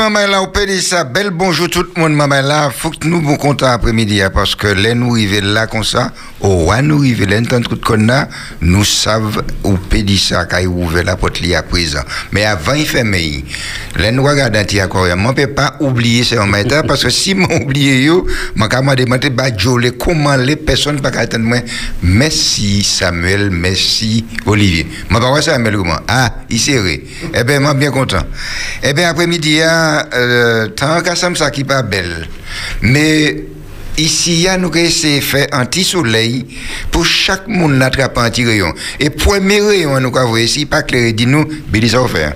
maman 0.00 0.26
là, 0.28 0.40
on 0.40 0.46
peut 0.46 0.64
dire 0.64 0.80
ça. 0.80 1.04
Bel 1.04 1.28
bonjour 1.28 1.68
tout 1.68 1.84
le 1.94 2.00
monde, 2.00 2.14
maman 2.14 2.40
là. 2.40 2.70
Faut 2.74 2.88
que 2.88 3.06
nous 3.06 3.20
bon 3.20 3.36
content 3.36 3.66
après-midi, 3.66 4.22
hein, 4.22 4.30
parce 4.32 4.54
que 4.54 4.68
là, 4.68 4.94
nous 4.94 5.12
arrivons 5.12 5.52
là 5.52 5.66
comme 5.66 5.84
ça. 5.84 6.10
Au 6.40 6.48
roi, 6.48 6.80
nous 6.80 7.00
arrivons 7.00 7.26
là, 7.26 7.42
tant 7.42 7.60
que 7.60 7.74
qu'on 7.74 8.08
nous 8.62 8.84
savons 8.84 9.42
peut 9.90 10.02
dire 10.02 10.18
ça, 10.18 10.46
quand 10.46 10.56
il 10.56 10.68
ouvre 10.68 11.02
la 11.02 11.16
porte 11.16 11.42
là 11.42 11.58
à 11.58 11.62
présent. 11.62 12.00
Mais 12.32 12.46
avant, 12.46 12.72
il 12.72 13.04
mais. 13.04 13.44
Là, 13.96 14.10
nous 14.10 14.24
regardons 14.24 14.58
accord. 14.80 15.06
Moi, 15.18 15.34
je 15.36 15.42
ne 15.42 15.46
peux 15.46 15.52
pas 15.52 15.76
oublier 15.80 16.24
ce 16.24 16.36
matin, 16.36 16.82
parce 16.86 17.02
que 17.02 17.10
si 17.10 17.34
je 17.34 17.62
oublié, 17.62 18.04
yo, 18.04 18.26
vais 18.56 18.96
demander, 18.96 19.28
bah, 19.28 19.54
Jolé, 19.54 19.90
comment 19.90 20.36
les 20.36 20.56
personnes 20.56 21.00
pas 21.00 21.10
attendre 21.10 21.44
moi. 21.44 21.58
Merci 22.02 22.82
Samuel, 22.82 23.50
merci 23.50 24.24
Olivier. 24.46 24.86
Ne 25.10 25.18
pas 25.18 25.42
Samuel 25.42 25.76
comment? 25.76 26.00
Ah, 26.08 26.36
il 26.48 26.58
serré. 26.58 27.04
Eh 27.34 27.44
bien, 27.44 27.60
moi, 27.60 27.74
bien 27.74 27.90
content. 27.90 28.24
Eh 28.82 28.94
bien, 28.94 29.10
après-midi, 29.10 29.60
euh, 30.14 30.68
tant 30.68 31.00
qu'à 31.02 31.14
ça, 31.14 31.50
qui 31.50 31.64
pas 31.64 31.82
belle. 31.82 32.26
Mais 32.82 33.44
ici, 33.98 34.46
nous 34.58 34.66
avons 34.66 34.74
essayé 34.74 35.20
de 35.20 35.24
faire 35.24 35.46
un 35.52 35.64
petit 35.64 35.84
soleil 35.84 36.46
pour 36.90 37.04
chaque 37.04 37.48
monde 37.48 37.74
n'attraper 37.74 38.20
un 38.20 38.30
petit 38.30 38.44
rayon. 38.44 38.72
Et 38.98 39.10
premier 39.10 39.60
rayon, 39.60 40.00
nous 40.00 40.16
avons 40.16 40.36
ici, 40.36 40.66
pas 40.66 40.82
clair, 40.82 41.12
dis-nous, 41.12 41.46
Billy, 41.68 41.88
ça 41.88 42.00
va 42.00 42.08
faire. 42.08 42.34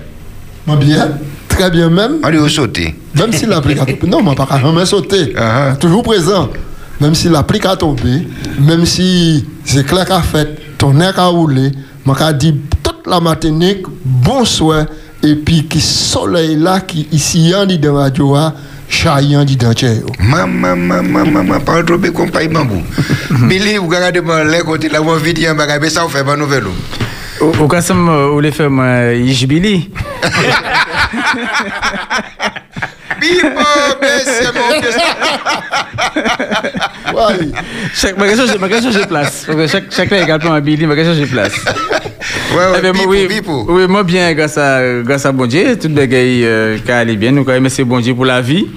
Bien. 0.79 1.17
Très 1.47 1.71
bien 1.71 1.89
même. 1.89 2.17
On 2.23 2.29
lui 2.29 2.49
sauter. 2.49 2.95
Même 3.15 3.31
si 3.31 3.45
tombé. 3.45 3.97
Non, 4.07 4.21
moi, 4.21 4.35
pas 4.35 4.59
jamais 4.59 4.85
sauter. 4.85 5.33
Uh-huh. 5.33 5.77
Toujours 5.77 6.03
présent. 6.03 6.49
Même 6.99 7.15
si 7.15 7.29
l'applique 7.29 7.65
a 7.65 7.75
tombé, 7.75 8.27
même 8.59 8.85
si 8.85 9.45
c'est 9.63 9.85
clair 9.85 10.05
qu'a 10.05 10.21
fait, 10.21 10.57
ton 10.77 10.99
air 10.99 11.17
a 11.19 11.27
roulé, 11.27 11.71
qu'a 12.17 12.33
dit 12.33 12.55
toute 12.83 13.07
la 13.07 13.19
matinée, 13.19 13.83
bonsoir, 14.03 14.85
et 15.25 15.35
puis 15.35 15.65
qui 15.67 15.81
soleil 15.81 16.55
là, 16.55 16.79
qui 16.79 17.07
ici, 17.11 17.51
en 17.55 17.65
dit 17.65 17.79
de 17.79 17.89
radio, 17.89 18.35
chaillant 18.87 19.43
dit 19.43 19.57
dans 19.57 19.69
le 19.69 20.23
Maman, 20.23 20.75
maman, 20.75 21.25
maman, 21.25 21.59
pas 21.59 21.81
trop 21.83 21.97
bien 21.97 22.11
compagnie 22.11 22.49
bambou. 22.49 22.83
Billy, 23.47 23.77
vous 23.77 23.87
regardez 23.87 24.21
moi, 24.21 24.43
les 24.43 24.59
côtés 24.59 24.89
là, 24.89 24.99
vous 24.99 25.15
vidéo, 25.15 25.53
mais 25.55 25.89
ça, 25.89 26.03
vous 26.03 26.09
fait 26.09 26.23
pas 26.23 26.35
nouvelle. 26.35 26.65
Au 27.41 27.51
au 27.59 27.67
cas 27.67 27.79
où 27.79 27.93
vous 27.93 28.33
voulez 28.33 28.51
faire 28.51 28.69
moi, 28.69 29.13
Ishbili. 29.13 29.89
Bibo, 33.19 33.47
monsieur, 34.01 34.51
mon 34.53 34.69
Ouais. 37.15 37.47
Chaque, 37.93 38.17
ma 38.17 38.27
question, 38.27 38.59
ma 38.59 38.67
question, 38.67 38.91
j'ai 38.91 39.05
place. 39.05 39.47
Chaque, 39.89 40.11
également 40.11 40.59
Billy, 40.59 40.85
question, 40.95 41.13
j'ai 41.15 41.25
place. 41.25 41.53
Ouais, 42.55 42.63
Eh 42.69 42.75
ouais, 42.75 42.81
ben, 42.81 42.93
oui, 43.07 43.27
oui, 43.67 43.87
moi 43.87 44.03
bien, 44.03 44.33
grâce 44.33 44.57
à, 44.57 45.01
grâce 45.03 45.25
à 45.25 45.31
bon 45.31 45.45
Dieu, 45.45 45.77
tout 45.77 45.89
le 45.89 46.05
gars 46.05 46.17
euh, 46.17 46.77
qui 46.83 46.91
allait 46.91 47.15
bien. 47.15 47.31
Nous, 47.31 47.43
quand 47.43 47.51
même, 47.51 47.69
c'est 47.69 47.83
bon 47.83 47.99
Dieu 47.99 48.15
pour 48.15 48.25
la 48.25 48.41
vie. 48.41 48.67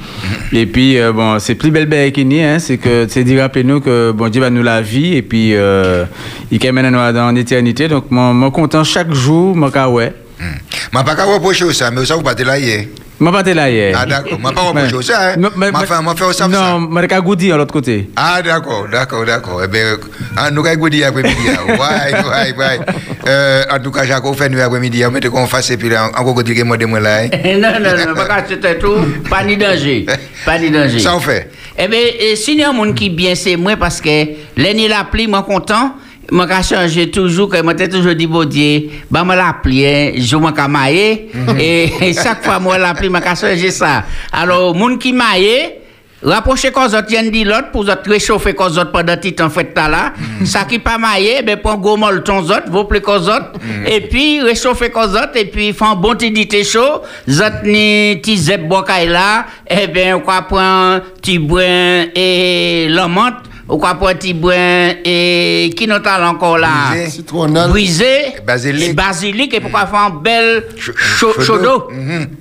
Et 0.53 0.67
puis, 0.67 0.99
euh, 0.99 1.13
bon, 1.13 1.39
c'est 1.39 1.55
plus 1.55 1.71
belle 1.71 1.87
belle 1.87 2.13
qu'il 2.13 2.29
n'y 2.29 2.43
hein, 2.43 2.59
c'est 2.59 2.77
que, 2.79 3.07
c'est 3.09 3.25
dire, 3.25 3.41
rappelez-nous 3.41 3.81
que 3.81 4.13
bon 4.13 4.29
Dieu 4.29 4.41
va 4.41 4.51
nous 4.51 4.63
la 4.63 4.81
vie. 4.83 5.17
Et 5.17 5.23
puis, 5.23 5.55
euh, 5.55 6.05
il 6.51 6.73
même 6.73 6.91
nous 6.91 7.13
dans 7.13 7.31
l'éternité. 7.31 7.89
Donc, 7.89 8.11
moi, 8.11 8.33
moi, 8.33 8.51
content 8.51 8.85
chaque 8.85 9.13
jour, 9.13 9.57
moi, 9.57 9.71
quand 9.73 9.89
ouais. 9.89 10.13
Je 10.39 10.99
ne 10.99 11.03
pas 11.05 11.25
reprocher 11.25 11.73
ça, 11.73 11.91
mais 11.91 12.05
ça, 12.05 12.17
vous 12.17 12.23
partez 12.23 12.45
là 12.45 12.59
hier. 12.59 12.85
Moi, 13.21 13.33
pas 13.33 13.43
là 13.55 13.69
hier. 13.69 13.97
Ah, 14.01 14.07
d'accord. 14.07 14.39
Je 14.41 14.47
ne 14.49 14.53
pas 14.53 14.61
reprocher 14.61 15.03
ça. 15.13 15.31
hein. 15.31 15.35
Non, 15.39 15.51
mais- 15.57 15.73
Ma 15.73 15.81
fait 15.81 16.33
ça. 16.33 16.47
Non, 16.49 16.79
moi, 16.81 17.03
je 17.11 17.21
goûter 17.21 17.51
à 17.53 17.57
l'autre 17.57 17.73
côté. 17.73 18.09
Ah, 18.17 18.41
d'accord, 18.43 18.87
d'accord, 18.91 19.25
d'accord. 19.25 19.61
Eh 19.65 19.69
bien, 19.69 19.97
ah, 20.37 20.51
nous 20.53 20.65
avons 20.65 20.89
dit 20.89 21.03
après-midi. 21.03 21.35
hein. 21.49 21.57
Ouais, 21.79 22.13
ouais, 22.15 22.55
ouais. 22.57 22.79
Euh, 23.27 23.63
en 23.71 23.79
tout 23.81 23.91
cas, 23.91 24.05
Jacques, 24.05 24.25
on 24.25 24.35
fait 24.35 24.49
nous 24.49 24.61
après-midi. 24.61 25.05
On 25.05 25.11
met 25.11 25.21
qu'on 25.21 25.47
fasse 25.49 25.71
et 25.71 25.77
puis 25.77 25.89
là, 25.89 26.09
encore 26.17 26.43
dire 26.45 26.55
que 26.57 26.63
moi, 26.63 26.77
de 26.77 26.87
moi 26.87 27.01
là. 27.01 27.23
hein. 27.25 27.29
non, 27.59 27.81
non, 27.81 27.91
non, 28.09 28.15
pas 28.15 28.45
c'était 28.49 28.79
tout, 28.79 28.95
pas 29.29 29.43
ni 29.43 29.57
danger. 29.57 30.07
Pas 30.45 30.59
ni 30.59 30.71
danger. 30.71 31.01
Ça, 31.01 31.17
on 31.17 31.21
fait. 31.21 31.51
Eh 31.77 31.89
bien, 31.89 31.99
eh, 32.21 32.37
si 32.37 32.53
il 32.53 32.59
y 32.61 32.63
a 32.65 32.71
un 32.71 32.73
monde 32.73 32.95
qui 32.95 33.11
bien, 33.11 33.35
c'est 33.35 33.57
moi 33.57 33.77
parce 33.77 34.01
que 34.01 34.09
l'année 34.57 34.89
l'appli, 34.89 35.27
moi 35.27 35.43
content. 35.43 35.95
Moi, 36.31 36.47
j'ai 36.61 36.75
changé 36.75 37.11
toujours, 37.11 37.49
que 37.49 37.63
moi, 37.63 37.73
j'ai 37.79 37.89
toujours 37.89 38.15
dit, 38.15 38.27
bon 38.27 38.45
Dieu, 38.45 38.91
bah, 39.11 39.25
moi, 39.25 39.35
l'appli, 39.35 39.87
hein, 39.87 40.13
je 40.17 40.37
m'en 40.37 40.53
maillé. 40.69 41.31
Et 41.59 41.91
et 42.03 42.13
chaque 42.13 42.45
fois, 42.45 42.59
moi, 42.59 42.77
l'appli, 42.77 43.09
moi, 43.09 43.21
j'ai 43.25 43.37
changé 43.37 43.71
ça. 43.71 44.05
Alors, 44.33 44.75
monde 44.75 44.99
qui 44.99 45.13
maillé, 45.13 45.79
Rapprochez 46.21 46.73
quand 46.73 46.87
autres 46.87 47.07
viennent 47.09 47.31
dit 47.31 47.45
l'autre 47.45 47.71
pour 47.71 47.83
autres 47.83 48.11
réchauffer 48.11 48.53
quand 48.53 48.77
autres 48.77 48.91
pendant 48.91 49.17
petit 49.17 49.35
temps 49.35 49.49
fait 49.51 49.73
là. 49.77 50.13
Ça 50.45 50.65
qui 50.65 50.81
pas 50.81 50.99
maillé, 50.99 51.43
ben 51.43 51.57
prend 51.57 51.77
gros 51.77 51.97
molleton 51.97 52.41
autres, 52.41 52.69
vous 52.69 52.85
plaît 52.85 53.01
quand 53.01 53.21
autres 53.21 53.53
et 53.87 54.01
puis 54.01 54.41
réchauffer 54.41 54.91
quand 54.91 55.07
autres 55.07 55.37
et 55.37 55.45
puis 55.45 55.73
font 55.73 55.95
bon 55.95 56.17
petit 56.17 56.33
dit 56.33 56.65
chaud, 56.65 57.03
autres 57.29 57.63
ni 57.65 58.17
petit 58.17 58.37
zep 58.37 58.67
bocaille 58.67 59.09
là, 59.09 59.47
et 59.71 59.87
ben 59.87 60.15
on 60.15 60.21
quoi 60.21 60.43
prend 60.43 60.99
petit 61.23 61.39
brin 61.39 62.07
et 62.17 62.89
l'amante 62.91 63.48
ou 63.69 63.77
quoi 63.77 63.95
petit 63.97 64.33
brin 64.33 64.93
et 65.05 65.71
qui 65.77 65.87
nous 65.87 65.97
a 66.03 66.31
encore 66.31 66.57
là 66.57 66.69
Brisé. 66.91 67.11
Citronnelle. 67.11 67.69
brisé 67.71 68.07
Basilic. 68.47 68.89
et 68.89 68.93
basilic 68.95 69.55
et 69.55 69.61
pourquoi 69.61 69.87
faire 69.87 70.01
un 70.01 70.11
bel 70.11 70.65
Ch- 70.77 70.97
chaud 71.45 71.59
d'eau. 71.59 71.59
d'eau 71.59 71.89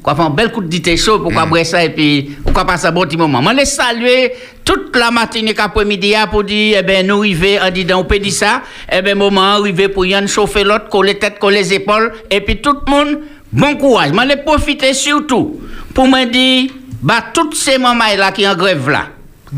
quoi 0.02 0.16
faire 0.16 0.26
un 0.26 0.30
bel 0.30 0.52
coup 0.52 0.62
de 0.62 0.68
dité 0.68 0.96
chaud 0.96 1.20
pourquoi 1.20 1.46
boire 1.46 1.66
ça 1.66 1.84
et 1.84 1.90
puis 1.90 2.32
pourquoi 2.44 2.64
passer 2.66 2.88
un 2.88 2.92
bon 2.94 3.02
petit 3.02 3.18
moment 3.18 3.42
moi 3.42 3.54
les 3.54 3.66
saluer 3.66 4.32
toute 4.64 4.96
la 4.96 5.12
matinée 5.12 5.54
qu'après-midi 5.54 6.16
hein, 6.16 6.28
pour 6.28 6.44
dire 6.46 6.78
eh 6.80 6.84
ben 6.84 7.06
nous 7.06 7.18
arriver 7.20 7.60
en 7.60 7.70
disant 7.72 8.00
on 8.00 8.04
peut 8.06 8.20
dire 8.20 8.32
ça 8.34 8.62
eh 8.90 9.02
ben 9.02 9.18
moment 9.18 9.42
arrivé 9.56 9.90
pour 9.90 10.06
y 10.06 10.16
en 10.16 10.26
chauffer 10.28 10.64
l'autre 10.64 10.88
coller 10.88 11.20
tête 11.20 11.40
coller 11.40 11.60
les 11.60 11.74
épaules 11.74 12.14
et 12.32 12.40
puis 12.40 12.62
tout 12.62 12.78
le 12.86 12.90
monde 12.92 13.20
bon 13.52 13.76
courage 13.76 14.12
moi 14.14 14.24
les 14.24 14.38
profiter 14.38 14.94
surtout 14.94 15.60
pour 15.94 16.08
me 16.08 16.24
dire 16.26 16.72
bah 17.02 17.22
toutes 17.34 17.56
ces 17.56 17.78
mamans 17.78 18.06
là 18.18 18.32
qui 18.32 18.48
en 18.48 18.56
grève 18.56 18.90
là 18.90 19.08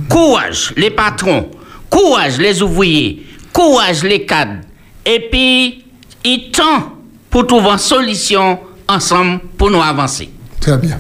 courage 0.08 0.74
les 0.78 0.90
patrons 0.90 1.50
courage 1.90 2.38
les 2.38 2.62
ouvriers 2.62 3.26
courage 3.54 4.04
les 4.04 4.26
cadres 4.26 4.62
et 5.06 5.28
puis 5.32 5.84
il 6.24 6.52
temps 6.52 6.94
pour 7.30 7.46
trouver 7.48 7.72
une 7.72 7.78
solution 7.78 8.60
ensemble 8.88 9.40
pour 9.58 9.70
nous 9.72 9.82
avancer. 9.82 10.30
Très 10.60 10.78
bien. 10.78 11.00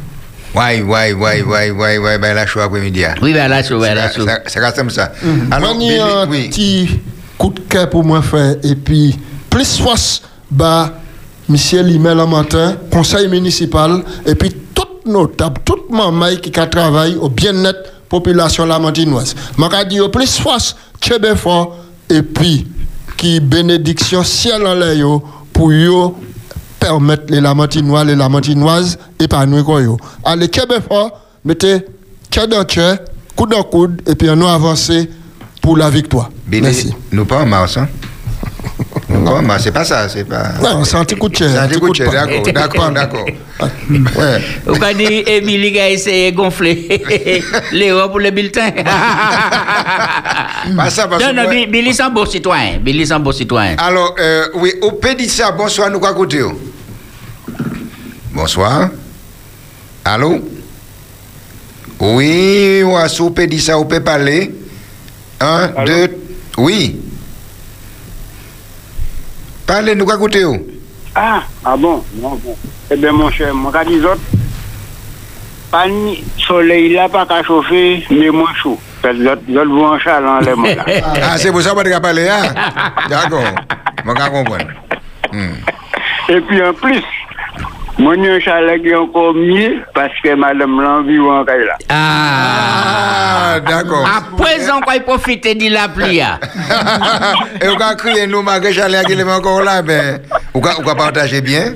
Ouais, 0.56 0.82
ouais, 0.82 1.14
ouais, 1.14 1.42
ouais, 1.44 1.72
ouais, 1.72 1.98
ouais, 2.00 2.18
ben 2.18 2.34
là, 2.34 2.46
je 2.46 2.52
suis 2.52 2.60
après-midi. 2.60 3.04
Oui, 3.22 3.34
ben 3.34 3.48
là, 3.48 3.62
je 3.62 3.74
vais 3.76 3.94
là, 3.94 4.10
Ça- 4.12 4.26
ça- 4.26 4.40
Ça 4.48 4.60
reste 4.60 4.78
comme 4.78 4.90
ça. 4.90 5.12
Alors, 5.52 5.72
un 5.76 6.28
oui. 6.28 6.50
petit 6.50 6.90
coup 7.38 7.50
de 7.54 7.60
cœur 7.62 7.90
pour 7.90 8.04
moi 8.04 8.22
faire. 8.24 8.56
Et 8.64 8.76
puis, 8.76 9.16
plus 9.50 9.78
force, 9.78 10.24
bah, 10.50 10.94
Michel 11.48 11.86
Limel 11.88 12.18
le 12.18 12.26
matin, 12.26 12.78
conseil 12.92 13.28
municipal, 13.28 14.04
et 14.26 14.34
puis 14.36 14.52
toute 14.74 15.06
notable, 15.06 15.62
toute 15.64 15.90
maman 15.92 16.36
qui 16.42 16.58
a 16.60 16.66
travaillé 16.68 17.16
au 17.16 17.30
bien-être 17.30 17.99
population 18.10 18.66
lamantinoise. 18.66 19.36
Je 19.58 19.88
dis 19.88 20.00
plus 20.12 20.40
force, 20.40 20.76
bien 21.22 21.36
fort, 21.36 21.78
et 22.10 22.22
puis, 22.22 22.68
qui 23.18 23.40
bénédiction 23.40 24.24
ciel 24.24 24.66
en 24.66 24.74
l'air 24.74 25.06
pour 25.54 25.72
yo 25.72 26.18
permettre 26.80 27.26
les 27.30 27.42
lamantinois, 27.42 28.04
les 28.04 28.16
lamantinoises 28.16 28.98
épanouir 29.20 29.64
quoi 29.64 29.82
yo. 29.82 29.98
Allez, 30.24 30.50
fort, 30.88 31.22
mettez 31.44 31.86
cœur 32.32 32.48
dans 32.48 32.64
cœur, 32.64 32.98
coude 33.36 33.54
en 33.54 33.64
coude, 33.64 34.02
et 34.08 34.16
puis 34.16 34.30
on 34.32 34.42
a 34.42 34.54
avancé 34.54 35.10
pour 35.62 35.78
la 35.78 35.90
victoire. 35.90 36.30
Merci. 36.48 36.94
nous 37.12 37.26
pas 37.26 37.42
en 37.42 37.46
mars, 37.46 37.78
hein? 37.78 37.88
Mars, 39.20 39.64
c'est 39.64 39.72
pas 39.72 39.84
ça, 39.86 40.08
c'est 40.10 40.24
pas. 40.24 40.54
Non, 40.62 40.84
c'est 40.84 40.96
un 40.98 41.06
petit 41.06 41.16
coup 41.16 41.30
de 41.30 41.36
chair. 41.36 41.50
C'est 41.52 41.58
un 41.58 41.64
un 41.64 41.68
petit 41.68 41.80
petit 41.80 41.80
coup 41.80 41.94
de 41.94 41.98
coup 41.98 42.06
de 42.06 42.12
chair, 42.12 42.28
pas. 42.28 42.52
d'accord, 42.52 42.92
d'accord, 42.92 42.92
d'accord. 42.92 43.26
Ouais. 43.90 44.42
Vous 44.66 44.82
avez 44.82 44.94
dit, 44.94 45.24
Émilie 45.28 45.74
qui 45.74 45.80
a 45.80 45.90
essayé 45.90 46.32
de 46.32 46.38
gonfler 46.38 47.04
les 47.74 47.92
robes 47.92 48.12
pour 48.12 48.20
les 48.20 48.32
bulletins? 48.32 48.72
Pas 50.76 50.90
ça, 50.90 51.08
parce 51.08 51.22
non, 51.24 51.32
que 51.32 51.36
non, 51.36 51.50
Billy 51.70 51.94
c'est 51.94 52.04
un 52.04 52.10
beau 52.10 52.26
citoyen. 52.26 52.78
Billy 52.78 53.06
c'est 53.06 53.14
un 53.14 53.20
beau 53.20 53.34
citoyen. 53.34 53.76
Alors, 53.78 54.16
euh, 54.18 54.48
oui, 54.56 54.74
au 54.82 54.94
Pédissa, 54.94 55.52
bonsoir, 55.52 55.90
nous 55.90 56.00
quoi 56.00 56.14
côté 56.14 56.42
oh? 56.42 56.54
Bonsoir. 58.32 58.90
Allô? 60.06 60.40
Oui, 62.00 62.82
ou 62.84 62.96
à 62.96 63.10
sous 63.10 63.32
Pédissa, 63.32 63.78
on 63.78 63.86
peut 63.86 64.00
parler? 64.00 64.56
Un, 65.42 65.84
deux, 65.86 66.08
oui. 66.58 66.96
Parlez, 69.70 69.94
nous 69.94 70.04
quoi 70.04 70.18
oh? 70.20 70.58
Ah, 71.14 71.44
ah 71.64 71.78
bon, 71.78 72.04
bon, 72.14 72.30
bon. 72.44 72.58
Eh 72.90 72.96
bien, 72.96 73.12
mon 73.12 73.30
cher, 73.30 73.54
mon 73.54 73.70
cas 73.70 73.86
des 73.86 74.04
autres, 74.04 74.20
pas 75.70 75.88
ni 75.88 76.24
soleil 76.40 76.92
là, 76.92 77.08
pas 77.08 77.28
qu'à 77.28 77.44
chauffer, 77.44 78.04
mais 78.10 78.32
moins 78.32 78.52
chaud. 78.56 78.80
Que 79.04 79.10
l'autre, 79.10 79.70
vous 79.70 79.84
en 79.84 80.00
chalant, 80.00 80.40
les 80.40 80.56
mots 80.56 80.66
là. 80.66 80.86
Ah, 81.22 81.38
c'est 81.38 81.52
pour 81.52 81.62
ça 81.62 81.76
qu'on 81.76 81.84
va 81.88 82.00
parler, 82.00 82.28
hein? 82.28 82.52
D'accord. 83.08 83.44
Je 84.04 84.30
comprends. 84.32 84.58
Hmm. 85.32 85.54
Et 86.30 86.42
puis 86.42 86.64
en 86.64 86.74
plus, 86.74 87.04
mon 88.00 88.12
un 88.24 88.40
chalet 88.40 88.82
qui 88.82 88.90
est 88.90 88.96
encore 88.96 89.34
mieux 89.34 89.80
parce 89.94 90.14
que 90.24 90.34
madame 90.34 90.82
l'envie 90.82 91.20
ou 91.20 91.30
en 91.30 91.44
là. 91.44 91.78
Ah. 91.90 93.30
Ah, 93.52 93.60
d'accord. 93.60 94.06
À 94.08 94.22
présent, 94.42 94.80
quoi, 94.82 94.96
il 94.96 95.04
profite 95.04 95.44
de 95.44 95.74
la 95.74 95.88
pluie. 95.90 96.22
ah. 96.22 96.40
Et 97.62 97.68
on 97.68 97.78
va 97.78 97.96
crier, 97.96 98.28
nous, 98.28 98.42
malgré 98.42 98.72
Chalet 98.72 99.06
qui 99.06 99.14
est 99.14 99.24
encore 99.24 99.64
là, 99.64 99.82
mais 99.82 100.22
on 100.54 100.60
va 100.60 100.72
on 100.80 100.84
va 100.84 100.96
partager 100.96 101.42
bien. 101.42 101.74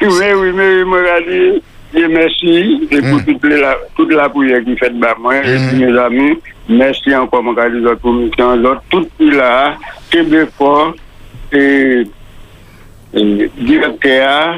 oui, 0.00 0.08
oui, 0.10 0.52
mais 0.54 0.68
oui, 0.76 0.84
moi, 0.84 0.98
j'ai 1.26 1.62
dit, 1.94 2.06
merci 2.08 2.88
et 2.90 3.00
pour 3.00 3.24
toute 3.24 3.44
la, 3.44 3.76
toute 3.96 4.12
la 4.12 4.28
prière 4.28 4.62
qui 4.64 4.76
fait 4.76 4.92
par 5.00 5.18
moi 5.18 5.36
et 5.36 5.56
puis 5.68 5.84
mes 5.84 5.98
amis. 5.98 6.38
Merci 6.68 7.14
encore, 7.14 7.42
mon 7.42 7.52
gars, 7.52 7.68
les 7.68 7.84
autres 7.84 8.00
commissions, 8.02 8.56
l'autre, 8.56 8.82
tout 8.90 9.06
qui 9.18 9.30
là, 9.30 9.76
Québécois 10.10 10.94
et, 11.52 12.02
et 13.14 13.50
directeur. 13.58 14.56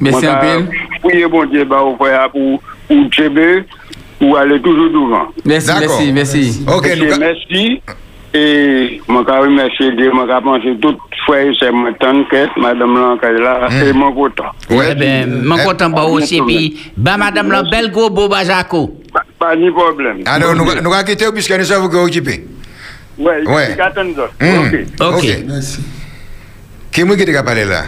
Merci 0.00 0.26
un 0.26 0.36
peu. 0.36 0.64
Priez 1.02 1.26
bon 1.26 1.44
Dieu, 1.46 1.64
bah, 1.64 1.82
pour, 2.28 2.60
pour 2.88 3.08
Tchébé, 3.10 3.64
pour 4.18 4.38
aller 4.38 4.60
toujours 4.60 4.90
devant. 4.90 5.26
Merci, 5.44 5.70
merci, 5.80 6.12
merci. 6.12 6.64
Ok, 6.66 6.88
merci. 7.18 7.82
Et 8.32 9.00
mon 9.08 9.24
cas 9.24 9.40
remercier 9.40 9.90
Dieu, 9.96 10.12
cas 10.26 10.40
penser 10.40 10.76
tout 10.80 10.96
frère 11.26 11.46
et 11.48 11.54
sœur 11.54 11.72
m'entendent 11.72 12.28
que 12.28 12.60
madame 12.60 13.18
est 13.22 13.32
là 13.40 13.68
et 13.84 13.92
mon 13.92 14.12
content. 14.12 14.44
ouais. 14.70 14.90
Eh 14.92 14.94
ben, 14.94 15.42
mon 15.44 15.56
Eh, 15.58 15.64
content 15.64 15.90
bah 15.90 16.04
aussi, 16.04 16.36
et 16.36 16.42
puis, 16.42 16.92
bah, 16.96 17.16
madame 17.16 17.50
la 17.50 17.64
belle 17.64 17.90
gros 17.90 18.08
beau 18.08 18.28
Bajako. 18.28 18.98
Pas, 19.38 19.56
de 19.56 19.70
problème. 19.70 20.18
Alors, 20.26 20.54
nous, 20.54 20.64
nous 20.64 20.70
allons 20.70 21.04
quitter 21.04 21.26
puisque 21.32 21.50
nous 21.58 21.64
c'est 23.68 23.76
qu'attendre 23.76 24.14
ça. 24.16 24.46
Hmm. 24.46 24.68
Ok. 25.08 25.14
Ok. 25.16 25.44
Merci. 25.48 25.80
Qui 26.92 27.00
est-ce 27.00 27.16
qui 27.24 27.32
t'a 27.32 27.42
parlé 27.42 27.64
là? 27.64 27.82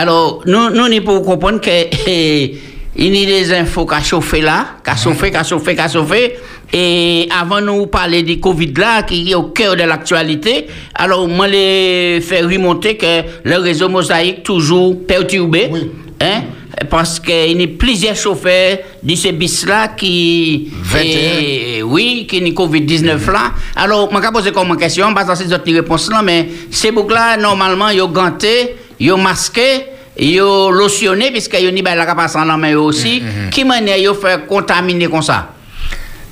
Alors, 0.00 0.42
nous, 0.46 0.70
nous, 0.70 0.88
nous 0.88 1.02
pour 1.02 1.24
comprendre 1.24 1.60
que 1.60 1.70
eh, 2.06 2.56
il 2.94 3.16
y 3.16 3.24
a 3.24 3.26
des 3.26 3.52
infos 3.52 3.84
qui 3.84 4.04
chauffé 4.04 4.40
là, 4.40 4.76
qui 4.84 4.96
chauffé, 4.96 5.32
qui 5.32 5.44
chauffé, 5.44 5.74
qui 5.74 5.92
chauffé. 5.92 6.36
Et 6.72 7.28
avant 7.36 7.60
nous 7.60 7.86
parler 7.88 8.22
du 8.22 8.38
Covid 8.38 8.74
là, 8.76 9.02
qui 9.02 9.28
est 9.28 9.34
au 9.34 9.44
cœur 9.50 9.74
de 9.74 9.82
l'actualité, 9.82 10.68
alors 10.94 11.26
moi 11.26 11.48
les 11.48 12.20
faire 12.20 12.48
remonter 12.48 12.96
que 12.96 13.22
le 13.42 13.56
réseau 13.56 13.88
mosaïque 13.88 14.44
toujours 14.44 15.04
perturbé. 15.04 15.68
Oui. 15.68 15.90
Hein? 16.20 16.42
Parce 16.88 17.18
qu'il 17.18 17.60
y 17.60 17.64
a 17.64 17.66
plusieurs 17.76 18.14
chauffeurs 18.14 18.78
de 19.02 19.14
ce 19.16 19.32
bis 19.32 19.66
là 19.66 19.88
qui. 19.88 20.70
21. 20.80 21.02
eh, 21.40 21.82
oui, 21.82 22.24
qui 22.30 22.36
est 22.36 22.50
Covid-19 22.56 23.32
là. 23.32 23.50
Alors, 23.74 24.08
je 24.12 24.16
vais 24.16 24.30
poser 24.32 24.52
comme 24.52 24.76
question, 24.76 25.12
parce 25.12 25.28
que 25.28 25.34
c'est 25.34 25.48
d'autres 25.48 25.72
réponses 25.72 26.08
là, 26.08 26.22
mais 26.22 26.48
ces 26.70 26.92
boucles 26.92 27.14
là, 27.14 27.36
normalement, 27.36 27.88
ils 27.88 28.00
ont 28.00 28.06
ganté, 28.06 28.76
ils 29.00 29.12
ont 29.12 29.18
masqué, 29.18 29.86
ils 30.16 30.40
ont 30.42 30.70
lotionné, 30.70 31.30
puisqu'ils 31.30 31.68
ont 31.68 31.72
mis 31.72 31.82
la 31.82 32.04
capacité 32.06 32.40
en 32.40 32.58
main 32.58 32.74
aussi. 32.76 33.22
Qui 33.50 33.64
manière 33.64 34.10
ont 34.10 34.14
fait 34.14 34.46
contaminer 34.46 35.06
comme 35.08 35.22
ça? 35.22 35.48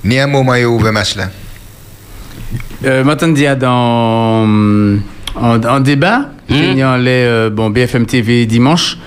Ni 0.03 0.19
un 0.19 0.27
moment, 0.27 0.53
a 0.53 0.63
ouvert 0.65 0.93
match 0.93 1.15
là. 1.15 1.29
Euh, 2.85 3.03
M'entends 3.03 3.29
dire 3.29 3.57
dans 3.57 4.45
en, 5.35 5.63
en 5.63 5.79
débat, 5.79 6.29
il 6.49 6.77
y 6.77 6.81
a 6.81 6.97
les 6.97 7.23
euh, 7.25 7.49
bon 7.49 7.69
BFM 7.69 8.05
TV 8.05 8.45
dimanche 8.45 8.97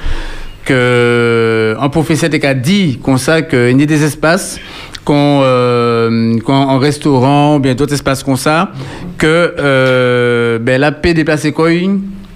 que 0.64 1.74
un 1.80 1.88
professeur 1.88 2.30
a 2.42 2.54
dit 2.54 2.98
comme 3.02 3.18
ça 3.18 3.42
qu'il 3.42 3.78
y 3.80 3.82
a 3.82 3.86
des 3.86 4.02
espaces 4.04 4.58
qu'on 5.04 5.40
euh, 5.42 6.38
qu'on- 6.40 6.52
en 6.54 6.78
restaurant, 6.78 7.58
bien 7.58 7.74
d'autres 7.74 7.94
espaces 7.94 8.22
comme 8.22 8.36
ça, 8.36 8.70
que 9.18 9.54
euh, 9.58 10.58
ben, 10.58 10.80
la 10.80 10.92
paix 10.92 11.14
déplacée 11.14 11.52
quoi 11.52 11.70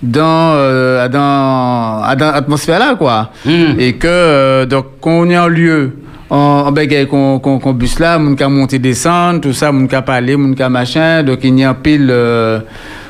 dans 0.05 0.55
euh, 0.55 1.09
dans 1.09 2.17
dans 2.17 2.33
l'atmosphère 2.33 2.79
là 2.79 2.95
quoi. 2.95 3.31
Mhm. 3.45 3.77
et 3.79 3.95
que 3.95 4.07
euh, 4.09 4.67
donc 4.67 5.01
qu'on 5.01 5.29
est 5.31 5.39
en 5.39 5.49
lieu 5.49 5.93
en, 6.31 6.73
bagaille 6.73 7.07
qu'on 7.07 7.39
qu'on 7.39 7.59
qu'on 7.59 7.73
bus 7.73 7.99
là 7.99 8.19
moun 8.19 8.37
ka 8.37 8.49
monter 8.49 8.79
descendre 8.79 9.41
tout 9.41 9.53
ça 9.53 9.73
moun 9.73 9.89
ka 9.89 10.03
parler 10.03 10.37
moun 10.37 10.55
ka 10.55 10.69
machin 10.69 11.23
donc 11.23 11.41
il 11.45 11.59
y 11.59 11.65
a 11.65 11.71
un 11.71 11.75
pile 11.75 12.09
euh, 12.11 12.61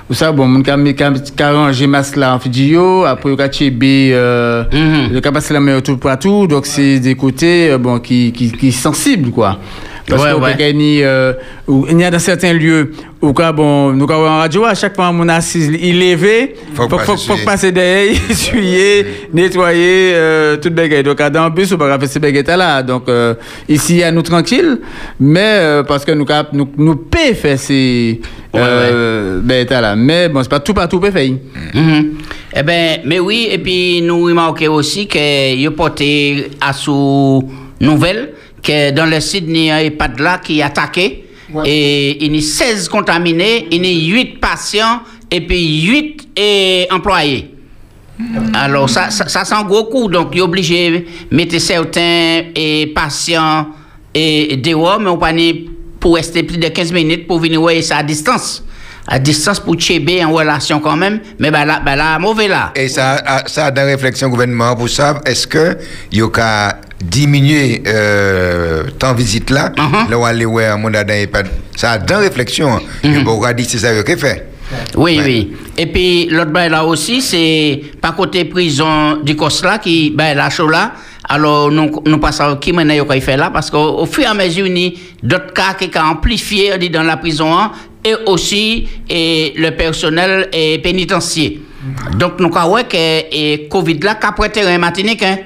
tout 0.08 0.14
ça 0.14 0.32
bon 0.32 0.46
moun 0.49 0.62
ka 0.62 0.76
ka 0.94 1.12
ka 1.37 1.52
ranger 1.52 1.87
masse 1.87 2.17
là 2.17 2.35
en 2.35 2.38
fidio 2.38 3.05
après 3.05 3.31
il 3.31 3.37
ka 3.37 3.49
tchébé 3.49 4.11
euh, 4.12 4.64
le 4.73 5.20
ka 5.20 5.32
passer 5.32 5.55
la 5.55 5.61
main 5.61 5.81
tout 5.81 5.96
partout 5.96 6.46
donc 6.46 6.67
c'est 6.67 6.99
des 6.99 7.14
côtés 7.14 7.70
euh, 7.70 7.79
bon 7.79 7.99
qui 7.99 8.32
qui 8.32 8.52
qui 8.52 8.73
sensibles 8.73 9.31
quoi 9.31 9.58
parce 10.09 10.23
Ouais, 10.23 10.31
que 10.33 10.62
ouais. 10.62 10.73
ni 10.75 11.03
euh, 11.03 11.33
il 11.91 11.99
y 11.99 12.05
a 12.05 12.11
dans 12.11 12.19
certains 12.19 12.53
lieux 12.53 12.93
où 13.23 13.33
quand 13.33 13.53
bon 13.55 13.93
nous 13.93 14.06
quand 14.06 14.17
en 14.27 14.39
radio 14.39 14.65
à 14.65 14.75
chaque 14.75 14.95
fois 14.95 15.11
mon 15.12 15.29
assise 15.29 15.71
il 15.81 15.99
levé. 15.99 16.55
Faut 16.75 16.89
faut 16.89 16.99
faut, 16.99 17.17
faut 17.17 17.37
passer 17.45 17.73
derrière 17.73 18.12
essuyer 18.31 19.06
nettoyer 19.33 20.12
euh, 20.15 20.56
toute 20.59 20.75
bagaille 20.75 21.03
donc 21.03 21.19
dans 21.33 21.45
le 21.45 21.51
bus 21.55 21.73
ou 21.73 21.79
pas 21.79 21.99
faire 21.99 22.09
ces 22.09 22.19
bagailles 22.19 22.45
là. 22.56 22.83
Donc 22.83 23.09
euh, 23.09 23.35
ici 23.69 24.03
à 24.03 24.11
nous 24.12 24.23
tranquille 24.23 24.79
mais 25.19 25.41
euh, 25.41 25.83
parce 25.83 26.05
que 26.05 26.12
nous 26.12 26.25
cap- 26.27 26.53
nous 26.53 26.69
nous 26.77 26.97
peut 26.97 27.33
faire 27.35 27.59
ces 27.59 28.21
euh, 28.55 29.41
ben, 29.43 29.67
là. 29.71 29.97
Mais 29.97 30.29
bon 30.29 30.43
c'est 30.43 30.51
pas 30.51 30.61
tout 30.61 30.75
partout 30.75 31.01
peut 31.01 31.11
faire. 31.11 31.31
Mhm. 31.75 32.12
Eh 32.56 32.62
ben, 32.62 33.01
mais 33.05 33.19
oui, 33.19 33.49
et 33.51 33.59
puis 33.59 34.01
nous 34.03 34.23
remarquons 34.27 34.75
aussi 34.75 35.09
que 35.09 35.55
y 35.56 35.67
a 35.67 35.71
porté 35.73 36.51
à 36.61 36.73
sous 36.73 37.43
nouvelle 37.81 38.31
que 38.64 38.90
dans 38.90 39.06
le 39.06 39.20
Sydney, 39.20 39.61
il 39.61 39.66
y 39.66 39.70
a 39.70 39.76
un 39.76 39.81
EHPAD 39.81 40.19
là 40.20 40.38
qui 40.38 40.58
est 40.58 40.62
attaqué. 40.62 41.25
Ouais. 41.52 41.69
Et 41.69 42.25
il 42.25 42.34
y 42.34 42.38
a 42.38 42.43
16 42.43 42.88
contaminés, 42.88 43.69
il 43.70 43.84
y 43.84 44.12
a 44.12 44.16
8 44.16 44.40
patients 44.40 45.00
et 45.31 45.40
puis 45.40 45.82
8 45.82 46.28
eh, 46.37 46.87
employés. 46.90 47.50
Alors, 48.55 48.88
ça, 48.88 49.11
ça, 49.11 49.28
ça 49.28 49.44
c'est 49.44 49.55
un 49.55 49.64
gros 49.64 49.84
coup. 49.84 50.08
Donc, 50.08 50.28
il 50.32 50.38
est 50.38 50.43
obligé 50.43 50.90
de 50.90 51.05
mettre 51.37 51.58
certains 51.61 52.43
eh, 52.55 52.87
patients 52.94 53.69
et 54.14 54.56
dehors, 54.56 55.00
mais 55.00 55.10
on 55.10 55.19
pas 55.19 55.32
pour 55.99 56.17
rester 56.17 56.43
plus 56.43 56.58
de 56.58 56.69
15 56.69 56.93
minutes 56.93 57.26
pour 57.26 57.40
venir 57.40 57.60
voir 57.60 57.72
ça 57.82 57.99
à 57.99 58.02
distance. 58.02 58.62
À 59.06 59.19
distance 59.19 59.60
pour 59.60 59.75
Tchébé 59.75 60.25
en 60.25 60.32
relation 60.32 60.81
quand 60.81 60.96
même, 60.96 61.20
mais 61.38 61.50
ben 61.50 61.64
là, 61.67 61.81
ben 61.84 61.96
là, 61.96 62.19
mauvais 62.19 62.49
là. 62.49 62.72
Et 62.75 62.88
ça, 62.88 63.17
a- 63.25 63.46
ça 63.49 63.67
a 63.67 63.70
dans 63.70 63.82
la 63.82 63.88
réflexion 63.88 64.28
gouvernement 64.28 64.75
pour 64.76 64.88
ça, 64.88 65.20
est-ce 65.26 65.46
que 65.46 65.76
il 66.10 66.19
y 66.19 66.22
a 66.22 66.28
diminuer 67.11 67.83
euh, 67.87 68.85
temps 68.99 69.15
visite 69.15 69.51
là, 69.51 69.73
Mhm. 69.77 70.11
là 70.11 70.19
où 70.19 70.25
aller 70.25 70.45
ouais 70.45 70.69
dans 71.05 71.15
EHPAD. 71.15 71.49
Ça 71.77 71.93
a 71.93 71.99
dans 71.99 72.15
la 72.17 72.21
réflexion. 72.23 72.81
Il 73.03 73.12
y 73.12 73.17
a 73.45 73.53
dit 73.53 73.65
c'est 73.65 73.79
ça 73.79 74.03
qu'il 74.03 74.17
fait. 74.17 74.49
Oui, 74.97 75.19
Ouais. 75.19 75.25
oui. 75.25 75.53
Et 75.77 75.87
puis, 75.87 76.27
l'autre 76.31 76.51
bail 76.51 76.71
là 76.71 76.85
aussi, 76.85 77.21
c'est 77.21 77.83
par 78.01 78.17
côté 78.17 78.45
prison 78.47 79.17
du 79.23 79.37
COSLA 79.37 79.79
qui, 79.79 80.11
là, 80.35 80.49
chaud 80.51 80.69
là. 80.69 80.93
Alors, 81.29 81.71
nous, 81.71 81.91
nous 82.06 82.19
passons 82.19 82.56
qui 82.56 82.73
maintenant 82.73 83.05
qu'il 83.05 83.21
fait 83.23 83.37
là, 83.37 83.51
parce 83.53 83.71
qu'au 83.71 83.99
au 84.01 84.06
fur 84.06 84.25
et 84.25 84.27
à 84.27 84.35
mesure, 84.35 84.67
d'autres 85.23 85.53
cas 85.53 85.75
qui 85.75 85.91
ont 85.99 86.03
amplifié 86.03 86.73
dans 86.91 87.03
la 87.03 87.17
prison 87.17 87.53
hein, 87.59 87.73
et 88.05 88.15
aussi 88.27 88.87
et 89.09 89.53
le 89.56 89.71
personnel 89.71 90.49
et 90.53 90.79
pénitentiaire. 90.79 91.53
Donc, 92.19 92.40
nous 92.40 92.50
avons 92.56 92.76
que 92.88 92.96
et 92.96 93.69
Covid 93.69 93.98
là, 94.00 94.14
qu'après 94.14 94.48
terrain 94.50 94.78
matinique, 94.78 95.22
hein, 95.22 95.36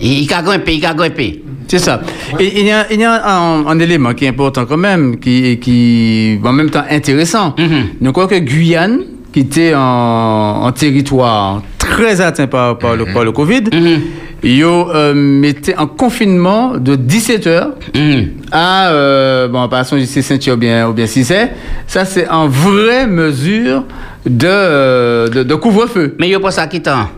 il 0.00 0.32
a 0.32 0.42
grimpé, 0.42 0.74
il 0.76 0.86
a 0.86 0.94
grimpé. 0.94 1.42
C'est 1.68 1.78
ça. 1.78 2.00
Et 2.38 2.60
il 2.60 2.66
y 2.66 2.70
a, 2.72 2.92
il 2.92 3.00
y 3.00 3.04
a 3.04 3.24
un, 3.36 3.66
un 3.66 3.78
élément 3.78 4.12
qui 4.14 4.24
est 4.24 4.28
important 4.28 4.66
quand 4.66 4.76
même, 4.76 5.18
qui 5.20 5.52
est 5.52 5.56
qui, 5.58 6.38
en 6.44 6.52
même 6.52 6.70
temps 6.70 6.82
intéressant. 6.90 7.54
Mhm. 7.56 7.88
Nous 8.00 8.12
croyons 8.12 8.28
que 8.28 8.38
Guyane, 8.38 9.00
qui 9.32 9.40
était 9.40 9.72
en, 9.74 10.62
en 10.66 10.72
territoire 10.72 11.62
très 11.78 12.20
atteint 12.20 12.48
par, 12.48 12.76
par, 12.78 12.96
le, 12.96 13.04
par 13.06 13.24
le 13.24 13.30
Covid, 13.32 13.62
Mhm. 13.72 14.00
yo 14.42 14.88
euh, 14.94 15.14
mette 15.14 15.74
an 15.76 15.86
konfinman 15.86 16.78
de 16.78 16.96
17 16.96 17.46
heures 17.46 17.70
mm. 17.94 18.48
a, 18.52 18.90
euh, 18.90 19.48
bon, 19.48 19.62
apason 19.62 19.98
jise 19.98 20.22
senti 20.22 20.50
ou 20.50 20.56
bien 20.56 20.88
sise, 21.06 21.48
sa 21.86 22.04
se 22.04 22.24
an 22.28 22.48
vre 22.48 23.06
mesure 23.06 23.84
de, 24.26 24.46
euh, 24.46 25.28
de, 25.28 25.42
de 25.42 25.54
kouvre 25.54 25.86
feu. 25.88 26.14
Men 26.18 26.30
yo 26.32 26.40
pos 26.40 26.58
akitan? 26.60 27.08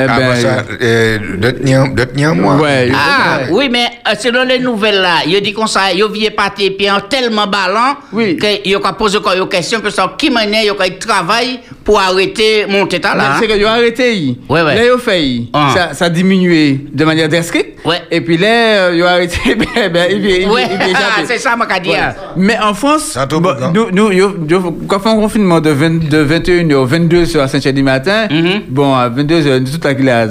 Eh 0.00 0.02
Ah, 0.08 0.16
ben, 0.18 0.34
ça, 0.36 0.64
euh, 0.80 1.18
de 1.38 1.50
tenir, 1.50 1.92
de 1.92 2.04
tenir 2.04 2.34
moi. 2.34 2.54
ouais, 2.56 2.90
Ah, 2.94 3.38
ouais. 3.40 3.46
oui, 3.50 3.68
mais 3.70 3.86
euh, 4.08 4.14
selon 4.18 4.44
les 4.44 4.58
nouvelles 4.60 5.00
là, 5.00 5.16
il 5.26 5.40
dit 5.40 5.52
comme 5.52 5.66
ça, 5.66 5.92
il 5.92 6.04
vient 6.12 6.30
partir 6.30 6.70
puis 6.78 6.88
en 6.90 7.00
tellement 7.00 7.46
ballant 7.48 7.96
Oui. 8.12 8.36
que 8.36 8.46
il 8.64 8.76
a 8.76 8.92
posé 8.92 9.18
une 9.36 9.48
question 9.48 9.80
que 9.80 9.90
ça 9.90 10.14
qui 10.16 10.30
manière 10.30 10.62
il 10.62 10.70
a 10.70 10.74
travail 10.98 11.58
pour 11.84 11.98
arrêter 12.00 12.66
monter 12.68 13.00
là. 13.14 13.32
Hein? 13.32 13.36
C'est 13.40 13.48
qu'ils 13.48 13.64
ont 13.64 13.68
arrêté. 13.68 14.14
yi. 14.14 14.38
Ouais, 14.48 14.62
ouais. 14.62 14.74
Là, 14.76 14.84
ils 14.84 14.92
ont 14.92 14.98
fait. 14.98 15.42
Ah. 15.52 15.70
Ça, 15.74 15.94
ça 15.94 16.04
a 16.04 16.10
diminué 16.10 16.78
de 16.92 17.04
manière 17.04 17.28
drastique. 17.28 17.66
Ouais. 17.84 18.02
Et 18.10 18.20
puis 18.20 18.36
là, 18.36 18.46
euh, 18.48 18.92
ils 18.94 19.02
ont 19.02 19.06
arrêté. 19.06 19.38
ben, 19.74 19.92
ben, 19.92 20.06
il 20.10 20.20
vient- 20.20 20.30
il 20.36 20.38
vient- 20.40 20.50
Ouais, 20.50 20.62
il 20.70 20.76
échapper. 20.90 21.24
c'est 21.26 21.38
ça, 21.38 21.56
m'a 21.56 21.66
dit. 21.80 21.94
hein. 21.94 22.14
Mais 22.36 22.58
en 22.60 22.74
France, 22.74 23.18
bon, 23.40 23.54
nous, 23.74 23.90
nous, 23.90 24.12
yo- 24.12 24.36
yo- 24.48 24.78
quand 24.86 24.96
on 24.96 25.00
fait 25.00 25.08
un 25.08 25.16
confinement 25.16 25.60
de, 25.60 25.70
20 25.70 26.08
de 26.08 26.18
21h 26.22 26.74
au 26.74 26.86
22h 26.86 27.40
à 27.40 27.46
5h 27.48 27.72
du 27.72 27.82
matin, 27.82 28.26
Mhm. 28.30 28.62
bon, 28.68 28.94
à 28.94 29.08
22h, 29.08 29.64
tout 29.64 29.87
a, 29.88 30.28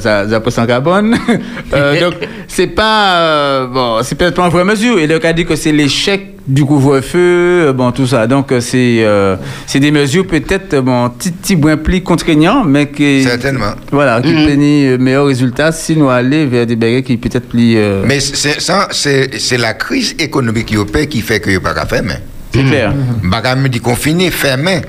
ça, 0.00 0.28
ça 0.28 0.40
passe 0.40 0.58
en 0.58 0.66
carbone. 0.66 1.16
Euh, 1.74 1.98
donc, 2.00 2.14
c'est 2.48 2.66
pas, 2.66 3.16
euh, 3.20 3.66
bon, 3.66 4.00
c'est 4.02 4.14
peut-être 4.14 4.34
pas 4.34 4.42
en 4.42 4.50
vraie 4.50 4.64
mesure. 4.64 4.98
Et 4.98 5.06
le 5.06 5.18
cas 5.18 5.32
dit 5.32 5.46
que 5.46 5.56
c'est 5.56 5.72
l'échec 5.72 6.34
du 6.46 6.66
couvre-feu, 6.66 7.68
euh, 7.68 7.72
bon, 7.72 7.92
tout 7.92 8.06
ça. 8.06 8.26
Donc, 8.26 8.52
euh, 8.52 8.60
c'est, 8.60 8.98
euh, 9.00 9.36
c'est 9.66 9.80
des 9.80 9.90
mesures 9.90 10.26
peut-être, 10.26 10.74
euh, 10.74 10.82
bon, 10.82 11.08
petit, 11.08 11.30
petit 11.30 11.56
moins 11.56 11.78
plus 11.78 12.02
contraignants, 12.02 12.62
mais 12.62 12.88
qui, 12.90 13.22
Certainement. 13.22 13.72
voilà, 13.90 14.20
qui 14.20 14.34
Mhm. 14.34 14.46
peignent 14.46 14.96
meilleur 14.98 15.26
résultat 15.26 15.72
si 15.72 15.96
nous 15.96 16.10
aller 16.10 16.44
vers 16.44 16.66
des 16.66 16.76
bagages 16.76 17.04
qui 17.04 17.16
peut-être 17.16 17.48
plus, 17.48 17.74
euh, 17.78 18.02
Mais 18.06 18.20
c'est 18.20 18.60
ça, 18.60 18.88
c'est 18.90 19.38
c'est 19.38 19.56
la 19.58 19.72
crise 19.72 20.14
économique 20.18 20.66
qui 20.66 20.76
opère 20.76 21.08
qui 21.08 21.22
fait 21.22 21.40
que 21.40 21.56
a 21.56 21.60
pas 21.60 21.72
qu'à 21.72 21.86
mais. 22.02 22.20
c'est 22.54 22.64
clair. 22.64 22.92
Baga 23.24 23.54
me 23.56 23.68
dit 23.70 23.80
confiné, 23.80 24.30
fermé. 24.30 24.82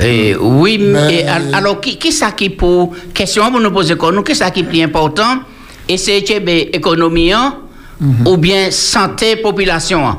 Et 0.00 0.36
oui, 0.36 0.78
Mais- 0.78 1.14
et 1.22 1.28
al- 1.28 1.54
alors 1.54 1.80
qui, 1.80 1.96
qui 1.98 2.12
ça 2.12 2.32
qui 2.32 2.50
pour 2.50 2.94
question 3.14 3.50
pour 3.50 3.60
nous 3.60 3.70
poser 3.70 3.94
nous, 4.12 4.22
qui 4.22 4.34
ça 4.34 4.50
qui 4.50 4.60
est 4.60 4.64
plus 4.64 4.82
important 4.82 5.40
essayer 5.88 6.20
de 6.20 6.76
économie 6.76 7.32
hein, 7.32 7.56
ou 8.26 8.36
bien 8.36 8.70
santé 8.70 9.36
population. 9.36 10.06
hein. 10.06 10.18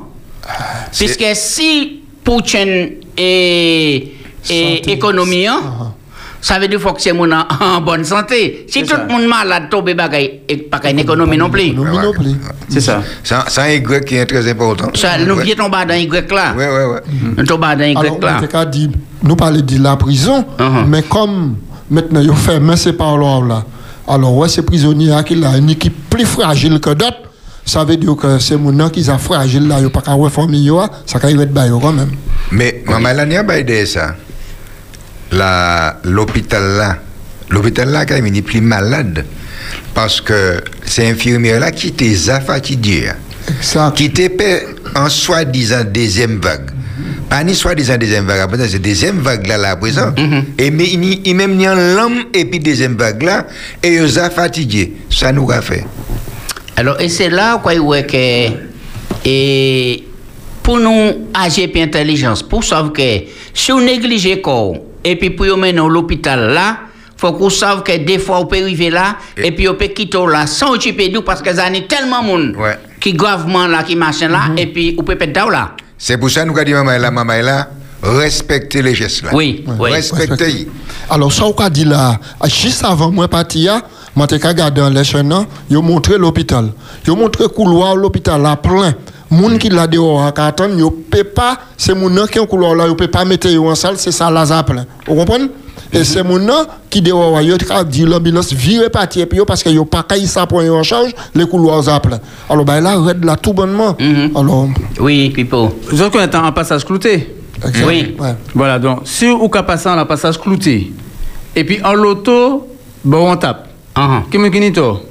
c'est- 0.91 1.05
Puisque 1.05 1.35
si 1.35 2.01
Poutine 2.23 2.91
et, 3.17 4.13
et 4.49 4.91
économie, 4.91 5.47
hein, 5.47 5.59
Ah. 5.63 5.93
Ça 6.41 6.57
veut 6.59 6.67
dire 6.67 6.79
faut 6.79 6.93
que 6.93 7.01
c'est 7.01 7.13
mon 7.13 7.31
en, 7.31 7.45
en 7.59 7.81
bonne 7.81 8.03
santé. 8.03 8.65
Si 8.69 8.83
tout 8.83 8.95
le 8.95 9.11
monde 9.11 9.27
malade, 9.27 9.69
tombe 9.69 9.91
bagay, 9.93 10.41
et 10.47 10.57
pas 10.57 10.79
qu'une 10.79 10.99
économie 10.99 11.37
non 11.37 11.49
plus. 11.49 11.73
Non 11.73 12.13
plus. 12.13 12.35
C'est 12.69 12.81
ça. 12.81 13.01
Ça, 13.23 13.45
ça 13.47 13.63
un 13.63 13.69
Y 13.71 14.05
qui 14.05 14.15
est 14.15 14.25
très 14.25 14.47
important. 14.49 14.89
Ça, 14.95 15.17
nous 15.17 15.35
pieds 15.37 15.55
tombés 15.55 15.85
dans 15.87 15.93
Y 15.95 16.31
là. 16.31 16.53
Ouais, 16.55 16.67
ouais, 16.67 16.85
ouais. 16.85 17.01
Nous 17.37 17.45
tombés 17.45 17.75
dans 17.77 17.83
Y 17.83 17.97
Alors, 17.97 18.19
là. 18.21 18.39
on 18.41 18.47
t'a 18.47 18.65
dit, 18.65 18.89
nous 19.23 19.35
parler 19.35 19.61
de 19.61 19.81
la 19.83 19.95
prison, 19.97 20.45
Mhm. 20.59 20.85
mais 20.87 21.03
comme 21.03 21.55
maintenant, 21.89 22.21
ils 22.21 22.29
ont 22.31 22.35
fermé 22.35 22.75
ces 22.77 22.93
paroles 22.93 23.47
là. 23.47 23.63
Alors, 24.07 24.35
ouais, 24.37 24.49
ces 24.49 24.61
prisonniers 24.63 25.15
qui 25.25 25.35
ont 25.37 25.55
une 25.57 25.69
équipe 25.69 26.09
plus 26.09 26.25
fragile 26.25 26.79
que 26.79 26.91
d'autres, 26.91 27.17
ça 27.65 27.83
veut 27.83 27.97
dire 27.97 28.15
que 28.15 28.39
c'est 28.39 28.57
mon 28.57 28.71
nom 28.71 28.89
qui 28.89 29.03
sont 29.03 29.17
fragiles 29.19 29.67
là, 29.67 29.75
ils 29.79 29.83
n'ont 29.83 29.89
pas 29.89 30.01
qu'à 30.01 30.13
reformer, 30.13 30.57
yo, 30.57 30.81
ça 31.05 31.19
va 31.19 31.29
être 31.29 31.53
quand 31.53 31.93
même. 31.93 32.09
Mais 32.51 32.83
maman 32.87 33.13
là, 33.13 33.25
n'y 33.25 33.35
a 33.37 33.43
pas 33.43 33.59
aidé 33.59 33.85
ça. 33.85 34.15
La- 35.31 35.97
L'hôpital 36.03 36.63
là, 36.77 36.97
l'hôpital 37.49 37.89
là, 37.89 38.05
quand 38.05 38.15
même, 38.15 38.27
il 38.27 38.37
est 38.37 38.41
plus 38.41 38.61
malade. 38.61 39.25
Parce 39.93 40.21
que 40.21 40.61
c'est 40.85 41.07
infirmière 41.09 41.59
là 41.59 41.71
qui 41.71 41.89
était 41.89 42.13
fatigué. 42.39 43.09
Ça, 43.61 43.91
qui 43.95 44.05
était 44.05 44.29
pe- 44.29 44.75
en 44.95 45.09
soi-disant 45.09 45.83
deuxième 45.83 46.39
vague. 46.39 46.71
Pas 47.29 47.43
ni 47.43 47.53
soi-disant 47.53 47.97
deuxième 47.97 48.25
vague, 48.25 48.39
après 48.39 48.67
c'est 48.67 48.79
deuxième 48.79 49.19
vague 49.19 49.45
là, 49.47 49.57
là, 49.57 49.71
à 49.71 49.75
présent. 49.75 50.13
Et 50.57 50.71
mais 50.71 50.85
il 50.87 51.35
même 51.35 51.55
ni 51.55 51.67
en 51.67 51.75
l'homme 51.75 52.23
et 52.33 52.45
puis 52.45 52.59
deuxième 52.59 52.95
vague 52.95 53.21
là, 53.21 53.45
et 53.83 53.93
ils 53.95 54.19
ont 54.19 54.29
fatigué. 54.29 54.93
Ça 55.11 55.31
nous 55.31 55.49
a 55.51 55.61
fait. 55.61 55.85
Alors, 56.75 56.99
et 56.99 57.09
c'est 57.09 57.29
là 57.29 57.59
quoi, 57.61 57.75
ouais, 57.75 58.05
que 58.05 59.27
et 59.27 60.03
pour 60.63 60.79
nous 60.79 61.27
agir 61.33 61.69
puis 61.71 61.81
intelligence, 61.81 62.41
pour 62.41 62.63
savoir 62.63 62.93
que 62.93 63.01
si 63.53 63.71
on 63.71 63.81
néglige 63.81 64.27
le 64.27 64.35
corps 64.37 64.75
et 65.09 65.15
puis 65.15 65.31
pour 65.31 65.57
mener 65.57 65.73
l'hôpital 65.73 66.53
là, 66.53 66.77
faut 67.17 67.33
qu'on 67.33 67.49
sache 67.49 67.83
que 67.83 67.97
des 67.97 68.19
fois 68.19 68.39
on 68.39 68.45
peut 68.45 68.61
arriver 68.61 68.89
là 68.89 69.17
et, 69.37 69.51
puis 69.51 69.67
on 69.67 69.73
peut 69.73 69.87
quitter 69.87 70.25
là 70.27 70.45
sans 70.45 70.73
occuper 70.73 71.09
nous 71.09 71.21
parce 71.23 71.41
que 71.41 71.53
ça 71.53 71.69
y 71.69 71.77
a 71.77 71.81
tellement 71.81 72.21
de 72.21 72.27
monde 72.27 72.55
Ouais. 72.57 72.77
qui 72.99 73.13
gravement 73.13 73.67
là, 73.67 73.83
qui 73.83 73.95
machin 73.95 74.27
là, 74.27 74.51
et 74.55 74.67
puis 74.67 74.95
on 74.97 75.03
peut 75.03 75.15
down 75.15 75.51
là. 75.51 75.71
C'est 75.97 76.17
pour 76.17 76.29
ça 76.29 76.43
que 76.43 76.47
nous 76.47 76.55
avons 76.55 76.63
dit, 76.63 76.73
maman 76.73 76.97
là, 76.97 77.11
maman 77.11 77.41
là, 77.41 77.69
respectez 78.01 78.81
les 78.81 78.95
gestes 78.95 79.23
là. 79.23 79.31
Oui, 79.33 79.65
oui. 79.79 79.91
Respectez. 79.91 80.67
Alors, 81.09 81.33
ça, 81.33 81.43
on 81.45 81.51
a 81.51 81.69
dit 81.69 81.83
là, 81.85 82.19
juste 82.45 82.85
avant 82.85 83.11
moi 83.11 83.27
partir, 83.27 83.81
moi, 84.15 84.27
j'ai 84.29 84.37
regardé 84.37 84.79
dans 84.81 84.89
les 84.89 85.03
chaînes, 85.03 85.33
ils 85.69 85.77
ont 85.77 85.81
montré 85.81 86.17
l'hôpital. 86.17 86.71
Ils 87.05 87.11
ont 87.11 87.15
montré 87.17 87.43
le 87.43 87.49
couloir 87.49 87.95
de 87.95 88.01
l'hôpital 88.01 88.41
là, 88.41 88.55
plein. 88.55 88.93
Moun 89.31 89.57
qui 89.59 89.69
l'a 89.69 89.87
dehors, 89.87 90.33
qui 90.33 90.41
attend, 90.41 90.69
ils 90.69 90.77
ne 90.77 90.89
peuvent 90.89 91.23
pas, 91.35 91.57
c'est 91.77 91.93
mon 91.93 92.09
nom 92.09 92.25
qui 92.25 92.37
est 92.37 92.41
au 92.41 92.47
couloir 92.47 92.73
là, 92.75 92.85
ils 92.85 92.89
ne 92.89 92.95
peuvent 92.95 93.09
pas 93.09 93.25
mettre 93.25 93.47
en 93.59 93.75
salle, 93.75 93.95
c'est 93.97 94.11
ça 94.11 94.31
là, 94.31 94.45
ça 94.45 94.63
plein. 94.63 94.85
Vous 95.05 95.15
comprenez? 95.15 95.49
Et 95.91 96.03
c'est 96.03 96.23
mon 96.23 96.39
nom 96.39 96.65
qui 96.89 97.01
dehors, 97.01 97.39
ils 97.41 97.53
ont 97.53 97.83
dit 97.83 98.05
l'ambulance 98.05 98.53
vire 98.53 98.89
partir, 98.91 99.27
puis 99.27 99.37
yo, 99.37 99.45
parce 99.45 99.63
qu'ils 99.63 99.75
n'ont 99.75 99.85
pas 99.85 100.03
qu'à 100.03 100.15
ça 100.25 100.45
pour 100.45 100.59
en 100.59 100.83
charge, 100.83 101.11
les 101.33 101.47
couloirs 101.47 101.83
ça 101.83 101.99
plein. 101.99 102.19
Alors, 102.49 102.65
ben 102.65 102.81
là, 102.81 102.95
red 102.97 103.23
là 103.23 103.35
tout 103.35 103.53
bonnement. 103.53 103.95
Alors, 104.35 104.67
Oui, 104.99 105.29
Pipo. 105.29 105.79
Vous 105.89 106.01
est 106.01 106.35
en 106.35 106.51
passage 106.51 106.85
clouté? 106.85 107.35
Oui. 107.85 108.15
Ouais. 108.19 108.35
Voilà, 108.55 108.79
donc, 108.79 109.01
si 109.05 109.27
ou 109.27 109.49
qu'à 109.49 109.63
passer 109.63 109.89
en 109.89 110.05
passage 110.05 110.39
clouté, 110.39 110.91
et 111.55 111.63
puis 111.63 111.79
en 111.83 111.93
loto, 111.93 112.67
bon, 113.03 113.31
on 113.31 113.37
tape. 113.37 113.67
Qui 114.31 114.37
me 114.37 114.49
dit 114.49 114.71
toi 114.71 115.01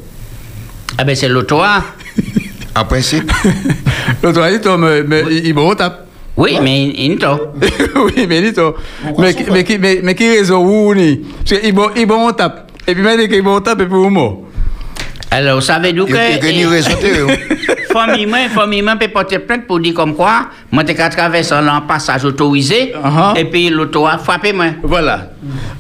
ah 0.97 1.05
ben 1.05 1.15
c'est 1.15 1.29
l'auto. 1.29 1.61
En 2.77 2.85
principe, 2.85 3.31
L'auto 4.23 4.41
a 4.41 4.51
dit 4.51 4.61
toi, 4.61 4.79
mais, 4.79 5.03
mais 5.03 5.23
il 5.31 5.47
il- 5.47 5.53
bon, 5.53 5.71
on 5.71 5.75
tape. 5.75 6.07
Oui, 6.37 6.59
mais 6.63 6.85
il 6.85 7.13
il 7.13 7.19
oui, 7.97 8.27
mais 8.29 8.41
dit 8.43 8.53
toi. 8.53 8.75
Mais, 9.19 9.35
qui- 9.35 9.51
mais, 9.51 9.65
qui- 9.65 9.79
mais, 9.79 10.01
mais 10.03 10.15
qui 10.15 10.29
raison 10.29 10.59
où 10.65 10.95
ni? 10.95 11.17
Parce 11.49 11.61
qu'il 11.61 11.75
bon, 11.75 11.89
il 11.97 12.07
bon, 12.07 12.29
on 12.29 12.33
tape. 12.33 12.71
Et 12.87 12.95
puis 12.95 13.03
maintenant, 13.03 13.27
qu'il 13.27 13.43
bon, 13.43 13.57
on 13.57 13.61
tape, 13.61 13.81
et 13.81 13.87
puis 13.87 13.95
on 13.95 14.11
mort. 14.11 14.43
Alors, 15.30 15.58
a 15.58 15.80
que... 15.80 15.92
famille 17.92 18.26
moi 18.26 18.38
famille 18.54 18.82
moi 18.82 18.97
peut 18.97 19.08
porter 19.08 19.38
plainte 19.38 19.66
pour 19.66 19.80
dire 19.80 19.94
comme 19.94 20.14
quoi 20.14 20.49
moi 20.70 20.85
t'ai 20.85 20.94
qu'à 20.94 21.08
traverser 21.08 21.54
un 21.54 21.80
passage 21.80 22.25
autorisé 22.25 22.92
Uh-huh. 22.94 23.38
et 23.38 23.44
puis 23.44 23.68
l'auto 23.70 24.06
a 24.06 24.18
frappé 24.18 24.52
moi 24.52 24.66
Voilà. 24.82 25.30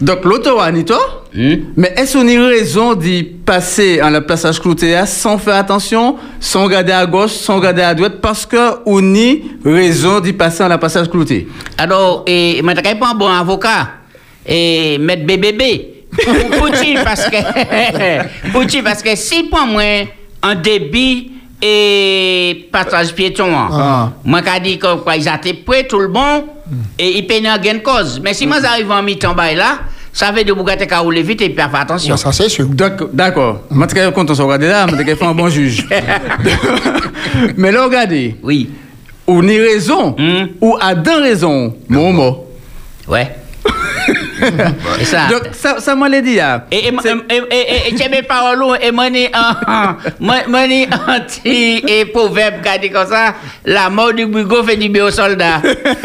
Donc, 0.00 0.24
l'auto 0.24 0.58
a 0.60 0.70
ni 0.70 0.84
toi 0.84 1.24
Hmm? 1.34 1.56
Mais 1.76 1.92
est-ce 1.96 2.16
qu'on 2.16 2.26
a 2.26 2.48
raison 2.48 2.94
d'y 2.94 3.22
passer 3.22 4.00
en 4.02 4.08
la 4.08 4.22
passage 4.22 4.58
clouté 4.58 4.98
sans 5.04 5.36
faire 5.36 5.56
attention, 5.56 6.16
sans 6.40 6.64
regarder 6.64 6.92
à 6.92 7.04
gauche, 7.04 7.32
sans 7.32 7.56
regarder 7.56 7.82
à 7.82 7.94
droite, 7.94 8.14
parce 8.22 8.46
que 8.46 8.56
on 8.86 9.14
a 9.14 9.34
raison 9.62 10.20
d'y 10.20 10.32
passer 10.32 10.64
en 10.64 10.68
la 10.68 10.78
passage 10.78 11.10
clouté 11.10 11.46
alors 11.76 12.24
et 12.26 12.62
moi 12.62 12.74
t'ai 12.74 12.94
pas 12.94 13.10
un 13.10 13.14
bon 13.14 13.28
avocat 13.28 13.88
et 14.46 14.96
mettre 14.98 15.26
BBB 15.26 15.62
pour 18.52 18.64
dire 18.64 18.82
parce 18.84 19.02
que 19.02 19.14
si 19.16 19.44
pour 19.44 19.66
moi 19.66 19.82
un 20.42 20.54
débit 20.54 21.32
et 21.60 22.68
passage 22.72 23.14
piéton 23.14 23.54
hein, 23.56 23.68
Ah. 23.72 24.12
moi 24.24 24.42
qu'a 24.42 24.60
dit 24.60 24.78
que 24.78 24.94
quoi 24.96 25.16
ils 25.16 25.28
étaient 25.28 25.54
prêts 25.54 25.86
tout 25.86 25.98
le 25.98 26.08
bon 26.08 26.44
et 26.98 27.18
ils 27.18 27.26
peinaient 27.26 27.50
en 27.50 27.58
gain 27.58 27.74
de 27.74 27.78
cause 27.78 28.20
mais 28.22 28.34
si 28.34 28.46
moi 28.46 28.58
j'arrive 28.62 28.90
en 28.90 29.02
mi-temps 29.02 29.34
bail 29.34 29.56
là 29.56 29.80
ça 30.12 30.30
veut 30.32 30.42
dire 30.42 30.54
que 30.54 30.58
vous 30.58 30.64
gâtez 30.64 30.86
qu'à 30.86 30.98
rouler 31.00 31.22
vite 31.22 31.42
et 31.42 31.48
puis 31.50 31.56
faire 31.56 31.70
attention 31.74 32.12
Ouais, 32.14 32.18
ça, 32.18 32.32
c'est 32.32 32.48
sûr. 32.48 32.66
D'ac- 32.66 33.12
D'accord. 33.12 33.60
Je 33.70 33.76
suis 34.00 34.12
content 34.12 34.32
de 34.34 34.42
regarder 34.42 34.66
là, 34.66 34.86
je 34.90 35.14
suis 35.14 35.24
un 35.24 35.34
bon 35.34 35.48
juge. 35.48 35.86
mais 37.56 37.70
là, 37.70 37.84
regardez, 37.84 38.34
oui 38.42 38.70
on 39.30 39.46
a 39.46 39.52
raison, 39.52 40.16
Hmm. 40.18 40.46
ou 40.62 40.78
a 40.80 40.94
deux 40.94 41.20
raisons, 41.20 41.76
mon 41.88 42.12
mot. 42.14 42.46
ouais 43.08 43.30
ça 45.04 45.26
Donc, 45.30 45.42
ça, 45.52 45.80
ça 45.80 45.94
m'a 45.94 46.08
dit, 46.20 46.36
là. 46.36 46.66
Et, 46.70 46.76
et, 46.76 46.88
et, 46.88 47.34
et, 47.50 47.94
et, 47.94 48.04
et, 48.04 48.08
mes 48.08 48.22
paroles, 48.22 48.78
et 48.82 48.90
moi, 48.90 49.10
ni 49.10 49.26
un, 49.26 49.96
moi, 50.20 50.36
moi, 50.48 50.66
ni 50.66 50.84
un 50.84 51.20
petit 51.20 51.82
et 51.86 52.04
proverbe 52.06 52.56
qui 52.62 52.80
dit 52.80 52.90
comme 52.90 53.06
ça, 53.06 53.34
la 53.64 53.90
mort 53.90 54.12
du 54.12 54.26
bugo 54.26 54.62
fait 54.64 54.76
du 54.76 54.88
bien 54.88 55.04
aux 55.06 55.10
soldats. 55.10 55.60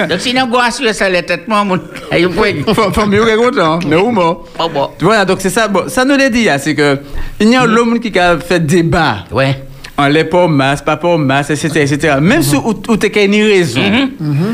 Donc, 0.10 0.20
sinon, 0.20 0.48
go 0.48 0.58
assurer 0.60 0.94
ça, 0.94 1.10
les 1.10 1.24
têtes, 1.24 1.48
moi, 1.48 1.64
mon, 1.64 1.80
et 2.12 2.26
vous 2.26 2.44
Faut, 2.74 3.06
mieux 3.06 3.26
que 3.26 3.36
content, 3.38 3.80
mais 3.88 3.96
où 3.96 4.12
bon, 4.12 4.40
bon, 4.58 4.90
Voilà, 5.00 5.26
donc 5.26 5.40
c'est 5.42 5.50
ça. 5.50 5.68
Bon, 5.68 5.84
ça 5.88 6.06
nous 6.06 6.18
l'a 6.18 6.30
dit, 6.30 6.46
là, 6.46 6.58
c'est 6.58 6.76
que 6.76 7.00
il 7.40 7.50
y 7.50 7.56
a 7.56 7.66
l'homme 7.66 8.00
qui 8.00 8.18
a 8.18 8.38
fait 8.40 8.60
débat. 8.60 9.26
ouais, 9.32 9.56
En 9.96 10.08
l'est 10.08 10.24
pas 10.24 10.48
masse, 10.48 10.82
pas 10.82 10.98
pas 10.98 11.18
masse, 11.18 11.52
etc., 11.52 11.70
etc. 11.82 12.16
Même 12.20 12.42
si 12.42 12.56
où 12.56 12.98
t'es 12.98 13.16
a 13.16 13.24
une 13.26 13.34
raison. 13.36 13.82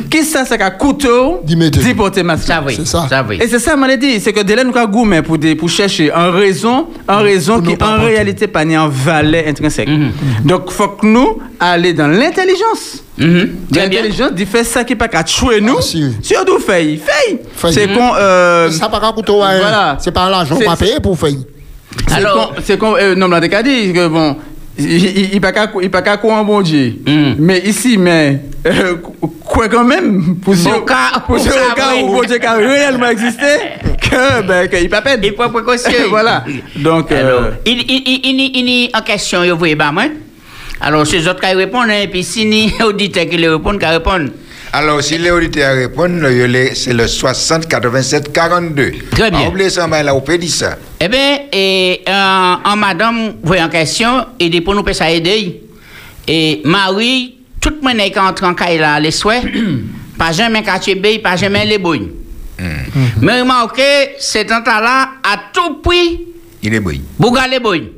Qui 0.09 0.23
ça, 0.23 0.43
c'est 0.43 0.57
qu'un 0.57 0.69
couteau 0.71 1.41
porter 1.95 2.23
masse. 2.23 2.45
ça 2.45 2.61
oui, 2.65 2.73
C'est 2.75 2.85
ça. 2.85 3.07
ça 3.09 3.25
oui. 3.27 3.39
Et 3.41 3.47
c'est 3.47 3.59
ça, 3.59 3.77
m'a 3.77 3.95
dit, 3.95 4.19
c'est 4.19 4.33
que 4.33 4.41
là, 4.53 4.63
nous 4.65 4.75
avons 4.75 4.91
gourmet 4.91 5.21
pour, 5.21 5.37
pour 5.57 5.69
chercher 5.69 6.11
en 6.13 6.31
raison, 6.33 6.87
en 7.07 7.19
raison 7.19 7.55
Pour 7.61 7.63
qui 7.63 7.73
en 7.75 7.77
porter. 7.77 8.05
réalité 8.05 8.47
pas 8.47 8.65
ni 8.65 8.77
en 8.77 8.89
valeur 8.89 9.43
intrinsèque. 9.47 9.87
Donc, 10.43 10.63
il 10.67 10.73
faut 10.73 10.89
que 10.89 11.05
nous 11.05 11.39
aller 11.57 11.93
dans 11.93 12.07
l'intelligence. 12.07 13.03
Mhm. 13.17 13.49
Très 13.71 13.87
bien. 13.87 14.01
L'intelligence 14.01 14.33
dit 14.33 14.45
faire 14.45 14.65
ça 14.65 14.83
qui 14.83 14.95
pas 14.95 15.07
qu'à 15.07 15.23
tuer 15.23 15.61
nous. 15.61 15.79
Si. 15.81 16.03
Surtout 16.21 16.59
fait. 16.59 16.97
Fait. 16.97 17.41
C'est 17.71 17.87
qu'on. 17.93 18.11
euh, 18.17 18.69
Ça 18.71 18.89
pas 18.89 18.99
coûter 19.13 19.31
rien. 19.31 19.59
Voilà. 19.59 19.97
C'est 20.01 20.11
pas 20.11 20.29
l'argent 20.29 20.55
qu'on 20.57 20.69
va 20.69 20.75
payer 20.75 20.99
pour 21.01 21.17
faire. 21.17 21.29
c'est 22.07 22.13
Alors- 22.15 22.53
qu'on- 22.77 22.95
euh, 22.97 23.15
non, 23.15 23.27
mais 23.29 23.37
on 23.37 23.53
a 23.53 23.63
dit 23.63 23.93
que 23.93 24.07
bon. 24.09 24.35
Il 24.79 25.33
il 25.33 25.41
pas 25.41 25.51
qu'à 25.51 25.69
il 25.81 25.91
pas 25.91 26.01
qu'à 26.01 26.17
quoi 26.17 26.43
bon 26.43 26.61
Dieu. 26.61 26.93
Mhm. 27.05 27.35
Mais 27.39 27.59
ici, 27.65 27.97
mais. 27.97 28.39
euh, 28.65 28.95
quoi 29.45 29.67
quand 29.67 29.83
même 29.83 30.35
Pour 30.41 30.55
ce 30.55 30.69
cas- 30.85 31.19
pour 31.25 31.39
ce 31.39 31.49
cas 31.49 31.95
où. 32.01 32.07
bon 32.13 32.21
Dieu 32.23 32.37
a 32.45 32.53
réellement 32.53 33.09
existé, 33.09 33.45
que, 34.01 34.41
ben, 34.47 34.67
qu'il 34.69 34.89
pas 34.89 35.01
perdre. 35.01 35.25
Et 35.25 35.31
pour 35.31 35.51
précaution. 35.51 35.91
voilà. 36.09 36.43
Donc, 36.77 37.11
Alors, 37.11 37.41
euh, 37.43 37.51
il, 37.65 37.79
il, 37.79 38.03
il, 38.05 38.19
il, 38.23 38.51
il, 38.55 38.69
il, 38.69 38.89
en 38.95 39.01
question, 39.01 39.43
vous 39.43 39.57
voyez, 39.57 39.75
bah, 39.75 39.91
moi. 39.91 40.03
Alors, 40.81 41.05
ces 41.05 41.27
autres 41.27 41.41
qui 41.41 41.53
répondent, 41.53 41.89
et 41.89 42.07
puis 42.07 42.23
si 42.23 42.45
ni 42.45 42.71
auditeur 42.83 43.25
qui 43.27 43.35
répondent, 43.45 43.79
qui 43.79 43.85
répondent. 43.85 44.31
Alors, 44.71 45.01
si 45.01 45.17
les 45.17 45.31
le- 46.21 46.45
le- 46.47 46.75
c'est 46.75 46.93
le 46.93 47.07
60 47.07 47.67
87 47.67 48.31
42. 48.31 48.91
Très 49.11 49.31
bien. 49.31 49.41
On 49.41 49.47
oublie 49.49 49.69
ça, 49.71 49.87
mais 49.87 50.03
là, 50.03 50.13
on 50.13 50.21
peut 50.21 50.37
dire 50.37 50.49
ça. 50.51 50.77
Eh 50.99 51.07
bien, 51.07 51.39
et, 51.51 52.01
euh, 52.07 52.53
en 52.63 52.75
madame, 52.75 53.33
vous 53.41 53.55
en 53.55 53.69
question, 53.69 54.25
et 54.39 54.49
des 54.49 54.61
pour 54.61 54.75
nous 54.75 54.83
ça 54.93 55.09
aider. 55.09 55.61
Et 56.27 56.61
Marie, 56.65 57.35
tout 57.59 57.71
le 57.71 57.81
monde 57.87 58.11
qui 58.11 58.19
entre 58.19 58.43
en 58.45 58.53
Kaila, 58.53 58.99
les 58.99 59.09
souhaits, 59.11 59.43
pas 60.17 60.31
jamais 60.31 60.61
quartier 60.61 60.93
bay, 60.95 61.17
pas 61.19 61.35
jamais 61.35 61.65
les 61.65 61.79
bouilles. 61.79 62.09
Mais 63.21 63.39
remarquez, 63.41 64.15
cet 64.19 64.49
temps-là, 64.49 65.11
à 65.23 65.37
tout 65.53 65.75
prix, 65.81 66.25
Il 66.61 66.73
est 66.73 66.79
bouilli. 66.81 67.01
Bouga 67.17 67.47
les 67.47 67.59
bouilles. 67.59 67.89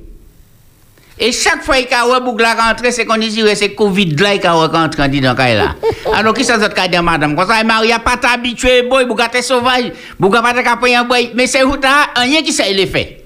Et 1.23 1.31
chaque 1.31 1.63
fois 1.63 1.75
qu'il 1.75 1.91
y 1.91 1.93
a 1.93 2.03
un 2.03 2.67
rentré, 2.67 2.91
c'est 2.91 3.05
qu'on 3.05 3.15
dit 3.17 3.43
que 3.43 3.53
c'est 3.53 3.75
Covid 3.75 4.15
là 4.15 4.35
qui 4.39 4.47
a 4.47 4.53
rentré 4.53 5.07
dit 5.07 5.21
dans 5.21 5.35
Kaila. 5.35 5.75
Alors, 6.15 6.33
qui 6.33 6.43
madame? 7.03 7.35
Comme 7.35 7.47
ça, 7.47 7.61
pas 8.03 8.17
t'habitué, 8.17 8.81
boy, 8.89 9.05
Bouga 9.05 9.27
t'es 9.31 9.43
sauvage, 9.43 9.91
Bouga 10.19 10.41
pas 10.41 10.53
t'es 10.53 10.63
capable 10.63 10.95
un 10.95 11.03
boy. 11.03 11.29
Mais 11.35 11.45
c'est 11.45 11.63
où 11.63 11.77
t'as 11.77 12.19
rien 12.19 12.41
qui 12.41 12.51
ça 12.51 12.67
il 12.67 12.79
est 12.79 12.87
fait. 12.87 13.23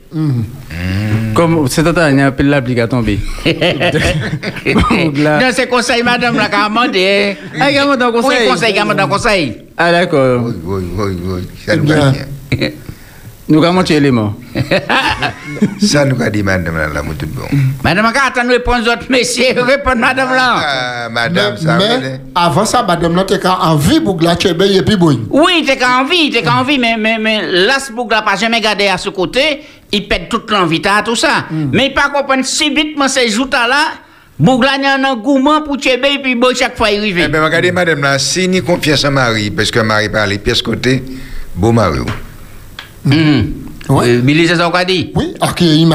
Comme 1.33 1.67
c'est 1.69 1.81
il 1.81 2.17
y 2.17 2.21
a 2.21 2.27
un 2.27 2.31
peu 2.31 2.43
de 2.43 2.49
l'appli 2.49 2.75
qui 2.75 2.81
a 2.81 2.87
tombé. 2.87 3.17
Non, 3.45 5.49
c'est 5.53 5.67
conseil, 5.67 6.03
madame. 6.03 6.37
Ah, 6.39 7.69
il 7.71 7.75
y 7.75 7.77
a 7.77 7.89
un 7.89 8.11
conseil. 8.11 8.39
Oui, 8.41 8.47
conseil, 8.49 8.73
conseil. 9.07 9.57
Ah, 9.77 9.91
d'accord. 9.93 10.43
Oui, 10.45 10.53
oui, 10.63 10.83
oui, 10.97 11.17
oui. 11.25 11.41
Ça 11.65 11.75
nous 11.77 11.83
bien. 11.83 12.13
Nous 13.47 13.63
avons 13.63 13.83
tué 13.83 13.95
l'élément. 13.99 14.33
Ça 15.79 16.03
nous 16.03 16.19
a 16.19 16.29
dit, 16.31 16.41
madame, 16.41 16.77
là, 16.77 16.87
là, 16.87 17.01
tout 17.17 17.27
bon. 17.27 17.43
Madame, 17.83 18.11
quand 18.11 18.27
attend 18.27 18.43
nous 18.43 18.53
répondre 18.53 18.89
autres 18.89 19.05
messieurs, 19.09 19.61
répondre 19.61 19.97
madame 19.97 20.29
là. 20.29 20.55
Ah, 20.57 21.09
madame, 21.11 21.53
Mais, 21.53 21.65
ça 21.65 21.77
mais 21.77 22.21
avant 22.33 22.65
ça, 22.65 22.81
madame, 22.81 23.15
là, 23.15 23.23
t'es 23.23 23.39
qu'à 23.39 23.59
envie 23.59 23.99
pour 23.99 24.19
la 24.19 24.37
chebe 24.37 24.63
et 24.63 24.81
puis 24.81 24.95
boy. 24.95 25.19
Oui, 25.29 25.63
t'es 25.65 25.77
qu'à 25.77 25.99
envie, 25.99 26.31
t'es 26.31 26.41
qu'à 26.41 26.55
envie, 26.55 26.79
mais, 26.79 26.95
mais, 26.97 27.19
mais 27.19 27.43
là, 27.51 27.77
ce 27.79 27.91
bouc 27.91 28.11
là, 28.11 28.23
pas 28.23 28.35
jamais 28.35 28.59
gardé 28.61 28.87
à 28.87 28.97
ce 28.97 29.09
côté, 29.09 29.61
il 29.91 30.07
pète 30.07 30.27
toute 30.27 30.49
l'envie, 30.49 30.81
t'as 30.81 31.03
tout 31.03 31.15
ça. 31.15 31.45
Mais 31.51 31.87
il 31.87 31.93
pas 31.93 32.09
comprendre 32.09 32.43
si 32.45 32.73
vite, 32.73 32.97
moi, 32.97 33.07
ces 33.07 33.29
jours 33.29 33.49
là, 33.51 33.67
là, 33.67 34.69
y 34.81 34.85
a 34.85 34.95
un 34.95 35.03
engouement 35.03 35.61
pour 35.61 35.77
Tchébé, 35.77 36.13
et 36.15 36.19
puis 36.19 36.33
bon, 36.33 36.55
chaque 36.55 36.75
fois, 36.75 36.89
il 36.89 36.95
Eh 36.95 36.99
arrive. 36.99 37.29
bien, 37.29 37.43
regardez, 37.43 37.71
madame, 37.71 38.01
là, 38.01 38.17
si 38.17 38.47
ni 38.47 38.63
confiance 38.63 39.05
à 39.05 39.11
Marie, 39.11 39.51
parce 39.51 39.69
que 39.69 39.79
Marie 39.81 40.09
parle 40.09 40.29
les 40.31 40.39
pièces 40.39 40.63
côté, 40.63 41.03
beau 41.55 41.71
Marie. 41.71 41.99
Hum. 43.05 43.53
Ouais. 43.87 44.09
Euh, 44.09 44.21
Billy, 44.21 44.47
c'est 44.47 44.55
ça 44.55 44.65
qu'on 44.69 44.77
a 44.77 44.85
dit? 44.85 45.11
Oui, 45.13 45.33
accueilli. 45.39 45.87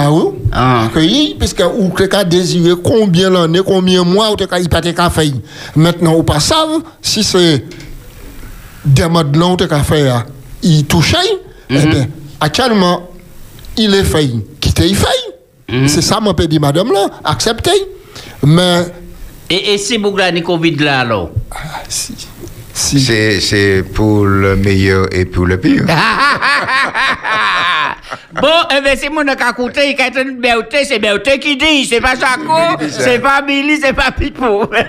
Ah. 0.52 0.84
Accueilli, 0.84 1.34
puisque 1.38 1.62
ou 1.76 1.90
t'es 1.96 2.08
qu'à 2.08 2.22
désirer 2.22 2.74
combien 2.82 3.30
l'année, 3.30 3.60
combien 3.66 4.04
mois, 4.04 4.30
ou 4.30 4.36
t'es 4.36 4.46
qu'à 4.46 4.60
y 4.60 4.68
pas 4.68 4.80
qu'à 4.80 5.10
faire. 5.10 5.32
Maintenant, 5.74 6.14
ou 6.14 6.22
pas 6.22 6.38
savent 6.38 6.82
si 7.02 7.24
c'est 7.24 7.64
des 8.84 9.08
modes 9.08 9.34
longs, 9.34 9.56
t'es 9.56 9.66
qu'à 9.66 9.82
faire, 9.82 10.24
il 10.62 10.84
touche, 10.86 11.16
eh 11.68 11.74
bien, 11.86 12.06
actuellement, 12.40 13.10
il 13.76 13.94
est 13.94 14.04
fait, 14.04 14.30
quitter, 14.60 14.88
il 14.88 14.96
fait. 14.96 15.86
C'est 15.86 16.02
ça, 16.02 16.20
mon 16.20 16.34
pédit, 16.34 16.58
madame, 16.58 16.92
là, 16.92 17.08
acceptez. 17.24 17.70
Mais, 18.44 18.86
Et, 19.48 19.78
si 19.78 19.98
là, 19.98 20.30
ni 20.32 20.42
Covid 20.42 20.76
là, 20.76 21.00
alors? 21.00 21.30
Si, 22.80 23.00
C'est 23.00 23.40
c'est 23.40 23.82
pour 23.82 24.24
le 24.24 24.56
meilleur 24.56 25.06
et 25.12 25.26
pour 25.26 25.46
le 25.46 25.58
pire. 25.58 25.84
bon, 28.40 28.48
coûté, 29.54 29.94
qui 29.94 30.02
a 30.02 30.08
été 30.08 30.22
une 30.22 30.40
beauté, 30.40 30.84
c'est 30.84 30.98
beauté 30.98 31.38
qui 31.38 31.56
dit, 31.56 31.84
c'est 31.84 32.00
pas 32.00 32.14
Jaco, 32.14 32.82
c'est 32.90 33.18
pas 33.18 33.42
Billy, 33.42 33.78
c'est 33.80 33.92
pas 33.92 34.10
Pipo. 34.12 34.70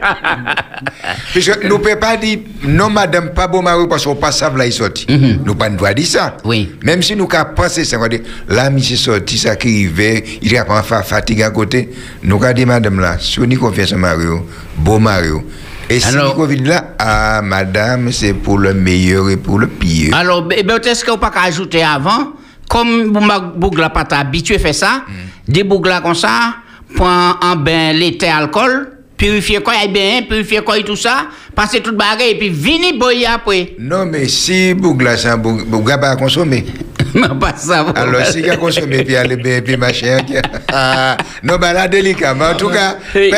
Nous 1.36 1.42
ne 1.42 1.78
pouvons 1.78 1.96
pas 1.98 2.16
dire 2.18 2.40
non, 2.64 2.90
madame, 2.90 3.34
pas 3.34 3.48
beau 3.48 3.62
Marie, 3.62 3.88
parce 3.90 4.06
qu'on 4.06 4.16
pas 4.16 4.32
savent 4.32 4.58
là, 4.58 4.66
il 4.66 4.74
sorti. 4.74 5.06
Nous 5.44 5.56
pas 5.56 5.70
doit 5.70 5.94
dire 5.94 6.08
ça. 6.08 6.38
Oui. 6.46 6.72
Même 6.84 7.02
si 7.02 7.16
nous 7.16 7.28
avons 7.32 7.54
pensé 7.54 7.84
ça, 7.84 7.98
on 7.98 8.02
va 8.02 8.10
dire, 8.10 8.22
là, 8.48 8.70
monsieur 8.70 8.96
sorti, 8.96 9.38
ça 9.38 9.56
qui 9.58 9.68
arrivait, 9.68 10.24
il 10.42 10.56
a 10.58 10.64
pas 10.66 10.84
fatigué 10.84 11.44
à 11.44 11.50
côté. 11.50 11.90
Nous 12.24 12.42
avons 12.42 12.54
dit, 12.54 12.66
madame, 12.66 13.00
là, 13.00 13.18
si 13.20 13.40
on 13.40 13.50
y 13.50 13.56
confiance 13.56 13.94
à 13.94 13.98
Mario, 13.98 14.48
beau 14.78 15.00
Mario. 15.00 15.44
Et 15.92 16.00
si 16.00 16.08
Alors- 16.08 16.30
le 16.30 16.36
Covid 16.42 16.64
là, 16.64 16.94
ah, 17.00 17.42
madame, 17.44 18.12
c'est 18.12 18.34
pour 18.34 18.58
le 18.58 18.74
meilleur 18.74 19.30
et 19.30 19.36
pour 19.38 19.60
le 19.60 19.68
pire. 19.68 20.16
Alors, 20.16 20.48
eh 20.56 20.64
ben, 20.64 20.80
est-ce 20.84 21.04
qu'on 21.04 21.18
peut 21.18 21.30
pas 21.30 21.44
ajouter 21.44 21.84
avant, 21.84 22.34
comme 22.70 23.12
Bougla 23.58 23.90
pas 23.90 24.08
habitué 24.12 24.56
à 24.56 24.60
faire 24.60 24.76
ça, 24.76 25.02
des 25.48 25.64
Bougla 25.64 26.00
comme 26.00 26.16
ça, 26.16 26.56
prend 26.96 27.34
en 27.42 27.56
bain 27.58 27.92
l'été 27.92 28.30
alcool, 28.30 28.90
purifier 29.18 29.60
quoi, 29.62 29.74
il 29.84 29.92
bien, 29.92 30.22
purifier 30.28 30.62
quoi 30.62 30.78
et 30.80 30.84
tout 30.84 30.96
ça, 30.96 31.26
passer 31.54 31.82
toute 31.82 31.98
bagarre 31.98 32.22
et 32.22 32.38
puis 32.38 32.50
venir 32.50 32.94
boyer 32.98 33.28
après. 33.28 33.76
Non, 33.78 34.06
mais 34.06 34.30
si 34.30 34.74
Bougla, 34.74 35.16
Boug- 35.38 35.66
Bougla 35.66 35.98
pas 35.98 36.12
à 36.12 36.16
consommer. 36.16 36.66
Non, 37.14 37.38
pas 37.38 37.54
ça. 37.58 37.86
Alors, 37.94 38.26
si 38.26 38.40
il 38.40 38.50
a 38.50 38.56
consommé, 38.56 39.04
puis 39.04 39.18
aller 39.18 39.36
bien, 39.36 39.60
puis 39.62 39.76
machin. 39.76 40.20
Ah, 40.72 41.18
non, 41.44 41.58
ben 41.58 41.74
là, 41.74 41.86
délicat. 41.90 42.34
Mais 42.34 42.46
en 42.46 42.56
tout 42.56 42.70
cas, 42.70 42.96
Oui. 43.14 43.34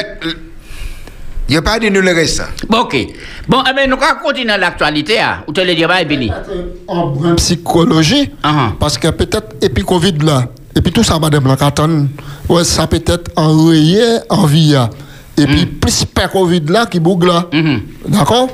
Il 1.49 1.51
n'y 1.51 1.57
a 1.57 1.61
pas 1.61 1.77
de 1.79 1.89
nous 1.89 2.01
le 2.01 2.13
restant. 2.13 2.43
Bon, 2.69 2.79
ok. 2.81 2.95
Bon, 3.47 3.63
eh 3.69 3.73
ben, 3.75 3.89
nous 3.89 3.97
allons 3.97 4.19
continuer 4.23 4.57
l'actualité, 4.57 5.19
hein. 5.19 5.43
Ou 5.47 5.51
te 5.51 5.61
le 5.61 5.75
dire, 5.75 5.87
bye, 5.87 6.05
Billy. 6.05 6.31
en 6.87 7.07
brin 7.07 7.35
psychologie, 7.35 8.31
Ah. 8.43 8.71
parce 8.79 8.97
que 8.97 9.09
peut-être, 9.09 9.55
et 9.61 9.69
puis 9.69 9.83
Covid 9.83 10.13
là, 10.23 10.45
et 10.75 10.81
puis 10.81 10.91
tout 10.91 11.03
ça, 11.03 11.19
madame 11.19 11.45
la 11.47 11.53
attend, 11.65 12.07
ouais, 12.49 12.63
ça 12.63 12.87
peut 12.87 13.03
être 13.05 13.29
enrayé 13.35 14.03
en 14.29 14.45
vie. 14.45 14.75
hein. 14.75 14.89
Et 15.37 15.45
puis 15.47 15.65
plus 15.65 16.05
pas 16.05 16.27
Covid 16.27 16.61
là 16.67 16.85
qui 16.85 16.99
bouge 16.99 17.25
là. 17.25 17.45
Mhm. 17.51 17.81
D'accord? 18.07 18.49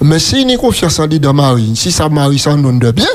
Mais 0.00 0.18
si 0.18 0.42
il 0.42 0.52
a 0.52 0.56
confiance 0.58 0.98
en 0.98 1.06
lui 1.06 1.18
de 1.18 1.28
Marie, 1.28 1.72
si 1.76 1.90
ça 1.90 2.08
Marie 2.08 2.38
s'en 2.38 2.56
donne 2.58 2.78
de 2.78 2.90
bien, 2.90 3.06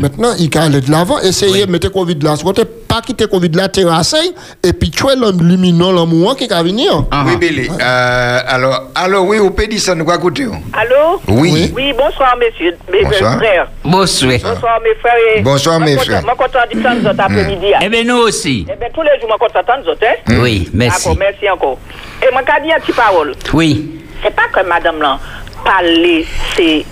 maintenant 0.00 0.30
il 0.38 0.48
peut 0.48 0.58
aller 0.60 0.80
de 0.80 0.90
l'avant, 0.90 1.18
essayer 1.20 1.66
de 1.66 1.70
mettre 1.70 1.90
Covid 1.90 2.16
là, 2.22 2.36
côté, 2.42 2.62
pas 2.64 3.02
quitter 3.02 3.26
Covid 3.26 3.50
là, 3.50 3.68
terrasser, 3.68 4.32
et 4.62 4.72
puis 4.72 4.90
tuer 4.90 5.14
l'illuminant, 5.16 5.92
l'amour 5.92 6.36
qui 6.36 6.46
va 6.46 6.62
venir. 6.62 7.04
Ah. 7.10 7.24
Oui, 7.26 7.36
Billy. 7.36 7.68
Euh, 7.68 8.38
alors, 8.46 8.84
alors, 8.94 9.26
oui, 9.26 9.38
au 9.40 9.50
pays, 9.50 9.78
ça 9.78 9.94
nous 9.94 10.06
va 10.06 10.16
coûter. 10.16 10.44
hein. 10.44 10.60
Allô? 10.72 11.20
Oui. 11.28 11.70
Oui, 11.76 11.92
bonsoir, 11.92 12.34
messieurs, 12.38 12.76
mes 12.90 13.04
Bonsoir. 13.04 13.36
frères. 13.36 13.68
Bonsoir. 13.84 14.32
Bonsoir, 14.42 14.80
mes 14.82 14.94
frères. 15.00 15.14
et- 15.36 15.40
Bonsoir, 15.42 15.80
mes 15.80 15.94
Moi, 15.96 16.04
frères. 16.04 16.22
Moi, 16.24 16.34
content 16.36 16.58
de 16.72 16.82
temps 16.82 16.94
de 16.94 17.08
autres 17.08 17.20
après-midi. 17.20 17.66
Eh 17.82 17.88
ben, 17.90 18.06
nous 18.06 18.16
aussi. 18.16 18.64
Eh 18.72 18.76
bien, 18.78 18.88
tous 18.94 19.02
les 19.02 19.18
jours, 19.20 19.28
moi, 19.28 19.36
content 19.38 19.60
de 19.60 19.66
temps 19.66 19.82
de 19.84 19.90
autres, 19.90 20.04
hein. 20.06 20.38
Oui, 20.40 20.70
merci. 20.72 21.08
D'accord, 21.08 21.18
merci 21.18 21.50
encore. 21.50 21.78
Et 22.22 22.32
moi, 22.32 22.42
quand 22.46 22.54
je 22.60 22.64
dis 22.68 22.72
un 22.72 22.80
petit 22.80 22.92
parole, 22.92 23.34
Oui. 23.52 24.00
c'est 24.24 24.34
pas 24.34 24.48
que 24.52 24.66
madame 24.66 25.00
là, 25.02 25.18
pas 25.64 25.82
laisser, 25.82 26.84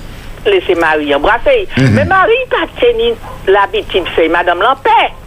laisser 0.45 0.75
Marie 0.75 1.15
embrasser. 1.15 1.69
Mhm. 1.77 1.91
Mais 1.95 2.05
Marie, 2.05 2.33
pas 2.51 2.67
tenir 2.81 3.15
l'habitude 3.47 4.05
de 4.05 4.09
faire 4.11 4.31
madame. 4.31 4.63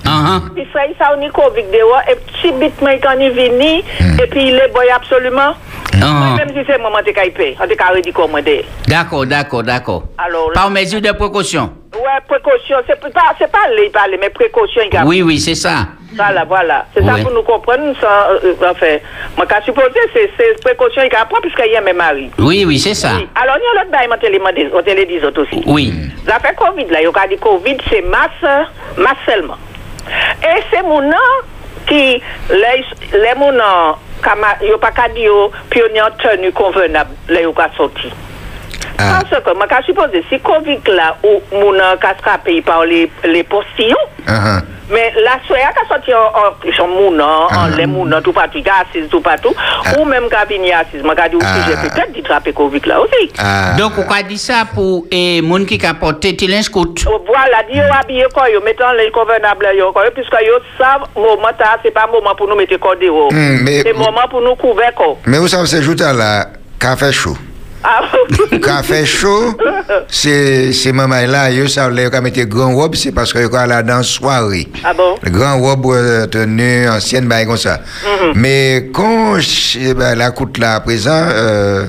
Ah, 0.05 0.39
Puis 0.55 0.65
frère, 0.65 0.87
ça, 0.97 1.13
on 1.17 1.21
y 1.21 1.29
Covid 1.29 1.63
dehors, 1.71 2.01
et 2.09 2.15
petit 2.15 2.51
bit, 2.53 2.73
quand 3.01 3.17
il 3.19 3.31
venu, 3.31 3.83
Mhm. 3.99 4.19
et 4.23 4.27
puis 4.27 4.47
il 4.47 4.55
est 4.55 4.69
boy 4.73 4.89
absolument. 4.89 5.53
Ah. 6.01 6.35
Même 6.37 6.49
si 6.49 6.63
c'est 6.65 6.77
le 6.77 6.83
moment 6.83 6.99
de 6.99 7.11
payer, 7.11 7.57
on 7.61 7.67
te 7.67 7.73
carré 7.73 8.01
dit 8.01 8.11
comment 8.11 8.41
de. 8.41 8.63
D'accord, 8.87 9.25
d'accord, 9.25 9.63
d'accord. 9.63 10.03
Par 10.53 10.69
mesure 10.69 11.01
de 11.01 11.11
précaution. 11.11 11.71
Ouais, 11.93 12.21
précaution, 12.27 12.77
c'est 12.87 12.99
pas, 12.99 13.33
c'est 13.37 13.51
pas 13.51 13.67
les 13.75 13.89
parler, 13.89 14.17
mais 14.21 14.29
précaution, 14.29 14.81
y 14.83 14.97
Oui, 15.05 15.21
oui, 15.21 15.39
c'est 15.39 15.55
ça. 15.55 15.87
Voilà, 16.15 16.43
voilà. 16.45 16.85
C'est 16.93 17.03
ça 17.03 17.13
Oui. 17.15 17.23
pour 17.23 17.31
nous 17.31 17.43
comprendre. 17.43 17.93
Euh, 18.03 18.39
euh, 18.43 18.53
enfin, 18.69 18.97
moi, 19.35 19.45
quand 19.47 19.61
supposé, 19.63 19.99
c'est 20.13 20.61
précaution 20.61 21.03
y 21.03 21.09
prendre 21.09 21.41
puisqu'il 21.41 21.71
y 21.71 21.75
a 21.75 21.81
mes 21.81 21.93
maris. 21.93 22.29
Oui, 22.39 22.63
oui, 22.65 22.79
c'est 22.79 22.93
ça. 22.93 23.13
Oui. 23.17 23.27
Alors, 23.35 23.57
il 23.57 23.63
y 23.63 23.79
a 23.79 23.83
l'autre 23.83 23.91
bail, 23.91 24.07
moi, 24.07 24.17
on 24.73 24.83
télé 24.83 25.05
des 25.05 25.23
autres 25.23 25.43
aussi. 25.43 25.63
Oui. 25.65 25.93
La 26.25 26.39
Covid, 26.39 26.85
là, 26.85 27.01
il 27.01 27.05
y 27.05 27.07
a 27.07 27.27
dit 27.27 27.37
Covid, 27.37 27.77
c'est 27.89 28.01
masse, 28.01 28.67
masse 28.97 29.17
seulement. 29.25 29.57
Et 30.43 30.61
c'est 30.71 30.83
mon 30.83 31.01
nom 31.01 31.15
qui, 31.87 32.21
les, 32.49 33.33
yo 34.61 34.77
pa 34.77 34.91
ka 34.91 35.07
di 35.07 35.23
yo 35.23 35.51
pyo 35.69 35.87
ni 35.87 35.99
an 35.99 36.11
tenu 36.17 36.51
konvenab 36.51 37.07
le 37.29 37.41
yo 37.41 37.53
ka 37.53 37.69
soti. 37.77 38.28
Ah. 38.99 39.19
Parce 39.29 39.43
que, 39.43 39.53
moi, 39.55 39.65
quand 39.69 39.83
suppose, 39.85 40.09
si 40.29 40.39
Covid, 40.39 40.79
là, 40.87 41.15
où 41.23 41.41
mon 41.55 41.71
nom, 41.73 41.97
qu'a 42.01 42.15
scrapé 42.17 42.61
par 42.61 42.85
les, 42.85 43.09
les 43.23 43.43
postillons, 43.43 43.95
Ah, 44.27 44.41
ah. 44.45 44.61
mais 44.91 45.13
la 45.23 45.39
soya 45.47 45.71
qui 45.71 45.85
a 45.85 45.87
sorti 45.87 46.13
en, 46.13 46.17
en, 46.17 46.83
en 46.83 46.87
mounant, 46.87 47.43
en 47.45 47.49
Ah. 47.51 47.69
les 47.77 47.85
mounant 47.85 48.21
tout 48.21 48.33
partout, 48.33 48.61
qui 48.61 48.69
a 48.69 48.83
assise 48.87 49.09
tout 49.09 49.21
partout, 49.21 49.53
ou 49.97 50.05
même 50.05 50.27
qui 50.27 50.35
a 50.35 50.45
venu 50.45 50.71
assise, 50.71 51.01
moi, 51.03 51.15
qui 51.15 51.29
dit 51.29 51.35
aussi, 51.37 51.45
Ah. 51.47 51.65
j'ai 51.67 51.89
peut-être 51.89 52.11
dit 52.11 52.21
trapper 52.23 52.51
Covid 52.53 52.81
là 52.85 52.99
aussi. 53.01 53.31
Ah. 53.39 53.75
Donc, 53.77 53.93
on 53.97 54.11
a 54.13 54.23
dit 54.23 54.37
ça 54.37 54.65
pour 54.73 55.05
les 55.11 55.41
gens 55.41 55.65
qui 55.65 55.79
ont 55.87 55.93
porté 55.99 56.35
Tilin 56.35 56.61
Scout. 56.61 57.05
Oh, 57.07 57.21
Voilà, 57.25 57.63
dit 57.69 57.77
yo 57.77 57.83
habillé 57.97 58.25
quoi, 58.33 58.49
yo 58.49 58.59
mettant 58.61 58.91
les 58.93 59.11
convenables 59.11 59.67
yo 59.77 59.91
quoi, 59.93 60.03
puisque 60.13 60.33
yo 60.45 60.55
savent, 60.77 61.07
moment 61.15 61.47
ça, 61.57 61.77
c'est 61.83 61.91
pas 61.91 62.07
moment 62.11 62.35
pour 62.35 62.47
nous 62.47 62.55
mettre 62.55 62.75
corps 62.77 62.95
dehors. 63.01 63.29
Mais- 63.31 63.81
C'est 63.83 63.93
moment 63.93 64.27
pour 64.29 64.41
nous 64.41 64.55
couvrir 64.55 64.93
quoi. 64.93 65.17
Mais 65.25 65.37
vous 65.37 65.47
savez, 65.47 65.65
c'est 65.67 65.81
juste 65.83 66.01
là, 66.01 66.47
café 66.79 67.11
chaud. 67.11 67.37
Ah, 67.83 68.01
Café 68.61 69.05
chaud, 69.05 69.55
c'est 70.09 70.91
maman 70.91 71.15
là, 71.27 71.49
ils 71.49 71.69
savent, 71.69 71.93
ils 71.97 72.07
ont 72.13 72.21
mettre 72.21 72.41
grand 72.43 72.75
robe, 72.75 72.95
c'est 72.95 73.11
parce 73.11 73.31
qu'ils 73.31 73.45
sont 73.45 73.65
là 73.65 73.81
dans 73.83 74.03
soirée. 74.03 74.67
Ah 74.83 74.93
bon? 74.93 75.15
Le 75.21 75.29
grand 75.31 75.57
robe 75.59 75.85
euh, 75.87 76.25
tenue 76.27 76.89
ancienne, 76.89 77.27
bah, 77.27 77.45
comme 77.45 77.57
ça. 77.57 77.79
Mais 78.35 78.89
quand 78.93 79.39
je- 79.39 79.93
bah, 79.93 80.13
la 80.15 80.31
coûte 80.31 80.57
là 80.57 80.75
à 80.75 80.79
présent, 80.81 81.11
euh, 81.31 81.85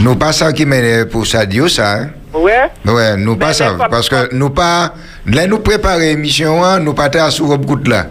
nous 0.00 0.16
pas 0.16 0.32
ça 0.32 0.52
qui 0.52 0.66
mène 0.66 1.06
pour 1.06 1.26
ça, 1.26 1.46
Dieu 1.46 1.68
ça. 1.68 1.92
Hein? 1.94 2.08
Ouais. 2.34 2.70
Ouais, 2.84 3.16
nous 3.16 3.36
pas 3.36 3.48
Mais- 3.48 3.52
ça, 3.54 3.74
parce 3.90 4.10
que 4.10 4.34
nous 4.34 4.50
pas, 4.50 4.92
là 5.26 5.46
nous 5.46 5.60
préparer 5.60 6.08
l'émission, 6.14 6.62
hein, 6.62 6.78
nous 6.80 6.92
pas 6.92 7.04
à 7.06 7.30
sous 7.30 7.46
robe 7.48 7.64
coûte 7.64 7.88
là. 7.88 8.06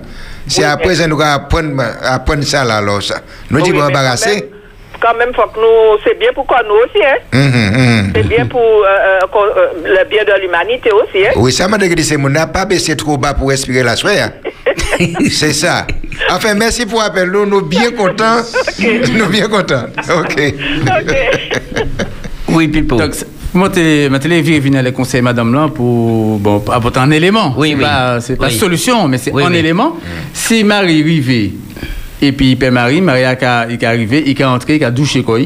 C'est 0.48 0.62
Oui, 0.64 0.68
mais- 0.90 0.96
ça 0.96 1.08
nous 1.08 1.22
allons 1.22 1.34
apprendre, 1.36 1.84
apprendre 2.04 2.44
ça 2.44 2.64
là, 2.64 2.78
alors 2.78 3.04
ça. 3.04 3.16
Nous 3.52 3.58
Oui, 3.60 3.64
disons 3.64 3.76
mais 3.76 3.82
quand 3.82 3.88
embarrasser. 3.90 4.50
Quand 5.02 5.14
même, 5.18 5.34
faut 5.34 5.44
que 5.44 5.60
nous, 5.60 6.00
c'est 6.04 6.18
bien 6.18 6.30
pour 6.34 6.46
quoi 6.46 6.62
nous 6.68 6.76
aussi, 6.76 7.04
hein. 7.04 7.18
Hum, 7.34 7.42
hum, 7.54 7.76
hum. 7.76 8.12
C'est 8.16 8.28
bien 8.28 8.46
pour 8.46 8.62
euh, 8.62 8.86
euh, 8.88 9.20
euh, 9.36 9.68
le 9.84 10.10
bien 10.10 10.24
de 10.24 10.42
l'humanité 10.42 10.92
aussi, 10.92 11.26
hein. 11.26 11.32
Oui, 11.36 11.52
ça 11.52 11.68
m'a 11.68 11.78
dit 11.78 11.90
que 11.94 12.02
c'est 12.02 12.18
mon 12.18 12.30
n'a 12.30 12.48
pas 12.48 12.66
baissé 12.66 12.96
trop 12.96 13.18
bas 13.18 13.34
pour 13.34 13.50
respirer 13.50 13.84
la 13.84 13.96
soirée. 13.96 14.20
c'est 15.30 15.54
ça. 15.54 15.86
Enfin, 16.32 16.54
merci 16.56 16.86
pour 16.86 17.00
l'appel. 17.02 17.30
Nous, 17.30 17.46
nous 17.46 17.62
bien 17.62 17.92
contents. 17.92 18.42
Nous 19.14 19.28
bien 19.28 19.48
contents. 19.48 19.86
OK. 20.20 20.54
Ok. 20.88 21.16
Oui, 22.50 22.68
Pipo. 22.68 22.96
Donc, 22.98 23.14
Moi, 23.54 23.70
télé 23.70 24.42
vient 24.42 24.82
les 24.82 24.92
conseils, 24.92 25.22
madame, 25.22 25.54
là, 25.54 25.70
pour 25.74 26.40
bon, 26.40 26.60
pour 26.60 26.74
apporter 26.74 27.00
un 27.00 27.12
élément. 27.12 27.54
Oui, 27.58 27.70
c'est 27.70 27.76
oui. 27.76 27.82
pas, 27.82 28.22
c'est 28.22 28.36
pas 28.36 28.48
Oui. 28.48 28.58
solution, 28.58 29.08
mais 29.08 29.18
c'est 29.18 29.32
Oui, 29.32 29.44
un 29.44 29.52
oui. 29.52 29.58
élément. 29.58 29.98
Si 30.34 30.64
Marie 30.64 31.02
arrivait, 31.02 31.52
et 32.22 32.32
puis 32.32 32.52
il 32.52 32.58
peut 32.58 32.70
Marie, 32.72 33.02
Marie 33.02 33.24
a 33.26 33.36
qu'à- 33.36 33.66
il 33.70 33.74
est 33.76 33.84
arrivé, 33.84 34.24
il 34.26 34.40
est 34.40 34.44
entré, 34.46 34.76
il 34.78 34.84
a 34.84 34.92
douché 34.92 35.24
quoi, 35.24 35.40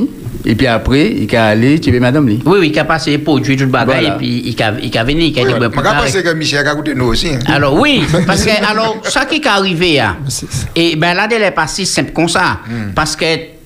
et 0.45 0.55
puis 0.55 0.67
après, 0.67 1.07
il 1.11 1.23
est 1.23 1.33
allé, 1.37 1.79
tu 1.79 1.91
veux 1.91 1.99
madame, 1.99 2.25
lui. 2.27 2.39
Oui, 2.45 2.57
oui, 2.61 2.71
qui 2.71 2.79
a 2.79 2.85
passé 2.85 3.17
produit 3.17 3.55
tout 3.57 3.63
le 3.63 3.69
bagage 3.69 3.99
Voilà. 4.01 4.15
et 4.15 4.17
puis 4.17 4.43
il 4.45 4.63
a, 4.63 4.73
il 4.81 4.97
a 4.97 5.03
venu, 5.03 5.21
il 5.23 5.39
a 5.39 5.43
dit, 5.45 5.51
Je 5.51 5.57
ben, 5.59 5.69
pour 5.69 5.83
pense 5.83 6.11
que 6.13 6.33
Michel 6.33 6.65
a 6.67 6.71
écouté 6.73 6.93
nous 6.95 7.05
aussi. 7.07 7.29
hein. 7.29 7.39
Alors 7.47 7.73
oui, 7.79 8.03
parce 8.27 8.45
que 8.45 8.51
alors 8.69 9.01
ça 9.03 9.25
qui 9.25 9.35
est 9.37 9.47
arrivé 9.47 9.99
hein, 9.99 10.17
c'est- 10.27 10.47
et 10.75 10.95
ben 10.95 11.13
là 11.13 11.27
elle 11.31 11.43
est 11.43 11.51
pas 11.51 11.67
si 11.67 11.85
simple 11.85 12.11
comme 12.13 12.29
ça 12.29 12.59
parce 12.95 13.15
que 13.15 13.25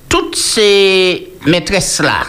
toutes 0.10 0.36
ces 0.36 1.28
maîtresses 1.46 2.02
là, 2.02 2.22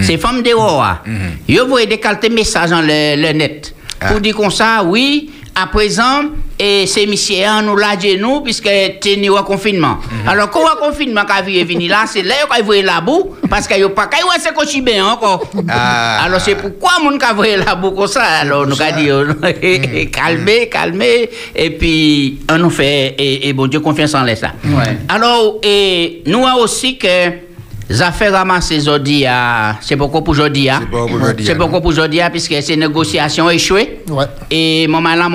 ces 0.00 0.16
femmes 0.18 0.42
de 0.42 0.52
roi, 0.54 1.02
ils 1.48 1.60
voient 1.62 1.84
des 1.86 1.98
qualités 1.98 2.28
messages 2.30 2.70
dans 2.70 2.80
le, 2.82 3.16
le 3.20 3.32
net 3.32 3.74
Ah. 4.00 4.12
pour 4.12 4.20
dire 4.20 4.36
comme 4.36 4.50
ça 4.52 4.84
oui, 4.84 5.28
à 5.60 5.66
présent 5.66 6.22
et 6.58 6.86
c'est 6.86 7.06
monsieur 7.06 7.44
hein, 7.46 7.62
nous 7.62 7.76
l'a 7.76 7.96
nous 8.18 8.40
puisque 8.40 8.68
tu 9.00 9.28
au 9.28 9.42
confinement. 9.42 9.98
Alors 10.26 10.50
quand 10.50 10.60
le 10.60 10.78
confinement 10.80 11.22
quand 11.26 11.46
est 11.46 11.64
venu 11.64 11.88
là, 11.88 12.04
c'est 12.06 12.22
là 12.22 12.34
qu'on 12.48 12.64
voit 12.64 12.82
la 12.82 13.00
boue 13.00 13.36
parce 13.48 13.66
que 13.66 13.78
yo 13.78 13.90
pas 13.90 14.06
qu'à 14.06 14.18
c'est 14.38 14.54
cochibé 14.54 15.00
encore. 15.00 15.48
Ah. 15.68 16.24
Alors 16.24 16.40
c'est 16.40 16.54
pourquoi 16.54 16.92
mon 17.02 17.16
ka 17.18 17.32
voyé 17.32 17.56
la 17.56 17.74
boue 17.74 17.92
comme 17.92 18.06
ça 18.06 18.22
alors 18.40 18.66
nous 18.66 18.80
a 18.80 18.92
dit 18.92 19.10
euh, 19.10 19.34
calmer, 20.12 20.68
calmer 20.68 21.30
et 21.54 21.70
puis 21.70 22.40
on 22.50 22.58
nous 22.58 22.70
fait 22.70 23.14
et, 23.18 23.48
et 23.48 23.52
bon 23.52 23.66
Dieu 23.66 23.80
confiance 23.80 24.14
en 24.14 24.22
laisse. 24.22 24.42
Ouais. 24.42 24.98
Alors 25.08 25.58
et 25.62 26.22
nous 26.26 26.46
a 26.46 26.56
aussi 26.56 26.98
que 26.98 27.47
les 27.88 28.02
affaires 28.02 28.32
ramassées 28.32 28.78
aujourd'hui 28.78 29.24
à 29.26 29.76
c'est 29.80 29.96
beaucoup 29.96 30.20
pour 30.22 30.32
aujourd'hui 30.32 30.68
hein. 30.68 30.80
C'est 30.80 30.90
beaucoup 30.90 31.06
pour 31.08 31.16
aujourd'hui, 31.16 31.46
C'est 31.46 31.54
beaucoup 31.54 31.80
pour 31.80 31.86
aujourd'hui 31.86 32.20
hein, 32.20 32.30
puisque 32.30 32.62
ces 32.62 32.76
négociations 32.76 33.48
échouées. 33.50 34.02
Ouais. 34.10 34.24
Et 34.50 34.86
moment 34.86 35.14
là 35.14 35.28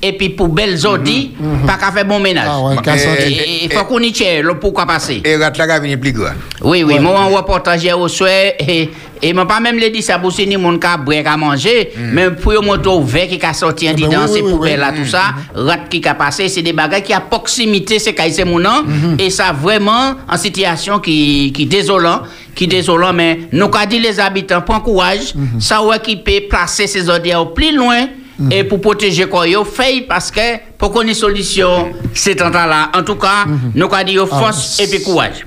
et 0.00 0.12
puis 0.12 0.28
pour 0.30 0.48
belles 0.48 0.86
audits 0.86 1.32
pas 1.66 1.74
qu'à 1.76 1.90
faire 1.92 2.04
bon 2.04 2.20
ménage. 2.20 2.48
Ah 2.48 2.60
ouais, 2.60 2.76
qu'à 2.82 2.96
sortir. 2.96 3.26
Et 3.26 3.64
il 3.64 3.72
faut 3.72 3.84
qu'on 3.84 3.98
y 4.00 4.12
tienne 4.12 4.42
le 4.44 4.58
pourquoi 4.58 4.86
passer. 4.86 5.20
Et 5.24 5.36
Rat 5.36 5.52
là, 5.56 5.80
venu 5.80 5.98
plus 5.98 6.12
gros. 6.12 6.26
Oui, 6.62 6.82
oui, 6.84 6.98
moi, 6.98 7.18
en 7.20 7.28
reportage 7.28 7.86
au 7.96 8.08
soir, 8.08 8.30
et, 8.30 8.90
et 9.22 9.34
pas 9.34 9.60
même 9.60 9.78
le 9.78 9.90
dit 9.90 10.02
ça 10.02 10.18
pour 10.18 10.32
si 10.32 10.46
ni 10.46 10.56
mon 10.56 10.78
cas 10.78 10.96
break 10.96 11.26
à 11.26 11.36
manger, 11.36 11.90
mais 12.12 12.30
pour 12.30 12.52
le 12.52 12.60
moto 12.60 13.00
vert 13.02 13.28
qui 13.28 13.44
a 13.44 13.52
sorti 13.52 13.88
en 13.88 13.94
Eh 13.96 14.06
ben 14.06 14.26
c'est 14.26 14.42
oui, 14.42 14.50
pour 14.50 14.60
oui, 14.60 14.76
là, 14.76 14.92
tout 14.92 15.04
ça, 15.04 15.34
rat 15.54 15.78
qui 15.90 16.06
a 16.06 16.14
passé, 16.14 16.48
c'est 16.48 16.62
des 16.62 16.72
bagages 16.72 17.02
qui 17.02 17.12
à 17.12 17.20
proximité, 17.20 17.98
c'est 17.98 18.14
c'est 18.30 18.44
mon 18.44 18.58
nom, 18.58 18.84
et 19.18 19.30
ça 19.30 19.52
vraiment 19.52 20.14
en 20.28 20.36
situation 20.36 20.98
qui, 21.00 21.52
qui 21.54 21.66
désolant, 21.66 22.22
qui 22.54 22.66
désolant, 22.66 23.12
mais 23.12 23.40
nous, 23.52 23.68
qu'a 23.68 23.86
dit 23.86 23.98
les 23.98 24.20
habitants, 24.20 24.60
prends 24.60 24.80
courage, 24.80 25.34
ça, 25.58 25.82
ouais, 25.82 25.98
qui 26.00 26.16
peut 26.16 26.42
placer 26.48 26.86
ces 26.86 27.08
ordures 27.08 27.52
plus 27.52 27.74
loin, 27.74 28.06
et 28.50 28.64
pour 28.64 28.80
protéger 28.80 29.26
quoi 29.26 29.48
yo 29.48 29.64
fait 29.64 30.04
parce 30.08 30.30
que 30.30 30.58
pour 30.78 30.92
qu'on 30.92 31.02
ait 31.02 31.14
solution 31.14 31.92
c'est 32.14 32.36
temps 32.36 32.50
là. 32.50 32.90
En 32.94 33.02
tout 33.02 33.16
cas 33.16 33.44
nous 33.74 33.86
avons 33.86 34.04
dit 34.04 34.12
yo 34.12 34.26
force 34.26 34.78
Ah, 34.80 34.84
et 34.84 34.86
puis 34.86 35.02
courage. 35.02 35.44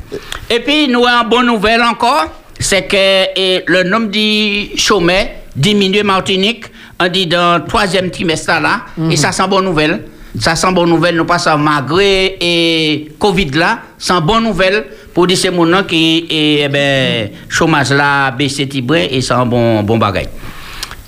Et 0.50 0.60
puis 0.60 0.88
nous 0.88 1.06
avons 1.06 1.24
une 1.24 1.30
bonne 1.30 1.46
nouvelle 1.46 1.82
encore 1.84 2.26
c'est 2.60 2.84
que 2.84 3.72
le 3.72 3.84
nombre 3.84 4.08
de 4.12 4.78
chômeurs 4.78 5.28
diminue 5.56 6.04
Martinique. 6.04 6.66
On 7.00 7.08
dit 7.08 7.26
dans 7.28 7.58
le 7.58 7.66
troisième 7.66 8.12
trimestre 8.12 8.52
là 8.62 8.82
et 9.10 9.16
ça 9.16 9.32
sent 9.32 9.48
bonne 9.50 9.66
nouvelle. 9.66 10.04
Ça 10.40 10.56
sent 10.56 10.72
bonne 10.74 10.90
nouvelle 10.90 11.16
nous 11.16 11.26
passons 11.26 11.58
malgré 11.58 12.38
et 12.40 13.12
Covid 13.20 13.52
là 13.52 13.80
sans 13.98 14.22
bonne 14.22 14.44
nouvelle 14.44 14.86
pour 15.14 15.28
dire 15.28 15.38
ces 15.38 15.54
gens 15.54 15.84
qui 15.88 16.26
eh, 16.30 16.68
ben 16.70 17.30
chômage 17.50 17.92
là 17.92 18.32
baissé 18.32 18.66
brin 18.82 19.06
et 19.10 19.22
sans 19.22 19.46
bon 19.46 19.82
bon 19.84 19.98
bagage 19.98 20.28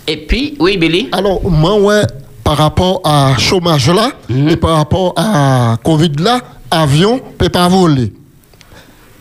et 0.07 0.17
puis 0.17 0.55
oui 0.59 0.77
Billy 0.77 1.09
Alors, 1.11 1.41
moi, 1.49 1.79
ouais, 1.79 2.01
par 2.43 2.57
rapport 2.57 3.01
à 3.03 3.35
chômage 3.37 3.89
là, 3.89 4.11
et 4.29 4.55
par 4.57 4.77
rapport 4.77 5.13
à 5.15 5.77
Covid 5.83 6.11
là, 6.19 6.39
avion 6.69 7.19
peut 7.37 7.49
pas 7.49 7.67
voler. 7.67 8.11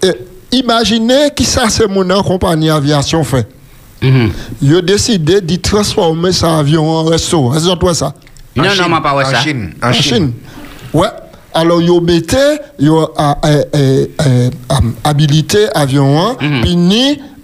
Et 0.03 0.57
imaginez 0.59 1.31
qui 1.35 1.45
ça 1.45 1.69
c'est 1.69 1.87
mon 1.87 2.09
en 2.11 2.23
compagnie 2.23 2.71
aviation 2.71 3.23
fait. 3.25 3.47
Mhm. 4.03 4.31
Ils 4.61 4.77
ont 4.77 4.81
décidé 4.81 5.41
de 5.41 5.57
transformer 5.57 6.33
cet 6.33 6.45
avion 6.45 6.85
en 6.89 7.05
resto. 7.05 7.55
Est-ce 7.55 7.69
que 7.69 7.73
tu 7.75 7.79
vois 7.81 7.95
ça? 7.95 8.13
Non, 8.57 8.65
En 8.65 8.67
non, 8.67 8.73
Chine, 8.73 8.85
moi 8.89 9.01
pas 9.03 9.15
ouais 9.15 9.25
en 9.25 9.31
ça. 9.31 9.41
Chine, 9.41 9.75
en 9.83 9.89
En 9.89 9.93
Chine. 9.93 10.03
Chine. 10.03 10.33
Ouais. 10.93 11.09
Alors, 11.55 11.81
ils 11.83 12.01
mettaient, 12.01 12.59
ils 12.79 12.91
ont 12.91 13.09
euh, 13.19 13.65
euh, 13.77 14.51
habilité 15.05 15.69
avion, 15.75 16.19
hein, 16.19 16.37
puis 16.63 16.77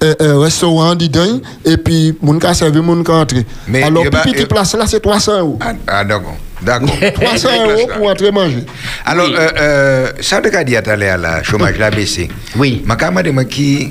ni 0.02 0.06
euh, 0.08 0.14
euh, 0.20 0.38
restaurant 0.38 0.94
dedans, 0.94 1.40
et 1.64 1.76
puis 1.76 2.16
mon 2.22 2.38
cas 2.38 2.54
servi, 2.54 2.80
mon 2.80 3.02
cas 3.02 3.14
entrer. 3.14 3.44
Mais 3.66 3.82
Alors, 3.82 4.02
il 4.02 4.04
y 4.04 4.08
a 4.08 4.10
puis 4.10 4.30
pas- 4.30 4.36
petite 4.36 4.48
place 4.48 4.74
là, 4.74 4.84
c'est 4.86 5.00
300 5.00 5.38
euros. 5.40 5.58
Ah, 5.60 5.72
ah, 5.86 6.04
d'accord. 6.04 6.36
D'accord. 6.62 6.90
300 7.14 7.48
euros 7.68 7.88
pour 7.96 8.08
entrer 8.08 8.30
manger. 8.32 8.64
Alors, 9.04 9.26
Oui. 9.28 9.34
euh, 9.38 9.48
euh, 9.58 10.12
ça 10.20 10.40
de 10.40 10.50
dit 10.64 10.76
à 10.76 10.96
l'heure, 10.96 11.18
là, 11.18 11.42
chômage 11.42 11.78
l'a 11.78 11.90
baissé. 11.90 12.28
Oui. 12.56 12.82
Ma 12.84 12.96
camarade 12.96 13.46
qui, 13.48 13.90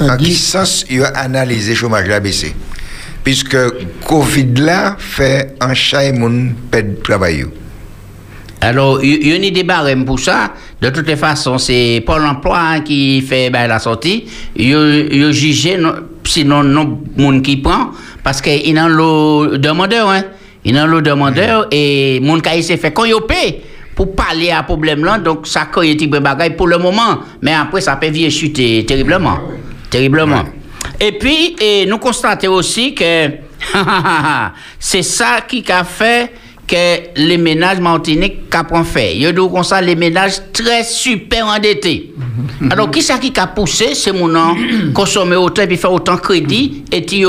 Un 0.00 0.10
en 0.10 0.16
qui 0.16 0.34
sens 0.34 0.84
il 0.90 1.02
a 1.02 1.08
analysé 1.08 1.74
chômage 1.74 2.06
l'a 2.08 2.20
baissé? 2.20 2.54
Puisque 3.24 3.56
Covid 4.06 4.54
là 4.56 4.96
fait 4.98 5.54
un 5.60 5.74
chat 5.74 6.04
et 6.04 6.12
moun 6.12 6.54
perd 6.70 7.02
travail. 7.02 7.44
Alors, 8.60 9.02
il 9.02 9.28
y 9.28 9.34
a 9.34 9.50
des 9.50 9.62
barèmes 9.62 10.04
pour 10.04 10.18
ça. 10.18 10.52
De 10.80 10.88
toutes 10.88 11.06
les 11.06 11.16
façons, 11.16 11.58
c'est 11.58 12.02
Pôle 12.06 12.24
emploi 12.24 12.58
hein, 12.58 12.80
qui 12.80 13.20
fait 13.20 13.50
ben, 13.50 13.66
la 13.66 13.78
sortie. 13.78 14.24
Il 14.56 14.74
a 14.74 15.32
jugé, 15.32 15.76
non- 15.76 15.94
sinon, 16.24 16.62
non, 16.62 17.00
monde 17.16 17.42
qui 17.42 17.58
prend, 17.58 17.90
parce 18.24 18.40
qu'il 18.40 18.74
y 18.74 18.78
a 18.78 18.88
le 18.88 19.58
demandeur, 19.58 20.08
hein. 20.08 20.22
Il 20.64 20.74
y 20.74 20.78
a 20.78 20.86
le 20.86 21.00
demandeur, 21.00 21.68
et 21.70 22.18
mon 22.20 22.40
cas, 22.40 22.56
il 22.56 22.64
s'est 22.64 22.76
fait 22.76 22.92
paye 22.92 23.62
pour 23.94 24.14
parler 24.14 24.50
à 24.50 24.62
problème 24.62 25.04
là, 25.04 25.18
donc 25.18 25.46
ça 25.46 25.68
crée 25.72 25.94
des 25.94 26.06
petits 26.06 26.20
bagages 26.20 26.56
pour 26.56 26.66
le 26.66 26.76
moment, 26.76 27.20
mais 27.40 27.54
après, 27.54 27.80
ça 27.80 27.96
peut 27.96 28.08
vieillir 28.08 28.30
chuter 28.30 28.84
terriblement. 28.84 29.38
Terriblement. 29.88 30.42
Et 31.00 31.12
puis, 31.12 31.56
et 31.60 31.86
nous 31.86 31.98
constatons 31.98 32.52
aussi 32.52 32.94
que 32.94 33.28
c'est 34.78 35.02
ça 35.02 35.40
qui 35.48 35.64
a 35.70 35.84
fait 35.84 36.32
que 36.66 37.10
les 37.16 37.38
ménages 37.38 37.78
martiniques 37.78 38.50
qu'apprend 38.50 38.82
fait. 38.84 39.14
Il 39.14 39.22
y 39.22 39.26
a 39.26 39.32
donc 39.32 39.52
comme 39.52 39.62
ça 39.64 39.80
les 39.80 39.94
ménages 39.94 40.40
très 40.52 40.82
super 40.84 41.46
endettés. 41.46 42.12
Alors 42.70 42.90
qui 42.90 43.02
ça 43.02 43.18
qui 43.18 43.32
a 43.38 43.46
poussé? 43.46 43.94
C'est 43.94 44.12
mon 44.12 44.28
nom 44.28 44.56
consommer 44.94 45.36
autant 45.36 45.62
et 45.62 45.66
puis 45.66 45.76
faire 45.76 45.92
autant 45.92 46.14
de 46.16 46.20
crédit 46.20 46.84
et 46.90 47.02
puis 47.02 47.24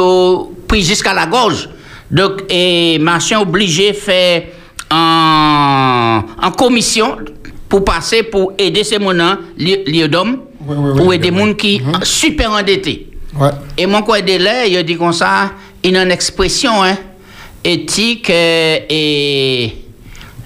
pris 0.67 0.84
jusqu'à 0.84 1.13
la 1.13 1.26
gorge. 1.28 1.69
Donc 2.10 2.43
et 2.50 2.97
machin 3.00 3.39
obligé 3.41 3.93
faire 3.93 4.43
en, 4.91 6.21
en 6.41 6.52
commission 6.52 7.17
pour 7.69 7.84
passer 7.84 8.23
pour 8.23 8.54
aider 8.58 8.84
ces 8.84 8.97
Ouais, 10.67 10.76
ouais, 10.76 10.91
ouais. 10.91 10.97
pour 10.97 11.13
aider 11.13 11.32
les 11.32 11.38
gens 11.38 11.54
qui 11.54 11.82
super 12.04 12.52
endettés. 12.52 13.08
Ouais. 13.39 13.50
Et 13.78 13.86
mon 13.86 14.02
quoi 14.02 14.21
de 14.21 14.38
là, 14.38 14.65
il 14.65 14.84
dit 14.84 14.97
comme 14.97 15.13
ça, 15.13 15.52
il 15.84 15.95
a 15.95 16.04
une 16.04 16.12
expression 16.12 16.84
hein, 16.84 16.97
éthique 17.63 18.30
euh, 18.30 18.78
et 18.89 19.74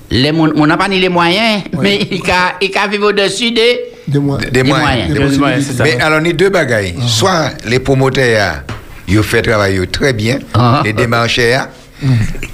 les 0.09 0.31
mon 0.31 0.51
on 0.55 0.65
n'a 0.67 0.77
pas 0.77 0.87
ni 0.87 0.99
les 0.99 1.09
moyens, 1.09 1.63
mais 1.81 1.99
il 2.11 2.21
a 2.29 2.55
il 2.61 2.75
a 2.77 2.87
vivre 2.87 3.07
au-dessus 3.09 3.51
des 3.51 3.79
Des 4.07 4.19
mois. 4.19 4.37
Des 4.39 4.63
moyens. 4.63 4.89
moyens. 5.07 5.13
Des 5.13 5.29
Des 5.29 5.37
moyens, 5.37 5.65
c'est 5.67 5.77
ça. 5.77 5.83
Mais 5.83 5.99
alors, 6.01 6.19
ni 6.21 6.33
deux 6.33 6.49
bagailles. 6.49 6.95
Soit 7.07 7.51
les 7.65 7.79
promoteurs, 7.79 8.63
ils 9.07 9.21
font 9.23 9.41
travail 9.41 9.79
très 9.87 10.11
bien, 10.13 10.39
Ah. 10.53 10.81
les 10.83 10.91
démarcheurs, 10.93 11.67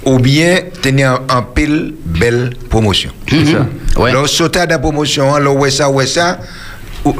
ou 0.04 0.18
bien 0.18 0.58
tenir 0.82 1.20
en 1.28 1.42
pile 1.42 1.94
belle 2.04 2.50
promotion. 2.68 3.10
Mhm. 3.32 3.66
Ouais. 3.96 4.10
Alors, 4.10 4.28
sauter 4.28 4.60
dans 4.60 4.68
la 4.70 4.78
promotion, 4.78 5.34
alors, 5.34 5.56
ouais 5.56 5.70
ça, 5.70 5.90
ouais 5.90 6.06
ça. 6.06 6.38
ou- 7.04 7.16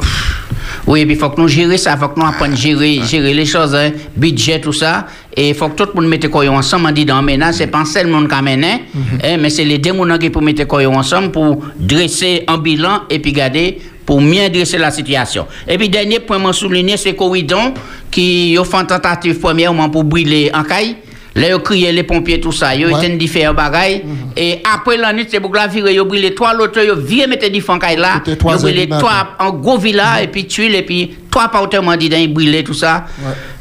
Oui, 0.89 1.01
et 1.01 1.05
puis 1.05 1.13
il 1.13 1.19
faut 1.19 1.29
que 1.29 1.39
nous 1.39 1.47
gérer 1.47 1.77
ça, 1.77 1.93
il 1.93 1.99
faut 1.99 2.07
que 2.07 2.19
nous 2.19 2.25
apprenions 2.25 2.55
à 2.55 2.57
gérer, 2.57 2.99
gérer 3.07 3.31
les 3.35 3.45
choses, 3.45 3.75
hein, 3.75 3.91
budget, 4.17 4.59
tout 4.59 4.73
ça. 4.73 5.05
Et 5.37 5.49
il 5.49 5.53
faut 5.53 5.69
que 5.69 5.83
tout 5.83 5.89
le 5.93 6.01
monde 6.01 6.09
mette 6.09 6.27
quoi 6.29 6.49
ensemble, 6.49 6.87
on 6.89 6.91
dit 6.91 7.05
dans 7.05 7.19
le 7.19 7.25
ménage, 7.27 7.55
c'est 7.55 7.67
pas 7.67 7.85
seul 7.85 8.07
monde 8.07 8.27
qui 8.27 8.33
amène, 8.33 8.63
hein, 8.63 8.79
hein, 9.23 9.37
mais 9.39 9.51
c'est 9.51 9.65
les 9.65 9.77
deux 9.77 9.93
monde 9.93 10.17
qui 10.17 10.31
pour 10.31 10.41
mettre 10.41 10.65
quoi 10.65 10.83
ensemble 10.87 11.29
pour 11.29 11.63
dresser 11.79 12.43
un 12.47 12.57
bilan 12.57 13.03
et 13.07 13.19
puis 13.19 13.31
garder 13.31 13.77
pour 14.03 14.19
mieux 14.19 14.49
dresser 14.49 14.79
la 14.79 14.89
situation. 14.89 15.45
Et 15.67 15.77
puis 15.77 15.89
dernier 15.89 16.21
point 16.21 16.43
à 16.43 16.53
souligner, 16.53 16.97
c'est 16.97 17.13
Corridon 17.13 17.75
qui 18.09 18.57
a 18.57 18.63
fait 18.63 18.77
une 18.77 18.87
tentative 18.87 19.39
premièrement 19.39 19.91
pour 19.91 20.03
brûler 20.03 20.49
en 20.51 20.63
caille. 20.63 20.95
Là, 21.35 21.47
ils 21.71 21.95
les 21.95 22.03
pompiers, 22.03 22.39
tout 22.41 22.51
ça. 22.51 22.73
Ils 22.75 22.87
ont 22.87 22.95
Ouais. 22.97 23.05
été 23.05 23.15
différents 23.15 23.53
bagailles. 23.53 24.03
Et 24.35 24.61
après 24.75 24.97
la 24.97 25.13
nuit, 25.13 25.27
c'est 25.29 25.39
pour 25.39 25.53
la 25.53 25.67
virer. 25.67 25.93
Ils 25.93 26.01
ont 26.01 26.05
brûlé 26.05 26.33
trois 26.33 26.53
l'autre. 26.53 26.79
Ils 26.83 26.91
ont 26.91 26.95
viré 26.95 27.27
mettre 27.27 27.49
des 27.49 27.61
cailles 27.61 27.97
là. 27.97 28.21
Ils 28.25 28.35
trois 28.37 28.65
ont 28.65 28.99
trois 28.99 29.35
en 29.39 29.51
gros 29.51 29.77
villa 29.77 30.21
et 30.23 30.27
puis 30.27 30.47
tuile 30.47 30.75
et 30.75 30.81
puis 30.81 31.15
trois 31.29 31.43
appartements 31.43 31.95
dedans 31.95 32.17
ils 32.17 32.33
brûlés 32.33 32.63
tout 32.63 32.73
ça 32.73 33.05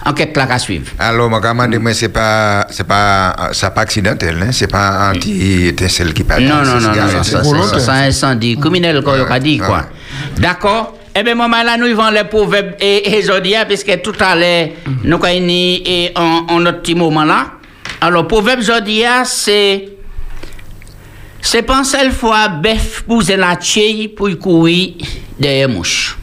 enquête 0.06 0.34
là 0.36 0.46
à 0.50 0.58
suivre 0.58 0.86
Alors, 0.98 1.28
ma 1.28 1.40
camarade, 1.40 1.74
moi, 1.78 1.92
c'est 1.92 2.08
pas, 2.08 2.66
c'est 2.70 2.86
pas, 2.86 3.50
c'est 3.52 3.74
pas 3.74 3.80
accidentel, 3.82 4.38
hein, 4.42 4.52
c'est 4.52 4.70
pas 4.70 5.10
anti-étincelle 5.10 6.14
qui 6.14 6.24
parle. 6.24 6.44
non 6.44 6.64
non 6.64 6.64
non 6.64 6.80
non, 6.80 6.88
non, 6.88 7.22
c'est 7.22 7.30
ça, 7.32 7.44
ça, 7.44 7.62
ça, 7.68 7.78
ça, 7.78 7.92
un 7.92 8.08
incendie 8.08 8.56
criminel 8.58 9.02
quoi 9.02 9.16
on 9.28 9.30
a 9.30 9.38
dit 9.38 9.58
quoi 9.58 9.84
d'accord? 10.38 10.94
Eh 11.20 11.22
bien, 11.24 11.34
maman, 11.34 11.64
là, 11.64 11.76
nous 11.76 11.86
vivons 11.86 12.10
les 12.10 12.22
proverbes 12.24 12.74
et, 12.80 13.10
et 13.10 13.18
aujourd'hui, 13.24 13.54
puisque 13.66 14.02
tout 14.02 14.12
à 14.20 14.36
l'heure, 14.36 14.68
nous 15.02 15.16
avons 15.16 16.46
en 16.48 16.60
notre 16.60 16.80
petit 16.80 16.94
moment 16.94 17.24
là. 17.24 17.46
Alors, 18.00 18.26
proverbe 18.26 18.60
aujourd'hui, 18.60 19.02
c'est. 19.24 19.88
C'est 21.40 21.62
pas 21.62 21.76
une 21.78 21.84
seule 21.84 22.10
fois 22.10 22.48
bœuf 22.48 23.04
pour 23.06 23.22
la 23.36 23.54
tchèque 23.56 24.14
pour 24.16 24.28
courir 24.38 24.94
derrière 25.38 25.68
mouche. 25.68 26.18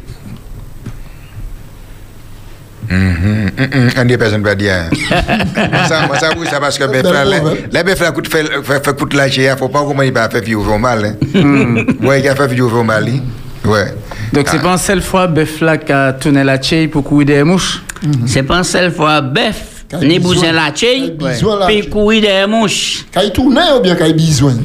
Hum, 2.92 3.50
hum, 3.58 3.90
Un 3.96 4.06
des 4.06 4.18
personnes 4.18 4.44
va 4.44 4.54
dire. 4.54 4.90
Moi, 4.92 5.88
ça, 5.88 6.06
moi, 6.06 6.20
ça, 6.20 6.30
oui, 6.38 6.46
ça 6.48 6.60
parce 6.60 6.78
que 6.78 6.84
mes 6.84 7.02
Ben, 7.02 7.12
frères, 7.12 7.42
bon, 7.42 7.54
les- 7.54 7.66
les 7.78 7.84
mes 7.84 7.96
frères 7.96 8.14
coûtent 8.14 8.28
fait, 8.32 8.44
fait, 8.64 8.86
fait 8.86 8.96
coûte 8.98 9.14
la 9.16 9.28
chair, 9.30 9.58
faut 9.58 9.70
pas 9.70 9.84
comment 9.84 10.04
il 10.04 10.12
va 10.14 10.30
faire 10.30 10.42
vivre 10.44 10.72
au 10.72 10.78
mal. 10.78 11.04
Hein. 11.34 11.86
Ouais, 12.04 12.20
il 12.22 12.28
a 12.28 12.36
fait 12.36 12.48
vivre 12.48 12.78
au 12.78 12.84
mal. 12.84 13.08
hein. 13.08 13.20
Ouais. 13.68 13.96
Donc, 14.32 14.48
c'est 14.50 14.62
pas 14.62 14.74
une 14.74 14.78
seule 14.78 15.02
fois 15.02 15.26
bœuf 15.26 15.62
là 15.62 15.78
qui 15.78 15.92
a 15.92 16.14
tourné 16.14 16.44
la 16.44 16.58
tchèque 16.60 16.92
pour 16.92 17.04
courir 17.04 17.26
des 17.26 17.44
mouches. 17.44 17.82
C'est 18.28 18.44
pas 18.44 18.58
une 18.58 18.64
seule 18.64 18.92
fois 18.92 19.20
bœuf, 19.22 19.56
Quand 19.56 19.75
ni 20.02 20.20
besoin- 20.20 20.52
la 20.52 20.72
tchèque, 20.72 20.98
quand 21.00 21.06
il 21.06 21.18
besoin 21.18 21.60
la 21.60 21.66
puis 21.68 21.90
courir 21.90 22.22
derrière 22.22 22.48
mouche. 22.48 23.06
Quand 23.14 23.22
il 23.22 23.32
tourne 23.32 23.60
ou 23.78 23.80
bien 23.82 23.96
quand 23.96 24.06
il 24.06 24.14
besoin? 24.14 24.56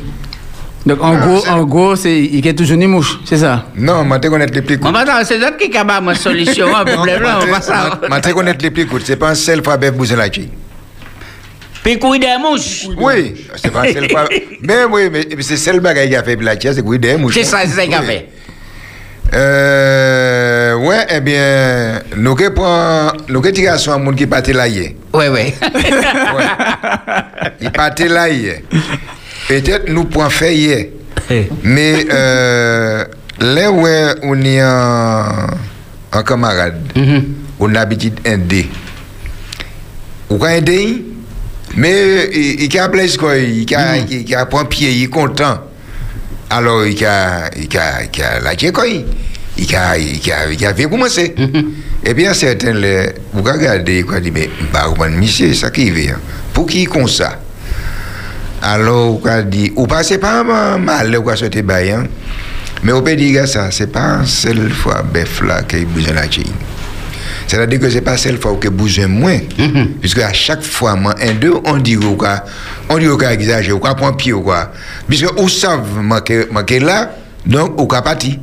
Donc, 0.87 1.02
en 1.02 1.12
Ah, 1.12 1.16
gros, 1.26 1.46
en 1.46 1.64
gros, 1.64 1.94
c'est, 1.94 2.18
il 2.18 2.44
y 2.44 2.48
a 2.48 2.54
toujours 2.54 2.76
une 2.80 2.87
mouche, 2.87 3.20
c'est 3.26 3.37
ça? 3.37 3.66
Non, 3.76 4.02
moi, 4.02 4.18
tu 4.18 4.30
connais 4.30 4.46
les 4.46 4.62
plus 4.62 4.78
courts. 4.78 4.90
bah, 4.92 5.04
c'est 5.24 5.38
d'autres 5.38 5.59
qui 5.59 5.76
ont 5.78 5.85
ma 6.02 6.14
solution, 6.14 6.74
un 6.74 6.85
problème 6.87 7.22
là, 7.22 7.38
on 7.42 7.46
va 7.52 7.61
ça. 7.61 8.00
Moi, 8.09 8.20
tu 8.22 8.33
connais 8.33 8.56
les 8.59 8.70
plus 8.70 8.87
courts. 8.87 9.00
C'est 9.04 9.16
pas 9.16 9.28
un 9.30 9.35
seul 9.35 9.62
fois 9.62 9.76
bœuf 9.76 9.92
bouger 9.92 10.16
la 10.16 10.33
chair. 10.33 10.44
Puis 11.83 11.98
courir 11.98 12.20
derrière 12.20 12.40
mouche. 12.40 12.87
Oui, 12.98 13.35
c'est 13.56 13.70
pas 13.70 13.83
un 13.88 13.92
seul 13.92 14.11
fois. 14.11 14.26
Mais 14.62 14.85
oui, 14.90 15.09
mais 15.11 15.26
c'est 15.40 15.56
seul 15.56 15.80
bagage 15.80 16.09
qui 16.09 16.16
a 16.16 16.22
fait 16.22 16.37
la 16.37 16.59
c'est 16.61 16.83
courir 16.83 17.00
des 17.00 17.16
mouches. 17.16 17.35
C'est 17.35 17.44
ça, 17.44 17.59
c'est 17.64 17.68
ça 17.76 17.85
qu'il 17.85 17.94
a 17.94 18.02
fait. 18.02 18.28
Euh, 19.33 20.75
ouais, 20.77 21.07
eh 21.11 21.21
bien, 21.21 22.01
nous 22.16 22.35
prend, 22.51 23.12
nous 23.29 23.40
que 23.40 23.49
tirons 23.51 23.79
sur 23.79 23.93
un 23.93 23.99
monde 23.99 24.16
qui 24.16 24.27
partait 24.27 24.53
là 24.53 24.66
hier. 24.66 24.90
Oui, 25.14 25.25
oui. 25.31 25.55
Ouais. 25.62 26.45
Il 27.61 27.71
partait 27.71 28.09
là 28.09 28.29
hier. 28.29 28.59
Peut-être 29.49 29.88
nous 29.88 30.05
pouvons 30.05 30.31
faire 30.31 30.51
hier. 30.53 30.87
Mais 31.62 32.07
euh, 32.12 33.05
là 33.40 33.71
où 33.71 33.87
on 34.25 34.43
est 34.43 34.62
en, 34.64 35.27
en 36.12 36.23
camarade, 36.25 36.81
Mhm. 36.97 37.25
on 37.61 37.75
a 37.77 37.81
habitude 37.81 38.19
un 38.27 38.38
dé. 38.38 38.69
Ou 40.29 40.38
quand 40.38 40.47
un 40.47 40.61
dé, 40.61 41.05
mais 41.77 42.29
il 42.33 42.62
il 42.64 42.79
a 42.79 42.88
plaisir 42.88 43.21
quoi, 43.21 43.37
il 43.37 43.73
a 43.77 43.97
il 43.99 44.35
a 44.35 44.47
prend 44.47 44.64
pied, 44.64 44.90
il 44.90 45.05
est 45.05 45.07
content. 45.07 45.59
Alors 46.50 46.84
il 46.84 47.04
a 47.04 47.48
il 47.56 47.78
a 47.78 48.02
il 48.02 48.22
a 48.22 48.40
la. 48.40 48.52
Il? 48.54 49.76
A 49.76 49.98
il 49.98 50.32
a 50.32 50.50
il 50.50 50.66
a 50.66 50.74
fait 50.74 50.84
commencer. 50.84 51.34
Et 52.04 52.14
bien 52.14 52.34
certains 52.34 52.72
vous 53.32 53.42
regardez 53.42 54.02
quoi 54.02 54.20
dit 54.20 54.30
mais 54.30 54.48
bah 54.72 54.92
monsieur 55.10 55.54
ça 55.54 55.70
qui 55.70 55.90
vient. 55.90 56.18
Pour 56.52 56.66
qui 56.66 56.84
comme 56.84 57.08
ça? 57.08 57.38
Alors, 58.62 59.26
a 59.26 59.42
dit, 59.42 59.72
ou 59.74 59.86
pas, 59.86 60.02
c'est 60.02 60.18
pas 60.18 60.44
mal, 60.44 61.16
ou 61.16 61.22
quoi, 61.22 61.36
c'était 61.36 61.62
baillant. 61.62 62.04
Mais 62.82 62.92
on 62.92 63.02
peut 63.02 63.16
dire 63.16 63.48
ça, 63.48 63.70
c'est 63.70 63.86
pas 63.86 64.18
une 64.20 64.26
seule 64.26 64.70
fois, 64.70 65.02
bœuf 65.02 65.42
là, 65.42 65.62
qui 65.62 65.76
a 65.76 65.84
besoin 65.84 66.12
de 66.12 66.16
la 66.16 66.30
chine. 66.30 66.44
C'est-à-dire 67.50 67.80
que 67.80 67.90
c'est 67.90 68.00
pas 68.00 68.16
seule 68.16 68.38
fois 68.38 68.56
que 68.60 68.68
besoin 68.68 69.08
moins. 69.08 69.40
Puisque 70.00 70.20
à 70.20 70.32
chaque 70.32 70.62
fois, 70.62 70.94
moi, 70.94 71.16
un, 71.20 71.34
deux, 71.34 71.54
on 71.64 71.78
dit, 71.78 71.96
ou 71.96 72.14
quoi, 72.14 72.44
on 72.88 72.96
dit, 72.96 73.08
ou 73.08 73.18
quoi, 73.18 73.32
exagérer, 73.32 73.72
ou 73.72 73.80
quoi, 73.80 73.92
prendre 73.96 74.16
pied, 74.16 74.32
ou 74.32 74.40
quoi. 74.40 74.70
Puisque, 75.08 75.26
on 75.36 75.48
savent, 75.48 75.98
manquer, 76.00 76.44
manquer 76.52 76.78
là, 76.78 77.10
donc, 77.44 77.80
ou 77.80 77.88
quoi, 77.88 78.02
parti. 78.02 78.38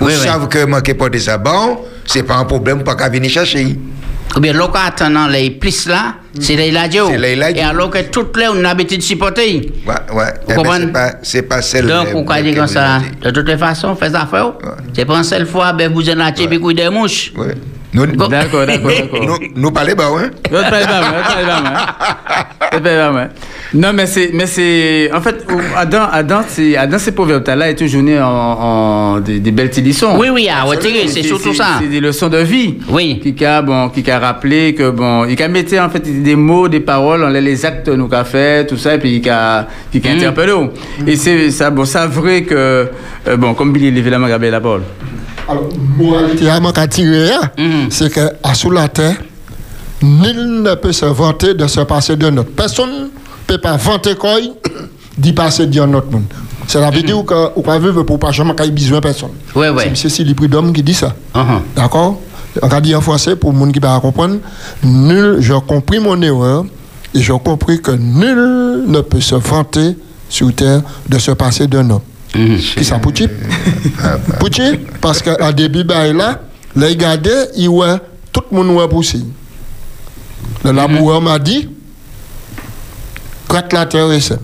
On 0.00 0.06
Oui, 0.06 0.12
oui. 0.16 0.24
savent 0.24 0.46
que 0.48 0.64
manquer 0.64 0.94
porter 0.94 1.18
ça 1.18 1.38
bon, 1.38 1.80
c'est 2.06 2.22
pas 2.22 2.36
un 2.36 2.44
problème, 2.44 2.84
pas 2.84 2.94
qu'à 2.94 3.08
venir 3.08 3.30
chercher. 3.32 3.76
Ou 4.36 4.38
bien, 4.40 4.52
l'autre 4.52 4.76
attendant 4.76 5.26
les 5.26 5.50
plis 5.50 5.84
là, 5.88 6.14
c'est 6.38 6.54
les 6.54 6.70
ladjo. 6.70 7.08
C'est 7.10 7.18
les. 7.18 7.34
Et 7.56 7.62
alors 7.62 7.90
que 7.90 7.98
toutes 8.12 8.36
les, 8.36 8.46
on 8.46 8.58
a 8.58 8.62
l'habitude 8.62 8.98
de 8.98 9.02
supporter. 9.02 9.72
Ouais, 9.84 9.94
ouais. 10.14 10.34
Eh 10.44 10.46
ben, 10.46 10.54
comprenez? 10.54 10.86
c'est 11.24 11.42
pas, 11.42 11.56
pas 11.56 11.62
celle 11.62 11.88
Donc, 11.88 12.06
on 12.14 12.24
peut 12.24 12.42
dire 12.42 12.54
comme 12.54 12.68
ça, 12.68 13.00
vous 13.00 13.24
de 13.24 13.30
toutes 13.32 13.48
les 13.48 13.58
façons, 13.58 13.96
faites 13.96 14.14
affaire. 14.14 14.52
C'est 14.94 15.04
pas 15.04 15.16
une 15.16 15.24
seule 15.24 15.46
fois, 15.46 15.72
ben, 15.72 15.92
vous 15.92 16.08
en 16.08 16.20
avez 16.20 16.60
courir 16.60 16.76
des 16.76 16.96
mouches. 16.96 17.32
Ouais. 17.36 17.56
Nous, 17.94 18.06
Bon. 18.06 18.26
D'accord, 18.26 18.64
d'accord, 18.66 18.90
d'accord. 18.90 19.24
nous, 19.26 19.38
nous 19.54 19.70
parlons 19.70 19.94
bas, 19.94 20.04
hein? 20.16 20.30
L'autre 20.50 20.70
pas 20.70 20.80
pas 20.80 21.00
mal, 21.00 21.04
l'autre 22.70 22.82
pas 22.82 23.12
pas. 23.12 23.28
Non, 23.74 23.92
mais 23.94 24.06
c'est, 24.06 24.30
mais 24.32 24.46
c'est, 24.46 25.10
en 25.14 25.20
fait, 25.20 25.46
Adam, 25.76 26.04
Adam, 26.10 26.40
c'est, 26.48 26.76
Adam, 26.76 26.98
ces 26.98 27.12
proverbes-là 27.12 27.70
est 27.70 27.74
toujours 27.74 28.02
né 28.02 28.18
en, 28.18 28.26
en 28.26 29.20
des, 29.20 29.40
des 29.40 29.50
belles 29.50 29.68
petites 29.68 29.86
leçons. 29.86 30.16
Oui, 30.18 30.28
oui, 30.32 30.48
à 30.48 30.62
retirer, 30.62 31.06
c'est 31.06 31.22
surtout 31.22 31.52
ça. 31.54 31.78
C'est 31.80 31.88
des 31.88 32.00
leçons 32.00 32.28
de 32.28 32.38
vie. 32.38 32.78
Oui. 32.88 33.20
Qui 33.36 33.44
a, 33.44 33.60
bon, 33.62 33.88
qui 33.90 34.10
a 34.10 34.18
rappelé 34.18 34.74
que, 34.74 34.90
bon, 34.90 35.26
il 35.26 35.42
a 35.42 35.48
mis, 35.48 35.60
en 35.78 35.90
fait, 35.90 36.22
des 36.22 36.36
mots, 36.36 36.68
des 36.68 36.80
paroles, 36.80 37.22
on 37.24 37.28
les, 37.28 37.40
les 37.42 37.64
actes 37.66 37.88
nous 37.88 38.08
qu'a 38.08 38.24
fait, 38.24 38.66
tout 38.66 38.76
ça, 38.78 38.94
et 38.94 38.98
puis 38.98 39.16
il 39.16 39.30
a, 39.30 39.66
qui 39.90 39.98
a 40.06 40.12
Mm. 40.12 40.16
interpellé. 40.16 40.52
Et 41.06 41.16
c'est, 41.16 41.50
ça, 41.50 41.70
bon, 41.70 41.84
ça 41.84 42.06
vrai 42.06 42.42
que, 42.42 42.54
euh, 42.54 43.36
bon, 43.36 43.52
comme 43.54 43.72
Billy, 43.72 43.88
évidemment, 43.88 44.28
Gabriel 44.28 44.52
la 44.52 44.60
parole. 44.60 44.82
Alors, 45.48 45.68
moralité 45.98 46.48
à 46.48 46.56
à 46.56 46.88
tirer, 46.88 47.32
hein, 47.32 47.50
Mhm. 47.58 47.90
c'est 47.90 48.12
qu'à 48.12 48.54
sous 48.54 48.70
la 48.70 48.88
terre, 48.88 49.16
nul 50.02 50.62
ne 50.62 50.74
peut 50.74 50.92
se 50.92 51.06
vanter 51.06 51.54
de 51.54 51.66
se 51.66 51.80
passer 51.80 52.16
de 52.16 52.30
notre 52.30 52.50
personne, 52.52 52.90
ne 52.90 53.08
peut 53.46 53.58
pas 53.58 53.76
vanter 53.76 54.14
quoi, 54.14 54.38
d'y 55.18 55.32
passer 55.32 55.66
de 55.66 55.80
notre 55.84 56.10
monde. 56.10 56.24
C'est 56.68 56.80
la 56.80 56.90
vidéo 56.90 57.22
que 57.24 57.54
vous 57.56 57.62
pouvez 57.62 57.78
vivre 57.80 58.02
pour 58.04 58.18
pas 58.18 58.30
jamais 58.30 58.54
qu'il 58.54 58.72
besoin 58.72 58.98
de 58.98 59.02
personne. 59.02 59.30
Ouais, 59.54 59.68
ouais. 59.68 59.90
C'est 59.94 60.34
Prudhomme 60.34 60.72
qui 60.72 60.82
dit 60.82 60.94
ça. 60.94 61.14
Uh-huh. 61.34 61.60
D'accord? 61.74 62.20
On 62.62 62.68
a 62.68 62.80
dit 62.80 62.94
en 62.94 63.00
français, 63.00 63.34
pour 63.36 63.52
le 63.52 63.58
monde 63.58 63.72
qui 63.72 63.80
ne 63.80 63.86
va 63.86 63.98
comprendre, 64.00 64.36
nul, 64.84 65.38
j'ai 65.40 65.56
compris 65.66 65.98
mon 65.98 66.20
erreur 66.22 66.64
et 67.14 67.20
j'ai 67.20 67.32
compris 67.44 67.80
que 67.80 67.90
nul 67.90 68.84
ne 68.86 69.00
peut 69.00 69.20
se 69.20 69.34
vanter 69.34 69.96
sur 70.28 70.54
terre 70.54 70.82
de 71.08 71.18
se 71.18 71.32
passer 71.32 71.66
d'un 71.66 71.88
homme. 71.90 72.00
Qui 72.32 72.84
ça, 72.84 72.98
Pouchi 72.98 73.28
Pouchi, 74.40 74.78
parce 75.00 75.20
qu'à 75.20 75.52
début, 75.52 75.84
bah, 75.84 76.10
là, 76.12 76.40
les 76.74 76.96
gardés, 76.96 77.46
ils 77.56 77.68
voient 77.68 78.00
tout 78.32 78.42
le 78.50 78.56
monde 78.56 78.68
voit 78.68 78.88
pousser. 78.88 79.20
Le 80.64 80.72
laboureur 80.72 81.20
m'a 81.20 81.38
dit, 81.38 81.68
gratte 83.48 83.72
la 83.72 83.84
terre 83.86 84.10
et 84.10 84.20
sème. 84.20 84.38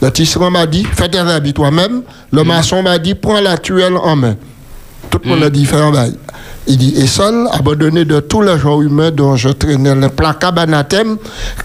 Le 0.00 0.10
tisserand 0.10 0.50
m'a 0.50 0.66
dit, 0.66 0.84
fais 0.84 1.08
tes 1.08 1.18
habits 1.18 1.52
toi-même. 1.52 2.02
Le 2.32 2.44
maçon 2.44 2.82
m'a 2.82 2.98
dit, 2.98 3.14
prends 3.14 3.40
la 3.40 3.58
tuelle 3.58 3.96
en 3.96 4.16
main. 4.16 4.36
Tout 5.10 5.20
le 5.22 5.30
monde 5.30 5.42
a 5.42 5.50
dit, 5.50 5.64
fais 5.66 5.76
un 5.76 5.90
bail. 5.90 6.14
Il 6.68 6.78
dit, 6.78 6.94
et 6.96 7.06
seul, 7.06 7.46
abandonné 7.52 8.04
de 8.04 8.18
tous 8.18 8.42
les 8.42 8.58
gens 8.58 8.80
humains 8.80 9.12
dont 9.12 9.36
je 9.36 9.50
traînais 9.50 9.94
l'implacable 9.94 10.58
anathème, 10.58 11.16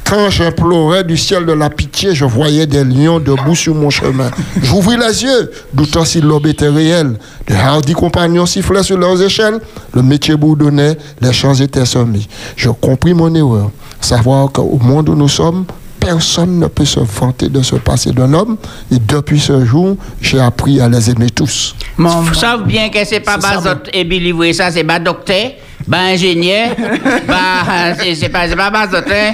quand 0.06 0.30
j'implorais 0.30 1.04
du 1.04 1.18
ciel 1.18 1.48
de 1.48 1.54
la 1.54 1.72
pitié, 1.72 2.14
je 2.14 2.24
voyais 2.24 2.68
des 2.68 2.84
lions 2.84 3.20
debout 3.20 3.56
sur 3.56 3.74
mon 3.74 3.90
chemin. 3.90 4.30
J'ouvris 4.62 4.98
les 4.98 5.24
yeux, 5.24 5.52
doutant 5.74 6.06
si 6.06 6.22
l'aube 6.22 6.46
était 6.46 6.70
réelle. 6.70 7.18
De 7.48 7.56
hardis 7.56 7.94
compagnons 7.94 8.46
sifflaient 8.46 8.84
sur 8.84 8.98
leurs 8.98 9.20
échelles, 9.20 9.60
le 9.96 10.04
métier 10.04 10.36
bourdonnait, 10.36 10.98
les 11.20 11.34
champs 11.34 11.56
étaient 11.56 11.86
semés. 11.86 12.28
Je 12.56 12.70
compris 12.70 13.16
mon 13.16 13.34
erreur, 13.34 13.72
savoir 14.00 14.52
qu'au 14.52 14.78
monde 14.80 15.10
où 15.10 15.16
nous 15.16 15.30
sommes, 15.30 15.66
personne 16.02 16.60
ne 16.60 16.68
peut 16.68 16.84
se 16.86 17.00
vanter 17.00 17.48
de 17.48 17.62
se 17.62 17.76
passer 17.76 18.12
d'un 18.12 18.34
homme, 18.34 18.58
et 18.92 18.98
depuis 19.00 19.40
ce 19.40 19.64
jour, 19.64 19.96
j'ai 20.20 20.40
appris 20.40 20.82
à 20.82 20.90
les 20.90 21.10
aimer 21.12 21.30
tous. 21.30 21.76
Vous 21.98 22.34
savez 22.34 22.64
bien 22.66 22.90
que 22.90 23.06
c'est 23.06 23.20
pas 23.22 23.38
Bazot 23.38 23.84
et 23.94 24.04
Billy 24.04 24.32
Voué, 24.32 24.52
ça, 24.52 24.72
c'est 24.72 24.84
pas 24.84 25.00
docteur, 25.00 25.52
pas 25.90 26.00
ingénieur, 26.00 26.76
pas, 27.28 27.94
c'est 28.14 28.30
pas, 28.30 28.48
c'est 28.50 28.56
pas 28.56 28.72
Bazot, 28.72 28.98
hein. 29.10 29.34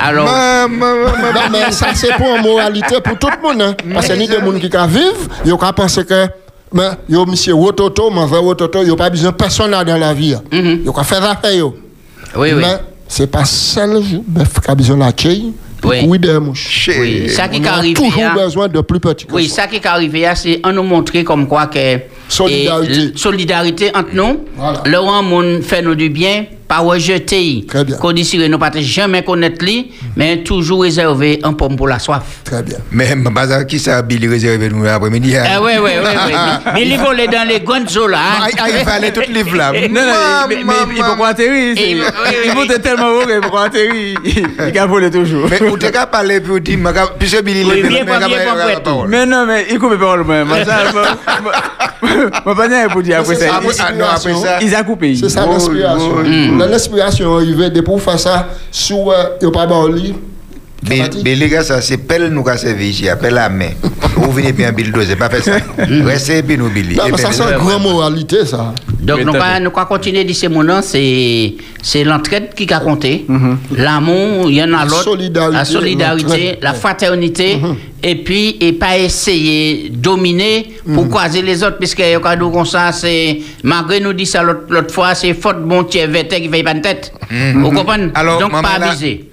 Alors, 0.00 0.28
mais 1.50 1.70
ça, 1.70 1.88
c'est 1.94 2.12
pour 2.14 2.26
une 2.36 2.42
moralité 2.42 2.96
pour 3.02 3.16
tout 3.18 3.28
le 3.30 3.48
monde. 3.48 3.62
Hein. 3.62 3.74
Parce 3.94 4.08
que 4.08 4.14
ni 4.14 4.26
des 4.26 4.34
gens 4.34 4.52
qui 4.52 4.68
vivent, 4.68 5.28
ils 5.46 5.52
ont 5.52 5.58
pensé 5.58 6.04
que. 6.04 6.26
Mais, 6.70 6.90
yo, 7.08 7.24
monsieur 7.24 7.54
Wototo, 7.54 8.10
mon 8.10 8.28
frère 8.28 8.44
Wototo, 8.44 8.82
ils 8.82 8.88
n'ont 8.88 8.96
pas 8.96 9.08
besoin 9.08 9.30
de 9.30 9.36
personne 9.36 9.70
là 9.70 9.82
dans 9.84 9.96
la 9.96 10.12
vie. 10.12 10.34
hein. 10.34 10.42
Ils 10.52 10.86
ont 10.86 11.02
fait 11.02 11.16
affaire. 11.16 11.52
yo. 11.54 11.74
oui, 12.36 12.52
oui. 12.52 12.60
Mais, 12.60 12.76
c'est 13.08 13.26
pas 13.26 13.46
seul 13.46 14.02
bœuf 14.26 14.60
qui 14.62 14.70
a 14.70 14.74
besoin 14.74 14.96
de 14.96 15.12
Oui. 15.84 17.28
ça 17.28 17.48
qui 17.48 17.60
On 17.60 17.64
a 17.64 17.82
toujours 17.94 18.22
hein. 18.22 18.34
besoin 18.34 18.68
de 18.68 18.80
plus 18.80 19.00
petits 19.00 19.26
Oui, 19.32 19.48
ça. 19.48 19.66
qui 19.66 19.76
est 19.76 19.86
arrivé, 19.86 20.22
là, 20.22 20.34
c'est 20.34 20.60
en 20.64 20.72
nous 20.72 20.82
montrer 20.82 21.24
comme 21.24 21.46
quoi 21.46 21.66
que. 21.66 21.98
Solidarité. 22.28 22.92
et 23.00 23.12
solidarité 23.16 23.90
entre 23.94 24.14
nous. 24.14 24.44
Voilà. 24.56 24.82
Monde 25.22 25.62
fait 25.62 25.82
nous 25.82 25.94
du 25.94 26.10
bien, 26.10 26.44
pas 26.68 26.82
bien. 27.84 27.96
Qu'on 27.96 28.12
dit 28.12 28.24
nous 28.48 28.58
pas 28.58 28.70
jamais 28.76 29.24
connaître 29.24 29.64
lui, 29.64 29.90
mais 30.16 30.42
toujours 30.42 30.82
réserver 30.82 31.40
un 31.42 31.54
pomme 31.54 31.76
pour 31.76 31.88
la 31.88 31.98
soif. 31.98 32.22
Très 32.44 32.62
bien. 32.62 32.76
Mais 32.92 33.14
bazar 33.16 33.66
qui 33.66 33.78
ça 33.78 34.02
Billy 34.02 34.28
réservé 34.28 34.68
nous 34.68 34.82
l'après-midi 34.82 35.34
hein? 35.36 35.44
Ah 35.50 35.62
ouais, 35.62 35.78
ouais, 35.78 35.98
ouais, 35.98 36.04
ouais. 36.04 36.34
Mais 36.74 36.86
il 36.86 36.98
volait 36.98 37.26
dans 37.26 37.48
les 37.48 37.60
gonzos 37.60 38.06
là. 38.06 38.18
hein. 38.18 38.48
Ah, 38.58 38.64
ah, 38.64 38.68
il 38.68 38.84
fallait 38.84 39.12
tout 39.12 39.22
livre 39.32 39.56
là. 39.56 39.72
Non, 39.88 40.02
non, 40.02 40.46
mais, 40.48 40.56
il 40.60 41.02
peut 41.02 41.16
pas 41.18 41.28
atterrir. 41.28 41.74
Il 42.44 42.54
monte 42.54 42.82
tellement 42.82 43.08
haut 43.08 43.26
qu'il 43.26 43.40
peut 43.40 43.50
pas 43.50 43.64
atterrir. 43.64 44.18
Il 44.24 44.78
a 44.78 44.86
volé 44.86 45.10
toujours. 45.18 45.48
Mais 45.48 45.58
t'es 45.78 45.90
qu'à 45.90 46.06
parler 46.06 46.40
puis 46.40 46.60
dire 46.60 46.78
puisque 47.18 47.42
Billy 47.42 47.64
mais 49.08 49.26
non, 49.26 49.46
mais 49.46 49.66
il 49.70 49.78
coupe 49.78 49.98
pas 49.98 50.16
le 50.16 50.24
même. 50.24 50.48
Moi, 50.48 50.58
pas 52.54 52.68
bien 52.68 52.88
pour 52.88 53.02
dire 53.02 53.20
après 53.20 53.34
ça. 53.34 53.60
Ah, 53.80 53.92
non, 53.92 54.06
après 54.06 54.34
ça. 54.34 54.58
Ils 54.60 54.74
ont 54.74 54.84
coupé. 54.84 55.14
C'est 55.16 55.28
ça 55.28 55.46
Oh, 55.48 55.58
l'inspiration. 56.66 57.36
Là, 57.36 57.36
L'inspiration 57.36 57.36
arrivée 57.36 57.70
de 57.70 57.80
pour 57.80 58.00
faire 58.00 58.18
ça 58.18 58.48
sous 58.70 59.10
euh, 59.10 59.36
il 59.40 59.50
pas 59.50 59.66
bon 59.66 59.86
lit. 59.86 60.14
Mais, 60.88 61.34
les 61.34 61.48
gars, 61.48 61.64
ça, 61.64 61.80
c'est 61.80 61.98
pelle 61.98 62.28
nous 62.28 62.42
qu'a 62.42 62.56
servi 62.56 62.90
ici, 62.90 63.08
appelle 63.08 63.34
la 63.34 63.48
main. 63.48 63.70
Vous 64.14 64.30
venez 64.30 64.52
bien 64.52 64.72
bulldozer, 64.72 65.16
pas 65.16 65.28
faire 65.28 65.42
ça. 65.42 65.56
Restez 66.04 66.42
puis 66.42 66.56
nous 66.56 66.68
Billy. 66.70 66.96
Ça 66.96 67.32
c'est 67.32 67.42
une 67.42 67.58
grande 67.58 67.82
moralité 67.82 68.44
ça. 68.44 68.74
Donc, 69.00 69.22
nous 69.24 69.34
allons 69.34 69.70
continuer 69.70 70.24
de 70.24 70.32
ces 70.32 70.48
moments, 70.48 70.82
c'est 70.82 71.54
c'est 71.82 72.04
l'entraide 72.04 72.54
qui 72.54 72.72
a 72.72 72.80
compté. 72.80 73.26
L'amour, 73.76 74.50
il 74.50 74.56
y 74.56 74.62
en 74.62 74.72
a 74.72 74.78
La 74.78 74.84
l'autre. 74.84 75.02
solidarité, 75.04 75.56
La 75.56 75.64
solidarité, 75.64 76.58
la 76.60 76.74
fraternité. 76.74 77.58
Et 78.02 78.14
puis, 78.16 78.56
et 78.60 78.72
pas 78.74 78.96
essayer 78.98 79.88
de 79.90 79.96
dominer 79.96 80.74
pour 80.94 81.08
croiser 81.08 81.42
les 81.42 81.62
autres, 81.64 81.78
puisque 81.78 81.98
y 82.00 82.14
a 82.14 82.20
comme 82.20 82.64
ça, 82.66 82.92
c'est. 82.92 83.40
Malgré 83.62 84.00
nous 84.00 84.12
dit 84.12 84.26
ça 84.26 84.42
l'autre 84.42 84.92
fois, 84.92 85.14
c'est 85.14 85.34
faute 85.34 85.62
bon 85.64 85.82
Dieu 85.82 86.06
vêté 86.06 86.40
qui 86.40 86.48
fait 86.48 86.62
pas 86.62 86.74
de 86.74 86.80
tête. 86.80 87.12
Vous 87.54 87.70
comprenez? 87.72 88.08
Donc, 88.40 88.52
pas 88.52 88.78
abuser. 88.80 89.28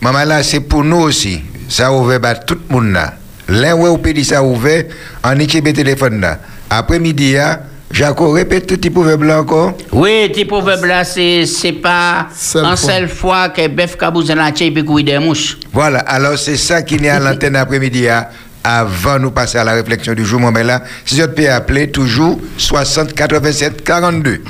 Maman 0.00 0.24
là, 0.24 0.42
c'est 0.42 0.60
pour 0.60 0.84
nous 0.84 0.98
aussi. 0.98 1.40
Ça 1.68 1.92
ouvert 1.92 2.44
tout 2.44 2.58
le 2.68 2.74
monde 2.74 2.92
là. 2.92 3.14
L'un 3.48 3.74
ouais, 3.74 3.88
au 3.88 3.98
pays 3.98 4.24
ça 4.24 4.42
ouvert, 4.42 4.84
en 5.24 5.38
équipe 5.38 5.72
téléphone 5.72 6.20
là. 6.20 6.38
Après-midi, 6.70 7.32
là, 7.32 7.60
Jaco 7.90 8.30
répète 8.32 8.66
tout 8.66 8.76
petit 8.76 8.90
proverbe 8.90 9.22
là 9.22 9.40
encore. 9.40 9.74
Oui, 9.92 10.28
petit 10.28 10.44
proverbe 10.44 10.84
là, 10.84 11.04
c'est 11.04 11.46
c'est 11.46 11.72
pas 11.72 12.28
en 12.28 12.60
fois. 12.62 12.76
seule 12.76 13.08
fois 13.08 13.48
que 13.48 13.66
bœuf 13.66 13.96
cabouzin 13.96 14.34
la 14.34 14.50
et 14.50 14.70
puis 14.70 15.04
des 15.04 15.18
mouches. 15.18 15.56
Voilà, 15.72 16.00
alors 16.00 16.38
c'est 16.38 16.56
ça 16.56 16.82
qui 16.82 16.96
est 16.96 17.08
à 17.08 17.18
l'antenne 17.18 17.56
après-midi 17.56 18.02
là, 18.02 18.30
avant 18.62 19.18
nous 19.18 19.30
passer 19.30 19.56
à 19.58 19.64
la 19.64 19.72
réflexion 19.72 20.12
du 20.12 20.24
jour. 20.26 20.40
Mais 20.52 20.64
là, 20.64 20.82
si 21.06 21.16
je 21.16 21.24
peux 21.24 21.50
appeler 21.50 21.90
toujours 21.90 22.38
60 22.58 23.14
87 23.14 23.82
42. 23.82 24.42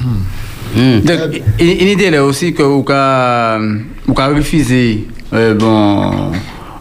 Hmm. 0.74 1.00
Donc, 1.00 1.18
une 1.60 1.68
une 1.68 1.88
idée 1.88 2.10
là 2.10 2.24
aussi 2.24 2.52
que 2.52 2.62
vous 2.62 2.84
avez 2.90 4.34
refusé, 4.34 5.06
euh, 5.34 5.54
bon, 5.54 6.10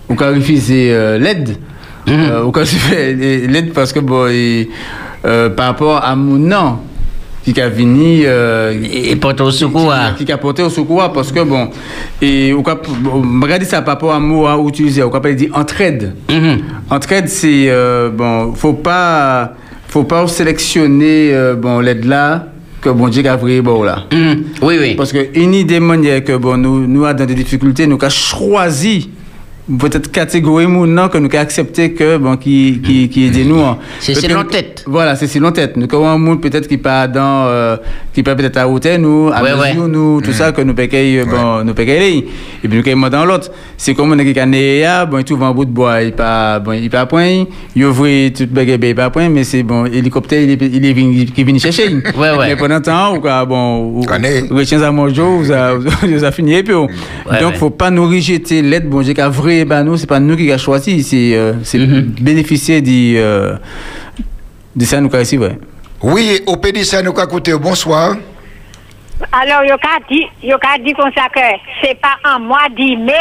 vous 0.10 0.24
avez 0.24 0.38
refusé 0.38 0.90
euh, 0.94 1.18
l'aide. 1.18 1.58
Euh, 2.10 2.42
Vous 2.44 2.58
avez 2.58 2.66
fait 2.66 3.14
l'aide 3.48 3.74
parce 3.74 3.92
que 3.92 4.00
bon, 4.00 4.28
et, 4.28 4.70
euh, 5.26 5.50
par 5.50 5.68
rapport 5.68 6.04
à 6.04 6.16
mon 6.16 6.38
nom 6.38 6.78
qui 7.44 7.60
a 7.62 7.70
venu 7.70 8.24
euh, 8.26 8.74
Et 8.92 9.16
porte 9.16 9.40
au 9.42 9.52
secours. 9.52 9.92
hein. 9.94 10.14
qui 10.18 10.30
a 10.32 10.38
porté 10.38 10.64
au 10.64 10.70
secours 10.70 11.10
parce 11.14 11.32
que 11.32 11.40
bon 11.44 11.70
et 12.22 12.52
ou 12.54 12.62
cap- 12.62 12.86
bon, 13.00 13.24
regardez 13.42 13.64
ça 13.66 13.82
par 13.82 13.94
rapport 13.96 14.14
à 14.14 14.20
mot 14.20 14.46
à 14.48 14.58
utiliser 14.68 15.02
on 15.04 15.10
peut 15.10 15.34
dire 15.34 15.52
entraide 15.54 16.14
Mhm. 16.30 16.60
entraide 16.90 17.30
c'est 17.30 17.68
euh, 17.70 18.10
bon 18.10 18.54
faut 18.54 18.74
pas 18.74 19.54
faut 19.88 20.04
pas 20.04 20.28
sélectionner 20.28 21.30
euh, 21.34 21.56
bon 21.56 21.80
l'aide 21.80 22.04
là 22.04 22.48
que 22.82 22.90
bon 22.90 23.08
Dieu 23.10 23.26
a 23.28 23.36
vrai 23.36 23.62
bon 23.62 23.84
là 23.84 24.06
Mhm. 24.12 24.44
Oui, 24.62 24.78
oui. 24.80 24.96
parce 24.96 25.12
que 25.12 25.28
une 25.38 25.54
idée 25.54 25.80
que 26.24 26.38
bon 26.38 26.58
nous 26.58 26.88
nous 26.88 27.06
a 27.06 27.14
dans 27.14 27.26
des 27.26 27.36
difficultés 27.36 27.88
nous 27.88 27.98
avons 28.00 28.10
choisi 28.10 29.10
peut-être 29.80 30.10
catégorie 30.12 30.66
maintenant 30.66 31.10
que 31.10 31.18
nous 31.18 31.28
avons 31.28 31.40
accepté 31.40 31.92
que 31.94 32.18
bon 32.18 32.38
qui 32.38 32.80
qui 32.84 33.10
qui 33.10 33.26
aide 33.28 33.46
nous 33.48 33.60
hein. 33.62 33.78
C'est 34.00 34.14
selon 34.16 34.44
tête. 34.46 34.86
voilà 34.88 35.16
c'est 35.18 35.28
selon 35.28 35.52
tête 35.52 35.76
nous 35.76 35.88
avons 35.92 36.08
un 36.08 36.18
monde 36.18 36.42
peut-être 36.42 36.68
qui 36.70 36.78
pas 36.78 37.06
dans 37.08 37.46
euh, 37.48 37.76
qui 38.14 38.24
pas 38.24 38.34
peut-être 38.36 38.58
à 38.58 38.68
hauteur 38.70 38.98
nous 38.98 39.30
à 39.34 39.44
Ouais, 39.44 39.52
mesure 39.52 39.84
ouais. 39.84 39.90
nous 39.90 40.22
tout 40.22 40.32
ça 40.32 40.54
que 40.54 40.62
nous 40.62 40.74
payons 40.74 41.26
bon 41.26 41.64
nous 41.66 41.74
payons 41.74 42.24
et 42.64 42.68
puis 42.68 42.78
nous 42.78 42.82
payons 42.84 43.10
dans 43.10 43.26
l'autre 43.26 43.52
c'est 43.76 43.94
comme 43.94 44.14
on 44.14 44.18
est 44.20 44.34
qui 44.34 44.40
a 44.86 45.06
bon 45.06 45.18
il 45.18 45.26
trouve 45.26 45.44
un 45.44 45.52
bout 45.52 45.66
de 45.66 45.72
bois 45.72 46.02
il 46.02 46.14
pas 46.14 46.60
bon 46.60 46.72
il 46.72 46.90
pas 46.90 47.06
point 47.06 47.44
il 47.76 47.86
ouvre 47.86 48.30
tout 48.30 48.48
baguette 48.50 48.82
il 48.84 48.96
pas 48.96 49.10
point 49.10 49.28
mais 49.28 49.44
c'est 49.44 49.64
bon 49.64 49.86
hélicoptère 49.86 50.42
il 50.42 50.52
est 50.52 50.62
il 50.62 50.86
est 50.86 50.94
venu 50.94 51.26
qui 51.26 51.44
vient 51.44 51.58
chercher 51.60 51.90
Ouais, 52.18 52.32
ouais. 52.32 52.48
mais 52.48 52.56
pendant 52.56 52.80
temps 52.80 53.16
ou 53.18 53.20
quoi 53.20 53.44
bon 53.44 54.00
retient 54.02 54.82
à 54.82 54.92
manger 54.92 55.22
vous 55.22 55.52
a 55.52 55.74
vous 55.76 56.24
a 56.24 56.32
fini 56.32 56.54
et 56.56 56.64
puis 56.64 56.74
oh. 56.74 56.88
Ouais, 57.30 57.42
donc 57.42 57.52
ouais. 57.54 57.58
faut 57.58 57.70
pas 57.70 57.92
nous 57.92 58.06
rejeter 58.08 58.62
l'aide 58.62 58.88
bon 58.90 59.02
Dieu 59.02 59.14
qu'a 59.14 59.28
vrai 59.28 59.57
ben 59.66 59.84
nous 59.84 59.98
c'est 59.98 60.08
pas 60.08 60.20
nous 60.20 60.36
qui 60.36 60.52
a 60.52 60.58
choisi 60.58 61.04
c'est 61.04 61.36
euh, 61.36 61.54
c'est 61.64 61.80
bénéficier 61.80 62.82
du 62.82 63.16
euh, 63.18 63.56
de 64.76 64.86
ça 64.86 65.00
nous 65.02 65.10
ici 65.16 65.38
ouais 65.38 65.58
Oui, 66.04 66.42
au 66.46 66.58
PD, 66.58 66.84
ça 66.84 67.02
nous 67.02 67.12
a 67.18 67.26
coûté. 67.26 67.54
Bonsoir. 67.58 68.16
Alors, 69.32 69.64
yo 69.66 69.76
ka 69.82 69.98
dit, 70.08 70.28
yo 70.44 70.58
ka 70.60 70.78
dit 70.78 70.94
comme 70.94 71.10
ça 71.16 71.26
que 71.34 71.40
c'est 71.82 72.00
pas 72.00 72.18
un 72.24 72.38
mois 72.38 72.70
d'imé 72.78 73.14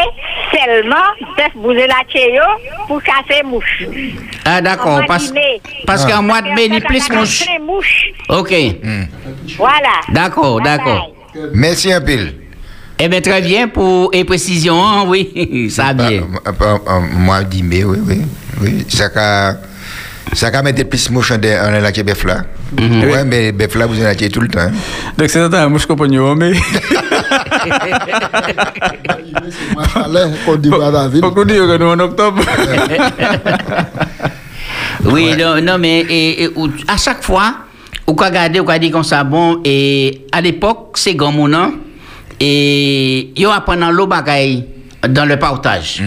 seulement 0.53 1.09
de 1.39 1.59
bouger 1.59 1.87
la 1.87 2.05
tchéyo 2.07 2.43
pour 2.87 3.01
chasser 3.01 3.43
mouche. 3.43 3.85
Ah, 4.45 4.61
d'accord. 4.61 5.01
En 5.03 5.07
Parce, 5.07 5.31
de 5.31 5.35
mai. 5.35 5.61
parce 5.87 6.05
qu'en 6.05 6.23
mois 6.23 6.43
de 6.43 6.49
mai, 6.49 6.67
il 6.67 6.75
y 6.75 6.77
a 6.77 6.81
plus 6.83 7.09
que 7.09 7.15
mouche. 7.17 7.45
c'est 7.47 7.59
mouche. 7.59 8.05
Ok. 8.29 8.53
Voilà. 9.57 9.97
D'accord, 10.13 10.61
d'accord. 10.61 11.13
Merci 11.55 11.91
un 11.91 12.03
pile. 12.03 12.35
Eh 12.99 13.09
bien, 13.09 13.21
très 13.21 13.43
bien 13.43 13.69
pour 13.69 14.11
et 14.13 14.25
précision, 14.25 14.83
hein, 14.83 15.05
oui, 15.07 15.69
ça 15.71 15.93
bien. 15.93 16.23
Ah, 16.45 16.51
ah, 16.61 16.79
ah, 16.87 17.01
Moi, 17.13 17.45
dit, 17.45 17.63
mais 17.63 17.85
oui, 17.85 17.99
oui. 18.07 18.23
oui. 18.63 18.85
Ça 18.89 19.09
a. 19.15 19.55
Ça 20.33 20.49
a 20.49 20.63
mettre 20.63 20.83
plus 20.89 21.09
moche 21.11 21.31
en 21.31 21.37
en 21.37 21.71
la 21.71 21.93
bœuf 21.93 22.25
là. 22.25 22.43
Ouais, 22.77 23.25
mais 23.25 23.53
bœuf 23.53 23.75
là, 23.77 23.87
vous 23.87 24.01
en 24.03 24.07
avez 24.07 24.29
tout 24.29 24.41
le 24.41 24.49
temps. 24.49 24.59
hein. 24.59 24.73
donc 25.17 25.31
c'est 25.31 25.49
ça 25.51 25.69
moi 25.69 25.79
je 25.79 25.87
comprends 25.87 26.35
mais 26.35 26.53
beaucoup 31.21 31.45
dire 31.45 31.65
que 31.67 31.77
nous 31.79 31.87
en 31.87 32.01
octobre 32.01 32.43
Oui, 35.05 35.35
non, 35.39 35.61
non, 35.63 35.79
mais 35.79 36.01
et, 36.01 36.43
et, 36.45 36.49
ou- 36.57 36.69
à 36.89 36.97
chaque 36.97 37.23
fois, 37.23 37.55
ou 38.07 38.15
quoi 38.15 38.27
regarder, 38.27 38.61
ou 38.61 38.65
quoi 38.65 38.79
dire 38.79 38.91
comme 38.91 39.05
ça, 39.05 39.23
bon, 39.23 39.61
et 39.65 40.27
à 40.33 40.41
l'époque, 40.41 40.93
c'est 40.97 41.15
grand 41.15 41.33
mon 41.33 41.49
nom, 41.49 41.75
et 42.41 43.33
yo 43.37 43.51
apprenant 43.51 43.91
l'eau 43.91 44.07
bagaille 44.07 44.65
dans 45.09 45.25
le 45.25 45.39
partage. 45.39 46.03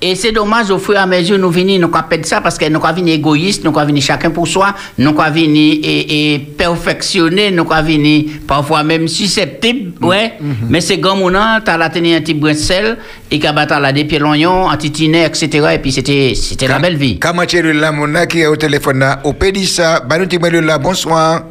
Et 0.00 0.14
c'est 0.14 0.32
dommage, 0.32 0.70
au 0.70 0.78
fur 0.78 0.94
et 0.94 0.98
à 0.98 1.06
mesure, 1.06 1.38
nous 1.38 1.50
venons, 1.50 1.78
nous 1.78 1.88
perdre 1.88 2.24
ça 2.24 2.40
parce 2.40 2.58
que 2.58 2.68
nous 2.68 2.84
avons 2.84 2.94
venir 2.94 3.14
égoïste, 3.14 3.64
nous 3.64 3.76
avons 3.76 3.86
venir 3.86 4.02
chacun 4.02 4.30
pour 4.30 4.46
soi, 4.46 4.74
nous 4.98 5.18
avons 5.18 5.32
venir 5.32 5.78
et, 5.82 6.34
et 6.34 6.38
perfectionner, 6.38 7.50
nous 7.50 7.66
avons 7.70 7.86
venir 7.86 8.24
parfois 8.46 8.82
même 8.82 9.08
susceptible, 9.08 9.92
ouais. 10.04 10.34
Mais 10.68 10.80
c'est 10.80 10.98
grand 10.98 11.16
mon 11.16 11.30
nom, 11.30 11.58
t'as 11.64 11.76
la 11.76 11.88
tenir 11.90 12.18
un 12.18 12.20
petit 12.20 12.34
brin 12.34 12.52
de 12.52 12.56
sel, 12.56 12.98
et 13.30 13.38
qu'à 13.38 13.52
battre 13.52 13.78
la 13.80 13.92
des 13.92 14.04
pieds 14.04 14.18
l'oignon, 14.18 14.68
un 14.68 14.76
titinet, 14.76 15.26
etc. 15.26 15.68
Et 15.74 15.78
puis 15.78 15.92
c'était, 15.92 16.32
c'était 16.34 16.68
la 16.68 16.78
belle 16.78 16.96
vie. 16.96 17.18
Comment 17.18 17.44
tu 17.46 17.56
es 17.56 17.72
là, 17.72 17.90
mon 17.92 18.26
qui 18.26 18.40
est 18.40 18.46
au 18.46 18.56
téléphone 18.56 19.00
là, 19.00 19.20
au 19.24 19.34
ça, 19.64 20.00
bah, 20.00 20.18
nous 20.18 20.26
t'es 20.26 20.38
là, 20.38 20.78
bonsoir. 20.78 21.42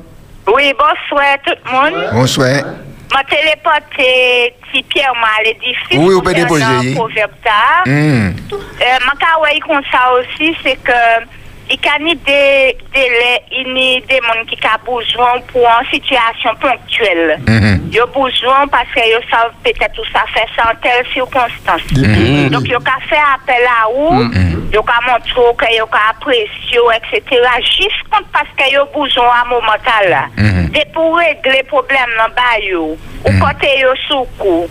Oui, 0.47 0.73
bonsoir 0.73 1.37
tout 1.45 1.53
le 1.65 1.71
monde. 1.71 2.09
Bonsoir. 2.13 2.63
Si 4.73 4.83
Pierre 4.83 5.13
m'a 5.15 5.43
l'édifice. 5.43 5.97
Oui, 5.97 6.13
vous 6.13 6.21
pouvez 6.21 6.35
déposer, 6.35 6.65
oui. 6.79 6.97
ça. 7.43 7.83
Hum. 7.85 8.35
Euh, 8.51 9.05
ma 9.05 9.13
kawaii 9.15 9.59
comme 9.61 9.81
ça 9.91 10.11
aussi, 10.13 10.55
c'est 10.63 10.75
que 10.83 10.91
il 11.69 11.79
y 11.83 11.87
a 11.89 11.99
ni 11.99 12.15
des 12.15 12.77
délais, 12.93 13.43
il 13.51 13.67
y 13.77 13.97
a 13.97 13.99
des 14.01 14.19
gens 14.25 14.45
qui 14.47 14.57
ont 14.65 14.95
besoin 14.95 15.39
pour 15.51 15.61
une 15.61 15.89
situation 15.91 16.51
ponctuelle. 16.55 17.39
Mhm. 17.47 17.89
Ils 17.91 18.01
ont 18.01 18.07
besoin 18.07 18.67
parce 18.67 18.87
qu'ils 18.93 19.29
savent 19.29 19.51
peut-être 19.63 19.99
où 19.99 20.05
ça 20.13 20.23
fait 20.33 20.47
sans 20.55 20.73
telle 20.81 21.05
circonstance. 21.13 21.81
Mhm. 21.91 22.49
Donc, 22.49 22.63
ils 22.65 22.75
ont 22.75 22.79
fait 23.09 23.17
appel 23.35 23.63
à 23.65 23.87
vous, 23.93 24.31
ils 24.71 24.77
ont 24.77 24.83
montré 25.07 25.67
qu'ils 25.67 25.81
ont 25.83 25.87
apprécié, 26.09 26.79
etc. 26.95 27.41
Juste 27.61 28.03
compte 28.09 28.27
parce 28.31 28.49
qu'ils 28.57 28.79
ont 28.79 29.03
besoin 29.03 29.25
à 29.25 29.41
un 29.45 29.49
moment 29.49 29.77
là. 30.09 30.25
Mhm. 30.37 30.71
C'est 30.73 30.91
pour 30.93 31.17
régler 31.17 31.59
le 31.59 31.67
problème 31.67 32.09
dans 32.17 32.27
le 32.27 32.33
bayou, 32.33 32.97
ou 33.25 33.45
côté 33.45 33.79
yo 33.79 33.89
sous 34.07 34.25
coup 34.37 34.67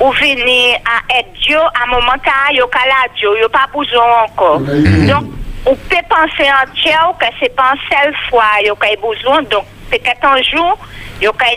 ou 0.00 0.10
venir 0.10 0.76
à 0.84 1.22
Dieu 1.40 1.56
à 1.56 1.84
un 1.84 1.86
moment 1.86 2.16
là, 2.26 3.06
Dieu, 3.16 3.28
yo 3.40 3.48
pas 3.48 3.68
besoin 3.72 4.24
encore. 4.24 4.58
Donc, 4.58 5.24
on 5.66 5.74
peut 5.74 5.96
penser 6.08 6.48
en 6.50 6.70
Dieu 6.74 6.92
que 7.18 7.26
c'est 7.40 7.54
pas 7.54 7.72
une 7.72 7.80
seule 7.90 8.14
fois 8.28 8.44
yo 8.64 8.74
ka 8.74 8.88
besoin. 9.00 9.42
Donc, 9.42 9.64
peut-être 9.90 10.24
un 10.24 10.42
jour, 10.42 10.78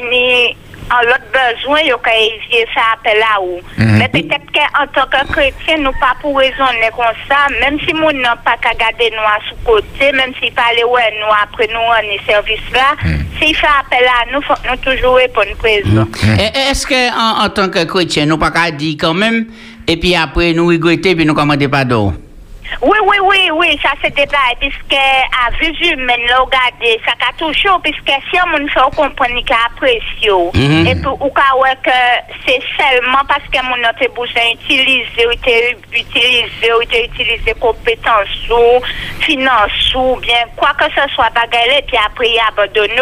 ni 0.10 0.56
en 0.90 1.02
l'autre 1.02 1.28
besoin, 1.34 1.82
yo 1.82 1.98
ka 1.98 2.12
éviter 2.16 2.66
faire 2.74 2.94
appel 2.94 3.22
à 3.22 3.42
ou. 3.42 3.60
Mais 3.78 4.08
peut-être 4.08 4.50
qu'en 4.54 4.88
tant 4.88 5.08
que 5.08 5.32
chrétien, 5.32 5.80
nous 5.80 5.92
pas 6.00 6.16
pour 6.22 6.38
raisonner 6.38 6.90
comme 6.96 7.06
ça, 7.28 7.48
même 7.60 7.78
si 7.82 7.94
nous 7.94 8.12
n'a 8.14 8.38
pas 8.38 8.56
qu'à 8.62 8.74
garder 8.74 9.12
nous 9.12 9.28
à 9.28 9.40
sous 9.50 9.56
côté, 9.66 10.12
même 10.14 10.34
s'il 10.40 10.54
fallait 10.54 10.86
ouais 10.86 11.14
nous 11.20 11.34
après 11.44 11.68
nous 11.68 11.80
rendre 11.80 12.26
service 12.26 12.72
là, 12.74 12.96
s'il 13.38 13.56
fait 13.56 13.68
appel 13.68 14.06
à 14.06 14.32
nous, 14.32 14.42
faut 14.42 14.54
nous 14.70 14.78
toujours 14.78 15.16
répondre 15.16 15.56
présent. 15.58 16.08
Est-ce 16.40 16.88
que 16.88 17.12
en, 17.14 17.46
en 17.46 17.50
tant 17.50 17.70
que 17.70 17.84
chrétien, 17.84 18.26
nous 18.26 18.38
pas 18.38 18.52
qu'à 18.52 18.72
dire 18.72 18.96
quand 18.98 19.14
même, 19.14 19.48
et 19.86 19.98
puis 19.98 20.16
après 20.16 20.54
nous 20.54 20.68
regretter, 20.68 21.16
puis 21.16 21.26
nous 21.26 21.34
commander 21.34 21.68
pardon? 21.68 22.14
Oui, 22.82 22.98
oui, 23.06 23.18
oui, 23.24 23.50
oui, 23.54 23.80
ça 23.82 23.90
c'est 24.04 24.14
débat, 24.16 24.38
puisque 24.60 24.94
à 24.94 25.52
vue 25.60 25.74
humaine, 25.94 26.20
là, 26.28 26.40
regardez, 26.40 27.00
ça 27.06 27.14
a 27.28 27.34
toujours, 27.38 27.80
puisque 27.82 28.08
si 28.30 28.40
on 28.46 28.58
fait 28.68 28.96
comprendre 28.96 29.44
qu'il 29.46 29.56
apprécie, 29.66 30.30
Mhm. 30.54 30.88
et 30.88 30.96
puis, 30.96 31.08
ou 31.08 31.30
que 31.84 31.92
c'est 32.46 32.62
seulement 32.78 33.24
parce 33.28 33.44
que 33.52 33.64
mon 33.64 33.80
autre 33.88 34.14
besoin 34.14 34.52
utilisé, 34.54 35.26
utilisé, 35.94 36.72
utilisé 37.06 37.54
compétence 37.60 38.28
ou 38.52 38.82
finance 39.22 39.94
ou 39.96 40.16
bien 40.18 40.46
quoi 40.56 40.72
que 40.78 40.86
ce 40.86 41.14
soit, 41.16 41.30
bagarre, 41.34 41.78
et 41.80 41.84
puis 41.88 41.98
après, 42.06 42.28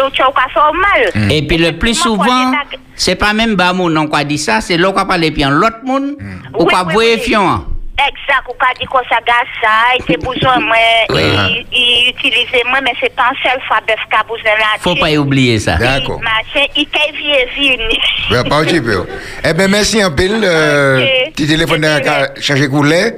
ou 0.06 0.10
tu 0.10 0.22
as 0.22 0.26
fait 0.26 0.72
mal. 0.72 1.30
Et 1.32 1.42
puis 1.46 1.58
le 1.58 1.72
plus 1.72 1.94
souvent, 1.94 2.52
c'est 2.94 3.16
pas 3.16 3.32
même 3.32 3.56
bas 3.56 3.72
moun 3.72 3.96
on 3.98 4.06
quoi 4.08 4.24
dit 4.24 4.38
ça, 4.38 4.60
c'est 4.60 4.76
l'autre 4.76 5.00
qui 5.02 5.06
parle 5.08 5.30
puis 5.32 5.42
l'autre 5.42 5.80
monde, 5.84 6.16
ou 6.58 6.64
quoi 6.64 6.84
oui. 6.94 7.18
fion. 7.20 7.64
Exact, 7.96 8.44
ou 8.48 8.54
ka 8.60 8.74
di 8.76 8.84
kon 8.84 9.00
sa 9.08 9.16
gaz 9.24 9.48
ça, 9.60 9.96
et 9.96 10.02
te 10.04 10.18
besoin 10.20 10.60
moi, 10.60 10.76
il 11.08 11.64
il 11.72 12.10
utilise 12.10 12.52
moi, 12.68 12.78
mais 12.84 12.92
c'est 13.00 13.14
pas 13.16 13.30
une 13.32 13.38
seule 13.42 13.60
fois 13.66 13.78
bœuf 13.88 14.04
ka 14.10 14.22
besoin 14.28 14.52
là. 14.58 14.76
Faut 14.80 14.94
pas 14.96 15.10
y 15.10 15.16
oublier 15.16 15.58
ça. 15.58 15.76
D'accord. 15.76 16.20
Il 16.76 16.86
kay 16.88 17.12
vie 17.12 17.46
vini. 17.56 17.98
Ouais, 18.30 18.44
pas 18.48 18.56
un 18.56 18.64
petit 18.64 18.80
peu. 18.82 19.06
Eh 19.44 19.52
bien, 19.54 19.68
merci 19.68 20.02
un 20.02 20.10
peu. 20.10 20.28
Euh, 20.28 20.98
Ok. 21.00 21.32
Petit 21.36 21.46
téléphone 21.46 21.82
C'est 22.02 22.08
à 22.08 22.34
changer 22.40 22.68
couleur. 22.68 23.12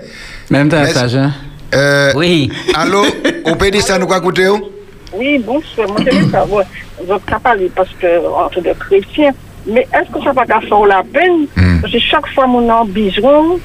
Même 0.50 0.68
temps, 0.68 0.84
sage, 0.86 1.16
hein? 1.16 1.32
Euh, 1.74 2.12
Oui. 2.14 2.50
Allô, 2.74 3.04
au 3.46 3.54
pays 3.56 3.70
de 3.72 3.80
ça, 3.80 3.98
nous 3.98 4.06
quoi 4.06 4.20
coûter 4.20 4.48
ou? 4.48 4.60
Oui, 5.12 5.38
bon, 5.38 5.60
c'est 5.74 5.86
moi, 5.86 5.96
je 6.06 6.16
veux 6.16 6.30
savoir. 6.30 6.64
Je 7.04 7.12
ne 7.12 7.18
parler 7.38 7.70
parce 7.74 7.88
que, 8.00 8.06
entre 8.28 8.60
des 8.60 8.74
chrétiens, 8.78 9.32
mais 9.66 9.86
est-ce 9.92 10.10
que 10.12 10.22
ça 10.22 10.32
va 10.32 10.44
pas 10.44 10.60
faire 10.60 10.84
la 10.86 11.02
peine? 11.02 11.46
Mm. 11.56 11.80
Parce 11.80 11.92
que 11.92 11.98
chaque 11.98 12.26
fois, 12.34 12.46
mon 12.46 12.68
a 12.70 12.84
besoin, 12.84 13.56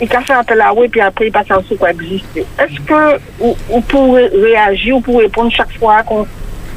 il 0.00 0.16
a 0.16 0.20
fait 0.22 0.32
appel 0.32 0.60
à 0.60 0.72
oui, 0.74 0.88
puis 0.88 1.00
après, 1.00 1.26
il 1.26 1.32
passe 1.32 1.50
en 1.50 1.60
dessous 1.60 1.76
quoi 1.76 1.90
exister. 1.90 2.44
Est-ce 2.58 2.80
que 2.80 3.20
vous, 3.38 3.56
vous 3.68 3.80
pourrez 3.82 4.28
réagir, 4.28 4.94
vous 4.96 5.00
pourrez 5.00 5.24
répondre 5.24 5.50
chaque 5.52 5.76
fois 5.78 6.02
qu'on, 6.02 6.26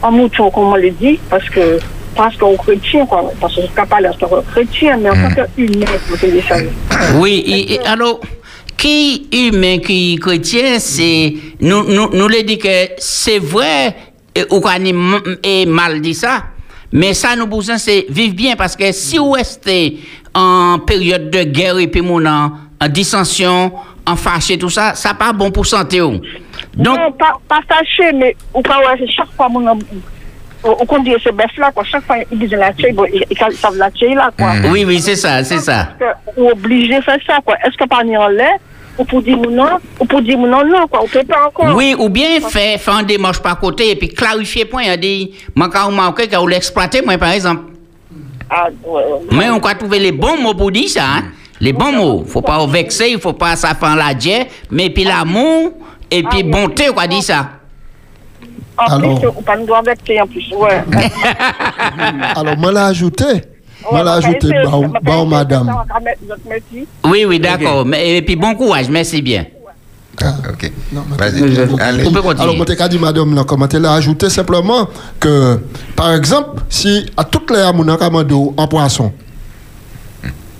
en 0.01 0.11
mouton, 0.11 0.49
comme 0.51 0.65
on 0.73 0.75
le 0.75 0.91
dit, 0.91 1.19
parce 1.29 1.49
que, 1.49 1.79
parce 2.15 2.35
qu'on 2.37 2.55
chrétien, 2.57 3.05
quoi, 3.05 3.31
parce 3.39 3.55
que 3.55 3.61
je 3.61 3.67
ne 3.67 3.71
pas 3.85 3.85
en 3.85 4.13
tant 4.13 4.27
que 4.41 4.51
chrétien, 4.51 4.97
mais 4.97 5.09
en 5.09 5.13
tant 5.13 5.43
qu'humain, 5.55 5.85
vous 6.07 6.17
ça. 6.47 6.55
Oui, 7.15 7.43
et- 7.47 7.73
et 7.75 7.79
alors, 7.85 8.19
qui 8.77 9.27
humain, 9.31 9.77
qui 9.79 10.17
chrétien, 10.17 10.77
c'est. 10.79 11.33
Nous, 11.61 11.83
nous, 11.83 12.09
nous 12.13 12.27
le 12.27 12.43
dit 12.43 12.57
que 12.57 12.89
c'est 12.97 13.39
vrai, 13.39 13.95
et, 14.35 14.43
ou 14.51 14.59
qu'on 14.59 14.83
est 15.43 15.65
mal 15.65 16.01
dit 16.01 16.13
ça, 16.13 16.43
mais 16.91 17.13
ça, 17.13 17.35
nous 17.35 17.47
besoin, 17.47 17.77
c'est 17.77 18.05
vivre 18.09 18.35
bien, 18.35 18.55
parce 18.55 18.75
que 18.75 18.91
si 18.91 19.17
vous 19.17 19.31
restez 19.31 19.99
en 20.35 20.79
période 20.79 21.29
de 21.31 21.43
guerre 21.43 21.77
et 21.79 21.87
puis 21.87 22.01
mon 22.01 22.25
en, 22.25 22.51
en 22.83 22.89
dissension, 22.89 23.71
en 24.05 24.15
fâché, 24.15 24.57
tout 24.57 24.69
ça, 24.69 24.95
ça 24.95 25.13
pas 25.13 25.31
bon 25.33 25.51
pour 25.51 25.65
santé. 25.65 26.01
ou. 26.01 26.19
Donc, 26.75 26.97
non, 26.99 27.11
pas, 27.13 27.33
pas 27.47 27.61
fâché, 27.67 28.11
mais 28.13 28.35
ou 28.53 28.61
pas 28.61 28.79
ouais, 28.79 29.07
chaque 29.07 29.31
fois 29.35 29.49
mon 29.49 29.79
on 30.65 30.85
qu'on 30.85 31.03
dit 31.03 31.11
ce 31.21 31.29
bœuf 31.29 31.57
là 31.57 31.71
quoi 31.73 31.83
chaque 31.83 32.05
fois 32.05 32.15
ils 32.31 32.39
disent 32.39 32.51
la 32.51 32.71
tuer 32.71 32.93
bon 32.93 33.03
ils 33.13 33.37
savent 33.37 33.75
la 33.75 33.91
tuer 33.91 34.13
là 34.15 34.31
quoi 34.37 34.53
oui, 34.71 34.85
oui, 34.85 34.97
c'est 35.01 35.17
ça, 35.17 35.43
c'est 35.43 35.59
ça. 35.59 35.89
Ou 36.37 36.49
obligé 36.51 36.95
de 36.95 37.01
faire 37.01 37.17
ça 37.27 37.39
quoi 37.45 37.55
est-ce 37.65 37.75
que 37.75 37.85
pas 37.85 37.97
en 37.97 38.27
l'air 38.29 38.57
ou 38.97 39.03
pour 39.03 39.21
dire 39.21 39.37
non 39.37 39.77
ou 39.99 40.05
pour 40.05 40.21
dire 40.21 40.37
non 40.37 40.63
non 40.65 40.87
quoi 40.87 41.01
on 41.03 41.07
peut 41.07 41.23
pas 41.23 41.47
encore 41.47 41.75
Oui, 41.75 41.95
ou 41.99 42.07
bien 42.07 42.39
faire, 42.39 42.79
faire 42.79 42.93
un 42.95 43.03
démarche 43.03 43.41
par 43.41 43.59
côté 43.59 43.91
et 43.91 43.95
puis 43.97 44.07
clarifier 44.07 44.63
point, 44.63 44.83
il 44.83 44.87
y 44.87 44.91
a 44.91 44.97
des, 44.97 45.31
moi, 45.55 45.67
quand 45.69 45.89
on 45.89 45.91
manque, 45.91 46.21
quand 46.31 46.41
on 46.41 46.47
l'exploiter, 46.47 47.01
moi, 47.01 47.17
par 47.17 47.31
exemple. 47.31 47.63
Ah, 48.49 48.67
ouais, 48.85 49.01
ouais. 49.01 49.19
Mais 49.31 49.49
on 49.49 49.57
doit 49.57 49.73
trouver 49.75 49.99
les 49.99 50.11
bons 50.11 50.39
mots 50.39 50.53
pour 50.53 50.71
dire 50.71 50.87
ça. 50.89 51.03
hein. 51.05 51.23
Les 51.63 51.71
bons 51.71 51.93
mots. 51.93 52.25
Faut 52.27 52.41
pas 52.41 52.65
vexer, 52.67 53.11
il 53.11 53.19
faut 53.19 53.31
pas 53.31 53.55
faire 53.55 53.95
la 53.95 54.13
dieu, 54.13 54.39
mais 54.69 54.89
puis 54.89 55.05
l'amour 55.05 55.71
et 56.11 56.21
puis 56.23 56.43
bonté, 56.43 56.89
on 56.89 56.93
va 56.93 57.07
dire 57.07 57.23
ça. 57.23 57.51
en 58.77 58.99
plus 58.99 59.27
on 59.33 59.41
pas 59.41 59.55
nous 59.55 59.67
vexer 59.85 60.19
en 60.19 60.27
plus 60.27 60.51
ouais 60.53 60.83
Alors, 62.35 62.57
moi, 62.57 62.73
l'ai 62.73 62.79
ajouté? 62.79 63.23
Moi, 63.89 64.03
l'ai 64.03 64.09
ajouté, 64.09 64.49
bah, 64.65 64.99
bah, 65.01 65.25
madame. 65.25 65.73
Oui, 67.05 67.23
oui, 67.25 67.39
d'accord. 67.39 67.87
Et 67.93 68.21
puis 68.23 68.35
bon 68.35 68.55
courage, 68.55 68.89
merci 68.89 69.21
bien. 69.21 69.45
Ok. 70.21 70.69
Non. 70.91 71.05
Allez. 71.17 72.03
Continuer. 72.03 72.41
Alors, 72.41 72.65
qu'à 72.65 72.89
dire, 72.89 72.99
madame, 72.99 73.35
là, 73.35 73.45
comment 73.45 73.69
elle 73.73 73.85
a 73.85 73.93
ajouté 73.93 74.29
simplement 74.29 74.89
que, 75.17 75.61
par 75.95 76.13
exemple, 76.13 76.61
si 76.67 77.05
à 77.15 77.23
toutes 77.23 77.51
les 77.51 77.61
amours, 77.61 77.85
on 77.87 78.53
en 78.57 78.67
poisson, 78.67 79.13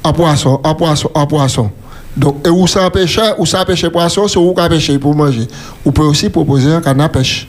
en 0.03 0.13
poisson, 0.13 0.59
en 0.63 0.75
poisson, 0.75 1.09
en 1.13 1.25
poisson. 1.27 1.71
Donc, 2.15 2.45
et 2.45 2.49
où 2.49 2.67
ça 2.67 2.89
pêche, 2.91 3.19
où 3.37 3.45
ça 3.45 3.65
pêche 3.65 3.87
poisson, 3.87 4.27
c'est 4.27 4.37
où 4.37 4.53
qu'on 4.53 4.67
pêche 4.69 4.97
pour 4.99 5.15
manger. 5.15 5.47
On 5.85 5.91
peut 5.91 6.03
aussi 6.03 6.29
proposer 6.29 6.71
un 6.73 6.81
canne 6.81 7.01
à 7.01 7.09
pêche. 7.09 7.47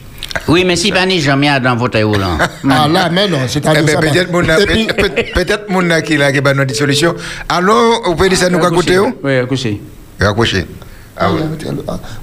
Oui, 0.48 0.64
mais 0.64 0.74
si 0.74 0.90
pas 0.90 1.06
ni 1.06 1.20
jamais 1.20 1.48
dans 1.60 1.76
votre 1.76 2.00
roulant. 2.00 2.38
Ah 2.70 2.88
là, 2.88 3.08
mais 3.12 3.28
non, 3.28 3.38
Eh 3.46 3.60
ben, 3.60 3.86
ça. 3.86 3.98
peut-être 4.00 4.32
mon 4.32 4.42
Et 4.42 4.66
puis, 4.66 4.86
peut- 4.86 5.08
peut- 5.10 5.22
peut-être 5.34 5.68
mon 5.68 5.88
a 5.90 6.00
qui 6.02 6.16
là 6.16 6.32
qui 6.32 6.40
va 6.40 6.54
nous 6.54 6.64
dire 6.64 6.76
solution. 6.76 7.14
Alors, 7.48 8.08
au 8.08 8.14
pays 8.14 8.30
de 8.30 8.34
ça, 8.34 8.48
nous 8.50 8.58
coûter 8.58 8.98
ou? 8.98 9.14
Oui, 9.22 9.36
accouché. 9.38 9.80
Accroché. 10.18 10.66
Ah 11.16 11.28
oui. 11.32 11.40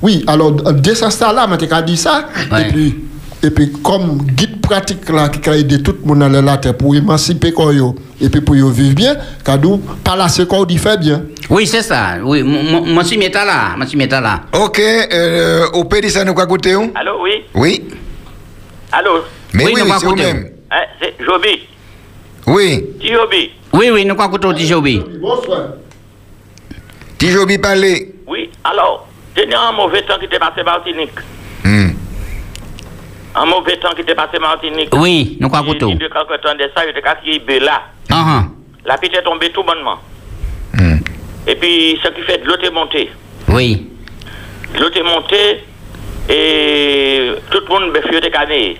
Oui, 0.01 0.23
alors, 0.27 0.51
dès 0.51 0.95
ce 0.95 1.09
stade-là, 1.09 1.47
je 1.51 1.65
t'ai 1.65 1.81
dit 1.85 1.95
ça. 1.97 2.27
Ouais. 2.51 2.73
Et 3.43 3.49
puis, 3.49 3.63
et 3.63 3.67
puis, 3.67 3.81
comme 3.81 4.17
guide 4.23 4.61
pratique 4.61 5.09
là, 5.09 5.29
qui 5.29 5.49
a 5.49 5.57
aidé 5.57 5.81
tout 5.81 5.95
le 6.01 6.07
monde 6.07 6.19
dans 6.31 6.41
la 6.41 6.57
terre 6.57 6.77
pour 6.77 6.95
émanciper 6.95 7.51
quoi 7.51 7.73
yo, 7.73 7.95
et 8.21 8.29
puis 8.29 8.41
pour 8.41 8.55
yo 8.55 8.69
vivre 8.69 8.93
bien, 8.95 9.15
kadou, 9.43 9.79
par 10.03 10.15
là, 10.15 10.27
c'est 10.29 10.47
quoi, 10.47 10.65
dit 10.65 10.77
fait 10.77 10.97
bien. 10.99 11.23
Oui, 11.49 11.65
c'est 11.67 11.81
ça. 11.81 12.17
Oui, 12.23 12.43
mon- 12.43 12.85
mon 12.85 13.03
suis 13.03 13.17
métal 13.17 13.47
là. 13.47 13.75
Mon 13.77 13.85
suis 13.87 13.97
métal 13.97 14.23
là. 14.23 14.41
Ok, 14.53 14.79
euh, 14.79 15.65
au 15.73 15.83
pays 15.85 16.01
de 16.01 16.09
ça, 16.09 16.23
nous 16.23 16.33
quoi 16.33 16.45
coûter 16.45 16.75
ou? 16.75 16.91
Allô, 16.95 17.23
oui 17.23 17.43
Oui. 17.53 17.83
Allô? 18.91 19.21
Mais 19.53 19.65
Oui, 19.65 19.71
oui, 19.75 19.81
nous 19.81 19.85
oui, 19.85 19.91
quoi 19.99 19.99
c'est 20.17 20.23
même. 20.33 20.49
hein, 20.71 20.81
C'est 21.01 21.15
Joby. 21.25 21.67
Oui. 22.47 22.85
Oui, 23.73 23.89
oui, 23.91 24.05
nous 24.05 24.15
quoi 24.15 24.27
coûter 24.29 24.53
Tijobi. 24.53 25.01
Bonsoir. 25.21 25.61
Tijobi 27.17 27.57
parler. 27.57 28.15
Oui, 28.27 28.49
alors, 28.63 29.07
j'ai 29.35 29.47
un 29.53 29.71
mauvais 29.71 30.01
temps 30.03 30.17
qui 30.19 30.25
était 30.25 30.39
passé 30.39 30.63
Martinique. 30.63 31.11
Hmm. 31.63 31.90
Un 33.33 33.45
mauvais 33.45 33.77
temps 33.77 33.93
qui 33.95 34.01
était 34.01 34.15
passé 34.15 34.39
Martinique. 34.39 34.89
Oui, 34.93 35.37
nous 35.39 35.49
quoi 35.49 35.61
dit 35.61 35.73
de 35.75 36.07
quelque 36.07 36.41
temps 36.41 36.53
de 36.55 36.69
ça, 36.75 36.83
il 36.85 36.89
était 36.89 37.01
cassé 37.01 37.59
là. 37.59 37.81
Ah, 38.11 38.25
ah. 38.27 38.43
La 38.85 38.97
pite 38.97 39.15
est 39.15 39.23
tombée 39.23 39.51
tout 39.51 39.63
bonnement. 39.63 39.97
Hmm. 40.73 40.97
Et 41.47 41.55
puis, 41.55 41.97
ce 42.03 42.09
qui 42.09 42.21
fait 42.23 42.39
de 42.39 42.45
l'eau 42.47 42.55
est 42.61 42.69
montée. 42.71 43.09
Oui. 43.47 43.87
L'eau 44.79 44.89
est 44.89 45.03
montée 45.03 45.63
et 46.29 47.31
tout 47.49 47.59
le 47.59 47.67
monde 47.67 47.95
a 47.95 48.01
fait 48.01 48.21
des 48.21 48.31
canets. 48.31 48.77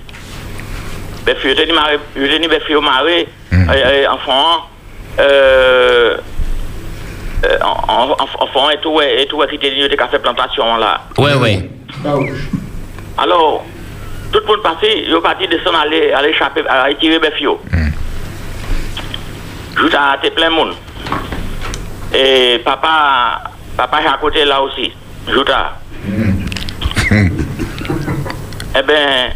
Ben, 1.25 1.35
fio 1.37 1.53
teni 1.53 1.71
mare, 1.71 1.99
yo 2.15 2.27
teni 2.27 2.47
ben 2.47 2.59
fio 2.61 2.81
mare, 2.81 3.27
enfant, 4.11 4.65
en- 7.61 7.77
en- 7.87 8.43
enfant 8.43 8.69
et 8.71 8.77
tout, 8.81 8.99
et 9.01 9.25
tout, 9.27 9.39
qui 9.49 9.59
teni 9.59 9.81
yo 9.81 9.87
te 9.87 9.95
ka 9.95 10.07
fait 10.07 10.19
plantation 10.19 10.77
là. 10.77 11.01
Ouais, 11.19 11.35
ouais. 11.35 11.69
Alors, 13.17 13.63
tout 14.31 14.43
moun 14.47 14.61
pase, 14.63 14.89
yo 15.09 15.21
pati 15.21 15.47
deson 15.47 15.75
ale, 15.75 16.13
ale 16.15 16.33
chape, 16.33 16.63
ale 16.67 16.95
tire 16.99 17.19
bef 17.19 17.39
yo. 17.41 17.59
Mm. 17.71 17.91
Jouta 19.77 20.11
ate 20.11 20.31
plen 20.35 20.51
moun. 20.51 20.75
E 22.13 22.59
papa, 22.65 23.51
papa 23.77 24.01
e 24.01 24.03
jakote 24.03 24.45
la 24.45 24.61
osi, 24.61 24.91
jouta. 25.27 25.77
Mm. 26.05 26.45
e 28.79 28.83
ben, 28.87 29.33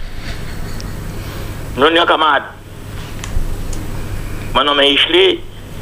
non 1.77 1.95
yon 1.95 2.07
kamad, 2.07 2.43
manon 4.53 4.77
men 4.77 4.93
ishli, 4.93 5.25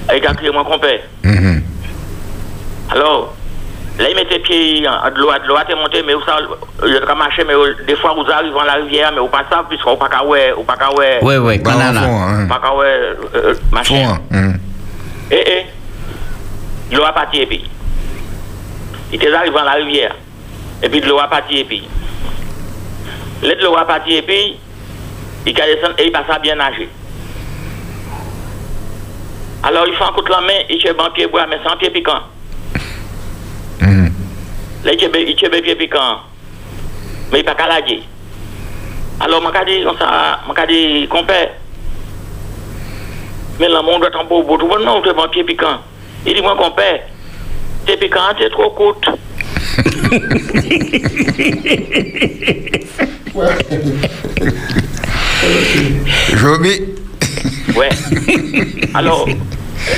e 0.09 0.19
kakli 0.19 0.51
mwen 0.51 0.65
kompe. 0.65 1.01
Mm 1.23 1.37
-hmm. 1.37 1.61
Alors, 2.93 3.33
là, 3.99 4.09
il 4.09 4.15
mettait 4.15 4.39
pied 4.39 4.87
en 4.87 5.09
de 5.09 5.17
l'eau, 5.19 5.31
de 5.31 5.47
l'eau, 5.47 5.57
monté, 5.77 6.01
mais 6.05 6.13
vous 6.13 6.23
savez, 6.23 6.45
il 6.87 6.97
a 6.97 7.15
marché, 7.15 7.43
mais 7.45 7.53
des 7.85 7.95
fois, 7.95 8.13
vous 8.15 8.29
arrivez 8.31 8.51
dans 8.53 8.63
la 8.63 8.73
rivière, 8.73 9.11
mais 9.13 9.19
vous 9.19 9.27
pas 9.27 9.43
ça, 9.49 9.63
puisqu'on 9.69 9.95
pas 9.97 10.09
qu'à 10.09 10.23
ouais, 10.25 10.53
ou 10.57 10.63
pas 10.63 10.75
qu'à 10.77 10.91
ouais, 10.93 11.19
Ouais, 11.21 11.37
ouais, 11.37 11.57
Bah, 11.59 11.71
banana. 11.71 12.01
hein. 12.03 12.47
pas 12.47 12.59
qu'à 12.59 12.75
ouais, 12.75 12.85
euh, 12.85 13.15
euh, 13.35 13.55
machin. 13.71 13.95
Fond, 14.05 14.19
hein. 14.35 14.53
Eh, 15.31 15.43
eh, 15.47 16.95
l'eau 16.95 17.03
a 17.05 17.11
parti 17.13 17.39
et 17.41 17.45
puis. 17.45 17.69
Il 19.11 19.15
était 19.15 19.33
arrivé 19.33 19.55
dans 19.55 19.63
la 19.63 19.73
rivière. 19.73 20.15
Et 20.81 20.89
puis 20.89 20.99
de 21.01 21.07
l'eau 21.07 21.19
a 21.19 21.27
parti 21.27 21.59
et 21.59 21.63
puis. 21.63 21.87
Là, 23.43 23.55
de 23.55 23.63
l'eau 23.63 23.75
a 23.77 23.85
parti 23.85 24.15
et 24.15 24.21
puis, 24.23 24.57
il 25.45 25.61
a 25.61 25.65
descendu 25.65 25.93
et 25.99 26.05
il 26.07 26.11
passe 26.11 26.29
à 26.29 26.39
bien 26.39 26.55
nager. 26.55 26.89
Alors, 29.63 29.85
il 29.87 29.93
fait 29.93 30.03
un 30.03 30.11
coup 30.11 30.21
de 30.21 30.29
la 30.29 30.41
main, 30.41 30.59
il 30.69 30.77
tient 30.77 30.93
un 30.99 31.09
pied 31.11 31.27
bois, 31.27 31.45
mais 31.49 31.57
sans 31.63 31.77
pied 31.77 31.89
piquant. 31.89 32.19
Mhm. 34.83 34.85
Là, 34.85 34.93
il 34.93 34.97
tient 34.97 35.09
il 35.15 35.35
tient 35.35 35.49
un 35.51 35.61
pied 35.61 35.75
piquant. 35.75 36.17
Mais 37.31 37.39
il 37.39 37.45
pas 37.45 37.55
qu'à. 37.55 37.65
Alors, 39.19 39.41
je 39.41 39.65
dis, 39.65 39.83
ça, 39.97 40.39
je 40.45 40.65
dis, 40.67 41.07
compère. 41.07 41.49
Mais 43.59 43.67
là, 43.69 43.81
mon 43.81 43.99
doit 43.99 44.09
un 44.19 44.23
beau 44.23 44.43
bout. 44.43 44.57
Non, 44.79 45.01
tu 45.01 45.09
un 45.09 45.27
pied 45.29 45.43
piquant. 45.43 45.79
Il 46.25 46.33
dit, 46.33 46.41
moi, 46.41 46.55
compère, 46.57 47.01
t'es 47.85 47.97
piquant, 47.97 48.33
t'es 48.37 48.49
trop 48.49 48.71
courte. 48.71 49.07
Jomi, 56.35 56.81
Ouais. 57.75 57.89
Alors, 58.93 59.27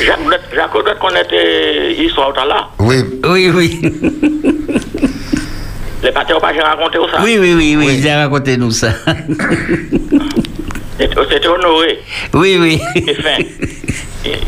Jacques 0.05 0.23
doit- 0.23 0.95
connaître 0.95 1.29
euh, 1.33 1.89
l'histoire 1.97 2.33
tout 2.33 2.41
à 2.41 2.45
l'heure. 2.45 2.71
oui, 2.79 3.03
Oui, 3.25 3.49
oui. 3.53 3.81
Les 6.03 6.11
pâtés 6.11 6.33
ont 6.33 6.39
pas 6.39 6.51
raconté 6.53 6.97
ça. 7.11 7.21
Oui, 7.23 7.37
oui, 7.39 7.53
oui, 7.55 7.75
oui. 7.77 7.99
J'ai 8.01 8.13
raconté 8.13 8.57
nous 8.57 8.71
ça. 8.71 8.89
C'était 10.99 11.47
honoré 11.47 11.99
Oui, 12.33 12.57
oui. 12.59 12.79
et 12.95 13.13
fin. 13.15 13.37
Et- 14.25 14.39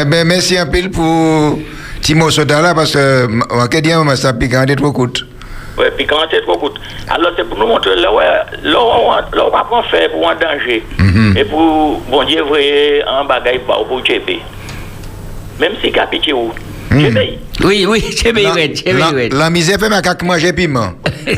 eh 0.00 0.04
ben, 0.06 0.26
merci 0.26 0.56
un 0.56 0.66
pile 0.66 0.90
pour 0.90 1.58
Timo 2.00 2.30
Soda 2.30 2.60
là, 2.62 2.74
parce 2.74 2.92
que, 2.92 3.28
on 3.50 3.56
va 3.58 3.68
dire, 3.68 4.04
mais 4.04 4.16
ça 4.16 4.32
pique 4.32 4.54
un 4.54 4.64
des 4.66 4.76
trop 4.76 4.92
coûte. 4.92 5.26
Ouais, 5.78 5.90
puis 5.96 6.06
quand 6.06 6.16
c'est 6.30 6.42
trop 6.42 6.56
coûte. 6.56 6.78
Alors, 7.08 7.32
c'est 7.36 7.48
pour 7.48 7.58
nous 7.58 7.66
montrer 7.66 7.96
là, 7.96 8.12
ouais, 8.12 8.24
là, 8.62 8.78
on 8.80 9.10
va 9.50 9.82
faire 9.90 10.10
pour 10.10 10.28
un 10.28 10.36
danger. 10.36 10.84
Mhm. 10.98 11.36
Et 11.36 11.44
pour, 11.44 12.00
bon 12.08 12.24
Dieu, 12.24 12.42
voyez, 12.42 13.02
un 13.06 13.24
bagage 13.24 13.60
bah, 13.66 13.78
pour 13.88 14.00
Tchébé. 14.02 14.40
Même 15.58 15.72
si 15.82 15.90
capité 15.90 16.32
ou. 16.32 16.52
Tchébé. 16.92 17.38
Oui, 17.64 17.86
oui, 17.88 18.04
bien, 18.32 18.52
j'ai 18.54 19.28
La, 19.30 19.50
misère 19.50 19.78
fait 19.78 19.88
ma 19.88 20.00
manger 20.22 20.52
piment. 20.52 20.92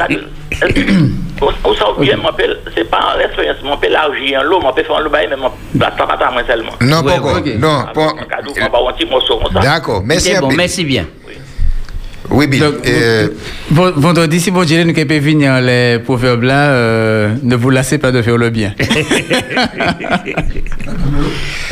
Bien, 2.00 2.16
père, 2.32 2.56
c'est 2.74 2.88
pas 2.88 3.14
en 3.14 3.20
expérience, 3.20 3.56
mon 3.62 3.76
père 3.76 3.90
l'argent 3.90 4.40
en 4.40 4.42
l'eau, 4.42 4.60
en 4.60 5.00
l'eau, 5.00 5.10
mais 5.12 5.36
mon 5.36 5.50
plat 5.78 5.90
pas 5.90 6.04
à 6.04 6.30
moi 6.30 6.42
seulement. 6.46 6.72
Non, 6.80 7.02
Ouais, 7.02 7.12
pas 7.12 7.18
encore. 7.20 7.36
ok. 7.38 7.54
Non, 7.58 7.80
Alors, 7.80 7.92
pas. 7.92 9.60
D'accord, 9.60 10.02
bon, 10.40 10.48
merci 10.56 10.84
bien. 10.84 11.06
Oui. 12.30 12.46
Donc, 12.58 12.74
euh, 12.86 13.28
Ven- 13.70 13.92
Vendredi, 13.96 14.40
si 14.40 14.50
bon 14.50 14.64
Dieu 14.64 14.82
nous 14.84 14.92
peut 14.92 15.18
venir 15.18 15.60
les 15.60 15.98
proverbes 15.98 16.42
là, 16.42 16.70
euh, 16.70 17.34
ne 17.42 17.56
vous 17.56 17.70
lassez 17.70 17.98
pas 17.98 18.10
de 18.12 18.20
faire 18.22 18.36
le 18.36 18.50
bien. 18.50 18.74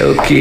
Ok. 0.05 0.33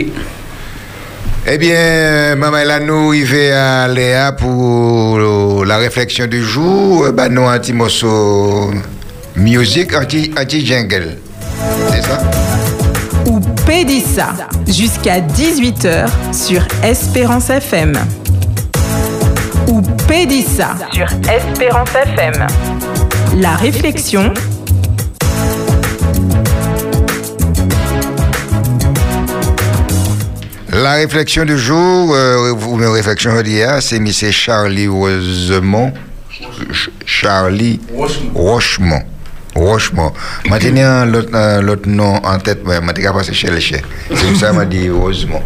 Eh 1.45 1.57
bien, 1.57 2.35
maman, 2.37 2.63
là, 2.65 2.79
nous 2.79 3.09
arrivons 3.09 3.53
à 3.53 3.87
Léa 3.87 4.31
pour 4.31 5.19
la 5.65 5.77
réflexion 5.77 6.25
du 6.27 6.41
jour. 6.43 7.07
Bah, 7.13 7.27
nous, 7.29 7.45
un 7.45 7.59
petit 7.59 7.73
morceau 7.73 8.71
musique, 9.35 9.93
jingle. 10.65 11.17
C'est 11.91 12.01
ça? 12.01 12.21
ou 13.25 13.39
Pédissa 13.65 14.33
jusqu'à 14.67 15.19
18h 15.21 16.07
sur 16.33 16.61
Espérance 16.83 17.49
FM. 17.49 17.93
Ou 19.67 19.81
Pédissa 20.07 20.75
sur 20.91 21.05
Espérance 21.29 21.89
FM. 21.95 22.47
La 23.41 23.55
réflexion. 23.55 24.33
La 30.71 30.93
réflexion 30.93 31.45
du 31.45 31.57
jour, 31.57 32.13
euh, 32.15 32.51
ou 32.51 32.79
une 32.79 32.85
réflexion 32.87 33.39
d'hier, 33.43 33.77
c'est 33.81 33.97
M. 33.97 34.07
Charlie 34.31 34.87
Rosemont. 34.87 35.93
Ch- 36.31 36.89
Charlie 37.05 37.79
Rochemont. 38.33 39.01
Rochemont. 39.55 40.11
Maintenant, 40.49 41.05
l'autre 41.05 41.61
l'autre 41.61 41.87
nom 41.87 42.15
en 42.15 42.39
tête, 42.39 42.61
mais 42.65 42.79
je 43.61 43.75
vais. 43.75 43.81
C'est 44.09 44.25
pour 44.27 44.35
ça 44.39 44.49
que 44.49 44.59
je 44.61 44.65
dit 44.65 44.89
Rosemont. 44.89 45.43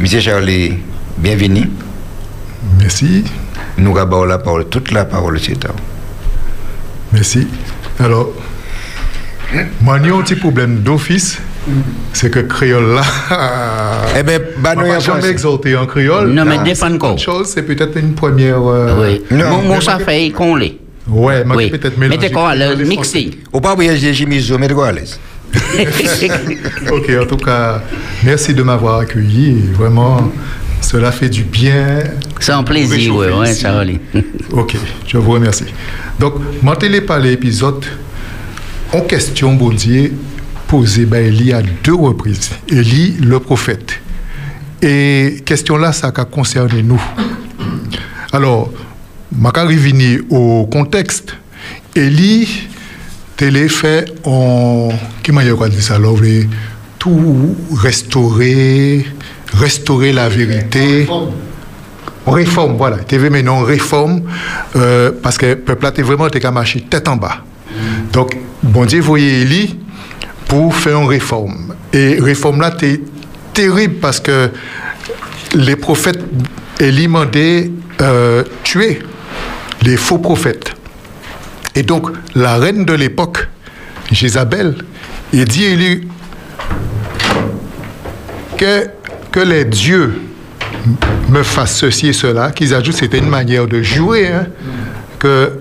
M. 0.00 0.06
Charlie, 0.20 0.78
bienvenue. 1.18 1.70
Merci, 2.78 3.24
Nous 3.78 3.96
avons 3.96 4.24
la 4.24 4.38
parole, 4.38 4.66
toute 4.68 4.90
la 4.92 5.04
parole, 5.04 5.38
c'est 5.40 5.64
à 5.64 5.68
vous. 5.68 5.74
merci. 7.12 7.46
Alors, 7.98 8.30
moi, 9.80 9.98
j'ai 10.02 10.10
un 10.10 10.20
petit 10.22 10.34
problème 10.36 10.80
d'office, 10.80 11.38
c'est 12.12 12.30
que 12.30 12.40
créole 12.40 12.94
là. 12.96 13.02
Eh 14.18 14.22
bien, 14.22 14.38
bah, 14.58 14.74
nous, 14.74 14.82
en 14.82 15.00
jamais 15.00 15.28
exalté 15.28 15.76
en 15.76 15.86
créole. 15.86 16.30
Non, 16.30 16.44
mais 16.44 16.56
Ah, 16.60 16.64
défends 16.64 16.88
c'est 16.92 16.98
quoi. 16.98 17.16
chose, 17.16 17.48
c'est 17.54 17.62
peut-être 17.62 17.96
une 17.98 18.14
première. 18.14 18.60
euh, 18.66 18.94
Oui. 19.00 19.22
Non, 19.30 19.50
Mon, 19.50 19.62
mon 19.62 19.74
mais- 19.76 19.80
ça 19.80 19.98
fait 19.98 20.30
qu'on 20.30 20.56
l'est. 20.56 20.76
Ouais, 21.08 21.44
moi, 21.44 21.56
Oui. 21.56 21.70
peut-être 21.70 21.96
mélanger 21.98 22.18
Mettez 22.18 22.32
quoi, 22.34 22.54
le 22.56 22.80
et 22.80 22.84
mixing? 22.84 23.34
Ou 23.52 23.60
pas 23.60 23.74
oublier 23.74 23.96
j'ai 23.96 24.12
mais 24.58 24.66
de 24.68 24.74
quoi 24.74 24.88
à 24.88 24.92
l'aise. 24.92 25.18
Ok, 26.90 27.10
en 27.22 27.26
tout 27.26 27.36
cas, 27.36 27.80
merci 28.24 28.52
de 28.52 28.62
m'avoir 28.64 28.98
accueilli. 29.00 29.62
Vraiment, 29.72 30.32
cela 30.80 31.12
fait 31.12 31.28
du 31.28 31.44
bien. 31.44 32.04
C'est 32.40 32.52
un 32.52 32.62
plaisir, 32.62 33.14
oui, 33.14 33.26
ouais. 33.26 33.54
Charlie. 33.54 34.00
Ok, 34.52 34.76
je 35.06 35.18
vous 35.18 35.32
remercie. 35.32 35.64
Donc, 36.18 36.34
m'entendez 36.62 37.00
par 37.00 37.18
l'épisode 37.18 37.84
en 38.92 39.00
question, 39.00 39.54
bon 39.54 39.70
Dieu, 39.70 40.12
posé 40.68 41.04
par 41.06 41.18
Élie 41.18 41.52
à 41.52 41.60
deux 41.82 41.94
reprises. 41.94 42.50
Élie, 42.68 43.16
le 43.20 43.40
prophète. 43.40 44.00
Et 44.80 45.42
question 45.44 45.76
là, 45.76 45.92
ça 45.92 46.12
a 46.14 46.24
concerné 46.24 46.82
nous. 46.82 47.02
Alors, 48.32 48.70
je 49.32 49.42
vais 49.42 49.60
revenir 49.60 50.20
au 50.30 50.66
contexte. 50.66 51.34
Élie, 51.94 52.68
télé 53.36 53.68
fait 53.68 54.12
en. 54.24 54.90
Comment 55.24 55.68
dit 55.68 55.82
ça 55.82 55.98
Tout 56.98 57.56
restaurer, 57.74 59.06
restaurer 59.58 60.12
la 60.12 60.28
vérité. 60.28 61.06
Réforme, 62.26 62.76
voilà. 62.76 62.98
TV 62.98 63.30
maintenant 63.30 63.60
réforme, 63.60 64.22
euh, 64.74 65.12
parce 65.22 65.38
que 65.38 65.46
le 65.46 65.56
peuple 65.56 65.90
t'es 65.92 66.02
vraiment 66.02 66.28
qu'à 66.28 66.50
marcher 66.50 66.80
tête 66.80 67.06
en 67.08 67.16
bas. 67.16 67.38
Donc, 68.12 68.36
bon 68.62 68.84
Dieu, 68.84 69.00
voyez 69.00 69.42
Élie 69.42 69.78
pour 70.48 70.74
faire 70.74 71.00
une 71.00 71.08
réforme. 71.08 71.74
Et 71.92 72.18
réforme 72.20 72.60
là, 72.60 72.70
t'es 72.72 73.00
terrible 73.52 73.94
parce 74.00 74.20
que 74.20 74.50
les 75.54 75.76
prophètes, 75.76 76.20
Élie 76.80 77.08
mandait 77.08 77.70
euh, 78.00 78.42
tuer 78.64 79.00
les 79.82 79.96
faux 79.96 80.18
prophètes. 80.18 80.74
Et 81.74 81.82
donc, 81.82 82.10
la 82.34 82.56
reine 82.56 82.84
de 82.84 82.92
l'époque, 82.92 83.48
Jézabel, 84.10 84.76
il 85.32 85.44
dit 85.44 85.66
à 85.66 85.68
Élie 85.70 86.08
que, 88.56 88.88
que 89.36 89.40
les 89.40 89.66
dieux 89.66 90.14
me 91.28 91.42
fassent 91.42 91.76
ceci 91.76 92.06
et 92.06 92.14
cela, 92.14 92.52
qu'ils 92.52 92.72
ajoutent, 92.72 92.96
c'était 92.96 93.18
une 93.18 93.28
manière 93.28 93.66
de 93.66 93.82
jouer, 93.82 94.28
hein, 94.28 94.46
que 95.18 95.60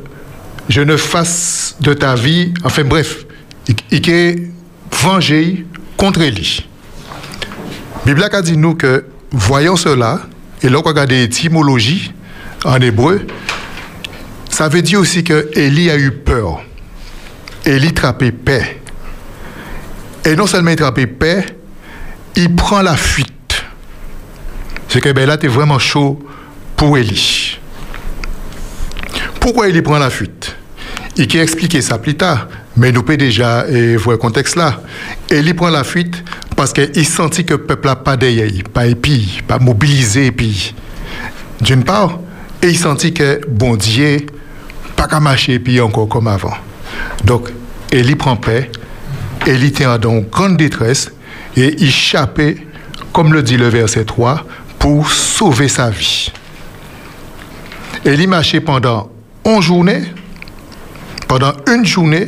je 0.69 0.79
ne 0.79 0.95
fasse 0.95 1.75
de 1.81 1.93
ta 1.93 2.15
vie, 2.15 2.53
enfin 2.63 2.85
bref, 2.85 3.25
il 3.91 4.09
est 4.09 4.43
vengé 4.93 5.65
contre 5.97 6.21
Élie. 6.21 6.65
La 8.05 8.13
Bible 8.13 8.29
a 8.31 8.41
dit 8.41 8.55
nous 8.55 8.75
que, 8.75 9.07
voyant 9.31 9.75
cela, 9.75 10.21
et 10.61 10.69
là 10.69 10.77
on 10.79 10.81
regarde 10.81 11.09
l'étymologie 11.09 12.13
en 12.63 12.79
hébreu, 12.79 13.27
ça 14.49 14.69
veut 14.69 14.83
dire 14.83 15.01
aussi 15.01 15.25
que 15.25 15.49
Élie 15.53 15.89
a 15.89 15.97
eu 15.97 16.11
peur. 16.11 16.61
Élie 17.65 17.93
trappait 17.93 18.31
paix. 18.31 18.79
Et 20.23 20.33
non 20.37 20.47
seulement 20.47 20.71
il 20.71 20.77
trappait 20.77 21.07
paix, 21.07 21.45
il 22.37 22.55
prend 22.55 22.81
la 22.81 22.95
fuite. 22.95 23.34
C'est 24.95 25.01
que 25.01 25.11
ben 25.11 25.27
là, 25.27 25.37
tu 25.37 25.47
es 25.47 25.49
vraiment 25.49 25.77
chaud 25.77 26.17
pour 26.77 26.97
Élie. 26.97 27.59
Pourquoi 29.41 29.67
Élie 29.67 29.81
prend 29.81 29.97
la 29.97 30.09
fuite? 30.09 30.55
Il 31.17 31.27
qui 31.27 31.37
expliqué 31.37 31.81
ça 31.81 31.97
plus 31.97 32.15
tard, 32.15 32.47
mais 32.77 32.93
nous 32.93 33.03
peut 33.03 33.17
déjà 33.17 33.65
eh, 33.67 33.97
voir 33.97 34.13
le 34.13 34.17
contexte 34.19 34.55
là. 34.55 34.81
Élie 35.29 35.53
prend 35.53 35.69
la 35.69 35.83
fuite 35.83 36.23
parce 36.55 36.71
qu'il 36.71 37.05
sentit 37.05 37.43
que 37.43 37.55
le 37.55 37.63
peuple 37.63 37.89
n'a 37.89 37.97
pas 37.97 38.15
derrière, 38.15 38.49
pas 38.73 38.85
épi, 38.85 39.41
pas 39.45 39.59
mobilisé 39.59 40.27
épi. 40.27 40.73
D'une 41.59 41.83
part, 41.83 42.21
et 42.61 42.69
il 42.69 42.77
sentit 42.77 43.13
que 43.13 43.41
bon 43.49 43.75
Dieu, 43.75 44.25
pas 44.95 45.09
qu'à 45.09 45.19
marcher 45.19 45.59
puis 45.59 45.81
encore 45.81 46.07
comme 46.07 46.29
avant. 46.29 46.55
Donc, 47.25 47.49
Élie 47.91 48.15
prend 48.15 48.37
paix, 48.37 48.71
Élie 49.45 49.67
était 49.67 49.87
en 49.87 49.97
grande 49.97 50.55
détresse 50.55 51.11
et 51.57 51.75
il 51.79 51.89
échappait, 51.89 52.65
comme 53.11 53.33
le 53.33 53.43
dit 53.43 53.57
le 53.57 53.67
verset 53.67 54.05
3, 54.05 54.45
pour 54.85 55.11
sauver 55.11 55.67
sa 55.67 55.89
vie. 55.89 56.31
Élie 58.05 58.27
marchait 58.27 58.59
pendant 58.59 59.09
11 59.43 59.65
journées, 59.65 60.03
pendant 61.27 61.53
une 61.67 61.83
journée, 61.83 62.27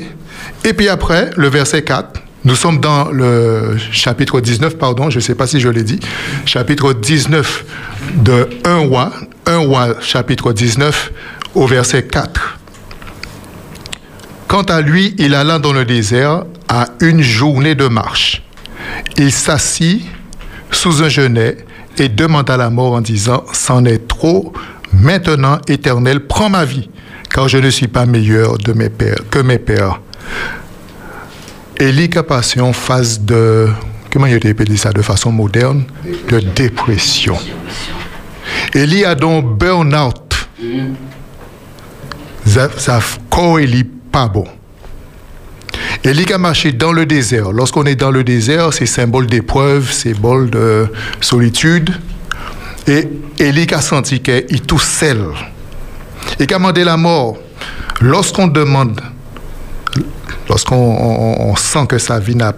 et 0.63 0.73
puis 0.73 0.89
après, 0.89 1.29
le 1.37 1.49
verset 1.49 1.83
4 1.83 2.19
Nous 2.45 2.55
sommes 2.55 2.79
dans 2.79 3.11
le 3.11 3.77
chapitre 3.91 4.41
19, 4.41 4.75
pardon, 4.79 5.11
je 5.11 5.17
ne 5.17 5.21
sais 5.21 5.35
pas 5.35 5.45
si 5.45 5.59
je 5.59 5.69
l'ai 5.69 5.83
dit, 5.83 5.99
chapitre 6.45 6.93
19 6.93 7.63
de 8.15 8.49
1 8.65 8.75
roi, 8.87 9.13
1 9.45 9.57
roi 9.57 9.95
chapitre 10.01 10.51
19 10.51 11.11
au 11.53 11.67
verset 11.67 12.07
4. 12.07 12.57
Quant 14.47 14.63
à 14.63 14.81
lui, 14.81 15.13
il 15.19 15.35
alla 15.35 15.59
dans 15.59 15.73
le 15.73 15.85
désert 15.85 16.45
à 16.67 16.87
une 17.01 17.21
journée 17.21 17.75
de 17.75 17.87
marche. 17.87 18.41
Il 19.15 19.31
s'assit 19.31 20.01
sous 20.71 21.03
un 21.03 21.09
genêt 21.09 21.66
et 21.99 22.09
demanda 22.09 22.57
la 22.57 22.69
mort 22.69 22.93
en 22.93 23.01
disant, 23.01 23.43
C'en 23.53 23.85
est 23.85 24.07
trop, 24.07 24.53
maintenant, 24.93 25.59
éternel, 25.67 26.25
prends 26.25 26.49
ma 26.49 26.65
vie, 26.65 26.89
car 27.29 27.47
je 27.47 27.57
ne 27.57 27.69
suis 27.69 27.87
pas 27.87 28.05
meilleur 28.05 28.57
de 28.57 28.73
mes 28.73 28.89
pères, 28.89 29.19
que 29.29 29.39
mes 29.39 29.59
pères. 29.59 30.01
Élie 31.79 32.09
a 32.15 32.23
passé 32.23 32.59
en 32.59 32.73
phase 32.73 33.21
de, 33.21 33.69
comment 34.11 34.25
il 34.25 34.33
a 34.33 34.49
appelé 34.49 34.77
ça 34.77 34.91
de 34.91 35.01
façon 35.01 35.31
moderne, 35.31 35.83
de 36.29 36.39
dépression. 36.39 37.37
Élie 38.73 39.05
a 39.05 39.13
donc 39.13 39.57
burn-out. 39.57 40.49
Ça, 42.45 42.69
ça 42.77 42.99
corps 43.29 43.59
Élie 43.59 43.83
pas 43.83 44.27
bon. 44.27 44.45
Élie 46.03 46.31
a 46.31 46.37
marché 46.37 46.71
dans 46.71 46.91
le 46.93 47.05
désert. 47.05 47.51
Lorsqu'on 47.51 47.83
est 47.85 47.95
dans 47.95 48.11
le 48.11 48.23
désert, 48.23 48.71
c'est 48.73 48.85
symbole 48.85 49.27
d'épreuve, 49.27 49.91
symbole 49.91 50.49
de 50.49 50.87
solitude. 51.21 51.91
Et 52.87 53.07
Élie 53.39 53.67
a 53.73 53.81
senti 53.81 54.21
qu'il 54.21 54.61
tout 54.61 54.79
seul. 54.79 55.25
Il 56.39 56.43
a 56.43 56.45
demandé 56.57 56.83
la 56.83 56.97
mort? 56.97 57.37
Lorsqu'on 57.99 58.47
demande, 58.47 59.01
lorsqu'on 60.47 60.75
on- 60.75 61.49
on 61.51 61.55
sent 61.55 61.87
que 61.89 61.97
sa 61.97 62.19
vie 62.19 62.35
n'a 62.35 62.53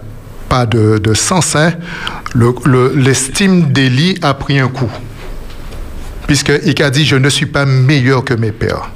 pas 0.48 0.66
de, 0.66 0.98
sens, 1.14 1.56
hein, 1.56 1.72
le- 2.34 2.54
le- 2.64 2.92
l'estime 2.94 3.72
d'Élie 3.72 4.18
a 4.22 4.34
pris 4.34 4.58
un 4.58 4.68
coup. 4.68 4.90
Puisqu'il 6.26 6.82
a 6.82 6.90
dit, 6.90 7.04
je 7.04 7.16
ne 7.16 7.28
suis 7.28 7.46
pas 7.46 7.64
meilleur 7.64 8.24
que 8.24 8.34
mes 8.34 8.52
pères. 8.52 8.90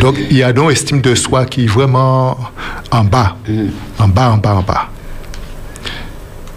Donc, 0.00 0.16
il 0.30 0.36
y 0.36 0.42
a 0.42 0.52
donc 0.52 0.72
estime 0.72 1.00
de 1.00 1.14
soi 1.14 1.46
qui 1.46 1.64
est 1.64 1.68
vraiment 1.68 2.38
en 2.90 3.04
bas, 3.04 3.36
en 3.98 4.08
bas, 4.08 4.30
en 4.30 4.36
bas, 4.36 4.54
en 4.54 4.62
bas. 4.62 4.88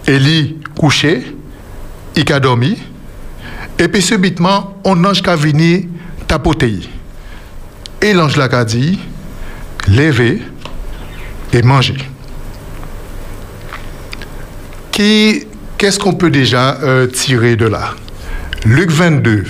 Élie 0.06 0.58
couché, 0.76 1.34
il 2.16 2.32
a 2.32 2.40
dormi, 2.40 2.76
et 3.78 3.88
puis 3.88 4.02
subitement, 4.02 4.76
on 4.84 5.04
ange 5.04 5.22
qui 5.22 5.30
a 5.30 5.36
venu 5.36 5.88
tapoter. 6.26 6.80
Et 8.02 8.12
l'ange 8.12 8.36
là 8.36 8.48
a 8.50 8.64
dit, 8.64 8.98
levez 9.88 10.42
et 11.52 11.62
mangez. 11.62 11.96
Qui, 14.92 15.46
qu'est-ce 15.78 15.98
qu'on 15.98 16.12
peut 16.12 16.30
déjà 16.30 16.78
euh, 16.82 17.06
tirer 17.06 17.56
de 17.56 17.66
là? 17.66 17.94
Luc 18.66 18.90
22, 18.90 19.44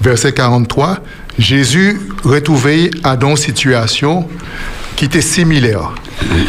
verset 0.00 0.32
43, 0.32 0.98
Jésus 1.38 2.00
retrouvé 2.24 2.90
à 3.04 3.16
dans 3.16 3.36
situation 3.36 4.28
qui 4.96 5.04
était 5.04 5.20
similaire. 5.20 5.92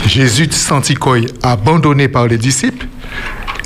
Jésus 0.08 0.48
sentit 0.52 0.96
qu'il 0.96 1.28
abandonné 1.44 2.08
par 2.08 2.28
les 2.28 2.38
disciples 2.38 2.88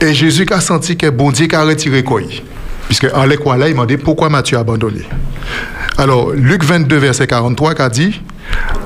et 0.01 0.13
Jésus 0.13 0.47
a 0.51 0.59
senti 0.59 0.97
que 0.97 1.09
bon 1.09 1.31
Dieu 1.31 1.47
a 1.53 1.63
retiré 1.63 2.03
quoi. 2.03 2.21
Puisque 2.87 3.07
en 3.13 3.25
l'équation 3.25 3.53
là, 3.53 3.69
il 3.69 3.75
m'a 3.75 3.85
dit 3.85 3.97
pourquoi 3.97 4.29
m'as-tu 4.29 4.57
abandonné? 4.57 5.03
Alors, 5.97 6.31
Luc 6.31 6.63
22, 6.63 6.97
verset 6.97 7.27
43, 7.27 7.79
a 7.79 7.89
dit 7.89 8.21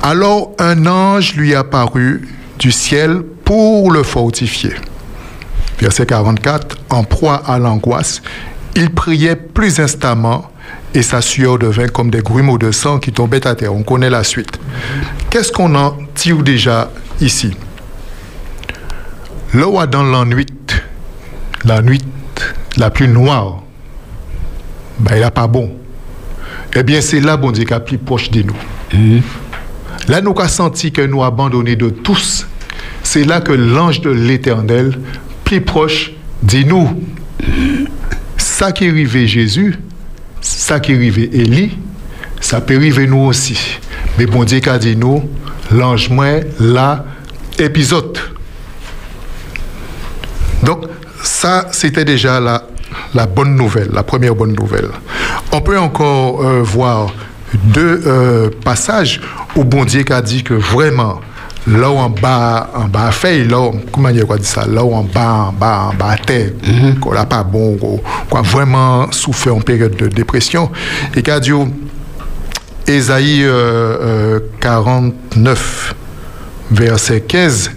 Alors 0.03 0.51
un 0.59 0.85
ange 0.85 1.35
lui 1.35 1.55
apparut 1.55 2.27
du 2.59 2.71
ciel 2.71 3.21
pour 3.45 3.91
le 3.91 4.03
fortifier. 4.03 4.73
Verset 5.79 6.05
44, 6.05 6.77
en 6.89 7.03
proie 7.03 7.41
à 7.47 7.57
l'angoisse, 7.57 8.21
il 8.75 8.89
priait 8.89 9.35
plus 9.35 9.79
instamment 9.79 10.51
et 10.95 11.01
sa 11.01 11.21
sueur 11.21 11.59
devint 11.59 11.87
comme 11.87 12.09
des 12.09 12.21
grumeaux 12.21 12.57
de 12.57 12.71
sang 12.71 12.99
qui 12.99 13.11
tombaient 13.11 13.45
à 13.45 13.53
terre. 13.53 13.73
On 13.73 13.83
connaît 13.83 14.09
la 14.09 14.23
suite. 14.23 14.59
Qu'est-ce 15.29 15.51
qu'on 15.51 15.75
en 15.75 15.97
tire 16.15 16.41
déjà 16.41 16.89
ici? 17.19 17.51
Le 19.53 19.65
roi 19.65 19.87
dans 19.87 20.03
la 20.03 20.23
nuit, 20.23 20.47
la 21.65 21.81
nuit 21.81 22.01
la 22.77 22.89
plus 22.89 23.09
noire, 23.09 23.63
ben, 24.99 25.15
il 25.15 25.21
n'a 25.21 25.31
pas 25.31 25.47
bon. 25.47 25.75
Eh 26.73 26.83
bien, 26.83 27.01
c'est 27.01 27.19
là, 27.19 27.37
bon 27.37 27.51
Dieu, 27.51 27.65
qui 27.65 27.73
est 27.73 27.79
plus 27.79 27.97
proche 27.97 28.31
de 28.31 28.43
nous. 28.43 29.21
Là, 30.07 30.21
nous 30.21 30.31
avons 30.31 30.47
senti 30.47 30.91
que 30.91 31.01
nous 31.01 31.23
abandonnés 31.23 31.75
de 31.75 31.89
tous. 31.89 32.47
C'est 33.03 33.23
là 33.23 33.41
que 33.41 33.51
l'ange 33.51 34.01
de 34.01 34.09
l'éternel, 34.09 34.97
plus 35.43 35.61
proche, 35.61 36.11
dit 36.41 36.65
nous. 36.65 37.03
Ça 38.37 38.71
qui 38.71 38.85
est 38.85 38.89
arrivé 38.89 39.27
Jésus, 39.27 39.75
ça 40.45 40.79
qui 40.79 40.91
est 40.91 40.95
arrivé 40.95 41.29
Élie, 41.33 41.77
ça 42.39 42.61
peut 42.61 42.75
arriver 42.75 43.07
nous 43.07 43.25
aussi. 43.25 43.79
Mais 44.17 44.25
bon 44.25 44.43
Dieu 44.43 44.61
dit 44.79 44.95
nous, 44.95 45.27
l'ange 45.71 46.09
là, 46.59 47.05
épisode. 47.57 48.17
Donc, 50.63 50.85
ça, 51.23 51.67
c'était 51.71 52.05
déjà 52.05 52.39
la, 52.39 53.25
bonne 53.25 53.55
nouvelle, 53.55 53.89
la 53.91 54.03
première 54.03 54.35
bonne 54.35 54.53
nouvelle. 54.53 54.89
On 55.51 55.61
peut 55.61 55.79
encore 55.79 56.45
euh, 56.45 56.61
voir 56.61 57.13
deux 57.53 58.03
euh, 58.05 58.49
passages 58.63 59.21
où 59.55 59.63
bon 59.63 59.85
Dieu 59.85 60.05
a 60.09 60.21
dit 60.21 60.43
que 60.43 60.53
vraiment, 60.53 61.21
là 61.67 61.89
où 61.89 61.97
en 61.97 62.09
bas, 62.09 62.69
en 62.75 62.85
bas 62.87 63.11
fait, 63.11 63.43
là, 63.43 63.59
où- 63.59 63.73
comment 63.91 64.09
il 64.09 64.21
a 64.21 64.37
dit 64.37 64.45
ça, 64.45 64.65
là 64.67 64.83
où 64.83 64.93
en 64.93 65.03
bas, 65.03 65.47
en 65.49 65.53
bas, 65.53 65.89
en 65.91 65.95
bas 65.95 66.11
à 66.11 66.17
terre, 66.17 66.51
qu'on 67.01 67.13
n'a 67.13 67.25
pas 67.25 67.43
bon, 67.43 67.75
qu'on 68.29 68.37
a 68.37 68.41
vraiment 68.41 69.11
souffert 69.11 69.55
en 69.55 69.61
période 69.61 69.95
de 69.95 70.07
dépression, 70.07 70.71
et 71.15 71.21
qu'a 71.21 71.39
dit, 71.39 71.51
Ésaïe 72.87 73.43
euh, 73.43 73.97
euh, 74.01 74.39
49, 74.61 75.95
verset 76.71 77.21
15, 77.21 77.71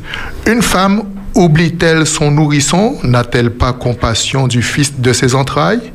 Une 0.47 0.63
femme 0.63 1.03
oublie-t-elle 1.35 2.07
son 2.07 2.31
nourrisson? 2.31 2.97
N'a-t-elle 3.03 3.51
pas 3.51 3.73
compassion 3.73 4.47
du 4.49 4.61
fils 4.63 4.99
de 4.99 5.13
ses 5.13 5.35
entrailles? 5.35 5.93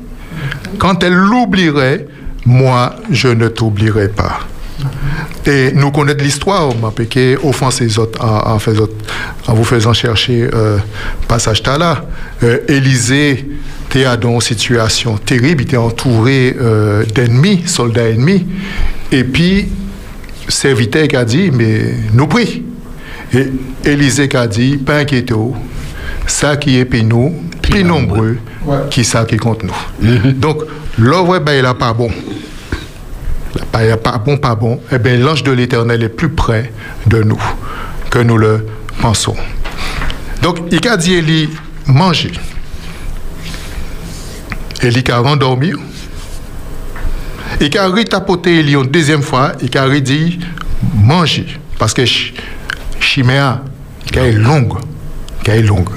Quand 0.79 1.03
elle 1.03 1.13
l'oublierait, 1.13 2.07
moi, 2.45 2.95
je 3.11 3.27
ne 3.29 3.47
t'oublierai 3.49 4.09
pas. 4.09 4.39
Et 5.45 5.71
nous 5.73 5.91
connaissons 5.91 6.17
l'histoire, 6.19 6.75
m'a 6.75 6.91
piqué 6.91 7.37
offenser 7.43 7.85
les 7.85 7.99
autres 7.99 8.19
en, 8.23 8.53
en 8.53 8.59
faisant- 8.59 8.87
en 9.47 9.53
vous 9.53 9.63
faisant 9.63 9.93
chercher 9.93 10.47
euh, 10.53 10.77
passage 11.27 11.61
là. 11.65 12.05
Euh, 12.43 12.59
Élisée 12.67 13.45
était 13.89 14.05
dans 14.17 14.31
une 14.35 14.41
situation 14.41 15.17
terrible, 15.17 15.61
il 15.63 15.67
était 15.67 15.77
entouré 15.77 16.55
euh, 16.59 17.03
d'ennemis, 17.13 17.63
soldats 17.65 18.09
ennemis. 18.09 18.45
Et 19.11 19.23
puis, 19.23 19.67
serviteur 20.47 21.07
qui 21.07 21.15
a 21.15 21.25
dit, 21.25 21.51
mais 21.51 21.93
nous 22.13 22.27
prie. 22.27 22.63
Et 23.33 23.47
Élisée 23.85 24.27
qui 24.27 24.37
a 24.37 24.47
dit, 24.47 24.77
pas 24.77 24.97
inquiétez-vous, 24.99 25.55
ça 26.27 26.55
qui 26.57 26.77
est 26.77 26.85
puis 26.85 27.03
nous, 27.03 27.33
plus 27.61 27.83
nombreux, 27.83 28.37
qui 28.89 29.03
ça 29.03 29.25
qui 29.25 29.37
compte 29.37 29.63
nous. 29.63 30.31
Donc, 30.33 30.63
ben, 31.39 31.53
il 31.53 31.63
n'a 31.63 31.73
pas 31.73 31.93
bon. 31.93 32.09
Pas, 33.71 33.97
pas 33.97 34.17
bon, 34.17 34.37
pas 34.37 34.55
bon. 34.55 34.81
Eh 34.91 34.97
bien, 34.97 35.17
l'ange 35.17 35.43
de 35.43 35.51
l'Éternel 35.51 36.03
est 36.03 36.09
plus 36.09 36.29
près 36.29 36.71
de 37.07 37.21
nous 37.23 37.41
que 38.09 38.19
nous 38.19 38.37
le 38.37 38.65
pensons. 39.01 39.35
Donc, 40.41 40.57
il 40.71 40.87
a 40.87 40.97
dit 40.97 41.13
Élie, 41.15 41.49
mangez. 41.85 42.31
Élie 44.81 45.03
a 45.11 45.19
rendormi. 45.19 45.71
Il 47.61 47.77
a 47.77 47.87
retapoté 47.87 48.59
Élie 48.59 48.73
une 48.73 48.87
deuxième 48.87 49.21
fois. 49.21 49.53
Il 49.61 49.77
a 49.77 49.87
dit, 49.99 50.39
mangez. 50.95 51.45
Parce 51.77 51.93
que 51.93 52.05
Ch- 52.05 52.33
Chiméa, 52.99 53.61
qui 54.05 54.17
est 54.19 54.31
longue, 54.31 54.73
qui 55.43 55.51
est 55.51 55.61
longue. 55.61 55.89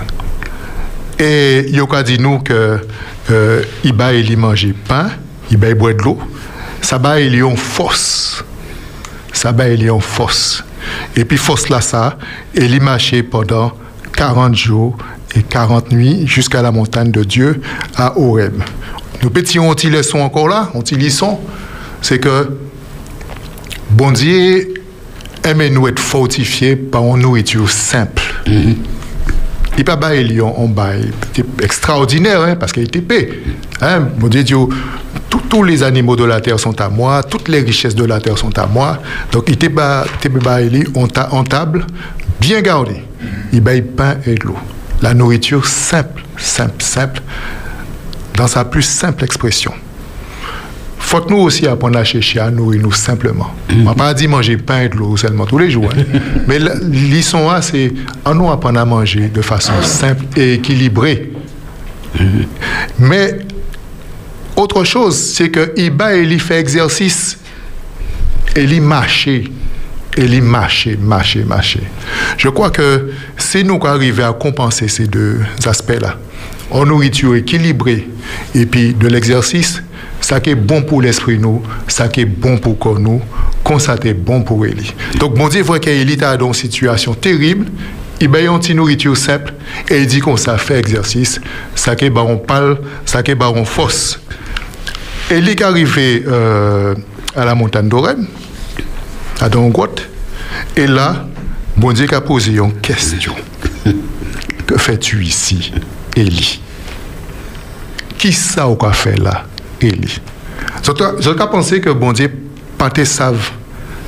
Et 1.19 1.67
il 1.71 1.81
a 1.93 2.03
dit 2.03 2.19
nous 2.19 2.41
que 2.41 2.79
euh, 3.31 3.63
va 3.95 4.13
Élie 4.13 4.37
manger 4.37 4.75
pain, 4.87 5.09
il 5.51 5.59
va 5.59 5.75
boire 5.75 5.95
de 5.95 6.03
l'eau. 6.03 6.19
Ça 6.81 6.99
va 6.99 7.21
Élie 7.21 7.43
en 7.43 7.57
force. 7.57 8.45
Ça 9.33 9.53
va 9.53 9.69
Élie 9.69 9.91
en 9.91 10.01
force. 10.01 10.65
Et 11.17 11.25
puis 11.25 11.37
force 11.37 11.69
là 11.69 11.81
ça, 11.81 12.19
Élie 12.55 12.81
marchait 12.81 13.23
pendant 13.23 13.73
40 14.15 14.55
jours 14.55 14.97
et 15.35 15.43
40 15.43 15.93
nuits 15.93 16.27
jusqu'à 16.27 16.63
la 16.63 16.73
montagne 16.73 17.11
de 17.11 17.25
Dieu 17.25 17.61
à 17.97 18.19
Horeb. 18.19 18.63
Nous 19.23 19.31
pétions 19.31 19.69
on 19.69 19.75
leçon 19.89 20.19
encore 20.21 20.49
là, 20.49 20.71
on 20.75 20.83
leçon, 20.97 21.39
c'est 22.03 22.19
que 22.19 22.59
bon 23.91 24.13
Dieu 24.13 24.75
aime 25.43 25.67
nous 25.69 25.89
être 25.89 26.01
fortifiés 26.01 26.77
par 26.77 27.03
une 27.03 27.23
nourriture 27.23 27.71
simple. 27.71 28.23
Il 29.79 29.85
pas 29.85 29.97
bail 29.97 30.25
Lyon 30.25 30.59
en 30.59 30.69
bail. 30.69 31.11
C'était 31.35 31.49
extraordinaire, 31.63 32.41
hein, 32.41 32.57
parce 32.57 32.73
qu'il 32.73 32.85
était 32.85 33.03
paix. 33.03 33.29
Hein, 33.83 34.09
mon 34.19 34.29
Dieu, 34.29 34.43
Dieu, 34.43 34.59
tous- 35.31 35.41
tous 35.49 35.63
les 35.63 35.83
animaux 35.83 36.17
de 36.17 36.25
la 36.25 36.41
terre 36.41 36.59
sont 36.61 36.81
à 36.81 36.89
moi, 36.89 37.23
toutes 37.23 37.49
les 37.49 37.61
richesses 37.61 37.95
de 37.95 38.05
la 38.05 38.21
terre 38.21 38.39
sont 38.39 38.57
à 38.59 38.67
moi. 38.67 38.99
Donc, 39.33 39.45
il 39.49 39.55
était 39.55 39.71
en, 40.95 41.07
ta- 41.09 41.33
en 41.33 41.45
table, 41.45 41.87
bien 42.41 42.61
gardé. 42.61 43.03
Il 43.53 43.61
baille 43.61 43.83
pain 43.83 44.17
et 44.27 44.35
de 44.35 44.45
l'eau. 44.45 44.57
La 45.03 45.15
nourriture 45.15 45.67
simple, 45.67 46.23
simple, 46.39 46.83
simple, 46.83 47.21
dans 48.37 48.47
sa 48.47 48.65
plus 48.65 48.83
simple 48.83 49.25
expression. 49.25 49.73
Faut 50.99 51.21
que 51.21 51.31
nous 51.31 51.39
aussi 51.41 51.67
apprendre 51.69 51.99
à 51.99 52.05
chercher 52.05 52.41
à 52.41 52.51
nourrir 52.51 52.83
nous 52.83 52.93
simplement. 52.93 53.51
On 53.71 53.85
va 53.85 53.95
pas 53.95 54.13
dire 54.15 54.29
manger 54.29 54.57
pain 54.57 54.81
et 54.83 54.89
de 54.89 54.97
l'eau 54.97 55.17
seulement 55.17 55.47
tous 55.47 55.59
les 55.59 55.71
jours. 55.71 55.89
hein. 55.97 56.03
Mais 56.49 56.59
la- 56.59 56.75
l'isson 56.83 57.49
A, 57.49 57.63
c'est 57.63 57.93
à 58.25 58.35
nous 58.35 58.51
apprendre 58.51 58.81
à 58.81 58.85
manger 58.85 59.29
de 59.29 59.41
façon 59.43 59.73
simple 59.83 60.25
et 60.37 60.55
équilibrée. 60.55 61.33
Mais 62.99 63.39
autre 64.57 64.85
chose, 64.85 65.17
c'est 65.17 65.51
que 65.51 65.73
Iba, 65.77 66.17
il 66.17 66.41
fait 66.41 66.59
exercice 66.59 67.39
il 68.57 68.81
marcher. 68.81 69.45
Et 70.17 70.25
il 70.25 70.43
marcher, 70.43 70.97
marcher, 70.97 71.45
marcher. 71.45 71.83
Je 72.39 72.49
crois 72.49 72.71
que 72.71 73.11
si 73.37 73.63
nous 73.65 73.79
arrivons 73.85 74.25
à 74.25 74.33
compenser 74.33 74.89
ces 74.89 75.07
deux 75.07 75.41
aspects-là, 75.67 76.17
en 76.71 76.87
nourriture 76.87 77.35
équilibrée 77.37 78.09
et 78.55 78.65
puis 78.65 78.95
de 78.95 79.09
l'exercice, 79.09 79.83
ça 80.23 80.41
qui 80.41 80.51
est 80.51 80.55
bon 80.55 80.83
pour 80.83 81.03
l'esprit 81.03 81.39
nous, 81.39 81.63
ça 81.87 82.09
qui 82.09 82.23
est 82.23 82.25
bon 82.25 82.57
pour 82.57 82.79
corps 82.79 82.99
nous, 82.99 83.21
comme 83.63 83.79
ça 83.79 83.97
c'est 84.03 84.15
bon 84.15 84.43
pour 84.43 84.65
Eli. 84.65 84.95
Donc, 85.21 85.37
mon 85.37 85.49
Dieu, 85.49 85.63
voit 85.63 85.79
qu'Eli 85.79 86.15
est 86.15 86.17
dans 86.17 86.47
une 86.47 86.55
situation 86.55 87.13
terrible, 87.13 87.67
il 88.19 88.35
a 88.35 88.41
une 88.41 88.75
nourriture 88.75 89.17
simple 89.17 89.53
et 89.91 90.01
il 90.01 90.07
dit 90.07 90.21
qu'on 90.21 90.39
ça 90.39 90.57
fait 90.57 90.79
exercice, 90.79 91.39
ça 91.75 91.95
qui 91.95 92.07
est 92.07 92.11
baron 92.11 92.39
pâle, 92.39 92.79
ça 93.05 93.23
qui 93.23 93.33
est 93.33 93.35
baron 93.35 93.67
force. 93.67 94.19
Eli 95.31 95.51
est 95.51 95.63
arrivé 95.63 96.25
euh, 96.27 96.95
à 97.35 97.45
la 97.45 97.55
montagne 97.55 97.89
d'Orem, 97.89 98.27
à 99.41 99.49
Dongote, 99.49 100.09
et 100.77 100.87
là, 100.87 101.27
bon 101.77 101.93
Dieu 101.93 102.07
a 102.13 102.21
posé 102.21 102.53
une 102.59 102.73
question. 102.75 103.35
que 104.67 104.77
fais-tu 104.79 105.25
ici, 105.25 105.73
Eli 106.15 106.61
Qui 108.17 108.33
ça 108.33 108.69
qu'a 108.79 108.93
fait 108.93 109.19
là, 109.19 109.47
Eli 109.81 110.21
Je 110.85 111.33
pensé 111.33 111.81
que 111.81 111.91
bon 111.91 112.13
Dieu 112.13 112.33
pas 112.79 112.91
te 112.91 113.05
savent 113.05 113.51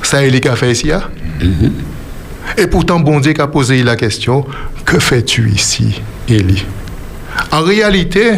ça 0.01 0.23
Eli 0.23 0.39
qu'a 0.39 0.55
fait 0.55 0.71
ici, 0.71 0.91
hein? 0.91 1.03
Et 2.57 2.67
pourtant, 2.67 2.99
bon 2.99 3.19
Dieu 3.19 3.33
a 3.39 3.47
posé 3.47 3.83
la 3.83 3.95
question, 3.95 4.45
que 4.85 4.99
fais-tu 4.99 5.49
ici, 5.49 6.01
Eli 6.27 6.65
En 7.51 7.61
réalité, 7.61 8.31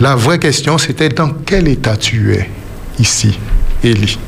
la 0.00 0.14
vraie 0.14 0.38
question, 0.38 0.78
c'était 0.78 1.08
dans 1.08 1.30
quel 1.44 1.68
état 1.68 1.96
tu 1.96 2.34
es 2.34 2.50
ici, 2.98 3.38
Eli 3.82 4.18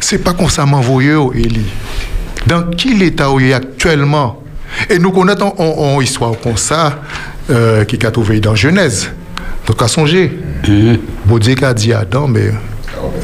C'est 0.00 0.18
pas 0.18 0.32
qu'on 0.32 0.48
s'en 0.48 0.66
m'envoyé, 0.66 1.14
Eli. 1.34 1.66
Dans 2.46 2.70
quel 2.70 3.02
état 3.02 3.28
il 3.38 3.46
est 3.46 3.52
actuellement? 3.52 4.42
Et 4.88 4.98
nous 4.98 5.10
connaissons 5.10 5.54
une 5.58 6.02
histoire 6.02 6.32
comme 6.42 6.56
ça, 6.56 7.00
euh, 7.50 7.84
qui 7.84 8.04
a 8.04 8.10
trouvé 8.10 8.40
dans 8.40 8.54
Genèse. 8.54 9.10
Donc, 9.66 9.82
à 9.82 9.88
songer. 9.88 10.32
Bon 11.24 11.38
Dieu 11.38 11.54
a 11.62 11.74
dit 11.74 11.92
à 11.92 12.00
Adam, 12.00 12.28
mais 12.28 12.50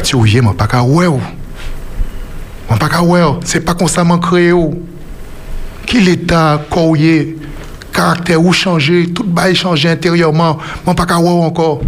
tu 0.03 0.17
es, 0.17 0.41
moi, 0.41 0.55
pas 0.57 0.67
qu'à 0.67 0.83
ouais, 0.83 1.07
pas 2.79 2.89
qu'à 2.89 3.03
ouais, 3.03 3.23
c'est 3.45 3.61
pas 3.61 3.75
s'en 3.87 4.19
créé. 4.19 4.53
Quel 5.87 6.09
état 6.09 6.61
caractère 7.93 8.43
ou 8.43 8.53
changé, 8.53 9.09
tout 9.13 9.27
va 9.35 9.53
changé 9.55 9.89
intérieurement, 9.89 10.59
moi 10.85 10.95
pas 10.95 11.15
encore. 11.15 11.81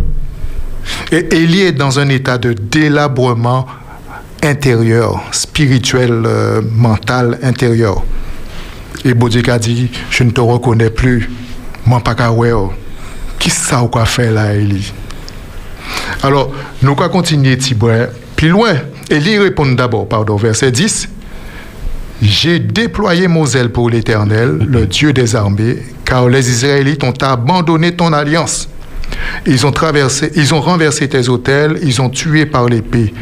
Et 1.10 1.34
Élie 1.34 1.62
est 1.62 1.72
dans 1.72 1.98
un 1.98 2.08
état 2.08 2.38
de 2.38 2.52
délabrement 2.52 3.66
intérieur, 4.42 5.22
spirituel, 5.32 6.22
euh, 6.26 6.60
mental 6.72 7.38
intérieur. 7.42 8.02
Et 9.04 9.14
Bodiek 9.14 9.48
a 9.48 9.58
dit, 9.58 9.90
je 10.10 10.24
ne 10.24 10.30
te 10.30 10.40
reconnais 10.40 10.90
plus, 10.90 11.30
moi 11.86 12.00
pas. 12.00 12.14
Qui 13.38 13.50
ça 13.50 13.82
ou 13.82 13.88
quoi 13.88 14.04
faire 14.06 14.32
là, 14.32 14.54
Élie? 14.54 14.92
Alors, 16.22 16.50
nous 16.82 16.92
allons 16.92 17.08
continuer 17.08 17.58
Thibaut, 17.58 17.90
plus 18.36 18.48
loin. 18.48 18.74
Élie 19.10 19.38
répond 19.38 19.66
d'abord, 19.66 20.08
pardon, 20.08 20.36
verset 20.36 20.70
10. 20.70 21.08
J'ai 22.22 22.58
déployé 22.58 23.28
mon 23.28 23.44
zèle 23.44 23.70
pour 23.70 23.90
l'Éternel, 23.90 24.58
le 24.66 24.86
Dieu 24.86 25.12
des 25.12 25.36
armées, 25.36 25.82
car 26.04 26.28
les 26.28 26.50
Israélites 26.50 27.04
ont 27.04 27.14
abandonné 27.20 27.94
ton 27.94 28.12
alliance. 28.12 28.68
Ils 29.46 29.66
ont 29.66 29.72
traversé, 29.72 30.30
ils 30.34 30.54
ont 30.54 30.60
renversé 30.60 31.08
tes 31.08 31.28
autels, 31.28 31.78
ils 31.82 32.00
ont 32.00 32.10
tué 32.10 32.46
par 32.46 32.66
l'épée 32.66 33.12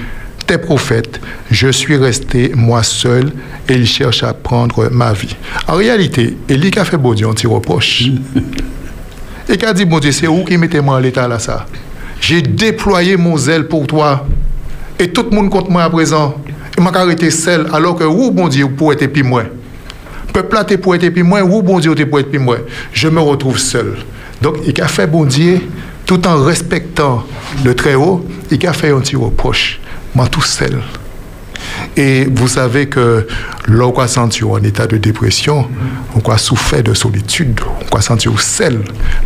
tes 0.47 0.59
prophètes. 0.59 1.21
Je 1.51 1.69
suis 1.69 1.97
resté 1.97 2.53
moi 2.55 2.83
seul 2.83 3.33
et 3.69 3.75
ils 3.75 3.87
cherchent 3.87 4.23
à 4.23 4.35
prendre 4.35 4.89
ma 4.91 5.13
vie. 5.13 5.37
En 5.69 5.75
réalité, 5.75 6.37
Élie 6.49 6.71
qui 6.71 6.79
a 6.79 6.85
fait 6.85 6.97
bon 6.97 7.15
Dieu 7.15 7.27
un 7.29 7.33
petit 7.33 7.47
reproche. 7.47 8.05
Et 9.49 9.57
qui 9.57 9.67
a 9.67 9.73
dit, 9.73 9.85
bon 9.85 9.99
Dieu, 9.99 10.13
c'est 10.13 10.29
où 10.29 10.45
qui 10.45 10.57
mettez 10.57 10.81
moi 10.81 10.97
en 10.97 10.99
l'état 11.01 11.27
là 11.27 11.39
ça? 11.39 11.67
J'ai 12.21 12.43
déployé 12.43 13.17
mon 13.17 13.37
zèle 13.37 13.67
pour 13.67 13.87
toi. 13.89 14.25
Et 15.01 15.09
tout 15.11 15.27
le 15.29 15.35
monde 15.35 15.51
contre 15.51 15.69
moi 15.69 15.83
à 15.83 15.91
présent. 15.91 16.37
Et 16.79 16.81
m'a 16.81 16.91
arrêté 16.91 17.31
seul, 17.31 17.67
alors 17.73 17.97
que 17.97 18.05
où, 18.05 18.31
bon 18.31 18.47
Dieu, 18.47 18.69
pour 18.69 18.93
être 18.93 19.05
puis 19.09 19.25
moi? 19.25 19.43
Peuple 20.33 20.55
là, 20.55 20.65
t'es 20.65 20.79
pour 20.79 20.95
être 20.95 21.09
puis 21.11 21.23
moi, 21.23 21.43
où, 21.43 21.63
bon 21.63 21.79
Dieu, 21.79 21.95
t'es 21.95 22.07
pour 22.07 22.21
être 22.21 22.31
puis 22.31 22.39
moi 22.39 22.59
Je 22.93 23.09
me 23.09 23.21
retrouve 23.21 23.59
seul. 23.59 23.97
Donc, 24.41 24.57
il 24.67 24.81
a 24.81 24.89
fait 24.89 25.07
bon 25.07 25.25
Dieu, 25.25 25.61
tout 26.07 26.27
en 26.27 26.43
respectant 26.43 27.25
le 27.65 27.75
Très-Haut, 27.75 28.27
il 28.51 28.67
a 28.67 28.73
fait 28.73 28.91
un 28.91 29.01
petit 29.01 29.17
reproche. 29.17 29.81
Moi, 30.15 30.27
tout 30.29 30.43
seul. 30.43 30.81
Et 31.97 32.25
vous 32.25 32.49
savez 32.49 32.87
que 32.87 33.27
l'on 33.67 33.93
va 33.93 34.09
sentir 34.09 34.51
en 34.51 34.59
état 34.59 34.87
de 34.87 34.97
dépression, 34.97 35.69
on 36.15 36.29
va 36.29 36.39
souffrir 36.39 36.83
de 36.83 36.95
solitude, 36.95 37.61
on 37.91 37.95
va 37.95 38.01
sentir 38.01 38.41
seul. 38.41 38.81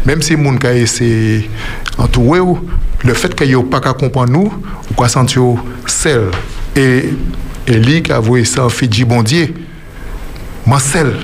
Même 0.04 0.20
si 0.20 0.36
mon 0.36 0.57
cas 0.57 0.74
c'est 0.86 1.48
entouré, 1.96 2.40
le 3.04 3.14
fait 3.14 3.34
qu'il 3.34 3.54
n'y 3.54 3.61
ait 3.61 3.64
pas 3.64 3.80
comprendre 3.80 4.32
nous, 4.32 4.52
on 4.96 5.00
va 5.00 5.09
sentir 5.09 5.42
seul. 5.86 6.30
Et 6.74 7.11
Élie 7.66 8.02
qui 8.02 8.12
a 8.12 8.20
voué 8.20 8.44
ça 8.44 8.64
en 8.64 8.68
Fidji, 8.68 9.04
bon 9.04 9.22
Seul. 10.79 11.17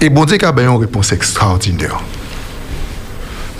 Et 0.00 0.08
bon 0.08 0.24
Dieu 0.24 0.38
a 0.44 0.52
bien 0.52 0.70
une 0.70 0.78
réponse 0.78 1.10
extraordinaire. 1.10 2.00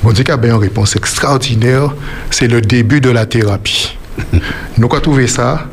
Bon 0.03 0.13
Dieu 0.13 0.25
a 0.29 0.37
bien 0.37 0.55
une 0.55 0.61
réponse 0.61 0.95
extraordinaire, 0.95 1.93
c'est 2.31 2.47
le 2.47 2.61
début 2.61 3.01
de 3.01 3.11
la 3.11 3.27
thérapie. 3.27 3.97
Nous 4.79 4.87
avons 4.87 5.01
trouvé 5.01 5.27
ça 5.27 5.67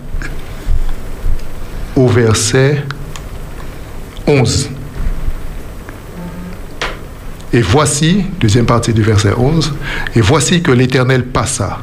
au 1.95 2.07
verset 2.07 2.83
11. 4.25 4.71
Et 7.53 7.61
voici, 7.61 8.25
deuxième 8.39 8.65
partie 8.65 8.93
du 8.93 9.03
verset 9.03 9.33
11, 9.37 9.73
et 10.15 10.21
voici 10.21 10.63
que 10.63 10.71
l'Éternel 10.71 11.25
passa. 11.27 11.79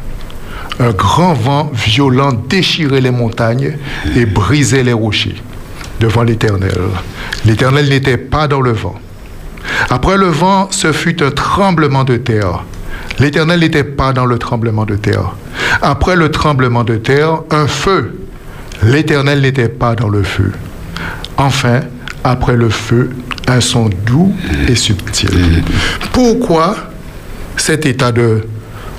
Un 0.81 0.91
grand 0.91 1.35
vent 1.35 1.71
violent 1.73 2.33
déchirait 2.33 3.01
les 3.01 3.13
montagnes 3.13 3.77
et 4.17 4.27
brisait 4.27 4.83
les 4.83 4.93
rochers 4.93 5.37
devant 6.05 6.23
l'Éternel. 6.23 6.79
L'Éternel 7.47 7.89
n'était 7.89 8.19
pas 8.19 8.47
dans 8.47 8.61
le 8.61 8.73
vent. 8.73 8.97
Après 9.89 10.19
le 10.19 10.27
vent, 10.27 10.69
ce 10.71 10.93
fut 10.93 11.23
un 11.23 11.31
tremblement 11.31 12.05
de 12.05 12.19
terre. 12.19 12.63
L'Éternel 13.19 13.61
n'était 13.61 13.85
pas 13.85 14.13
dans 14.13 14.27
le 14.27 14.39
tremblement 14.39 14.85
de 14.85 14.97
terre. 14.97 15.33
Après 15.81 16.15
le 16.15 16.31
tremblement 16.31 16.85
de 16.85 16.97
terre, 16.97 17.41
un 17.51 17.67
feu. 17.67 18.19
L'Éternel 18.83 19.41
n'était 19.41 19.71
pas 19.71 19.95
dans 19.95 20.11
le 20.11 20.23
feu. 20.23 20.53
Enfin, 21.39 21.81
après 22.23 22.57
le 22.57 22.69
feu, 22.69 23.09
un 23.49 23.63
son 23.63 23.89
doux 24.05 24.35
et 24.69 24.75
subtil. 24.75 25.63
Pourquoi 26.13 26.77
cet 27.57 27.87
état 27.87 28.13
de 28.13 28.47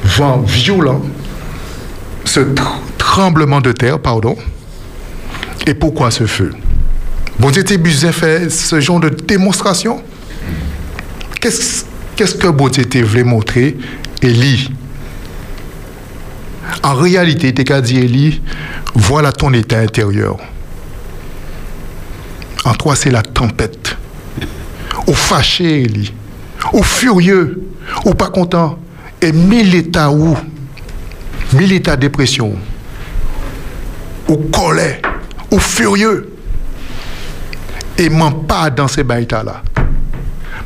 vent 0.03 0.39
violent, 0.39 1.03
ce 2.23 2.39
tr- 2.39 2.63
tremblement 2.97 3.61
de 3.61 3.73
terre, 3.73 3.99
pardon, 3.99 4.35
et 5.67 5.73
pourquoi 5.75 6.09
ce 6.09 6.25
feu? 6.25 6.51
Bon 7.39 7.51
Dieu 7.51 7.63
t'es 7.63 7.77
faire 8.11 8.51
ce 8.51 8.79
genre 8.79 8.99
de 8.99 9.09
démonstration 9.09 10.01
Qu'est-ce 11.41 12.35
que 12.35 12.47
bon 12.47 12.69
Dieu 12.69 12.85
voulu 13.03 13.23
montrer 13.23 13.77
Élie? 14.21 14.71
En 16.81 16.93
réalité, 16.93 17.53
t'es 17.53 17.63
qu'à 17.63 17.81
dire 17.81 18.03
Élie, 18.03 18.41
voilà 18.95 19.31
ton 19.31 19.53
état 19.53 19.79
intérieur. 19.79 20.37
En 22.63 22.73
toi, 22.73 22.95
c'est 22.95 23.11
la 23.11 23.21
tempête. 23.21 23.97
Au 25.05 25.13
fâché, 25.13 25.81
Élie. 25.81 26.13
Au 26.73 26.81
furieux. 26.81 27.61
Au 28.05 28.13
pas 28.13 28.29
content. 28.29 28.79
Et 29.21 29.31
mille 29.31 29.75
états 29.75 30.09
où? 30.09 30.35
Mille 31.53 31.73
états 31.73 31.95
de 31.95 32.01
dépression. 32.01 32.53
Au 34.27 34.37
colère. 34.37 34.99
Au 35.51 35.59
furieux. 35.59 36.34
Et 37.97 38.09
m'en 38.09 38.31
pas 38.31 38.69
dans 38.69 38.87
ces 38.87 39.03
baïtas-là. 39.03 39.61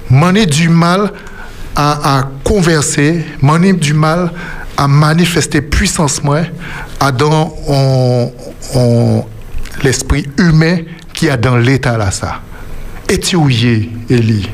M'en 0.10 0.34
ai 0.34 0.46
du 0.46 0.70
mal 0.70 1.12
à, 1.76 2.28
converser, 2.44 3.24
m'en 3.42 3.62
ai 3.62 3.74
du 3.74 3.94
mal 3.94 4.32
à 4.76 4.88
manifester 4.88 5.62
puissance 5.62 6.24
moi 6.24 6.42
dans 7.12 7.54
l'esprit 9.84 10.28
humain 10.38 10.80
qui 11.14 11.30
a 11.30 11.38
dans 11.38 11.58
l'état 11.58 11.98
là 11.98 12.12
ça. 12.12 12.42
Et 13.08 13.20
tu 13.20 13.38
Élie 14.10 14.50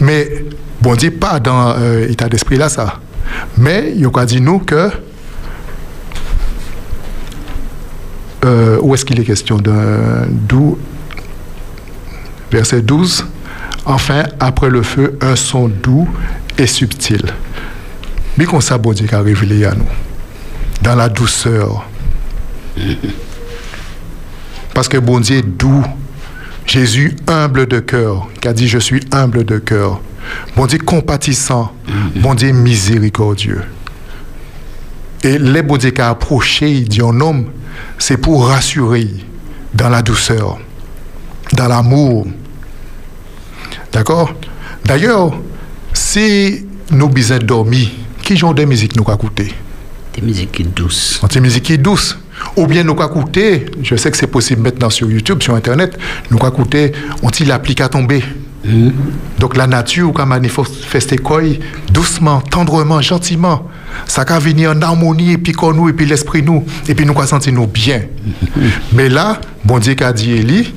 Mais, 0.00 0.44
bon 0.80 0.94
Dieu, 0.96 1.12
pas 1.12 1.38
dans 1.38 1.74
euh, 1.78 2.06
l'état 2.06 2.28
d'esprit 2.28 2.56
là, 2.56 2.68
ça. 2.68 3.00
Mais, 3.56 3.92
il 3.96 4.08
a 4.14 4.26
dit 4.26 4.40
nous 4.40 4.58
que. 4.58 4.90
euh, 8.44 8.78
où 8.82 8.94
est-ce 8.94 9.04
qu'il 9.04 9.18
est 9.20 9.24
question 9.24 9.58
d'où 9.58 10.78
verset 12.54 12.82
12 12.82 13.26
enfin 13.84 14.22
après 14.38 14.70
le 14.70 14.82
feu 14.82 15.18
un 15.20 15.34
son 15.34 15.68
doux 15.68 16.08
et 16.56 16.68
subtil. 16.68 17.22
Mais 18.38 18.44
qu'on 18.44 18.60
ça 18.60 18.78
Dieu 18.78 19.08
a 19.12 19.20
révélé 19.20 19.64
à 19.64 19.74
nous. 19.74 19.84
Dans 20.80 20.94
la 20.94 21.08
douceur. 21.08 21.84
Parce 24.72 24.88
que 24.88 24.98
bon 24.98 25.18
Dieu 25.20 25.38
est 25.38 25.42
doux. 25.42 25.84
Jésus 26.64 27.16
humble 27.26 27.66
de 27.66 27.80
cœur. 27.80 28.28
Qui 28.40 28.48
a 28.48 28.52
dit 28.52 28.68
je 28.68 28.78
suis 28.78 29.00
humble 29.12 29.44
de 29.44 29.58
cœur. 29.58 30.00
Bon 30.56 30.66
Dieu 30.66 30.78
compatissant. 30.78 31.72
Bon 32.16 32.34
Dieu 32.34 32.52
miséricordieux. 32.52 33.62
Et 35.24 35.38
les 35.38 35.62
bon 35.62 35.76
Dieu 35.76 35.90
qui 35.90 36.00
a 36.00 36.10
approché 36.10 36.80
dit 36.82 37.02
un 37.02 37.20
homme 37.20 37.46
c'est 37.98 38.16
pour 38.16 38.46
rassurer 38.46 39.08
dans 39.74 39.88
la 39.88 40.02
douceur 40.02 40.58
dans 41.52 41.68
l'amour 41.68 42.26
D'accord? 43.94 44.34
D'ailleurs, 44.84 45.32
si 45.92 46.66
nous 46.90 47.08
besoin 47.08 47.38
dormir, 47.38 47.88
qui 48.22 48.36
genre 48.36 48.52
de 48.52 48.64
musique 48.64 48.96
nous 48.96 49.04
écouter 49.04 49.54
Des 50.14 50.20
musiques 50.20 50.74
douces. 50.74 51.20
Des 51.32 51.40
musiques 51.40 51.80
douces. 51.80 52.18
Ou 52.56 52.66
bien 52.66 52.82
nous 52.82 52.94
écouter, 53.00 53.66
je 53.82 53.94
sais 53.94 54.10
que 54.10 54.16
c'est 54.16 54.26
possible 54.26 54.62
maintenant 54.62 54.90
sur 54.90 55.08
YouTube, 55.08 55.40
sur 55.42 55.54
Internet, 55.54 55.96
nous 56.30 56.38
écouter, 56.38 56.90
on-t-il 57.22 57.48
l'applique 57.48 57.80
à 57.80 57.88
tomber 57.88 58.24
Donc 59.38 59.56
la 59.56 59.68
nature 59.68 60.12
qui 60.12 60.26
manifeste 60.26 61.20
quoi 61.20 61.42
doucement, 61.92 62.40
tendrement, 62.40 63.00
gentiment. 63.00 63.68
Ça 64.06 64.24
va 64.24 64.40
venir 64.40 64.72
en 64.72 64.82
harmonie, 64.82 65.32
et 65.32 65.38
puis 65.38 65.54
nous, 65.72 65.88
et 65.88 65.92
puis 65.92 66.04
l'esprit 66.06 66.42
nous, 66.42 66.64
et 66.88 66.96
puis 66.96 67.06
nous 67.06 67.26
sentir 67.26 67.52
nous 67.52 67.68
bien. 67.68 68.02
Mais 68.92 69.08
là, 69.08 69.40
bon 69.64 69.78
Dieu 69.78 69.94
qu'a 69.94 70.12
dit 70.12 70.32
Élie, 70.32 70.74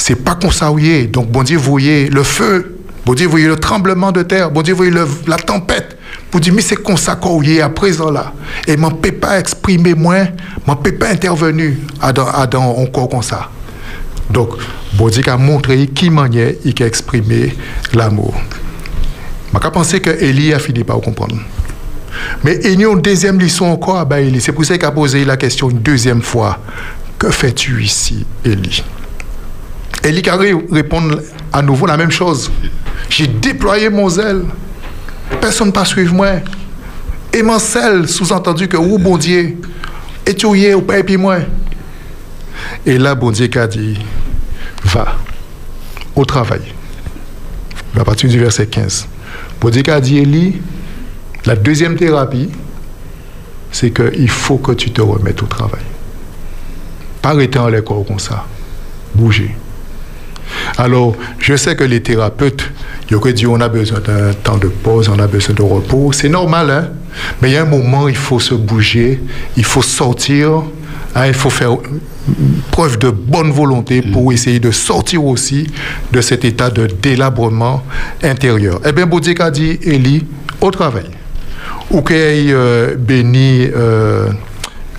c'est 0.00 0.16
pas 0.16 0.34
est. 0.34 1.06
Donc, 1.06 1.30
bon 1.30 1.42
Dieu, 1.42 1.58
vous 1.58 1.70
voyez 1.70 2.08
le 2.08 2.22
feu, 2.22 2.78
bon 3.04 3.14
Dieu, 3.14 3.26
vous 3.26 3.32
voyez 3.32 3.46
le 3.46 3.56
tremblement 3.56 4.12
de 4.12 4.22
terre, 4.22 4.50
bon 4.50 4.62
Dieu, 4.62 4.72
vous 4.72 4.84
voyez 4.84 5.06
la 5.26 5.36
tempête. 5.36 5.98
Vous 6.32 6.40
dites, 6.40 6.54
mais 6.54 6.62
c'est 6.62 6.76
qu'on 6.76 6.96
est 6.96 7.60
à 7.60 7.68
présent 7.68 8.10
là. 8.10 8.32
Et 8.66 8.76
peux 8.76 9.12
pas 9.12 9.38
exprimer 9.38 9.94
moins, 9.94 10.26
peux 10.82 10.92
pas 10.92 11.10
intervenir 11.10 11.72
à 12.00 12.12
dans, 12.12 12.26
à 12.26 12.46
dans 12.46 12.76
encore 12.78 13.08
comme 13.08 13.22
ça. 13.22 13.50
Donc, 14.30 14.50
bon 14.94 15.08
Dieu 15.08 15.22
a 15.28 15.36
montré 15.36 15.86
qui 15.88 16.08
manière 16.08 16.52
il 16.64 16.82
a 16.82 16.86
exprimé 16.86 17.54
l'amour. 17.92 18.34
Je 19.52 19.68
pense 19.68 19.92
que 19.92 20.10
Élie 20.22 20.54
a 20.54 20.58
fini 20.58 20.84
par 20.84 21.00
comprendre. 21.00 21.36
Mais 22.42 22.58
il 22.64 22.80
y 22.80 22.84
a 22.84 22.90
une 22.90 23.02
deuxième 23.02 23.38
leçon 23.38 23.66
encore 23.66 23.98
à 24.10 24.20
Élie. 24.20 24.40
C'est 24.40 24.52
pour 24.52 24.64
ça 24.64 24.78
qu'il 24.78 24.86
a 24.86 24.92
posé 24.92 25.24
la 25.24 25.36
question 25.36 25.68
une 25.68 25.80
deuxième 25.80 26.22
fois. 26.22 26.58
Que 27.18 27.30
fais-tu 27.30 27.82
ici, 27.82 28.24
Élie? 28.44 28.82
Élie 30.02 30.22
qui 30.22 30.30
répond 30.30 31.02
à 31.52 31.62
nouveau 31.62 31.86
la 31.86 31.96
même 31.96 32.10
chose. 32.10 32.50
J'ai 33.08 33.26
déployé 33.26 33.90
mon 33.90 34.08
zèle. 34.08 34.44
Personne 35.40 35.68
ne 35.68 35.72
pas 35.72 35.84
suivre 35.84 36.14
moi. 36.14 36.28
Et 37.32 37.42
mon 37.42 37.58
zèle, 37.58 38.08
sous-entendu 38.08 38.66
que, 38.66 38.76
ou 38.76 38.98
bon 38.98 39.16
Dieu, 39.16 39.56
et 40.26 40.30
es 40.30 40.74
ou 40.74 40.82
pas 40.82 40.98
et 40.98 41.02
puis 41.02 41.16
moi. 41.16 41.38
Et 42.86 42.98
là, 42.98 43.14
bon 43.14 43.30
Dieu 43.30 43.48
a 43.56 43.66
dit, 43.66 43.98
va 44.84 45.16
au 46.14 46.24
travail. 46.24 46.62
À 47.98 48.04
partir 48.04 48.28
du 48.28 48.38
verset 48.38 48.66
15. 48.66 49.08
Bon 49.60 49.70
Dieu 49.70 49.82
a 49.88 50.00
dit, 50.00 50.18
Élie, 50.18 50.60
la 51.44 51.56
deuxième 51.56 51.96
thérapie, 51.96 52.50
c'est 53.72 53.90
qu'il 53.90 54.28
faut 54.28 54.58
que 54.58 54.72
tu 54.72 54.90
te 54.90 55.00
remettes 55.00 55.42
au 55.42 55.46
travail. 55.46 55.82
Pas 57.22 57.32
rester 57.32 57.58
en 57.58 57.70
corps 57.82 58.04
comme 58.06 58.18
ça. 58.18 58.46
Bouger. 59.14 59.54
Alors, 60.78 61.16
je 61.38 61.56
sais 61.56 61.76
que 61.76 61.84
les 61.84 62.00
thérapeutes, 62.00 62.70
ils 63.10 63.16
auraient 63.16 63.32
dit 63.32 63.46
on 63.46 63.60
a 63.60 63.68
besoin 63.68 64.00
d'un 64.00 64.32
temps 64.32 64.58
de 64.58 64.68
pause, 64.68 65.08
on 65.08 65.18
a 65.18 65.26
besoin 65.26 65.54
de 65.54 65.62
repos. 65.62 66.12
C'est 66.12 66.28
normal, 66.28 66.70
hein? 66.70 66.88
Mais 67.40 67.50
il 67.50 67.54
y 67.54 67.56
a 67.56 67.62
un 67.62 67.66
moment, 67.66 68.08
il 68.08 68.16
faut 68.16 68.38
se 68.38 68.54
bouger, 68.54 69.20
il 69.56 69.64
faut 69.64 69.82
sortir, 69.82 70.62
hein, 71.14 71.26
il 71.26 71.34
faut 71.34 71.50
faire 71.50 71.76
preuve 72.70 72.98
de 72.98 73.10
bonne 73.10 73.50
volonté 73.50 74.02
pour 74.02 74.32
essayer 74.32 74.60
de 74.60 74.70
sortir 74.70 75.24
aussi 75.24 75.66
de 76.12 76.20
cet 76.20 76.44
état 76.44 76.70
de 76.70 76.86
délabrement 76.86 77.82
intérieur. 78.22 78.80
Eh 78.86 78.92
bien, 78.92 79.06
Bouddhique 79.06 79.40
a 79.40 79.50
dit, 79.50 79.78
Élie, 79.82 80.26
au 80.60 80.70
travail. 80.70 81.10
Ou 81.90 82.02
qu'il 82.02 82.16
euh, 82.18 82.94
béni 82.96 83.68
euh, 83.74 84.28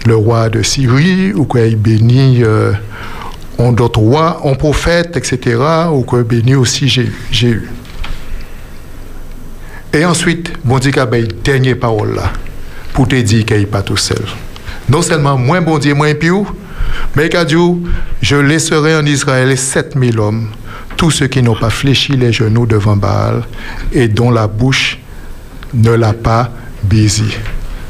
le 0.05 0.15
roi 0.15 0.49
de 0.49 0.61
Syrie, 0.61 1.33
ou 1.33 1.45
qu'il 1.45 1.77
béni 1.77 2.43
euh, 2.43 2.73
on 3.61 3.71
d'autres 3.71 3.99
rois, 3.99 4.41
on 4.43 4.55
prophète, 4.55 5.15
etc., 5.17 5.59
ou 5.91 6.01
que 6.03 6.21
béni 6.23 6.55
aussi 6.55 6.89
j'ai 6.89 7.47
eu. 7.47 7.69
Et 9.93 10.05
ensuite, 10.05 10.53
bon 10.63 10.79
Dieu 10.79 10.91
a 10.97 11.17
une 11.17 11.27
dernière 11.43 11.77
parole 11.77 12.15
là, 12.15 12.31
pour 12.93 13.07
te 13.07 13.15
dire 13.15 13.45
qu'il 13.45 13.57
n'est 13.57 13.65
pas 13.65 13.81
tout 13.81 13.97
seul. 13.97 14.23
Non 14.89 15.01
seulement 15.01 15.37
moins 15.37 15.61
bon 15.61 15.77
Dieu, 15.77 15.93
moins 15.93 16.13
pire, 16.13 16.45
mais 17.15 17.27
il 17.27 17.35
a 17.35 17.45
dit, 17.45 17.55
je 18.21 18.35
laisserai 18.35 18.95
en 18.95 19.05
Israël 19.05 19.55
7000 19.57 20.19
hommes, 20.19 20.49
tous 20.97 21.11
ceux 21.11 21.27
qui 21.27 21.43
n'ont 21.43 21.55
pas 21.55 21.69
fléchi 21.69 22.13
les 22.13 22.31
genoux 22.31 22.65
devant 22.65 22.95
Baal 22.95 23.43
et 23.91 24.07
dont 24.07 24.31
la 24.31 24.47
bouche 24.47 24.97
ne 25.73 25.91
l'a 25.91 26.13
pas 26.13 26.51
baisé. 26.83 27.25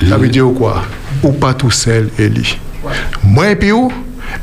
Ça 0.08 0.18
veut 0.18 0.30
dire 0.30 0.48
quoi? 0.58 0.84
Ou 1.24 1.32
pas 1.32 1.54
tout 1.54 1.72
seul, 1.72 2.10
Élie. 2.18 2.58
Moins 3.24 3.56
pire, 3.56 3.90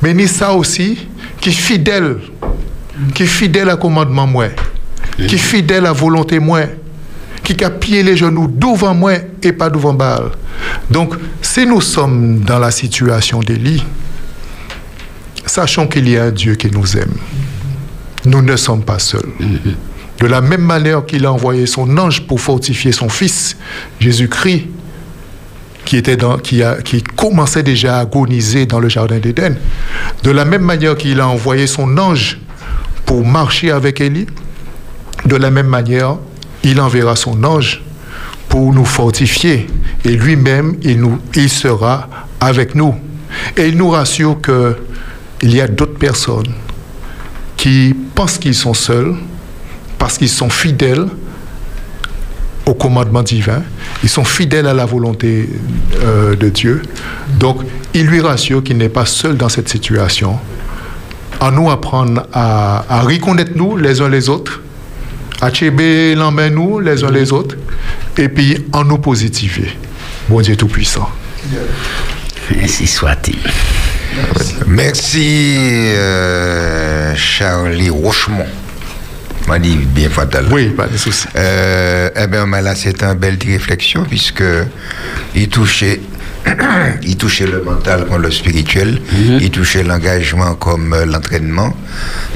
mais 0.01 0.15
ni 0.15 0.29
ça 0.29 0.53
aussi, 0.53 1.08
qui 1.41 1.51
est 1.51 1.53
fidèle, 1.53 2.19
qui 3.15 3.23
est 3.25 3.27
fidèle 3.27 3.69
à 3.71 3.77
commandement 3.77 4.27
moi, 4.27 4.49
qui 5.17 5.35
est 5.35 5.39
fidèle 5.39 5.87
à 5.87 5.93
volonté 5.93 6.39
moi, 6.39 6.61
qui 7.43 7.65
a 7.65 7.71
pied 7.71 8.03
les 8.03 8.17
genoux 8.17 8.49
devant 8.49 8.95
moi 8.95 9.15
et 9.43 9.53
pas 9.53 9.71
devant 9.71 9.95
Baal. 9.95 10.31
Donc, 10.91 11.15
si 11.41 11.67
nous 11.67 11.81
sommes 11.81 12.41
dans 12.41 12.59
la 12.59 12.71
situation 12.71 13.41
d'Élie, 13.41 13.83
sachons 15.47 15.87
qu'il 15.87 16.09
y 16.09 16.17
a 16.17 16.25
un 16.25 16.31
Dieu 16.31 16.55
qui 16.55 16.71
nous 16.71 16.97
aime. 16.97 17.15
Nous 18.25 18.43
ne 18.43 18.57
sommes 18.57 18.83
pas 18.83 18.99
seuls. 18.99 19.31
De 20.21 20.27
la 20.27 20.41
même 20.41 20.63
manière 20.63 21.07
qu'il 21.07 21.25
a 21.25 21.33
envoyé 21.33 21.67
son 21.67 21.97
ange 21.97 22.27
pour 22.27 22.41
fortifier 22.41 22.93
son 22.93 23.09
fils, 23.09 23.57
Jésus-Christ, 24.01 24.67
qui, 25.89 25.97
était 25.97 26.19
qui, 26.43 26.63
a, 26.63 26.83
qui 26.83 27.03
commençait 27.03 27.63
déjà 27.63 27.97
à 27.97 28.01
agoniser 28.01 28.67
dans 28.67 28.79
le 28.79 28.91
jardin 28.91 29.19
d'Éden. 29.19 29.57
De 30.23 30.31
la 30.31 30.45
même 30.45 30.61
manière 30.61 30.99
qu'il 30.99 31.19
a 31.19 31.27
envoyé 31.27 31.67
son 31.67 31.97
ange 31.97 32.39
pour 33.07 33.27
marcher 33.27 33.71
avec 33.71 34.03
Élie, 34.03 34.27
de 35.25 35.35
la 35.35 35.51
même 35.51 35.67
manière, 35.67 36.17
il 36.63 36.79
enverra 36.79 37.17
son 37.17 37.43
ange 37.43 37.83
pour 38.51 38.75
nous 38.75 38.85
fortifier. 38.85 39.67
Et 40.05 40.11
lui-même, 40.11 40.77
il, 40.83 41.01
nous, 41.01 41.21
il 41.35 41.49
sera 41.49 42.07
avec 42.39 42.75
nous. 42.75 42.95
Et 43.57 43.69
il 43.69 43.79
nous 43.79 43.89
rassure 43.89 44.37
qu'il 44.43 45.55
y 45.55 45.63
a 45.63 45.69
d'autres 45.69 45.99
personnes 45.99 46.53
qui 47.57 47.97
pensent 48.15 48.37
qu'ils 48.37 48.55
sont 48.55 48.75
seuls 48.75 49.15
parce 49.97 50.19
qu'ils 50.19 50.29
sont 50.29 50.51
fidèles 50.51 51.07
au 52.69 52.75
commandement 52.75 53.23
divin, 53.23 53.63
ils 54.03 54.09
sont 54.11 54.25
fidèles 54.25 54.67
à 54.67 54.75
la 54.75 54.85
volonté 54.85 55.49
euh, 56.03 56.37
de 56.37 56.51
Dieu. 56.51 56.83
Donc, 57.39 57.63
il 57.95 58.07
lui 58.07 58.21
rassure 58.21 58.63
qu'il 58.63 58.77
n'est 58.77 58.91
pas 58.91 59.07
seul 59.07 59.37
dans 59.39 59.49
cette 59.49 59.69
situation. 59.71 60.39
À 61.41 61.51
nous 61.51 61.71
apprendre 61.71 62.27
à, 62.33 62.85
à 62.89 63.01
reconnaître 63.01 63.53
nous 63.55 63.77
les 63.77 64.03
uns 64.03 64.09
les 64.11 64.29
autres, 64.29 64.61
à 65.41 65.51
tchéber 65.51 66.15
l'emmène 66.15 66.55
nous 66.55 66.79
les 66.81 67.05
uns 67.05 67.11
les 67.11 67.33
autres, 67.33 67.57
et 68.19 68.29
puis 68.29 68.67
en 68.73 68.85
nous 68.85 68.99
positiver. 68.99 69.71
Bon 70.29 70.41
Dieu 70.43 70.57
Tout-Puissant. 70.57 71.09
Ainsi 72.63 72.87
soit-il. 72.87 73.39
Merci, 74.67 75.47
euh, 75.95 77.15
Charlie 77.15 77.89
Rochemont. 77.89 78.47
M'a 79.49 79.59
dit 79.59 79.77
bien 79.77 80.11
fatal. 80.11 80.45
Oui, 80.51 80.69
pas 80.69 80.87
de 80.87 80.97
souci. 80.97 81.27
Euh, 81.35 82.11
eh 82.15 82.27
bien, 82.27 82.47
là, 82.47 82.75
c'est 82.75 83.03
une 83.03 83.15
belle 83.15 83.39
réflexion, 83.45 84.05
puisque 84.05 84.45
il 85.35 85.49
touchait, 85.49 86.01
il 87.03 87.17
touchait 87.17 87.47
le 87.47 87.63
mental 87.63 88.05
comme 88.07 88.23
le 88.23 88.31
spirituel, 88.31 89.01
il 89.41 89.51
touchait 89.51 89.83
l'engagement 89.83 90.55
comme 90.55 90.93
euh, 90.93 91.07
l'entraînement, 91.07 91.75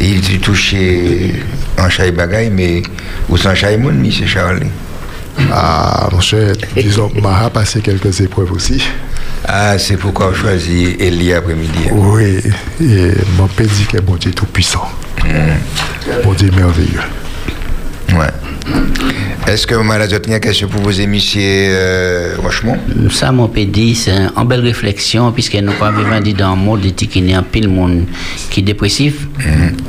il 0.00 0.40
touchait 0.40 1.34
en 1.78 1.88
chai 1.90 2.10
bagaille, 2.12 2.50
mais 2.50 2.82
ou 3.28 3.36
sans 3.36 3.54
chai 3.54 3.76
moun, 3.76 3.98
monsieur 3.98 4.26
Charlie? 4.26 4.70
Ah, 5.50 6.08
mon 6.12 6.20
cher, 6.20 6.54
disons, 6.76 7.10
m'a 7.20 7.50
passé 7.50 7.80
quelques 7.80 8.20
épreuves 8.20 8.52
aussi. 8.52 8.82
Ah, 9.46 9.76
c'est 9.78 9.96
pourquoi 9.96 10.30
on 10.30 10.34
choisit 10.34 11.00
Elie 11.00 11.32
après-midi. 11.32 11.88
Oui, 11.90 12.40
et 12.80 13.10
mon 13.36 13.48
père 13.48 13.66
dit 13.66 13.86
que 13.86 14.00
bon 14.00 14.16
Dieu 14.16 14.30
est 14.30 14.34
tout 14.34 14.46
puissant. 14.46 14.88
Bon 16.24 16.32
Dieu 16.32 16.48
est 16.48 16.56
merveilleux. 16.56 17.00
Ouais. 18.16 18.30
Est-ce 19.46 19.66
que 19.66 19.74
vous 19.74 19.82
m'avez 19.82 20.06
une 20.14 20.38
question 20.38 20.68
pour 20.68 20.82
vous, 20.82 21.06
monsieur 21.08 21.42
euh, 21.42 22.36
Rochemont? 22.40 22.78
Ça, 23.10 23.32
mon 23.32 23.48
pédit, 23.48 23.96
c'est 23.96 24.12
une 24.12 24.44
belle 24.46 24.60
réflexion, 24.60 25.32
puisque 25.32 25.56
nous 25.56 25.72
pas 25.72 25.90
vivre 25.90 26.20
dans 26.36 26.52
un 26.52 26.56
monde 26.56 26.82
qui 26.94 27.18
est 27.18 27.34
un 27.34 27.42
pile 27.42 27.68
monde 27.68 28.04
qui 28.50 28.60
est 28.60 28.62
dépressif. 28.62 29.26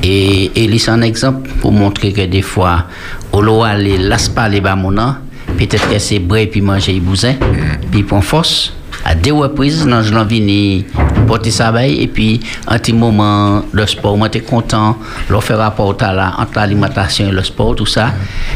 Et, 0.02 0.46
et 0.56 0.64
il 0.64 0.90
un 0.90 1.02
exemple 1.04 1.50
pour 1.62 1.72
montrer 1.72 2.12
que 2.12 2.26
des 2.26 2.42
fois, 2.42 2.88
au 3.32 3.42
lieu 3.42 3.62
aller 3.62 3.98
lasse 4.00 4.28
pas 4.28 4.50
les 4.50 4.60
bamona, 4.60 5.22
peut-être 5.56 5.88
que 5.88 6.00
c'est 6.00 6.20
bré 6.20 6.48
puis 6.48 6.62
manger 6.62 7.00
bousin, 7.00 7.36
puis 7.92 8.02
prend 8.02 8.22
force. 8.22 8.74
À 9.06 9.16
deux 9.16 9.34
reprises, 9.34 9.86
non, 9.86 10.02
je 10.02 10.14
l'ai 10.14 10.24
venu 10.24 10.86
porter 11.28 11.52
ça 11.52 11.74
et 11.86 12.08
puis 12.08 12.40
un 12.68 12.78
petit 12.78 12.94
moment 12.94 13.64
de 13.74 13.86
sport, 13.86 14.18
moi 14.18 14.28
j'étais 14.32 14.46
content, 14.46 14.98
leur 15.30 15.44
faire 15.44 15.58
rapport 15.58 15.96
à 16.02 16.14
la, 16.14 16.34
entre 16.40 16.52
l'alimentation 16.58 17.28
et 17.28 17.32
le 17.32 17.44
sport, 17.44 17.76
tout 17.76 17.86
ça. 17.86 18.12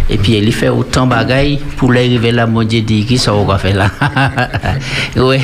Et 0.09 0.17
puis 0.17 0.33
il 0.37 0.51
fait 0.53 0.69
autant 0.69 1.05
de 1.05 1.11
bagailles 1.11 1.59
pour 1.77 1.91
l'arriver 1.93 2.31
là, 2.31 2.45
mon 2.47 2.63
Dieu 2.63 2.81
dit, 2.81 3.05
qui 3.05 3.17
ça 3.17 3.31
va 3.33 3.57
faire 3.57 3.75
là? 3.75 3.91
ouais. 5.17 5.41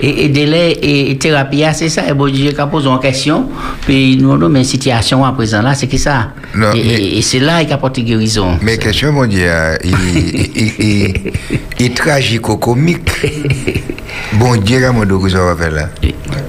Et, 0.00 0.24
et 0.24 0.28
délai 0.28 0.72
et, 0.82 1.10
et 1.10 1.18
thérapie, 1.18 1.64
ah, 1.64 1.72
c'est 1.72 1.88
ça, 1.88 2.02
et 2.08 2.14
bon 2.14 2.30
Dieu, 2.30 2.52
quand 2.56 2.68
pose 2.68 2.86
une 2.86 2.98
question, 3.00 3.48
puis 3.82 4.16
nous 4.16 4.32
avons 4.32 4.54
une 4.54 4.64
situation 4.64 5.24
à 5.24 5.32
présent 5.32 5.62
là, 5.62 5.74
c'est 5.74 5.86
qui 5.88 5.98
ça? 5.98 6.32
Non, 6.54 6.72
et, 6.72 6.82
mais- 6.84 6.90
et- 6.94 7.18
et 7.18 7.22
c'est 7.22 7.40
là 7.40 7.62
qu'il 7.64 7.72
apporte 7.72 7.98
guérison. 8.00 8.58
Mais 8.62 8.78
question, 8.78 9.12
mon 9.12 9.26
Dieu, 9.26 9.44
euh, 9.46 9.76
il, 9.84 11.32
est 11.78 11.94
tragico-comique. 11.96 13.10
Bon 14.38 14.56
Dieu, 14.56 14.80
comment 14.86 15.04
de 15.04 15.28
ça 15.28 15.44
va 15.44 15.56
faire 15.56 15.72
là 15.72 15.88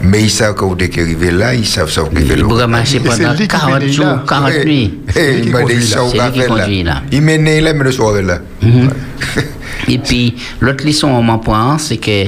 Mais 0.04 0.22
ils 0.24 0.30
savent 0.30 0.54
que 0.54 0.64
vous 0.64 0.76
êtes 0.80 0.98
arrivé 0.98 1.32
là, 1.32 1.56
ils 1.56 1.66
savent 1.66 1.90
ça 1.90 2.02
que 2.04 2.16
vous 2.20 2.22
Il 2.36 2.44
pourrait 2.44 2.68
marcher 2.68 3.00
pendant 3.00 3.32
lui 3.34 3.40
qui 3.40 3.48
40 3.48 3.80
mène 3.80 3.92
jours, 3.92 4.06
là. 4.06 4.24
40 4.28 4.52
Eh, 4.62 4.66
nuits. 4.66 4.94
lui 5.16 5.42
qui 5.42 5.48
il 5.48 5.52
m'a 5.52 5.58
dit 5.60 5.64
conduit 5.64 5.88
ça, 5.88 6.00
faire 6.06 6.56
là. 6.84 7.02
Il 7.12 7.22
m'a 7.22 7.38
né 7.38 7.62
là, 7.62 7.74
mais 7.74 7.84
le 7.84 7.92
soir 7.92 8.14
là. 8.22 8.40
Et 9.88 9.98
puis, 9.98 10.36
l'autre 10.62 10.86
leçon 10.86 11.08
on 11.08 11.24
m'en 11.24 11.40
c'est 11.80 11.98
que 11.98 12.26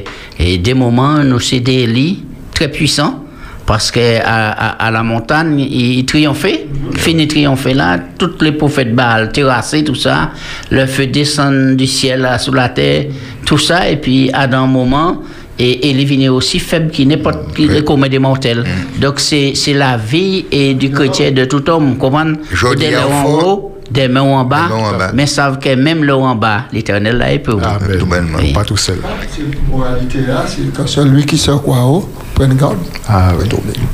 des 0.57 0.73
moments, 0.73 1.19
nous 1.19 1.39
c'est 1.39 1.59
des 1.59 1.85
lits 1.85 2.23
très 2.53 2.69
puissants. 2.69 3.23
Parce 3.63 3.91
que 3.91 4.19
à, 4.19 4.49
à- 4.51 4.87
à 4.87 4.91
la 4.91 5.03
montagne, 5.03 5.59
il, 5.59 5.99
il 5.99 6.05
triomphait, 6.05 6.65
fini 6.95 7.27
triompher 7.27 7.73
là, 7.75 7.99
toutes 8.17 8.41
les 8.41 8.51
prophètes 8.53 8.93
Baal 8.95 9.31
terrassés, 9.31 9.83
tout 9.83 9.95
ça, 9.95 10.31
le 10.71 10.85
feu 10.87 11.05
descend 11.05 11.75
du 11.77 11.85
ciel 11.87 12.21
là, 12.21 12.39
sous 12.39 12.51
la 12.51 12.69
terre, 12.69 13.05
tout 13.45 13.59
ça, 13.59 13.87
et 13.87 13.97
puis 13.97 14.29
à 14.33 14.43
un 14.45 14.65
moment, 14.65 15.21
et, 15.61 16.05
venait 16.05 16.29
aussi 16.29 16.59
faible 16.59 16.91
qui 16.91 17.05
n'importe 17.05 17.53
qui 17.55 17.67
commet 17.83 18.09
des 18.09 18.19
mortels. 18.19 18.63
Donc 18.99 19.19
c'est 19.19 19.53
c'est 19.55 19.73
la 19.73 19.97
vie 19.97 20.45
et 20.51 20.73
du 20.73 20.89
chrétien 20.91 21.31
de 21.31 21.45
tout 21.45 21.67
homme, 21.69 21.97
comment 21.97 22.25
Jodi 22.51 22.87
Des 22.87 22.95
en 22.97 23.25
haut, 23.29 23.71
des 23.89 24.07
mains 24.07 24.21
en 24.21 24.43
bas, 24.45 24.69
mais 25.13 25.27
savent 25.27 25.59
que 25.59 25.75
même 25.75 26.03
là 26.03 26.17
en 26.17 26.35
bas, 26.35 26.65
l'éternel 26.71 27.17
là 27.17 27.31
est 27.33 27.39
pour 27.39 27.59
vous. 27.59 27.97
Tout 27.99 28.05
bonnement. 28.05 28.37
Oui. 28.39 28.53
Pas 28.53 28.63
tout 28.63 28.77
seul. 28.77 28.97
La 29.01 29.69
moralité 29.69 30.19
là, 30.27 30.45
c'est 30.47 30.73
que 30.73 30.87
celui 30.87 31.25
qui 31.25 31.37
se 31.37 31.51
croit 31.51 31.85
haut, 31.85 32.09
prenne 32.33 32.55
garde. 32.55 32.77
Ah 33.07 33.31
oui. 33.37 33.45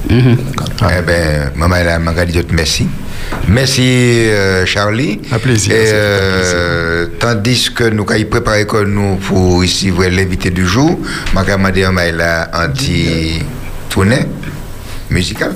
Eh 0.09 1.01
bien, 1.01 1.51
maman, 1.55 1.76
elle 1.76 1.99
m'a 1.99 2.26
dit 2.26 2.39
merci. 2.51 2.88
Merci, 3.47 3.82
euh, 3.84 4.65
Charlie. 4.65 5.22
Un 5.32 5.39
plaisir, 5.39 5.74
Et, 5.74 5.86
euh, 5.93 7.07
tandis 7.20 7.70
que 7.74 7.86
nous 7.86 8.05
avons 8.09 8.26
préparé 8.26 8.65
comme 8.65 8.91
nous 8.93 9.15
pour 9.15 9.63
ici 9.63 9.91
l'invité 9.91 10.49
du 10.49 10.65
jour, 10.65 10.99
je 11.34 11.39
vais 11.39 11.51
demander 11.51 11.84
à 11.84 11.91
Maïla 11.91 12.49
un 12.53 12.70
petit 12.70 13.41
tournée 13.89 14.26
musical. 15.09 15.55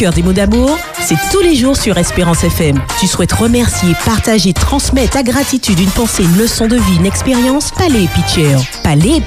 Cœur, 0.00 0.12
des 0.14 0.22
mots 0.22 0.32
d'amour, 0.32 0.78
c'est 0.98 1.18
tous 1.30 1.42
les 1.42 1.54
jours 1.54 1.76
sur 1.76 1.98
Espérance 1.98 2.42
FM. 2.42 2.80
Tu 2.98 3.06
souhaites 3.06 3.32
remercier, 3.32 3.94
partager, 4.06 4.54
transmettre 4.54 5.10
ta 5.10 5.22
gratitude, 5.22 5.78
une 5.78 5.90
pensée, 5.90 6.22
une 6.22 6.38
leçon 6.38 6.66
de 6.68 6.76
vie, 6.76 6.96
une 6.96 7.04
expérience 7.04 7.70
Palais 7.72 8.08
Pitcher. 8.14 8.56
Palais 8.82 9.18
et. 9.18 9.22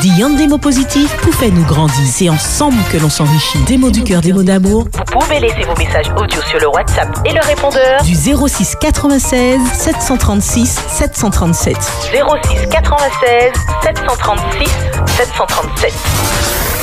Dis 0.00 0.20
un 0.20 0.30
des 0.30 0.48
mots 0.48 0.58
positifs 0.58 1.16
pour 1.18 1.32
faire 1.32 1.52
nous 1.52 1.64
grandir. 1.64 2.02
C'est 2.04 2.28
ensemble 2.28 2.78
que 2.90 2.96
l'on 2.98 3.08
s'enrichit. 3.08 3.62
Des 3.68 3.78
mots 3.78 3.92
du 3.92 4.02
cœur, 4.02 4.20
des 4.20 4.32
mots 4.32 4.42
d'amour. 4.42 4.88
Vous 4.92 5.18
pouvez 5.20 5.38
laisser 5.38 5.62
vos 5.62 5.76
messages 5.76 6.10
audio 6.16 6.42
sur 6.42 6.58
le 6.58 6.66
WhatsApp 6.66 7.16
et 7.24 7.32
le 7.32 7.40
répondeur 7.42 8.02
Du 8.02 8.16
06 8.16 8.76
96 8.80 9.60
736 9.72 10.80
737. 10.88 11.76
06 11.76 12.68
96 12.68 13.52
736 13.84 14.70
737. 15.06 16.79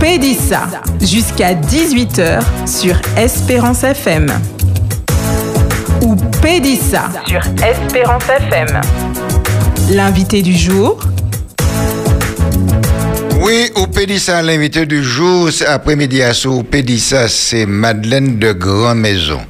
Pédissa 0.00 0.66
jusqu'à 1.02 1.52
18h 1.52 2.40
sur 2.66 2.96
Espérance 3.18 3.84
FM. 3.84 4.32
Ou 6.00 6.16
Pédissa 6.40 7.10
sur 7.26 7.40
Espérance 7.62 8.24
FM. 8.24 8.80
L'invité 9.90 10.40
du 10.40 10.56
jour, 10.56 10.98
Oui, 13.42 13.70
au 13.74 13.86
Pédissa, 13.86 14.40
l'invité 14.42 14.86
du 14.86 15.04
jour, 15.04 15.50
c'est 15.52 15.66
après-midi 15.66 16.22
à 16.22 16.32
Pédissa, 16.70 17.28
c'est 17.28 17.66
Madeleine 17.66 18.38
de 18.38 18.52
Grand 18.52 18.94
Maison. 18.94 19.40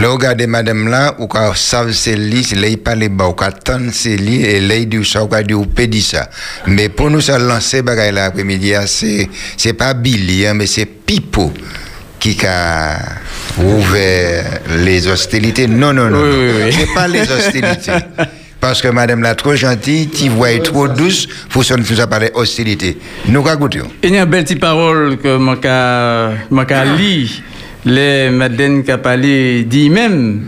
Là, 0.00 0.08
regardez 0.08 0.46
madame 0.46 0.88
là, 0.88 1.14
ou 1.18 1.26
quand 1.26 1.54
savent 1.54 1.92
c'est 1.92 2.16
c'est 2.42 2.56
là, 2.56 2.68
il 2.68 2.78
parle 2.78 3.06
bas, 3.10 3.28
ou 3.28 3.32
quand 3.34 3.50
tant 3.62 3.80
c'est 3.92 4.12
et 4.12 4.56
il 4.56 4.88
dit 4.88 5.04
ça, 5.04 5.22
ou 5.22 5.26
quand 5.26 5.42
dit 5.42 5.54
Pédissa. 5.74 6.30
Mais 6.66 6.88
pour 6.88 7.10
nous, 7.10 7.20
ça 7.20 7.38
lancer, 7.38 7.82
bagaille 7.82 8.12
là, 8.12 8.24
après-midi, 8.24 8.74
ah, 8.74 8.86
c'est, 8.86 9.28
c'est 9.58 9.74
pas 9.74 9.92
Billy, 9.92 10.46
hein, 10.46 10.54
mais 10.54 10.66
c'est 10.66 10.86
Pipo 10.86 11.52
qui 12.18 12.34
a 12.46 12.98
ouvert 13.58 14.60
les 14.78 15.06
hostilités. 15.06 15.66
Non, 15.66 15.92
non, 15.92 16.08
non. 16.08 16.22
Oui, 16.22 16.30
non. 16.30 16.38
oui, 16.38 16.62
oui. 16.64 16.76
C'est 16.78 16.94
pas 16.94 17.06
les 17.06 17.30
hostilités. 17.30 17.92
Parce 18.58 18.80
que 18.80 18.88
madame 18.88 19.22
là, 19.22 19.34
trop 19.34 19.54
gentille, 19.54 20.08
tu 20.08 20.30
vois, 20.30 20.58
trop 20.60 20.88
douce, 20.88 21.28
faut 21.50 21.62
ça 21.62 21.76
nous 21.76 22.00
a 22.00 22.06
parlé 22.06 22.30
hostilité. 22.34 22.98
Nous, 23.28 23.42
qu'à 23.42 23.56
goûter. 23.56 23.80
Il 24.02 24.14
y 24.14 24.18
a 24.18 24.22
une 24.22 24.30
belle 24.30 24.44
petite 24.44 24.60
parole 24.60 25.18
que 25.18 25.36
moi 25.36 25.56
qu'a 25.56 26.32
moi 26.50 26.64
qu'a 26.64 26.84
li 26.84 27.42
les 27.84 28.30
Madeleine 28.30 28.82
qu'a 28.84 28.98
parlé 28.98 29.64
dit 29.64 29.90
même 29.90 30.46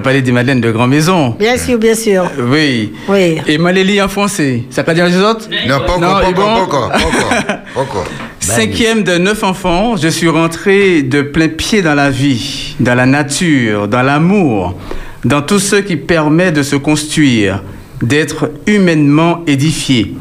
parlé 0.00 0.22
de 0.22 0.32
Madeleine 0.32 0.60
de 0.60 0.70
Grand 0.70 0.86
Maison. 0.88 1.36
Bien 1.38 1.56
sûr, 1.56 1.78
bien 1.78 1.94
sûr. 1.94 2.28
Oui. 2.50 2.92
Oui. 3.08 3.38
Et 3.46 3.58
lis 3.84 4.02
en 4.02 4.08
français. 4.08 4.64
Ça 4.70 4.82
peut 4.82 4.94
dire 4.94 5.06
les 5.06 5.16
autres? 5.16 5.48
Non, 5.68 5.78
pas 5.80 5.92
encore, 5.92 6.00
Non, 6.00 6.20
pas 6.20 6.30
et 6.30 6.34
bon? 6.34 6.42
encore, 6.42 6.88
pas 6.90 6.96
encore, 6.96 7.28
pas 7.28 7.36
encore, 7.36 7.64
pas 7.74 7.80
encore. 7.80 8.04
Cinquième 8.40 9.02
de 9.04 9.18
neuf 9.18 9.42
enfants, 9.44 9.96
je 9.96 10.08
suis 10.08 10.28
rentré 10.28 11.02
de 11.02 11.22
plein 11.22 11.48
pied 11.48 11.82
dans 11.82 11.94
la 11.94 12.10
vie, 12.10 12.74
dans 12.80 12.94
la 12.94 13.06
nature, 13.06 13.88
dans 13.88 14.02
l'amour, 14.02 14.76
dans 15.24 15.42
tout 15.42 15.58
ce 15.58 15.76
qui 15.76 15.96
permet 15.96 16.50
de 16.50 16.62
se 16.62 16.76
construire, 16.76 17.62
d'être 18.02 18.50
humainement 18.66 19.42
édifié 19.46 20.14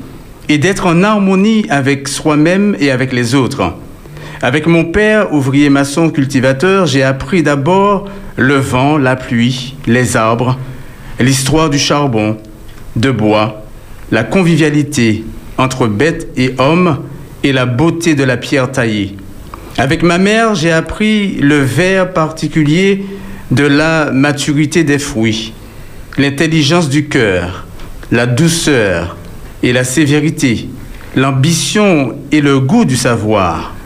et 0.50 0.58
d'être 0.58 0.86
en 0.88 1.04
harmonie 1.04 1.66
avec 1.70 2.08
soi-même 2.08 2.76
et 2.80 2.92
avec 2.92 3.14
les 3.14 3.34
autres. 3.34 3.74
Avec 4.42 4.68
mon 4.68 4.86
père, 4.86 5.34
ouvrier 5.34 5.70
maçon 5.70 6.12
cultivateur, 6.12 6.86
j'ai 6.86 7.02
appris 7.02 7.42
d'abord 7.42 8.08
le 8.36 8.56
vent, 8.56 8.98
la 9.00 9.16
pluie, 9.16 9.76
les 9.88 10.16
arbres, 10.16 10.60
l'histoire 11.20 11.72
du 11.72 11.80
charbon, 11.80 12.38
de 12.96 13.10
bois, 13.10 13.64
la 14.12 14.24
convivialité 14.24 15.24
entre 15.58 15.88
bêtes 15.88 16.28
et 16.38 16.54
hommes 16.60 17.00
et 17.44 17.52
la 17.52 17.66
beauté 17.66 18.14
de 18.14 18.24
la 18.24 18.38
pierre 18.38 18.72
taillée. 18.72 19.16
Avec 19.80 20.04
ma 20.04 20.20
mère, 20.20 20.54
j'ai 20.54 20.72
appris 20.72 21.36
le 21.36 21.58
vers 21.58 22.14
particulier 22.14 23.06
de 23.50 23.64
la 23.64 24.12
maturité 24.12 24.84
des 24.84 25.00
fruits, 25.00 25.54
l'intelligence 26.20 26.90
du 26.90 27.08
cœur, 27.08 27.66
la 28.12 28.28
douceur 28.28 29.18
et 29.64 29.74
la 29.74 29.84
sévérité, 29.84 30.70
l'ambition 31.16 32.16
et 32.32 32.42
le 32.42 32.60
goût 32.60 32.86
du 32.86 32.96
savoir. 32.96 33.77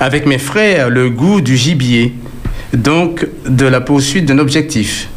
Avec 0.00 0.26
mes 0.26 0.38
frères, 0.38 0.90
le 0.90 1.10
goût 1.10 1.40
du 1.40 1.56
gibier, 1.56 2.14
donc 2.72 3.26
de 3.48 3.66
la 3.66 3.80
poursuite 3.80 4.26
d'un 4.26 4.38
objectif, 4.38 5.08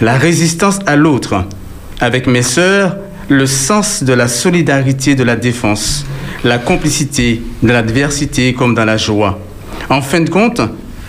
la 0.00 0.16
résistance 0.16 0.78
à 0.86 0.96
l'autre. 0.96 1.44
Avec 2.00 2.26
mes 2.26 2.42
sœurs, 2.42 2.96
le 3.28 3.46
sens 3.46 4.02
de 4.02 4.12
la 4.12 4.26
solidarité, 4.28 5.14
de 5.14 5.22
la 5.22 5.36
défense, 5.36 6.04
la 6.42 6.58
complicité, 6.58 7.42
de 7.62 7.68
l'adversité 7.72 8.54
comme 8.54 8.74
dans 8.74 8.84
la 8.84 8.96
joie. 8.96 9.38
En 9.88 10.02
fin 10.02 10.20
de 10.20 10.30
compte, 10.30 10.60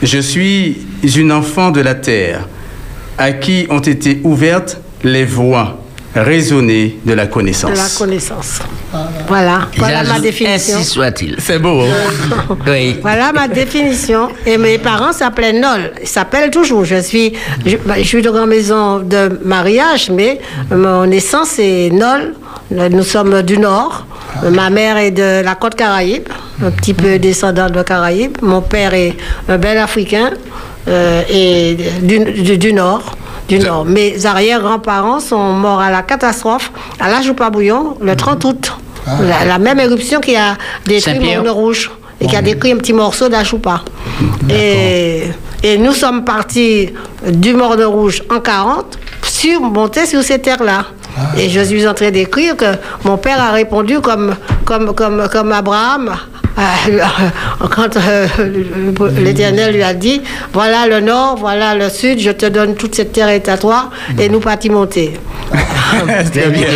je 0.04 0.20
suis 0.20 0.78
une 1.18 1.32
enfant 1.32 1.72
de 1.72 1.82
la 1.82 1.96
terre, 1.96 2.48
à 3.18 3.32
qui 3.32 3.66
ont 3.70 3.80
été 3.80 4.22
ouvertes 4.24 4.80
les 5.04 5.26
voies 5.26 5.80
raisonnées 6.16 7.00
de 7.06 7.14
la 7.14 7.28
connaissance. 7.28 7.72
Voilà, 9.28 9.62
voilà 9.78 10.04
ma 10.04 10.20
définition. 10.20 10.78
Ainsi 10.78 10.86
soit-il. 10.86 11.36
C'est 11.40 11.60
beau. 11.60 11.82
hein? 11.82 12.56
Oui. 12.68 12.98
Voilà 13.02 13.32
ma 13.32 13.48
définition. 13.48 14.30
Et 14.46 14.58
mes 14.58 14.78
parents 14.78 15.14
s'appelaient 15.14 15.54
Nol. 15.54 15.92
Ils 16.02 16.08
s'appellent 16.08 16.52
toujours. 16.52 16.86
Je 16.86 17.02
suis, 17.02 17.34
je, 17.66 17.78
bah, 17.78 17.96
je 17.98 18.04
suis 18.04 18.22
de 18.22 18.30
grande 18.30 18.50
maison 18.50 19.00
de 19.00 19.40
mariage, 19.44 20.10
mais 20.12 20.40
mon 20.72 21.06
naissance 21.06 21.58
est 21.60 21.90
Nol. 21.92 22.34
Nous 22.72 23.04
sommes 23.04 23.42
du 23.44 23.58
Nord. 23.58 24.06
Ma 24.52 24.70
mère 24.70 24.98
est 24.98 25.12
de 25.12 25.44
la 25.44 25.56
côte 25.56 25.76
Caraïbe, 25.76 26.28
un 26.64 26.72
petit 26.72 26.94
peu 26.94 27.18
descendante 27.20 27.72
de 27.72 27.84
Caraïbes. 27.84 28.38
Mon 28.42 28.62
père 28.62 28.94
est 28.94 29.14
un 29.48 29.58
bel 29.58 29.78
Africain 29.78 30.32
euh, 30.88 31.22
et 31.30 31.78
du, 32.02 32.20
du- 32.20 32.58
du 32.58 32.74
Nord. 32.74 33.16
Du 33.48 33.60
Nord. 33.60 33.86
Mes 33.86 34.26
arrière-grands-parents 34.26 35.20
sont 35.20 35.54
morts 35.54 35.80
à 35.80 35.92
la 35.92 36.02
catastrophe 36.02 36.72
à 37.00 37.10
la 37.10 37.22
Joupa-Bouillon 37.22 37.98
le 38.02 38.16
30 38.16 38.44
août. 38.46 38.72
La, 39.08 39.46
la 39.46 39.60
même 39.60 39.80
éruption 39.80 40.20
qui 40.20 40.36
a 40.36 40.58
détruit. 40.86 41.14
Morne 41.36 41.50
Rouge 41.50 41.92
et 42.20 42.28
qui 42.28 42.36
a 42.36 42.42
détruit 42.42 42.72
un 42.72 42.78
petit 42.78 42.94
morceau 42.94 43.28
de 43.28 43.34
la 43.34 43.44
Choupa. 43.44 43.82
Et, 44.50 45.24
et 45.64 45.78
nous 45.78 45.94
sommes 45.94 46.24
partis 46.24 46.90
du 47.28 47.54
Morne 47.54 47.84
Rouge 47.84 48.24
en 48.32 48.40
40 48.40 48.98
sur, 49.24 49.62
monter 49.62 50.06
sur 50.06 50.24
ces 50.24 50.40
terres-là. 50.40 50.86
Et 51.38 51.50
je 51.50 51.62
suis 51.62 51.88
en 51.88 51.94
train 51.94 52.12
d'écrire 52.12 52.58
que 52.58 52.66
mon 53.06 53.18
père 53.18 53.42
a 53.42 53.52
répondu 53.52 54.00
comme, 54.02 54.36
comme, 54.66 54.94
comme, 54.94 55.28
comme 55.32 55.52
Abraham. 55.52 56.14
Euh, 56.58 57.68
Quand 57.76 57.98
euh, 57.98 58.28
l'Éternel 59.18 59.74
lui 59.74 59.84
a 59.84 59.94
dit, 59.94 60.22
voilà 60.54 60.88
le 60.88 61.00
nord, 61.02 61.36
voilà 61.38 61.76
le 61.76 61.90
sud, 61.90 62.20
je 62.20 62.32
te 62.32 62.46
donne 62.46 62.76
toute 62.76 62.96
cette 62.96 63.12
terre 63.12 63.30
est 63.30 63.50
à 63.50 63.58
toi, 63.58 63.90
et 64.20 64.30
nous 64.30 64.40
partis 64.40 64.70
monter. 64.70 65.14
Très 66.34 66.50
bien. 66.50 66.68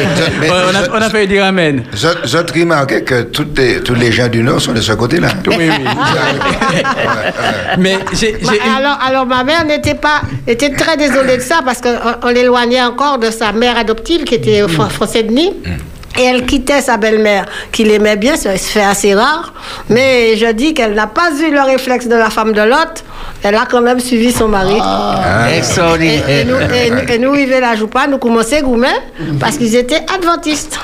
on, 0.44 0.76
a, 0.76 0.90
on 0.98 1.02
a 1.02 1.10
failli 1.10 1.28
dire 1.28 1.44
Amen. 1.44 1.84
Je, 1.94 2.38
te 2.38 2.60
remarque 2.60 3.04
que 3.04 3.24
toutes 3.24 3.58
les- 3.58 3.82
tous 3.82 3.96
les 3.96 4.12
gens 4.12 4.28
du 4.28 4.44
Nord 4.44 4.62
sont 4.62 4.74
de 4.74 4.82
ce 4.82 4.94
côté-là. 4.94 5.30
Oui, 5.48 5.56
oui. 5.58 5.70
Mais 7.80 7.98
une- 8.22 8.76
alors, 8.78 9.00
alors 9.06 9.26
ma 9.26 9.44
mère 9.44 9.66
n'était 9.66 9.96
pas 9.96 10.22
était 10.48 10.70
très 10.72 10.96
désolée 10.98 11.38
de 11.38 11.42
ça 11.42 11.62
parce 11.66 11.82
qu'on 11.82 11.96
on 12.24 12.28
l'éloignait 12.30 12.82
encore 12.84 13.18
de 13.18 13.32
sa 13.32 13.52
mère 13.52 13.78
adoptive 13.78 14.24
qui 14.24 14.36
était 14.36 14.62
Fran- 14.68 14.90
Français 14.90 15.24
de 15.24 15.32
Nîmes. 15.32 15.54
Et 16.18 16.24
elle 16.24 16.46
quittait 16.46 16.82
sa 16.82 16.98
belle-mère, 16.98 17.46
qui 17.72 17.84
l'aimait 17.84 18.16
bien, 18.18 18.36
ça 18.36 18.58
se 18.58 18.64
fait 18.66 18.84
assez 18.84 19.14
rare. 19.14 19.54
Mais 19.90 20.36
je 20.36 20.52
dis 20.52 20.74
qu'elle 20.74 20.94
n'a 20.94 21.08
pas 21.08 21.30
eu 21.40 21.52
le 21.52 21.62
réflexe 21.62 22.08
de 22.08 22.16
la 22.16 22.30
femme 22.30 22.52
de 22.52 22.62
l'autre. 22.62 23.04
Elle 23.42 23.56
a 23.56 23.66
quand 23.70 23.80
même 23.82 24.00
suivi 24.02 24.32
son 24.34 24.50
mari. 24.50 24.76
Ah. 24.82 25.46
Extraordinaire. 25.56 26.28
Et, 26.30 26.42
et 26.42 26.46
nous, 26.46 26.56
et, 26.60 26.90
nous- 26.90 27.14
et 27.14 27.18
nous, 27.20 27.36
Yves 27.36 27.60
la 27.62 27.76
joue 27.76 27.88
pas, 27.88 28.08
nous 28.08 28.18
commençons 28.18 28.60
Goumet 28.62 28.88
parce 29.40 29.56
qu'ils 29.58 29.76
étaient 29.78 30.04
adventistes. 30.14 30.78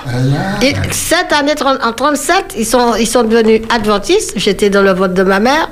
Et 0.62 0.74
cette 0.92 1.34
année, 1.34 1.56
30 1.56 1.80
en 1.84 1.92
37, 1.92 2.54
ils 2.58 2.66
sont, 2.66 2.94
ils 2.98 3.08
sont 3.08 3.24
devenus 3.24 3.62
adventistes. 3.74 4.34
J'étais 4.38 4.70
dans 4.70 4.84
le 4.84 4.94
vote 4.94 5.14
de 5.14 5.24
ma 5.24 5.40
mère. 5.42 5.70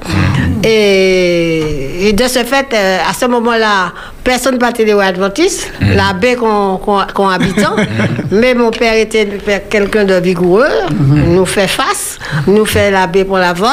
Et, 0.84 2.08
et 2.10 2.14
de 2.14 2.24
ce 2.28 2.40
fait, 2.44 2.68
euh, 2.74 2.98
à 3.10 3.14
ce 3.14 3.26
moment-là, 3.28 3.94
personne 4.24 4.56
ne 4.56 4.60
battait 4.60 4.86
les 4.86 4.94
adventistes. 4.94 5.72
La 5.82 6.14
baie 6.14 6.36
qu'on 6.36 7.28
habitant. 7.30 7.76
Mais 8.32 8.54
mon 8.54 8.72
père 8.72 8.96
était 8.96 9.28
quelqu'un 9.70 10.06
de 10.06 10.16
vigoureux. 10.16 10.68
Il 10.92 11.34
nous 11.36 11.46
fait 11.46 11.68
face, 11.68 12.18
nous 12.48 12.66
fait 12.66 12.92
la 12.92 13.08
baie 13.08 13.26
pour 13.26 13.38
la 13.38 13.54
vol. 13.54 13.68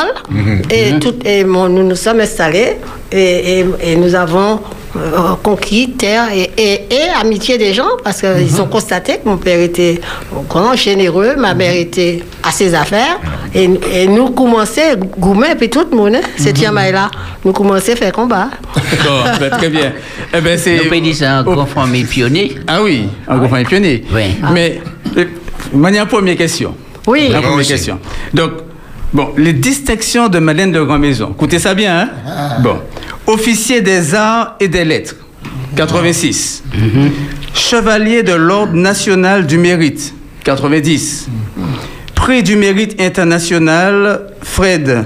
Et, 0.71 0.99
tout, 0.99 1.15
et 1.25 1.45
mon- 1.45 1.69
nous 1.69 1.85
nous 1.85 1.97
sommes 1.97 2.21
installés 2.21 2.77
et, 3.13 3.61
et- 3.61 3.67
et 3.93 3.97
nous 3.97 4.15
avons 4.15 4.61
euh, 4.97 5.35
conquis 5.43 5.93
terre 5.93 6.29
et, 6.35 6.51
et- 6.57 6.81
et 6.91 7.09
amitié 7.21 7.59
des 7.59 7.73
gens 7.75 7.89
parce 8.03 8.21
qu'ils 8.23 8.61
ont 8.61 8.67
constaté 8.67 9.19
que 9.23 9.29
mon 9.29 9.37
père 9.37 9.61
était 9.61 10.01
grand, 10.49 10.75
généreux, 10.75 11.35
ma 11.37 11.55
mère 11.55 11.75
était 11.75 12.23
à 12.43 12.51
ses 12.51 12.75
affaires 12.75 13.19
et, 13.55 13.71
et 13.93 14.07
nous 14.09 14.31
commençons, 14.31 14.81
Goumet 15.19 15.55
puis 15.57 15.71
tout 15.71 15.87
le 15.91 15.97
monde, 15.97 16.17
hein, 16.17 16.21
c'est 16.37 16.53
là 16.93 17.11
nous 17.45 17.53
commençons 17.53 17.93
à 17.93 17.97
faire 17.97 18.13
combat. 18.13 18.49
Bon, 18.75 19.23
ben, 19.39 19.51
très 19.51 19.69
bien. 19.69 19.93
Eh 20.33 20.41
ben, 20.41 20.57
c'est... 20.59 20.77
Nous 20.85 21.13
ça 21.15 21.39
un 21.39 21.43
grand 21.43 21.67
famille 21.67 22.05
pionnier. 22.05 22.57
Ah 22.69 22.83
oui, 22.83 23.09
un 23.27 23.39
gros 23.39 23.49
fan 23.49 23.65
pionnier. 23.67 24.05
Oui. 24.15 24.37
Mais, 24.53 24.81
euh, 25.17 25.25
manière 25.73 26.07
première 26.07 26.37
question. 26.37 26.75
Oui. 27.07 27.29
La 27.33 27.41
première 27.41 27.59
aussi. 27.59 27.69
question. 27.73 27.99
Donc, 28.35 28.51
Bon, 29.13 29.31
les 29.37 29.53
distinctions 29.55 30.29
de 30.29 30.39
Madeleine 30.39 30.71
de 30.71 30.81
Grand 30.83 30.97
Maison. 31.01 31.31
Écoutez 31.35 31.59
ça 31.59 31.75
bien, 31.75 31.99
hein? 31.99 32.09
Bon. 32.61 32.77
Officier 33.31 33.81
des 33.81 34.17
arts 34.17 34.57
et 34.59 34.67
des 34.67 34.85
lettres, 34.85 35.15
86. 35.77 36.65
Chevalier 37.55 38.25
de 38.25 38.33
l'Ordre 38.33 38.75
national 38.75 39.47
du 39.47 39.57
mérite, 39.57 40.13
90. 40.43 41.29
Prix 42.17 42.43
du 42.43 42.57
mérite 42.57 43.01
international, 43.01 44.27
Fred 44.43 45.05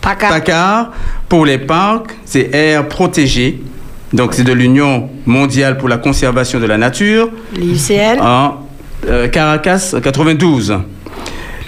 Packard, 0.00 0.92
pour 1.28 1.44
les 1.44 1.58
parcs 1.58 2.12
et 2.36 2.54
aires 2.54 2.86
protégées. 2.86 3.60
Donc, 4.12 4.34
c'est 4.34 4.44
de 4.44 4.52
l'Union 4.52 5.10
mondiale 5.26 5.76
pour 5.76 5.88
la 5.88 5.96
conservation 5.96 6.60
de 6.60 6.66
la 6.66 6.78
nature 6.78 7.30
L'ICN. 7.56 8.20
en 8.20 8.60
euh, 9.08 9.26
Caracas 9.26 9.92
92. 10.00 10.78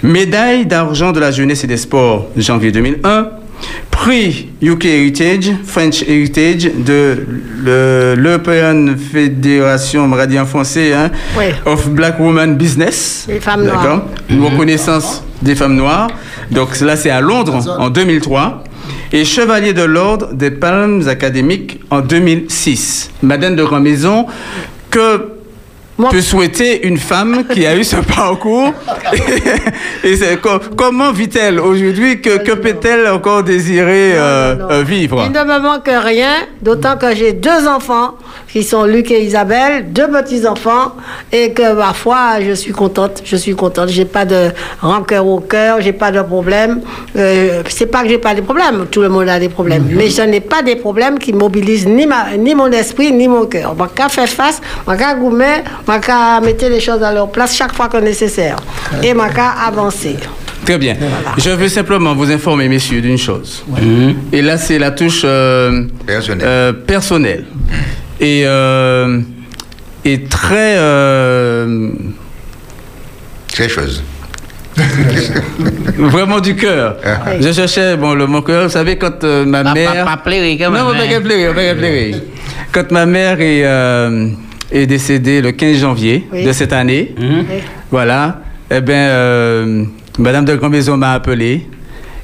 Médaille 0.01 0.65
d'argent 0.65 1.11
de 1.11 1.19
la 1.19 1.31
jeunesse 1.31 1.65
et 1.65 1.67
des 1.67 1.75
sports 1.75 2.29
janvier 2.37 2.71
2001. 2.71 3.31
Prix 3.91 4.47
UK 4.61 4.85
Heritage, 4.85 5.51
French 5.65 6.03
Heritage 6.03 6.69
de 6.73 7.25
le- 7.63 8.15
l'European 8.15 8.95
Fédération, 9.11 10.03
on 10.03 10.07
m'a 10.07 10.25
dit 10.25 10.39
en 10.39 10.45
français, 10.45 10.93
hein, 10.93 11.11
Oui. 11.37 11.45
of 11.65 11.89
Black 11.89 12.19
Women 12.19 12.55
Business. 12.55 13.25
Les 13.27 13.39
femmes 13.39 13.65
noires. 13.65 13.81
D'accord. 13.83 14.05
Une 14.29 14.43
reconnaissance 14.45 15.23
des 15.41 15.55
femmes 15.55 15.75
noires. 15.75 16.07
Donc 16.51 16.75
cela 16.75 16.95
c'est 16.95 17.09
à 17.09 17.19
Londres 17.21 17.59
en 17.79 17.89
2003. 17.89 18.63
Et 19.11 19.25
chevalier 19.25 19.73
de 19.73 19.83
l'ordre 19.83 20.33
des 20.33 20.51
palmes 20.51 21.07
académiques 21.07 21.79
en 21.89 21.99
2006. 22.01 23.11
Madame 23.21 23.55
de 23.55 23.63
Grand 23.63 23.79
Maison, 23.81 24.25
que 26.07 26.11
peut 26.11 26.21
souhaiter 26.21 26.87
une 26.87 26.97
femme 26.97 27.43
qui 27.45 27.65
a 27.65 27.75
eu 27.75 27.83
ce 27.83 27.97
parcours 27.97 28.73
Et 30.03 30.15
c'est 30.15 30.39
comment 30.75 31.11
vit-elle 31.11 31.59
aujourd'hui? 31.59 32.21
Que, 32.21 32.37
que 32.37 32.53
peut-elle 32.53 33.07
encore 33.07 33.43
désirer 33.43 34.13
euh, 34.15 34.83
vivre? 34.85 35.23
Il 35.25 35.31
ne 35.31 35.43
me 35.43 35.59
manque 35.59 35.87
rien, 35.89 36.35
d'autant 36.61 36.97
que 36.97 37.13
j'ai 37.15 37.33
deux 37.33 37.67
enfants 37.67 38.15
qui 38.51 38.63
sont 38.63 38.85
Luc 38.85 39.11
et 39.11 39.23
Isabelle, 39.23 39.91
deux 39.91 40.07
petits-enfants, 40.07 40.93
et 41.31 41.53
que 41.53 41.75
parfois 41.75 42.39
je 42.41 42.53
suis 42.53 42.71
contente, 42.71 43.21
je 43.23 43.35
suis 43.35 43.55
contente. 43.55 43.89
J'ai 43.89 44.05
pas 44.05 44.25
de 44.25 44.49
rancœur 44.81 45.25
au 45.27 45.39
cœur, 45.39 45.81
j'ai 45.81 45.93
pas 45.93 46.11
de 46.11 46.21
problème. 46.21 46.81
Euh, 47.15 47.61
c'est 47.67 47.85
pas 47.85 48.03
que 48.03 48.09
j'ai 48.09 48.17
pas 48.17 48.33
de 48.33 48.41
problèmes, 48.41 48.87
tout 48.89 49.01
le 49.01 49.09
monde 49.09 49.29
a 49.29 49.39
des 49.39 49.49
problèmes, 49.49 49.85
mais 49.91 50.09
je 50.09 50.21
n'ai 50.21 50.39
pas 50.39 50.61
des 50.61 50.75
problèmes 50.75 51.19
qui 51.19 51.33
mobilisent 51.33 51.87
ni, 51.87 52.05
ma, 52.07 52.37
ni 52.37 52.55
mon 52.55 52.71
esprit 52.71 53.11
ni 53.11 53.27
mon 53.27 53.45
cœur. 53.45 53.75
Je 53.79 53.85
qu'à 53.95 54.09
faire 54.09 54.27
face, 54.27 54.61
qu'à 55.97 56.39
mettre 56.41 56.67
les 56.69 56.79
choses 56.79 57.01
à 57.01 57.11
leur 57.11 57.31
place 57.31 57.55
chaque 57.55 57.73
fois 57.73 57.87
que 57.87 57.97
nécessaire, 57.97 58.57
et 59.01 59.13
qu'à 59.33 59.49
avancer. 59.67 60.17
Très 60.65 60.77
bien. 60.77 60.95
Je 61.37 61.49
veux 61.49 61.67
simplement 61.69 62.13
vous 62.13 62.29
informer, 62.31 62.67
messieurs, 62.69 63.01
d'une 63.01 63.17
chose. 63.17 63.63
Et 64.31 64.41
là, 64.43 64.57
c'est 64.57 64.77
la 64.77 64.91
touche 64.91 65.21
euh, 65.25 65.85
euh, 66.41 66.73
personnelle. 66.73 67.45
Et, 68.19 68.43
euh, 68.45 69.19
et 70.05 70.23
très. 70.25 70.75
euh, 70.77 71.89
Très 73.51 73.69
chose. 73.69 74.03
Vraiment 75.97 76.39
du 76.39 76.55
cœur. 76.55 76.97
Je 77.39 77.51
cherchais 77.51 77.97
bon, 77.97 78.13
le 78.13 78.27
mot 78.27 78.41
cœur. 78.41 78.63
Vous 78.65 78.69
savez, 78.69 78.97
quand 78.97 79.23
euh, 79.23 79.45
ma 79.45 79.63
Pas- 79.63 79.73
mère. 79.73 80.05
pas- 80.05 80.11
pas 80.11 80.17
pleurer, 80.23 80.57
quand 80.57 80.71
même, 80.71 80.81
Non, 80.83 80.91
pas 80.91 80.97
hein. 81.03 81.07
pas. 82.11 82.17
Quand 82.71 82.91
ma 82.91 83.05
mère 83.05 83.41
est, 83.41 83.63
euh, 83.65 84.27
est 84.71 84.85
décédée 84.85 85.41
le 85.41 85.51
15 85.51 85.77
janvier 85.77 86.27
Oui. 86.31 86.43
de 86.45 86.51
cette 86.51 86.73
année, 86.73 87.13
Oui. 87.19 87.45
voilà, 87.91 88.41
eh 88.71 88.81
bien, 88.81 88.95
euh, 89.09 89.83
Madame 90.17 90.45
de 90.45 90.55
Grand 90.55 90.69
Maison 90.69 90.97
m'a 90.97 91.13
appelé 91.13 91.67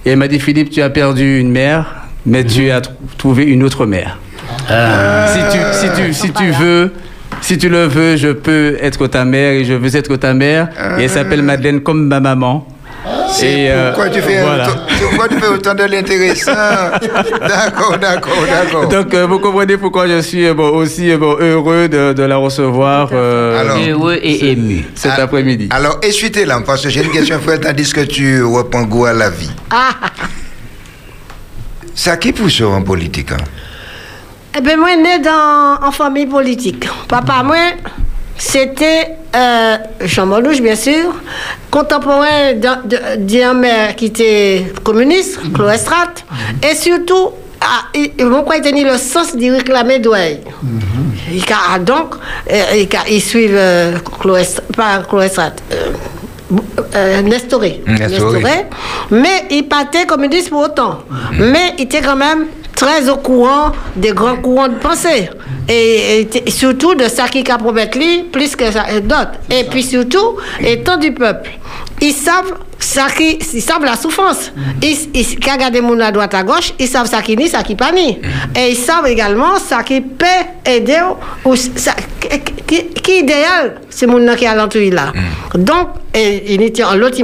et 0.05 0.11
elle 0.11 0.17
m'a 0.17 0.27
dit 0.27 0.39
Philippe, 0.39 0.69
tu 0.69 0.81
as 0.81 0.89
perdu 0.89 1.39
une 1.39 1.51
mère, 1.51 2.07
mais 2.25 2.43
tu 2.43 2.69
as 2.71 2.81
tr- 2.81 2.89
trouvé 3.17 3.43
une 3.45 3.63
autre 3.63 3.85
mère. 3.85 4.19
Si 4.67 5.39
tu, 5.51 5.57
si 5.73 5.87
tu, 6.01 6.13
si 6.13 6.31
tu 6.31 6.51
veux. 6.51 6.91
Si 7.41 7.57
tu 7.57 7.69
le 7.69 7.85
veux, 7.85 8.15
je 8.15 8.29
peux 8.29 8.77
être 8.81 9.05
ta 9.07 9.25
mère 9.25 9.53
et 9.53 9.65
je 9.65 9.73
veux 9.73 9.95
être 9.95 10.15
ta 10.15 10.33
mère. 10.33 10.69
Et 10.97 11.03
elle 11.03 11.09
s'appelle 11.09 11.41
Madeleine 11.43 11.81
comme 11.81 12.07
ma 12.07 12.19
maman. 12.19 12.65
Et, 13.43 13.69
euh, 13.69 13.91
pourquoi 13.91 14.09
tu 14.09 14.21
fais 14.21 14.41
voilà. 14.41 14.67
autant, 14.69 14.79
pourquoi 15.01 15.27
tu 15.27 15.39
fais 15.39 15.47
autant 15.47 15.75
de 15.75 15.83
l'intéressant? 15.83 16.51
D'accord, 17.41 17.97
d'accord, 17.99 18.33
d'accord. 18.49 18.87
Donc, 18.87 19.13
euh, 19.13 19.25
vous 19.27 19.39
comprenez 19.39 19.77
pourquoi 19.77 20.07
je 20.07 20.21
suis 20.21 20.47
euh, 20.47 20.53
bon, 20.53 20.69
aussi 20.69 21.11
euh, 21.11 21.17
bon, 21.17 21.35
heureux 21.39 21.87
de, 21.87 22.13
de 22.13 22.23
la 22.23 22.37
recevoir 22.37 23.09
euh, 23.11 23.59
Alors, 23.61 23.77
Heureux 23.87 24.17
et 24.21 24.51
ému. 24.51 24.85
cet 24.95 25.19
après-midi. 25.19 25.67
Alors, 25.71 25.99
là, 26.45 26.61
parce 26.65 26.83
que 26.83 26.89
j'ai 26.89 27.03
une 27.03 27.11
question, 27.11 27.39
frère, 27.39 27.59
tandis 27.59 27.91
que 27.91 28.01
tu 28.01 28.43
reprends 28.43 28.83
goût 28.83 29.05
à 29.05 29.13
la 29.13 29.29
vie. 29.29 29.51
Ah, 29.69 29.89
Ça 31.93 32.17
qui 32.17 32.31
pousse 32.33 32.61
en 32.61 32.81
politique 32.81 33.31
hein? 33.31 33.37
Eh 34.57 34.61
bien, 34.61 34.77
moi, 34.77 34.95
né 34.95 35.19
dans, 35.19 35.85
en 35.85 35.91
famille 35.91 36.25
politique. 36.27 36.87
Papa, 37.09 37.43
moi, 37.43 37.57
c'était 38.37 39.17
euh, 39.35 39.77
Jean 40.01 40.25
Monouche, 40.25 40.61
bien 40.61 40.75
sûr, 40.75 41.13
contemporain 41.71 42.53
d'un- 42.55 42.81
maire 43.53 43.95
qui 43.95 44.05
était 44.05 44.73
communiste, 44.83 45.39
Cloestrat, 45.53 46.13
et 46.63 46.75
surtout, 46.75 47.29
ah, 47.61 47.85
il, 47.93 48.11
il- 48.17 48.25
mon 48.25 48.43
quoi, 48.43 48.57
il 48.57 48.61
tenait 48.61 48.83
le 48.83 48.97
sens 48.97 49.35
d'y 49.35 49.49
réclamer 49.49 49.99
d'ouai. 49.99 50.41
Il 51.31 51.43
a- 51.51 51.79
donc, 51.79 52.15
euh, 52.51 52.63
il, 52.75 52.87
il 53.09 53.21
suit 53.21 53.47
euh, 53.49 53.97
pas 54.75 55.01
euh, 55.71 55.91
euh, 56.95 57.21
Nestoré. 57.21 57.81
Nestoré. 57.87 58.39
Nestoré. 58.41 58.65
Mais 59.11 59.45
il 59.51 59.67
partait 59.67 60.05
communiste 60.05 60.49
pour 60.49 60.61
autant. 60.63 60.99
Mais 61.33 61.73
il 61.77 61.83
était 61.85 62.01
quand 62.01 62.15
même 62.15 62.45
très 62.75 63.09
au 63.09 63.17
courant 63.17 63.71
des 63.95 64.11
grands 64.11 64.35
courants 64.37 64.67
de 64.67 64.75
pensée. 64.75 65.29
Et, 65.67 65.73
et 65.73 66.19
était- 66.21 66.49
surtout 66.51 66.93
de 66.93 67.05
ça 67.05 67.27
qui 67.27 67.49
a 67.49 67.57
promettre 67.57 67.97
lui, 67.97 68.23
plus 68.23 68.55
que 68.55 68.69
ça- 68.71 68.99
d'autres. 69.01 69.39
Et 69.49 69.63
puis 69.63 69.81
surtout, 69.83 70.37
étant 70.59 70.97
du 70.97 71.11
peuple. 71.13 71.49
Ils 72.01 72.11
savent 72.13 72.53
ça 72.85 73.07
qui, 73.15 73.37
ils 73.53 73.61
savent 73.61 73.83
la 73.83 73.95
souffrance. 73.95 74.51
Ils, 74.81 75.09
ils, 75.13 75.25
regardent 75.51 75.81
gens 75.81 75.99
à 75.99 76.11
droite 76.11 76.33
à 76.33 76.43
gauche, 76.43 76.73
ils 76.79 76.87
savent 76.87 77.07
ça 77.09 77.21
qui 77.21 77.35
ni, 77.35 77.47
ça 77.49 77.63
qui 77.63 77.75
pas 77.75 77.91
ni. 77.91 78.19
Et 78.55 78.69
ils 78.71 78.75
savent 78.77 79.07
également 79.07 79.57
ça 79.57 79.83
qui 79.83 80.01
peut 80.01 80.25
aider 80.65 81.01
ou 81.43 81.55
ça, 81.55 81.93
qui, 82.67 82.87
qui, 82.93 83.19
idéal, 83.19 83.81
c'est 83.89 84.07
mon 84.07 84.19
qui 84.35 84.45
est 84.45 84.47
à 84.47 84.55
l'entour 84.55 84.81
là. 84.91 85.11
Donc, 85.55 85.89
et, 86.13 86.53
il 86.53 86.61
était 86.61 86.83
en 86.83 86.95
l'autre 86.95 87.21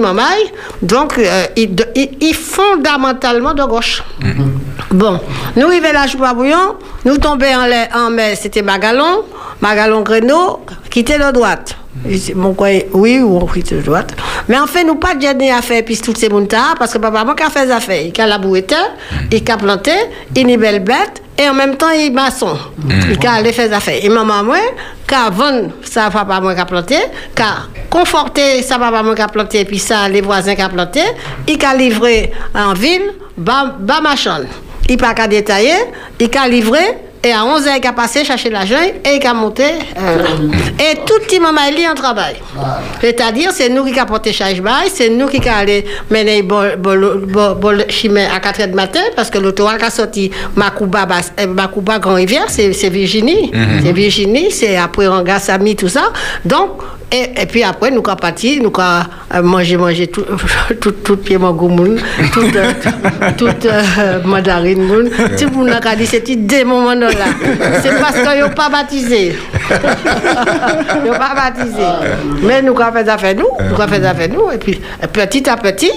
donc 0.82 1.18
euh, 1.18 1.46
il, 1.56 1.74
de- 1.76 1.88
il, 1.96 2.10
il 2.22 2.34
fondamentalement 2.36 3.54
de 3.54 3.64
gauche. 3.64 4.04
Bon, 4.92 5.20
nous 5.56 5.68
arrivons 5.68 5.94
là, 5.94 6.06
je 6.06 6.18
pas 6.18 6.34
bouillon, 6.34 6.76
nous 7.06 7.18
tombons 7.18 7.46
en, 7.46 7.66
lait- 7.66 7.90
en 7.96 8.10
mai, 8.10 8.36
c'était 8.36 8.62
Magalon, 8.62 9.24
Magalon 9.62 10.02
Greno, 10.02 10.62
qui 10.90 11.00
était 11.00 11.18
de 11.20 11.32
droite. 11.32 11.78
C'est 12.18 12.34
Mon 12.36 12.54
oui, 12.94 13.20
ou 13.20 13.38
on 13.38 13.54
était 13.54 13.76
de 13.76 13.82
droite. 13.82 14.14
Mais 14.48 14.58
en 14.58 14.66
fait, 14.66 14.84
nous 14.84 14.96
pas 14.96 15.14
de 15.14 15.20
faire, 15.61 15.84
puis 15.84 15.98
tous 15.98 16.15
ces 16.15 16.30
gens 16.30 16.48
parce 16.78 16.94
que 16.94 16.98
papa, 16.98 17.34
qui 17.36 17.44
a 17.44 17.49
fait 17.49 17.65
des 17.65 17.72
affaires, 17.72 18.03
il 18.15 18.22
a 18.22 18.28
la 18.28 18.38
bouette, 18.38 18.76
il 19.32 19.52
a 19.52 19.57
planté, 19.57 19.91
il 20.36 20.49
est 20.49 20.57
belle 20.57 20.84
bête, 20.84 21.22
et 21.38 21.49
en 21.49 21.53
même 21.53 21.76
temps, 21.76 21.90
il 21.90 22.07
est 22.07 22.10
maçon. 22.11 22.57
Il 22.88 23.28
a 23.28 23.34
allé 23.34 23.52
faire 23.52 23.68
des 23.68 23.73
affaires. 23.73 23.99
Et 24.02 24.10
maman, 24.10 24.44
moi, 24.44 24.57
a 25.11 25.30
vendu 25.30 25.69
ça, 25.84 26.10
papa, 26.10 26.40
moi, 26.40 26.53
a 26.57 26.65
planté, 26.65 26.98
a 27.40 27.64
conforté 27.90 28.61
ça, 28.61 28.78
papa, 28.78 29.03
moi, 29.03 29.19
a 29.19 29.28
planté, 29.28 29.65
puis 29.65 29.80
ça, 29.80 30.07
les 30.07 30.22
voisins 30.22 30.56
qui 30.56 30.61
a 30.61 30.69
planté, 30.69 31.02
il 31.48 31.65
a 31.65 31.76
livré 31.76 32.32
en 32.53 32.73
ville, 32.73 33.11
bas, 33.36 33.76
bas 33.80 34.02
machin. 34.02 34.41
Il 34.88 34.98
pas 34.98 35.14
qu'à 35.14 35.28
détailler, 35.28 35.73
il 36.19 36.30
a 36.38 36.48
livré, 36.48 36.98
et 37.23 37.31
à 37.31 37.45
11 37.45 37.65
h 37.68 37.69
il 37.81 37.88
a 37.88 37.93
passé 37.93 38.23
chercher 38.23 38.49
l'argent, 38.49 38.76
et 39.06 39.15
il 39.15 39.27
a 39.27 39.34
monté. 39.34 39.64
euh, 39.64 40.23
et 40.80 40.95
tout 41.06 41.19
petit 41.23 41.39
maman, 41.39 41.61
il 41.72 41.80
est 41.80 41.88
en 41.88 41.93
travail. 41.93 42.35
C'est-à-dire, 42.99 43.52
c'est 43.52 43.69
nous 43.69 43.85
qui 43.85 43.99
avons 43.99 44.10
porté 44.10 44.34
charge 44.34 44.61
c'est 44.93 45.10
nous 45.10 45.27
qui 45.27 45.38
avons 45.48 45.60
allé 45.60 45.85
mener 46.10 46.41
bol, 46.41 46.76
bol, 46.77 47.26
bol, 47.27 47.56
bol 47.56 47.85
chimé 47.89 48.26
à 48.26 48.39
4 48.39 48.61
h 48.61 48.68
du 48.69 48.73
matin, 48.76 49.02
parce 49.15 49.30
que 49.30 49.38
l'autorail 49.38 49.77
qui 49.77 49.85
a 49.85 49.89
sorti 49.89 50.31
Makouba, 50.56 51.07
euh, 51.39 51.48
Makouba 51.48 51.99
Grand 51.99 52.15
Rivière, 52.15 52.45
c'est 52.49 52.89
Virginie. 52.89 53.52
Mhm. 53.53 53.81
C'est 53.84 53.93
Virginie, 53.93 54.52
c'est 54.52 54.77
après 54.77 55.07
Ranga 55.07 55.39
Sami, 55.39 55.76
tout 55.76 55.89
ça. 55.89 56.11
Donc, 56.45 56.81
et, 57.14 57.41
et 57.41 57.45
puis 57.45 57.61
après, 57.61 57.91
nous 57.91 58.02
avons 58.06 58.15
parti, 58.15 58.61
nous 58.61 58.72
avons 58.77 59.48
mangé, 59.48 59.76
mangé 59.76 60.07
tout, 60.07 60.23
tout, 60.80 60.91
tout 60.91 61.18
pied 61.18 61.38
mangoumoun, 61.38 61.99
tout, 62.34 62.39
euh, 62.56 62.72
tout, 63.38 63.48
tout 63.60 63.68
euh, 63.68 64.23
mandarine 64.23 64.81
moun. 64.84 65.10
Tout 65.38 65.45
le 65.45 65.52
monde 65.52 65.69
a 65.84 65.95
dit, 65.95 66.06
c'est 66.06 66.22
des 66.22 66.64
moments 66.64 66.95
là. 67.18 67.80
C'est 67.82 68.00
parce 68.00 68.20
qu'ils 68.20 68.42
n'ont 68.42 68.50
pas 68.50 68.70
baptisé. 68.70 69.38
Ils 69.72 71.10
n'ont 71.10 71.18
pas 71.18 71.34
baptisé. 71.36 71.84
Mais 72.44 72.62
nous 72.62 72.80
avons 72.80 72.94
fait 72.94 73.06
ça 73.06 73.18
fait 73.18 73.34
nous, 73.34 73.48
nous 73.60 73.82
avons 73.82 73.94
fait 73.94 74.02
ça 74.02 74.14
fait 74.14 74.28
nous. 74.28 74.52
Et 74.52 74.58
puis, 74.58 74.82
petit 75.14 75.50
à 75.50 75.58
petit, 75.58 75.92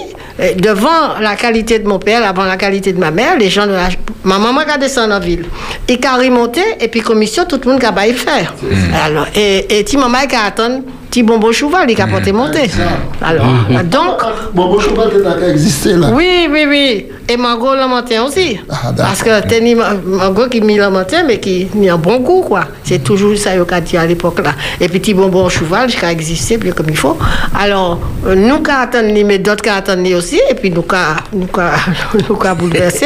devant 0.57 1.19
la 1.19 1.35
qualité 1.35 1.79
de 1.79 1.87
mon 1.87 1.99
père, 1.99 2.27
avant 2.27 2.45
la 2.45 2.57
qualité 2.57 2.93
de 2.93 2.99
ma 2.99 3.11
mère, 3.11 3.37
les 3.37 3.49
gens 3.49 3.65
de 3.67 3.71
la... 3.71 3.89
Ma 4.23 4.39
maman 4.39 4.61
a 4.61 4.77
descendu 4.77 5.13
en 5.13 5.19
ville. 5.19 5.45
Il 5.87 6.05
a 6.05 6.15
remonté, 6.15 6.61
et 6.79 6.87
puis 6.87 7.01
commission, 7.01 7.45
tout 7.45 7.59
le 7.63 7.71
monde 7.71 7.83
a 7.83 7.91
baillé 7.91 8.13
faire. 8.13 8.53
Alors, 9.05 9.27
et, 9.35 9.79
et 9.79 9.83
ti 9.83 9.97
maman 9.97 10.25
qui 10.27 10.35
a 10.35 10.45
attendu 10.45 10.81
petit 11.15 11.23
bonbon 11.23 11.53
chouval, 11.53 11.89
il 11.89 12.01
a 12.01 12.07
porté 12.07 12.33
monter. 12.33 12.69
Alors, 13.21 13.45
donc. 13.85 14.21
Bonbon 14.53 14.79
chouval 14.81 15.11
qui 15.11 15.19
n'a 15.19 15.47
existé 15.47 15.93
là. 15.93 16.09
Oui, 16.13 16.47
oui, 16.51 16.65
oui. 16.67 17.05
Et 17.29 17.37
mango 17.37 17.73
le 17.73 17.87
matin 17.87 18.23
aussi. 18.23 18.59
Ah, 18.69 18.91
Parce 18.95 19.23
que 19.23 19.47
t'es 19.47 19.61
ni 19.61 19.75
mango 19.75 20.49
qui 20.49 20.59
mis 20.59 20.75
le 20.75 20.89
matin, 20.89 21.23
mais 21.25 21.39
qui 21.39 21.69
a 21.89 21.93
un 21.93 21.97
bon 21.97 22.19
goût, 22.19 22.41
quoi. 22.41 22.65
C'est 22.83 23.01
toujours 23.01 23.35
ça 23.37 23.55
qu'on 23.55 23.75
a 23.75 23.79
dit 23.79 23.95
à 23.95 24.05
l'époque 24.05 24.39
là. 24.43 24.51
Et 24.81 24.89
puis, 24.89 24.99
petit 24.99 25.13
bonbon 25.13 25.47
chouval, 25.47 25.89
qui 25.89 26.03
a 26.03 26.11
existé 26.11 26.57
bien 26.57 26.73
comme 26.73 26.89
il 26.89 26.97
faut. 26.97 27.17
Alors, 27.57 27.97
euh, 28.27 28.35
nous 28.35 28.61
qui 28.61 28.71
attendons, 28.71 29.25
mais 29.25 29.39
d'autres 29.39 29.63
qui 29.63 29.69
attendent 29.69 30.05
aussi, 30.07 30.41
et 30.49 30.53
puis 30.53 30.69
nous 30.69 30.81
qui 30.83 30.95
bouleversé. 32.59 33.05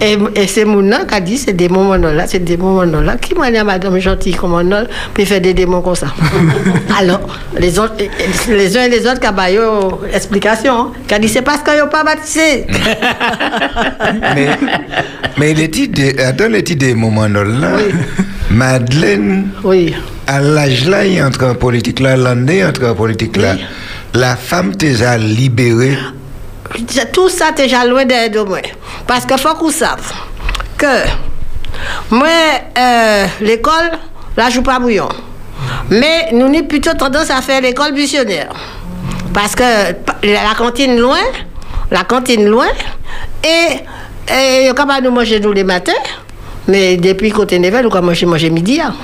Et, 0.00 0.16
et 0.36 0.46
c'est 0.46 0.64
mon 0.64 0.80
nom 0.80 1.04
qui 1.08 1.14
a 1.14 1.20
dit, 1.20 1.38
c'est 1.38 1.54
des 1.54 1.68
moments 1.68 1.96
là, 1.96 2.24
c'est 2.28 2.38
des 2.38 2.56
moments 2.56 2.84
là. 2.84 3.16
Qui 3.16 3.34
m'a 3.34 3.50
dit 3.50 3.56
à 3.56 3.64
madame 3.64 3.98
gentille 3.98 4.34
comme 4.34 4.52
on 4.54 4.72
a, 4.72 4.84
puis 5.12 5.26
faire 5.26 5.40
des 5.40 5.54
démons 5.54 5.82
comme 5.82 5.96
ça? 5.96 6.06
Alors, 6.98 7.20
les 7.56 7.78
autres, 7.78 7.94
les 8.48 8.76
uns 8.76 8.82
et 8.84 8.88
les 8.88 9.06
autres 9.06 9.20
qui 9.20 9.28
ont 9.28 9.98
explication, 10.12 10.92
a 11.10 11.18
dit, 11.18 11.28
c'est 11.28 11.42
parce 11.42 11.62
qu'ils 11.62 11.78
n'ont 11.78 11.88
pas 11.88 12.04
baptisé. 12.04 12.66
mais, 14.34 14.48
mais 15.38 15.54
les 15.54 15.68
dans 16.32 16.52
les 16.52 16.60
idées 16.60 16.94
moments 16.94 17.28
là, 17.28 17.44
Madeleine, 18.50 19.50
oui. 19.64 19.94
à 20.26 20.40
l'âge 20.40 20.86
là, 20.88 21.04
il 21.04 21.22
entre 21.22 21.46
en 21.46 21.54
politique 21.54 22.00
là, 22.00 22.16
l'année 22.16 22.64
entre 22.64 22.86
en 22.86 22.94
politique 22.94 23.36
là, 23.36 23.56
la 24.14 24.36
femme 24.36 24.74
t'a 24.76 25.16
libérée. 25.18 25.96
Tout 27.12 27.28
ça 27.30 27.52
déjà 27.52 27.84
loin 27.86 28.04
de 28.04 28.40
moi. 28.40 28.60
Parce 29.06 29.24
qu'il 29.24 29.38
faut 29.38 29.54
qu'on 29.54 29.70
sache 29.70 30.12
que 30.76 30.86
moi, 32.10 32.28
euh, 32.76 33.26
l'école, 33.40 33.90
là, 34.36 34.48
je 34.48 34.56
joue 34.56 34.62
pas 34.62 34.78
bouillon. 34.78 35.08
Mais 35.90 36.28
nous 36.32 36.46
avons 36.46 36.62
plutôt 36.64 36.94
tendance 36.94 37.30
à 37.30 37.40
faire 37.40 37.60
l'école 37.60 37.92
missionnaire. 37.92 38.48
Parce 39.32 39.54
que 39.54 39.62
la 40.22 40.54
cantine 40.56 40.98
loin, 40.98 41.18
la 41.90 42.04
cantine 42.04 42.46
loin, 42.46 42.66
et, 43.44 43.80
et 44.32 44.70
capable 44.74 45.04
de 45.04 45.10
manger 45.10 45.40
tous 45.40 45.52
les 45.52 45.64
matins, 45.64 45.92
mais 46.66 46.96
depuis 46.96 47.30
côté 47.30 47.58
Nevel, 47.58 47.84
nous 47.86 47.94
avons 47.96 48.06
manger, 48.06 48.26
manger 48.26 48.50
midi. 48.50 48.80
hein. 48.80 48.94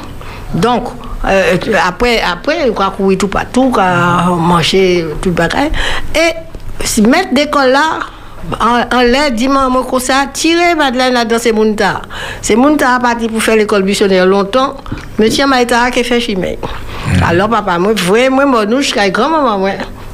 Donc, 0.55 0.85
euh, 1.27 1.57
après, 1.87 2.21
après, 2.21 2.71
on 2.71 2.81
a 2.81 2.91
courir 2.91 3.19
tout 3.19 3.29
partout, 3.29 3.73
on 3.75 3.79
a 3.79 4.25
manger 4.37 5.05
tout 5.21 5.31
le 5.31 5.35
bagage. 5.35 5.71
Et 6.15 6.33
si 6.85 7.03
mettre 7.03 7.33
d'école 7.35 7.71
là, 7.71 8.01
en, 8.61 8.97
en 8.97 9.01
l'air, 9.03 9.31
dis-moi, 9.31 9.69
moi, 9.69 9.87
comme 9.89 10.01
ça, 10.01 10.27
tirer 10.33 10.75
Madeleine 10.75 11.15
là 11.15 11.25
dans 11.25 11.39
ces 11.39 11.53
mountas. 11.53 12.03
Ces 12.43 12.57
mountas 12.57 12.99
parti 13.01 13.29
pour 13.29 13.43
faire 13.43 13.57
l'école 13.57 13.85
missionnaire 13.85 14.27
longtemps. 14.27 14.77
Monsieur 15.19 15.47
Maïta 15.47 15.91
qui 15.91 16.05
fait 16.05 16.21
chimie. 16.21 16.59
Alors, 17.27 17.49
papa, 17.49 17.79
moi, 17.79 17.93
vraiment, 17.95 18.47
moi, 18.47 18.65
je 18.69 18.81
suis 18.83 19.11
grand-maman, 19.11 19.59
moi, 19.59 19.71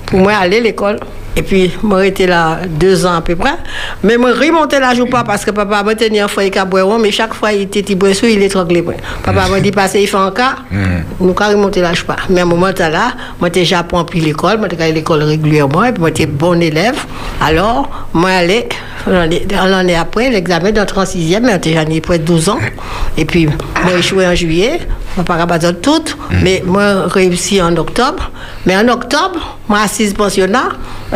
pour 0.07 0.21
moi 0.21 0.33
aller 0.41 0.59
à 0.59 0.61
l'école. 0.61 1.01
Et 1.37 1.43
puis, 1.43 1.71
moi, 1.83 2.03
j'étais 2.05 2.27
là 2.27 2.59
deux 2.69 3.07
ans 3.07 3.15
à 3.15 3.21
peu 3.21 3.37
près. 3.37 3.55
Mais 4.03 4.17
moi, 4.17 4.33
remonter 4.33 4.81
là, 4.81 4.95
je 4.95 5.03
pas 5.05 5.23
parce 5.23 5.45
que 5.45 5.53
papa 5.53 5.83
m'a 5.83 5.95
tenu 5.95 6.19
un 6.19 6.29
foyer 6.29 6.51
qu'à 6.51 6.65
boire, 6.65 6.99
mais 6.99 7.11
chaque 7.13 7.35
fois, 7.35 7.53
il 7.53 7.63
était 7.63 7.85
sous, 8.15 8.27
il 8.27 8.43
est 8.43 8.49
tranquille. 8.49 8.83
Papa 9.23 9.49
m'a 9.49 9.61
dit, 9.61 9.71
passer, 9.71 10.01
il 10.01 10.09
fait 10.09 10.17
un 10.17 10.31
cas. 10.33 10.57
Nous, 11.21 11.33
quand 11.33 11.49
remonter 11.49 11.81
là, 11.81 11.93
je 11.95 12.03
pas. 12.05 12.17
Mais 12.29 12.41
à 12.41 12.43
un 12.43 12.47
moment 12.47 12.71
là, 12.77 13.13
moi, 13.41 13.49
Japon, 13.53 14.05
puis 14.05 14.21
l'école, 14.21 14.59
moi, 14.59 14.69
j'étais 14.71 14.83
à 14.85 14.91
l'école 14.91 15.23
régulièrement, 15.23 15.85
et 15.85 15.93
puis 15.93 16.01
moi, 16.01 16.09
j'étais 16.09 16.27
bon 16.27 16.61
élève. 16.61 16.97
Alors, 17.41 17.89
moi, 18.13 18.31
allais, 18.31 18.69
l'année 19.07 19.97
après, 19.97 20.31
l'examen 20.31 20.73
d'entrée 20.73 21.01
en 21.01 21.07
sixième, 21.07 21.47
j'en 21.47 21.87
ai 21.91 22.01
près 22.01 22.19
de 22.19 22.25
12 22.25 22.49
ans. 22.49 22.59
Et 23.17 23.25
puis, 23.25 23.47
moi, 23.47 23.93
échoué 23.99 24.27
en 24.27 24.35
juillet, 24.35 24.81
moi, 25.17 25.25
pas 25.25 25.39
capable 25.39 25.81
tout, 25.81 26.03
mais 26.43 26.63
moi, 26.67 27.07
réussi 27.07 27.63
en 27.63 27.77
octobre. 27.77 28.31
Mais 28.67 28.77
en 28.77 28.89
octobre, 28.89 29.59
moi, 29.69 29.81
assise 29.85 30.13
pensionnat, 30.15 30.71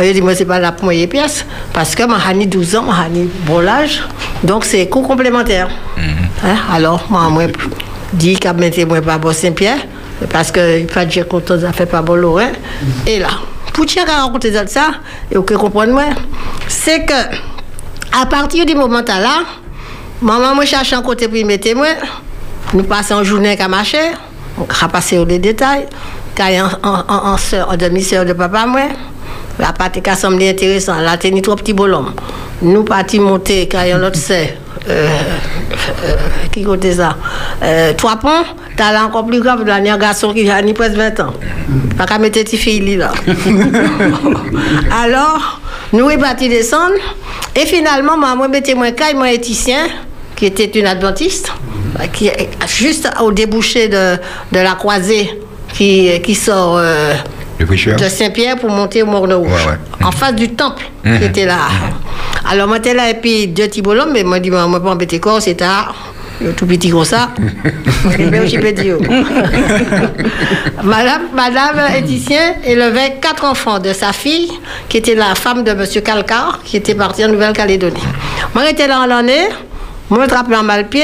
je 0.06 0.12
dis, 0.12 0.22
moi, 0.22 0.35
c'est 0.35 0.44
pas 0.44 0.59
la 0.59 0.72
première 0.72 1.09
pièce, 1.09 1.44
parce 1.72 1.94
que 1.94 2.05
moi, 2.06 2.18
j'ai 2.39 2.47
12 2.47 2.76
ans, 2.76 2.82
moi, 2.82 2.94
j'ai 3.14 3.28
bon 3.47 3.66
âge, 3.66 4.02
donc 4.43 4.64
c'est 4.64 4.89
cours 4.89 5.06
complémentaire. 5.06 5.68
Hein? 5.98 6.56
Alors, 6.72 7.05
moi, 7.09 7.28
moi, 7.31 7.44
dit 8.12 8.36
qu'à 8.36 8.52
mettre 8.52 8.85
moi 8.86 9.01
pas 9.01 9.18
bon 9.18 9.32
Saint-Pierre, 9.32 9.78
parce 10.31 10.51
que 10.51 10.81
il 10.81 10.86
pas 10.86 11.05
dire 11.05 11.26
content, 11.28 11.59
ça 11.60 11.72
fait 11.72 11.86
pas 11.86 12.02
bon 12.02 12.14
Lorrain. 12.14 12.52
Et 13.06 13.18
là, 13.18 13.28
pour 13.72 13.86
tiens 13.86 14.05
à 14.06 14.24
raconter 14.24 14.52
ça, 14.66 14.86
et 15.31 15.36
vous 15.36 15.43
comprendre 15.43 15.93
moi, 15.93 16.05
c'est 16.68 17.05
que, 17.05 17.14
à 18.20 18.26
partir 18.26 18.64
du 18.66 18.74
moment 18.74 19.02
là, 19.06 19.43
maman, 20.22 20.55
moi, 20.55 20.64
cherche 20.64 20.93
un 20.93 21.02
côté 21.02 21.28
pour 21.28 21.36
y 21.36 21.44
mettre 21.44 21.74
moi, 21.74 21.89
nous 22.72 22.85
passons 22.85 23.18
une 23.18 23.24
journée 23.24 23.60
à 23.60 23.68
marcher, 23.68 24.12
on 24.59 24.64
va 24.64 24.89
passer 24.89 25.18
aux 25.18 25.24
détails, 25.24 25.86
quand 26.36 26.47
il 26.47 26.55
y 26.55 26.56
a 26.56 26.64
un, 26.64 26.78
un, 26.82 27.05
un, 27.09 27.36
un 27.68 27.76
demi-sœur 27.76 28.24
de 28.24 28.32
papa, 28.32 28.66
moi, 28.66 28.82
la 29.59 29.72
partie 29.72 30.02
qui 30.02 30.10
a 30.10 30.16
semblé 30.16 30.51
intéressant, 30.51 31.01
la 31.01 31.16
tenue 31.16 31.43
trois 31.43 31.56
petits 31.56 31.72
bolons. 31.72 32.06
Nous 32.62 32.85
partis 32.85 33.20
monter 33.20 33.68
quand 33.70 33.82
il 33.82 33.89
y 33.89 33.93
a 33.93 33.98
l'autre 33.98 34.16
sœur, 34.16 34.47
euh, 34.89 35.09
euh, 36.05 36.16
qui 36.52 36.62
côté 36.62 36.93
ça, 36.93 37.16
euh, 37.62 37.93
trois 37.94 38.16
ponts, 38.16 38.44
t'as 38.76 38.93
là 38.93 39.05
encore 39.06 39.26
plus 39.26 39.40
grave, 39.40 39.64
là, 39.64 39.78
il 39.78 39.86
y 39.86 39.89
a 39.89 39.94
un 39.94 39.98
garçon 39.98 40.32
qui 40.32 40.48
a 40.51 40.60
ni 40.62 40.72
presque 40.72 40.94
20 40.94 41.20
ans. 41.20 41.35
Pas 41.97 42.06
qu'à 42.06 42.18
mettre 42.18 42.43
tes 42.43 42.56
filles 42.56 42.97
là. 42.97 43.12
Alors, 45.02 45.60
nous 45.93 46.10
sommes 46.10 46.20
partis 46.20 46.48
descendre, 46.48 46.94
et 47.55 47.66
finalement, 47.66 48.16
moi, 48.16 48.48
mettez 48.48 48.74
moi 48.74 48.90
caille, 48.90 49.14
moi, 49.14 49.32
éthicien, 49.32 49.86
qui 50.36 50.47
était 50.47 50.66
une 50.78 50.86
adventiste, 50.86 51.52
qui 52.12 52.26
est 52.26 52.51
juste 52.66 53.09
au 53.20 53.31
débouché 53.31 53.89
de, 53.89 54.16
de 54.52 54.59
la 54.59 54.72
croisée 54.72 55.31
qui, 55.74 56.20
qui 56.22 56.35
sort 56.35 56.76
euh, 56.78 57.14
de 57.59 58.09
Saint-Pierre 58.09 58.56
pour 58.56 58.70
monter 58.70 59.02
au 59.02 59.06
Morne 59.06 59.32
Rouge, 59.32 59.48
Ouais, 59.48 59.72
ouais. 59.72 60.06
en 60.06 60.10
face 60.12 60.35
du 60.35 60.48
temple 60.51 60.85
Mhm. 61.05 61.18
qui 61.18 61.24
était 61.24 61.47
là. 61.47 61.59
Alors, 62.51 62.66
moi, 62.66 62.76
j'étais 62.76 62.94
là, 62.94 63.10
et 63.10 63.14
puis 63.14 63.47
deux 63.48 63.66
petits 63.68 63.82
bolons, 63.82 64.06
mais 64.12 64.22
moi, 64.24 64.36
je 64.39 64.43
dis, 64.43 64.51
moi, 64.51 64.66
moi, 64.66 64.81
pas 64.81 64.97
tard. 65.55 65.94
Il 66.40 66.48
est 66.48 66.52
tout 66.52 66.66
petit 66.66 66.90
comme 66.90 67.05
ça. 67.05 67.31
Madame, 70.82 71.22
Madame 71.35 71.81
Édicien 71.97 72.55
élevait 72.64 73.16
quatre 73.20 73.44
enfants 73.44 73.78
de 73.78 73.93
sa 73.93 74.12
fille, 74.12 74.51
qui 74.89 74.98
était 74.98 75.14
la 75.14 75.35
femme 75.35 75.62
de 75.62 75.70
M. 75.70 75.85
Calcar, 76.05 76.60
qui 76.64 76.76
était 76.76 76.94
parti 76.94 77.24
en 77.24 77.28
Nouvelle-Calédonie. 77.28 78.02
Moi, 78.55 78.64
j'étais 78.66 78.86
là 78.89 79.01
en 79.01 79.06
l'année. 79.06 79.48
Moi, 80.10 80.20
je 80.20 80.24
attrapé 80.24 80.55
un 80.55 80.62
mal 80.62 80.89
pied. 80.89 81.02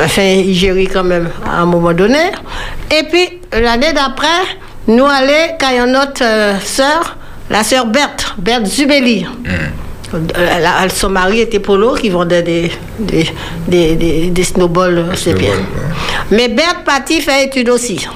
Enfin, 0.00 0.22
il 0.22 0.54
gérit 0.54 0.88
quand 0.88 1.04
même 1.04 1.28
à 1.46 1.60
un 1.60 1.66
moment 1.66 1.92
donné. 1.92 2.18
Et 2.90 3.04
puis, 3.04 3.28
l'année 3.52 3.92
d'après, 3.92 4.26
nous 4.86 5.04
allons, 5.06 5.56
quand 5.58 5.68
il 5.70 5.76
y 5.76 5.78
a 5.78 5.86
notre 5.86 6.22
euh, 6.24 6.58
sœur, 6.60 7.16
la 7.50 7.62
sœur 7.62 7.86
Berthe, 7.86 8.34
Berthe 8.38 8.66
Zubeli. 8.66 9.26
Euh, 9.46 9.68
elle- 10.36 10.90
son 10.92 11.08
mari 11.10 11.40
était 11.40 11.58
Polo 11.58 11.94
qui 11.94 12.08
vendait 12.10 12.42
des, 12.42 12.70
des, 12.98 13.28
des, 13.66 13.96
des, 13.96 14.30
des 14.30 14.44
snowballs, 14.44 14.98
euh, 14.98 15.14
c'est 15.16 15.34
bien. 15.34 15.54
Mais 16.30 16.48
Berthe 16.48 16.84
partit 16.84 17.20
faire 17.20 17.40
études 17.44 17.68
aussi. 17.70 18.06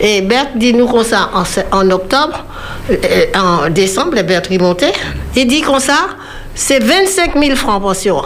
Et 0.00 0.22
Berthe 0.22 0.56
dit 0.56 0.72
nous 0.74 0.86
comme 0.86 1.04
ça 1.04 1.30
en, 1.34 1.44
en 1.78 1.90
octobre, 1.90 2.44
euh, 2.90 2.96
en 3.36 3.68
décembre, 3.70 4.20
Berthe 4.22 4.48
remontait, 4.48 4.92
il 5.36 5.46
dit 5.46 5.60
comme 5.60 5.80
ça, 5.80 6.06
c'est 6.54 6.82
25 6.82 7.34
000 7.38 7.56
francs 7.56 7.82
pension. 7.82 8.22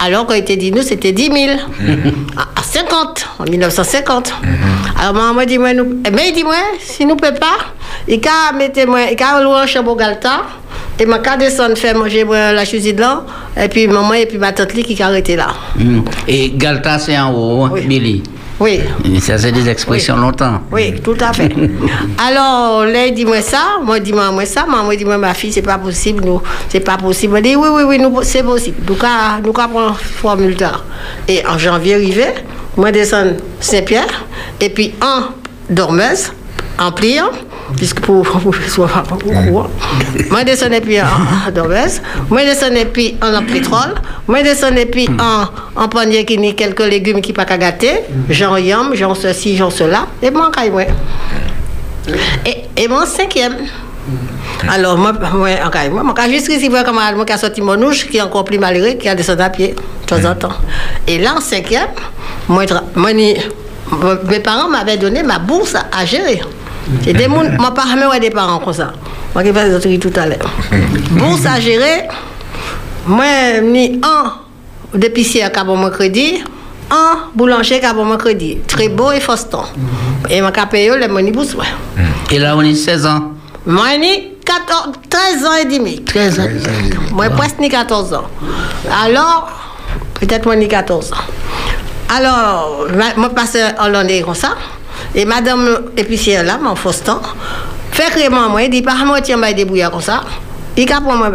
Alors 0.00 0.26
qu'on 0.26 0.34
était 0.34 0.56
dit 0.56 0.70
nous, 0.70 0.82
c'était 0.82 1.12
10 1.12 1.24
000. 1.24 1.36
À, 2.36 2.60
à 2.60 2.62
50, 2.62 3.28
en 3.38 3.44
1950. 3.44 4.32
Alors 5.00 5.14
maman 5.14 5.44
dit 5.44 5.58
moi, 5.58 5.74
nous, 5.74 6.00
mais 6.12 6.28
il 6.28 6.34
dit 6.34 6.44
moi, 6.44 6.54
si 6.80 7.04
nous 7.04 7.14
ne 7.14 7.20
pouvons 7.20 7.34
pas, 7.34 7.58
il 8.06 8.20
a 8.26 8.52
mettre 8.52 8.86
moi, 8.86 9.00
il 9.10 9.22
a 9.22 9.42
loué 9.42 9.56
un 9.56 9.66
chambre 9.66 9.96
Galta, 9.96 10.42
et 10.98 11.06
ma 11.06 11.18
cas 11.18 11.36
descendre 11.36 11.76
faire 11.76 11.96
manger 11.96 12.24
moi, 12.24 12.52
la 12.52 12.64
cuisine 12.64 12.98
là, 12.98 13.24
et 13.56 13.68
puis 13.68 13.86
maman 13.86 14.14
et 14.14 14.26
puis 14.26 14.38
ma 14.38 14.52
tante 14.52 14.72
qui 14.72 15.02
a 15.02 15.06
arrêté 15.06 15.36
là. 15.36 15.48
Mm. 15.76 16.00
Et 16.26 16.50
Galta, 16.50 16.98
c'est 16.98 17.18
en 17.18 17.32
haut, 17.32 17.64
hein, 17.64 17.72
Billy. 17.86 18.22
Oui. 18.60 18.80
Ça, 19.20 19.38
c'est 19.38 19.52
des 19.52 19.68
expressions 19.68 20.16
longtemps. 20.16 20.60
Oui, 20.72 20.94
tout 21.02 21.16
à 21.20 21.32
fait. 21.32 21.50
Alors, 22.26 22.84
là, 22.84 23.06
il 23.06 23.14
dit 23.14 23.24
moi 23.24 23.40
ça, 23.40 23.78
moi 23.84 24.00
dit 24.00 24.12
moi, 24.12 24.30
moi 24.32 24.44
ça, 24.46 24.66
maman 24.66 24.90
dit 24.94 25.04
moi 25.04 25.16
ma 25.18 25.32
fille, 25.34 25.52
c'est 25.52 25.62
pas 25.62 25.78
possible, 25.78 26.24
nous, 26.24 26.42
c'est 26.68 26.80
pas 26.80 26.96
possible. 26.96 27.36
Elle 27.36 27.42
dit 27.44 27.56
oui, 27.56 27.68
oui, 27.70 27.82
oui, 27.86 27.98
nous, 27.98 28.22
c'est 28.22 28.42
possible. 28.42 28.78
Nous, 28.88 28.94
qu'à- 28.96 29.38
nous, 29.44 29.52
qu'à 29.52 29.68
prendre 29.68 29.96
formule 29.96 30.56
tard. 30.56 30.84
Et 31.28 31.46
en 31.46 31.56
janvier 31.58 31.94
arrivé, 31.94 32.24
moi 32.76 32.90
descends 32.90 33.32
Saint-Pierre, 33.60 34.24
et 34.60 34.70
puis 34.70 34.92
en 35.02 35.24
dormeuse, 35.72 36.32
en 36.78 36.90
pliant, 36.90 37.30
puisque 37.76 38.00
pour, 38.00 38.22
pour, 38.22 38.40
pour, 38.40 38.54
pour, 38.54 39.18
pour 39.18 39.70
moi 40.30 40.44
descends 40.44 40.70
et 40.72 40.80
puis 40.80 41.00
en, 41.00 41.04
en 41.04 41.50
dormeuse, 41.52 42.00
moi 42.30 42.42
descends 42.44 42.74
et 42.74 42.84
puis 42.86 43.16
en, 43.22 43.34
en 43.34 43.42
pétrole, 43.44 43.94
moi 44.26 44.42
descends 44.42 44.74
et 44.76 44.86
puis 44.86 45.08
en, 45.20 45.44
en 45.82 45.88
panier 45.88 46.24
qui 46.24 46.38
n'y 46.38 46.54
quelques 46.54 46.80
légumes 46.86 47.20
qui 47.20 47.32
pas 47.32 47.44
qu'à 47.44 47.58
gâter, 47.58 48.00
j'en 48.30 48.56
yam, 48.56 48.94
j'en 48.94 49.14
ceci, 49.14 49.56
j'en 49.56 49.70
cela, 49.70 50.06
et 50.22 50.30
moi, 50.30 50.50
quand 50.54 50.68
moi. 50.70 50.82
Et, 52.46 52.82
et 52.82 52.88
mon 52.88 53.04
cinquième. 53.04 53.56
Alors, 54.66 54.96
moi, 54.96 55.12
moi, 55.34 55.50
encore, 55.66 55.80
moi, 55.90 56.02
moi, 56.02 56.14
quand 56.16 56.28
juste 56.30 56.48
ici, 56.48 56.70
moi, 56.70 56.82
qui 57.26 57.32
a 57.32 57.36
sorti 57.36 57.60
mon 57.60 57.80
ouche, 57.82 58.08
qui 58.08 58.16
est 58.16 58.22
encore 58.22 58.44
plus 58.44 58.58
malheureux, 58.58 58.94
qui 58.94 59.08
a 59.08 59.14
descendu 59.14 59.42
à 59.42 59.50
pied, 59.50 59.74
de 59.74 60.06
temps 60.06 60.28
en 60.30 60.34
temps. 60.34 60.54
Et 61.06 61.18
là, 61.18 61.34
en 61.36 61.40
cinquième, 61.40 61.88
moi, 62.48 62.64
tra- 62.64 62.82
moi, 62.94 63.12
ni- 63.12 63.36
mes 64.28 64.40
parents 64.40 64.68
m'avaient 64.68 64.96
donné 64.96 65.22
ma 65.22 65.38
bourse 65.38 65.74
à 65.74 66.04
gérer. 66.06 66.40
C'est 67.04 67.12
des 67.12 67.24
gens, 67.24 67.44
moi, 67.58 67.74
pas 67.74 67.84
jamais 67.86 68.20
des 68.20 68.30
parents 68.30 68.58
comme 68.58 68.72
ça. 68.72 68.92
Moi, 69.34 69.44
qui 69.44 69.52
fais 69.52 69.68
des 69.68 69.74
autres 69.74 69.96
tout 69.96 70.20
à 70.20 70.26
l'heure. 70.26 70.50
Bourse 71.10 71.46
à 71.46 71.60
gérer, 71.60 72.08
moi, 73.06 73.60
ni 73.62 74.00
un 74.02 74.32
d'épicier 74.94 75.44
qui 75.52 75.58
a 75.58 75.64
mon 75.64 75.90
crédit, 75.90 76.42
un 76.90 77.28
boulanger 77.34 77.80
qui 77.80 77.86
a 77.86 77.92
mon 77.92 78.16
crédit. 78.16 78.58
Très 78.66 78.88
beau 78.88 79.12
et 79.12 79.20
Foston. 79.20 79.64
Et 80.30 80.40
moi, 80.40 80.50
qui 80.52 80.60
paye 80.70 80.88
le 80.88 81.08
money 81.08 81.30
bourse, 81.30 81.54
ouais. 81.54 81.66
Et 82.30 82.38
là, 82.38 82.56
on 82.56 82.62
est 82.62 82.74
16 82.74 83.06
ans. 83.06 83.32
Moi, 83.66 83.98
ni 83.98 84.34
14, 84.44 84.92
13 85.10 85.44
ans 85.44 85.56
et 85.60 85.64
demi. 85.66 86.02
13 86.04 86.40
ans. 86.40 86.44
Moi, 87.12 87.28
presque 87.30 87.58
ni 87.58 87.68
14 87.68 88.14
ans. 88.14 88.24
Alors, 89.04 89.50
peut-être 90.14 90.46
moi, 90.46 90.56
ni 90.56 90.68
14 90.68 91.12
ans. 91.12 91.16
Alors, 92.16 92.86
moi, 93.16 93.28
passe 93.28 93.58
en 93.78 93.86
Hollandais 93.86 94.22
comme 94.22 94.34
ça. 94.34 94.56
Et 95.14 95.24
madame 95.24 95.90
épicière 95.96 96.44
là, 96.44 96.58
mon 96.62 96.74
Foston, 96.74 97.18
fait 97.92 98.10
crément 98.10 98.48
moi, 98.48 98.62
il 98.62 98.70
dit, 98.70 98.82
par 98.82 99.04
moi, 99.04 99.20
tiens, 99.20 99.38
bah, 99.38 99.52
débrouillard 99.52 99.90
comme 99.90 100.00
ça. 100.00 100.22
Il 100.76 100.86
cap 100.86 101.02
pour 101.02 101.14
moi. 101.14 101.28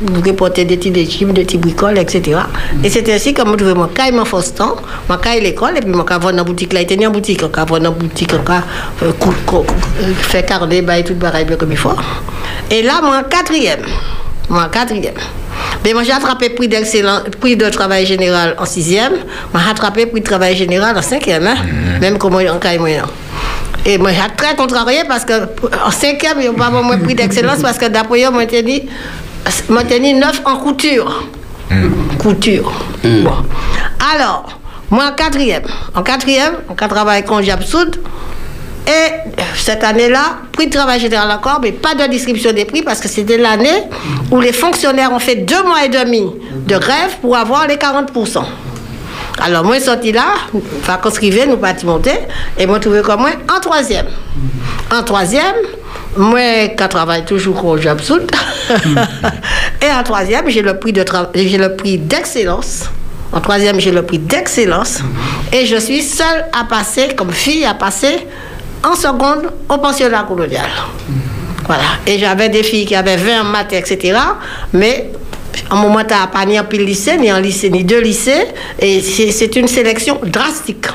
Nous 0.00 0.22
reporter 0.22 0.64
des 0.64 0.76
petits 0.78 0.90
légumes, 0.90 1.32
des 1.32 1.44
petits 1.44 1.58
bricoles, 1.58 1.98
etc. 1.98 2.38
Et 2.82 2.88
c'est 2.88 3.06
ainsi 3.12 3.34
que 3.34 3.42
je 3.44 3.54
trouvais 3.54 3.74
mon 3.74 3.88
caille, 3.88 4.12
mon 4.12 4.24
Foston, 4.24 4.70
mon 5.10 5.16
caille 5.18 5.42
l'école, 5.42 5.76
et 5.76 5.80
puis 5.80 5.90
mon 5.90 6.04
caille 6.04 6.20
dans 6.20 6.30
la 6.30 6.44
boutique 6.44 6.72
là, 6.72 6.80
il 6.80 6.84
était 6.84 7.06
en 7.06 7.10
boutique, 7.10 7.42
on 7.44 7.48
caille 7.48 7.66
dans 7.66 7.78
la 7.78 7.90
boutique, 7.90 8.32
on 8.32 8.42
caille 8.44 8.62
euh, 9.02 9.12
euh, 9.12 10.14
fait 10.14 10.46
carnet, 10.46 10.78
et 10.78 11.04
tout 11.04 11.14
pareil, 11.16 11.44
bien 11.44 11.56
comme 11.56 11.72
il 11.72 11.76
faut. 11.76 11.90
Et 12.70 12.82
là, 12.82 13.00
moi, 13.02 13.24
quatrième, 13.24 13.80
moi, 14.48 14.64
en 14.64 14.68
quatrième. 14.68 15.14
Mais 15.84 15.92
moi, 15.92 16.02
j'ai 16.02 16.12
attrapé 16.12 16.50
prix 16.50 16.68
d'excellence, 16.68 17.22
prix 17.40 17.56
de 17.56 17.68
travail 17.68 18.06
général 18.06 18.56
en 18.58 18.64
sixième. 18.64 19.12
Moi, 19.52 19.62
j'ai 19.64 19.70
attrapé 19.70 20.06
prix 20.06 20.20
de 20.20 20.26
travail 20.26 20.56
général 20.56 20.96
en 20.96 21.02
cinquième, 21.02 21.46
hein? 21.46 21.56
même 22.00 22.18
comme 22.18 22.32
moi, 22.32 22.42
en 22.50 22.58
caille 22.58 22.78
moyen. 22.78 23.04
Et 23.84 23.98
moi, 23.98 24.10
j'ai 24.12 24.36
très 24.36 24.54
contrarié 24.56 25.02
parce 25.06 25.24
que 25.24 25.32
en 25.86 25.90
cinquième, 25.90 26.38
il 26.40 26.42
n'y 26.42 26.46
a 26.48 26.52
pas 26.52 26.70
moins 26.70 26.98
prix 26.98 27.14
d'excellence 27.14 27.60
parce 27.62 27.78
que 27.78 27.86
d'après 27.86 28.24
eux, 28.24 28.30
moi, 28.30 28.44
j'ai 28.50 28.62
dit, 28.62 28.82
neuf 30.14 30.42
en 30.44 30.56
couture. 30.56 31.24
Couture. 32.18 32.72
Bon. 33.04 33.32
Alors, 34.14 34.58
moi, 34.90 35.10
en 35.10 35.14
quatrième, 35.14 35.62
en 35.94 36.02
quatrième, 36.02 36.54
on 36.68 36.74
travaille 36.74 37.24
Conjab 37.24 37.62
Soud. 37.62 37.96
Et 38.88 39.30
cette 39.54 39.84
année-là, 39.84 40.38
prix 40.52 40.68
de 40.68 40.72
travail 40.72 40.98
général 40.98 41.30
encore, 41.30 41.60
mais 41.62 41.72
pas 41.72 41.94
de 41.94 42.10
distribution 42.10 42.52
des 42.52 42.64
prix 42.64 42.80
parce 42.80 43.00
que 43.00 43.08
c'était 43.08 43.36
l'année 43.36 43.84
où 44.30 44.40
les 44.40 44.52
fonctionnaires 44.52 45.12
ont 45.12 45.18
fait 45.18 45.36
deux 45.36 45.62
mois 45.62 45.84
et 45.84 45.90
demi 45.90 46.24
de 46.66 46.78
grève 46.78 47.18
pour 47.20 47.36
avoir 47.36 47.66
les 47.66 47.76
40%. 47.76 48.44
Alors, 49.40 49.64
moi, 49.64 49.78
sorti 49.78 50.10
là, 50.10 50.24
quand 50.52 51.10
je 51.14 51.46
nous 51.46 51.58
pas 51.58 51.74
monter, 51.84 52.12
et 52.58 52.66
moi, 52.66 52.80
trouvé 52.80 53.02
comme 53.02 53.20
moi 53.20 53.30
en 53.54 53.60
troisième. 53.60 54.06
En 54.90 55.02
troisième, 55.02 55.54
moi, 56.16 56.68
qui 56.68 56.88
travaille 56.88 57.24
toujours 57.24 57.64
au 57.64 57.76
job 57.76 58.00
et 59.82 59.92
en 59.92 60.02
troisième, 60.02 60.48
j'ai 60.48 60.62
le 60.62 60.78
prix 60.78 60.92
de 60.92 61.04
j'ai 61.34 61.58
le 61.58 61.76
prix 61.76 61.98
d'excellence. 61.98 62.84
En 63.32 63.40
troisième, 63.40 63.78
j'ai 63.78 63.92
le 63.92 64.02
prix 64.02 64.18
d'excellence. 64.18 65.00
Et 65.52 65.66
je 65.66 65.76
suis 65.76 66.02
seule 66.02 66.46
à 66.58 66.64
passer, 66.64 67.08
comme 67.14 67.32
fille, 67.32 67.64
à 67.64 67.74
passer 67.74 68.26
en 68.84 68.94
seconde 68.94 69.50
au 69.68 69.78
pensionnat 69.78 70.24
colonial. 70.24 70.68
Voilà. 71.66 71.82
Et 72.06 72.18
j'avais 72.18 72.48
des 72.48 72.62
filles 72.62 72.86
qui 72.86 72.94
avaient 72.94 73.16
20 73.16 73.40
en 73.40 73.44
maths, 73.44 73.72
etc. 73.72 74.18
Mais 74.72 75.10
en 75.70 75.76
moment, 75.76 76.02
tu 76.04 76.14
n'as 76.14 76.26
pas 76.26 76.44
ni 76.46 76.58
en 76.58 76.64
pile 76.64 76.84
lycée, 76.84 77.16
ni 77.18 77.30
en 77.32 77.38
lycée, 77.38 77.70
ni 77.70 77.84
deux 77.84 78.00
lycées. 78.00 78.46
Et 78.78 79.00
c'est 79.00 79.54
une 79.56 79.68
sélection 79.68 80.18
drastique. 80.24 80.86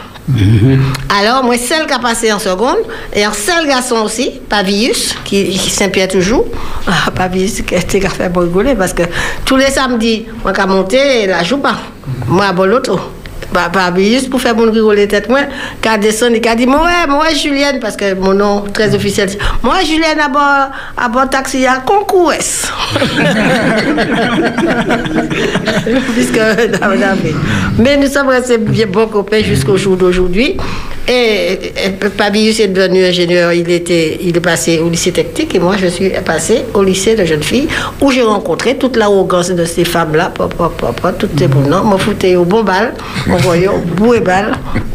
Alors, 1.09 1.43
moi, 1.43 1.57
celle 1.57 1.85
qui 1.85 1.93
a 1.93 1.99
passé 1.99 2.31
en 2.31 2.39
seconde, 2.39 2.77
et 3.13 3.23
un 3.23 3.33
seul 3.33 3.67
garçon 3.67 3.97
aussi, 4.03 4.31
Pavius, 4.49 5.15
qui, 5.25 5.49
qui 5.49 6.07
toujours. 6.07 6.45
Ah, 6.87 7.11
Pavius, 7.11 7.61
qui 7.61 7.75
a 7.75 8.09
fait 8.09 8.29
bon 8.29 8.41
rigoler, 8.41 8.75
parce 8.75 8.93
que 8.93 9.03
tous 9.45 9.57
les 9.57 9.69
samedis, 9.69 10.25
moi, 10.43 10.53
qui 10.53 10.65
monté, 10.65 11.27
la 11.27 11.43
joue 11.43 11.57
pas. 11.57 11.77
Moi, 12.27 12.45
à 12.45 12.65
l'autre. 12.65 13.09
Bah, 13.53 13.69
Pavius, 13.71 14.27
pour 14.27 14.41
faire 14.41 14.55
mon 14.55 14.71
rigoler 14.71 15.07
tête, 15.07 15.29
moi, 15.29 15.41
qui 15.79 15.87
a 15.87 15.97
descendu, 15.99 16.41
qui 16.41 16.49
a 16.49 16.55
dit, 16.55 16.65
moi, 16.65 16.89
moi, 17.07 17.31
Julienne, 17.33 17.79
parce 17.79 17.95
que 17.95 18.15
mon 18.15 18.33
nom 18.33 18.63
très 18.73 18.95
officiel, 18.95 19.29
moi, 19.61 19.83
Julienne, 19.83 20.19
à 20.19 20.27
bord, 20.27 20.71
à 20.97 21.07
bord 21.07 21.29
taxi, 21.29 21.63
à 21.67 21.75
concours. 21.85 22.33
Puisque, 26.15 26.39
mais 27.77 27.97
nous 27.97 28.07
sommes 28.07 28.29
restés 28.29 28.57
bien 28.57 28.87
bons 28.87 29.05
copains 29.07 29.43
jusqu'au 29.43 29.77
jour 29.77 29.97
d'aujourd'hui. 29.97 30.57
Et, 31.07 31.73
et 31.85 31.89
Pabius 32.17 32.61
est 32.61 32.69
devenu 32.69 33.03
ingénieur, 33.03 33.51
il, 33.51 33.69
était, 33.69 34.19
il 34.21 34.37
est 34.37 34.39
passé 34.39 34.79
au 34.79 34.89
lycée 34.89 35.11
technique 35.11 35.53
et 35.53 35.59
moi 35.59 35.75
je 35.77 35.87
suis 35.87 36.09
passé 36.25 36.63
au 36.73 36.81
lycée 36.81 37.15
de 37.15 37.25
jeunes 37.25 37.43
filles 37.43 37.67
où 37.99 38.09
j'ai 38.09 38.21
rencontré 38.21 38.77
toute 38.77 38.95
l'arrogance 38.95 39.51
de 39.51 39.65
ces 39.65 39.83
femmes-là, 39.83 40.31
toutes 41.19 41.37
ces 41.37 41.47
bonnes 41.47 41.69
noms, 41.69 41.83
m'ont 41.83 41.97
foutu 41.97 42.37
au 42.37 42.45
bon 42.45 42.63
bal, 42.63 42.93
m'ont 43.27 43.35
envoyé 43.35 43.67
au 43.67 43.79
bout 43.97 44.13
et 44.13 44.21
bal. 44.21 44.53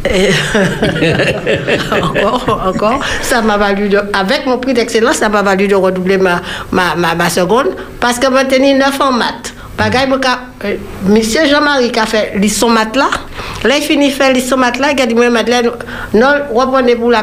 Et 0.09 0.31
encore, 2.03 2.63
encore, 2.67 3.01
ça 3.21 3.43
m'a 3.43 3.59
valu, 3.59 3.91
de, 3.91 3.99
avec 4.15 4.47
mon 4.47 4.57
prix 4.59 4.73
d'excellence, 4.73 5.17
ça 5.17 5.29
m'a 5.29 5.43
valu 5.43 5.69
de 5.69 5.75
redoubler 5.75 6.17
ma, 6.17 6.41
ma, 6.73 6.95
ma, 6.97 7.15
ma 7.15 7.29
seconde 7.29 7.69
parce 8.01 8.19
que 8.19 8.29
maintenant, 8.29 8.79
9 8.79 9.01
en 9.01 9.13
maths. 9.13 9.55
Bagay, 9.79 10.07
moi, 10.09 10.19
ka- 10.19 10.41
euh, 10.65 10.77
Monsieur 11.07 11.47
Jean-Marie 11.47 11.93
qui 11.93 12.01
a 12.01 12.07
fait 12.07 12.33
l'histoire 12.37 12.73
maths 12.73 12.97
là, 12.97 13.09
là 13.65 13.77
il 13.77 13.83
finit 13.83 14.11
faire 14.11 14.33
l'histoire 14.33 14.59
maths 14.61 14.79
là, 14.79 14.89
il 14.93 15.01
a 15.01 15.07
dit, 15.07 15.15
moi, 15.15 15.31
Madeleine, 15.31 15.71
non, 16.15 16.27
reprenez 16.53 16.97
pour 16.97 17.11
la 17.11 17.23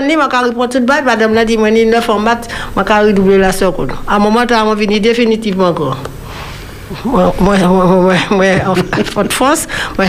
de 0.00 0.06
moi, 0.16 0.28
quand 0.30 0.44
répond 0.44 0.66
tout 0.68 0.80
madame 1.04 1.34
l'a 1.34 1.44
dit, 1.44 1.58
moi, 1.58 1.70
ni 1.70 1.84
9 1.84 2.08
en 2.08 2.18
maths, 2.20 2.48
moi, 2.74 2.84
quand 2.86 3.00
redoubler 3.02 3.36
la 3.36 3.52
seconde. 3.52 3.92
À 4.08 4.16
un 4.16 4.18
moment, 4.18 4.46
tu 4.46 4.54
as 4.54 4.76
fini 4.76 5.00
définitivement 5.00 5.68
encore. 5.68 5.98
Moi, 7.04 7.34
moi, 7.40 7.56
moi, 7.58 7.84
moi, 7.86 8.14
moi, 8.30 8.46
en 8.66 8.74
France, 9.32 9.66
moi, 9.98 10.06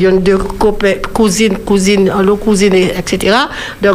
j'ai 0.00 0.08
eu 0.08 0.18
deux 0.18 0.38
copains, 0.38 0.94
cousines, 1.14 1.58
cousines, 1.58 2.12
l'autre 2.22 2.42
cousine, 2.44 2.74
etc. 2.74 3.36
Du. 3.80 3.88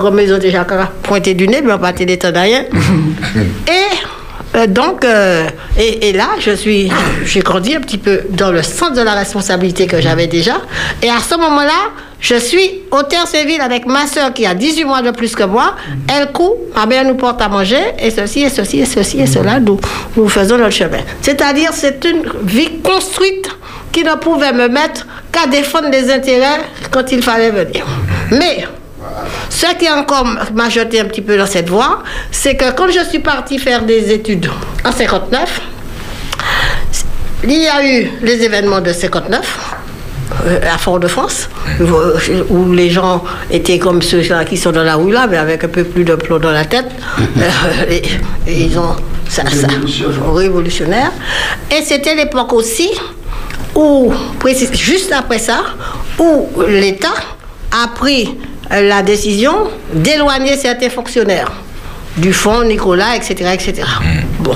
Euh, 4.55 4.67
donc, 4.67 5.05
euh, 5.05 5.47
et, 5.77 6.09
et 6.09 6.13
là, 6.13 6.29
je 6.39 6.51
suis, 6.51 6.91
j'ai 7.25 7.39
grandi 7.39 7.75
un 7.75 7.79
petit 7.81 7.97
peu 7.97 8.21
dans 8.29 8.51
le 8.51 8.61
sens 8.61 8.93
de 8.93 9.01
la 9.01 9.13
responsabilité 9.13 9.87
que 9.87 10.01
j'avais 10.01 10.27
déjà. 10.27 10.61
Et 11.01 11.09
à 11.09 11.19
ce 11.19 11.35
moment-là, 11.35 11.91
je 12.19 12.35
suis 12.35 12.81
au 12.91 13.01
Terre-Séville 13.03 13.61
avec 13.61 13.87
ma 13.87 14.05
soeur 14.05 14.33
qui 14.33 14.45
a 14.45 14.53
18 14.53 14.83
mois 14.83 15.01
de 15.01 15.11
plus 15.11 15.35
que 15.35 15.43
moi. 15.43 15.75
Elle 16.07 16.31
court, 16.31 16.57
ma 16.75 16.85
mère 16.85 17.05
nous 17.05 17.15
porte 17.15 17.41
à 17.41 17.49
manger, 17.49 17.81
et 17.97 18.11
ceci, 18.11 18.43
et 18.43 18.49
ceci, 18.49 18.79
et 18.79 18.85
ceci, 18.85 19.19
et 19.21 19.25
cela, 19.25 19.59
nous, 19.59 19.79
nous 20.15 20.29
faisons 20.29 20.57
notre 20.57 20.71
chemin. 20.71 20.99
C'est-à-dire, 21.21 21.71
c'est 21.73 22.03
une 22.05 22.23
vie 22.43 22.79
construite 22.81 23.49
qui 23.91 24.03
ne 24.03 24.15
pouvait 24.15 24.53
me 24.53 24.67
mettre 24.67 25.07
qu'à 25.31 25.47
défendre 25.47 25.89
des 25.89 26.11
intérêts 26.11 26.61
quand 26.91 27.11
il 27.11 27.23
fallait 27.23 27.49
venir. 27.51 27.85
Mais, 28.31 28.65
ce 29.49 29.75
qui 29.77 29.89
encore 29.89 30.25
m'a 30.53 30.69
jeté 30.69 30.99
un 30.99 31.05
petit 31.05 31.21
peu 31.21 31.37
dans 31.37 31.45
cette 31.45 31.69
voie, 31.69 32.03
c'est 32.31 32.55
que 32.55 32.71
quand 32.71 32.89
je 32.89 33.03
suis 33.05 33.19
partie 33.19 33.57
faire 33.59 33.83
des 33.83 34.11
études 34.11 34.49
en 34.85 34.91
59, 34.91 35.61
il 37.43 37.53
y 37.53 37.67
a 37.67 37.85
eu 37.85 38.09
les 38.21 38.43
événements 38.43 38.81
de 38.81 38.93
59 38.93 39.75
euh, 40.45 40.59
à 40.73 40.77
Fort-de-France, 40.77 41.49
où, 42.49 42.71
les 42.71 42.89
gens 42.89 43.23
étaient 43.49 43.79
comme 43.79 44.01
ceux 44.01 44.21
qui 44.47 44.57
sont 44.57 44.71
dans 44.71 44.83
la 44.83 44.95
rue 44.95 45.11
là, 45.11 45.27
mais 45.29 45.37
avec 45.37 45.63
un 45.63 45.67
peu 45.67 45.83
plus 45.83 46.03
de 46.03 46.15
plomb 46.15 46.39
dans 46.39 46.51
la 46.51 46.65
tête. 46.65 46.89
Euh, 47.41 47.85
et, 47.89 48.03
et 48.47 48.65
ils 48.65 48.77
ont 48.77 48.95
ça, 49.27 49.43
ça 49.49 49.67
révolutionnaire. 50.33 51.11
Et 51.71 51.81
c'était 51.83 52.15
l'époque 52.15 52.53
aussi 52.53 52.89
où, 53.75 54.13
juste 54.73 55.11
après 55.11 55.39
ça, 55.39 55.63
où 56.19 56.49
l'État 56.67 57.13
a 57.71 57.87
pris 57.87 58.37
la 58.71 59.01
décision 59.01 59.53
d'éloigner 59.93 60.55
certains 60.57 60.89
fonctionnaires 60.89 61.51
du 62.17 62.33
fonds 62.33 62.63
Nicolas, 62.63 63.15
etc. 63.15 63.51
etc. 63.53 63.83
Bon. 64.39 64.55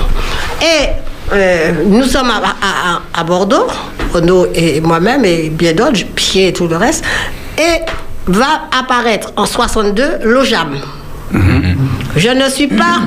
Et 0.62 0.88
euh, 1.32 1.72
nous 1.86 2.04
sommes 2.04 2.30
à, 2.30 2.36
à- 2.36 2.94
à- 2.94 3.20
à 3.20 3.24
Bordeaux, 3.24 3.66
Renaud 4.12 4.46
et 4.54 4.80
moi-même, 4.80 5.24
et 5.24 5.48
bien 5.50 5.72
d'autres, 5.72 6.04
Pierre 6.14 6.48
et 6.48 6.52
tout 6.52 6.68
le 6.68 6.76
reste, 6.76 7.04
et 7.58 7.80
va 8.26 8.68
apparaître 8.78 9.32
en 9.36 9.46
62 9.46 10.18
l'OJAM. 10.24 10.76
Je 12.16 12.28
ne 12.30 12.48
suis 12.48 12.68
pas 12.68 13.00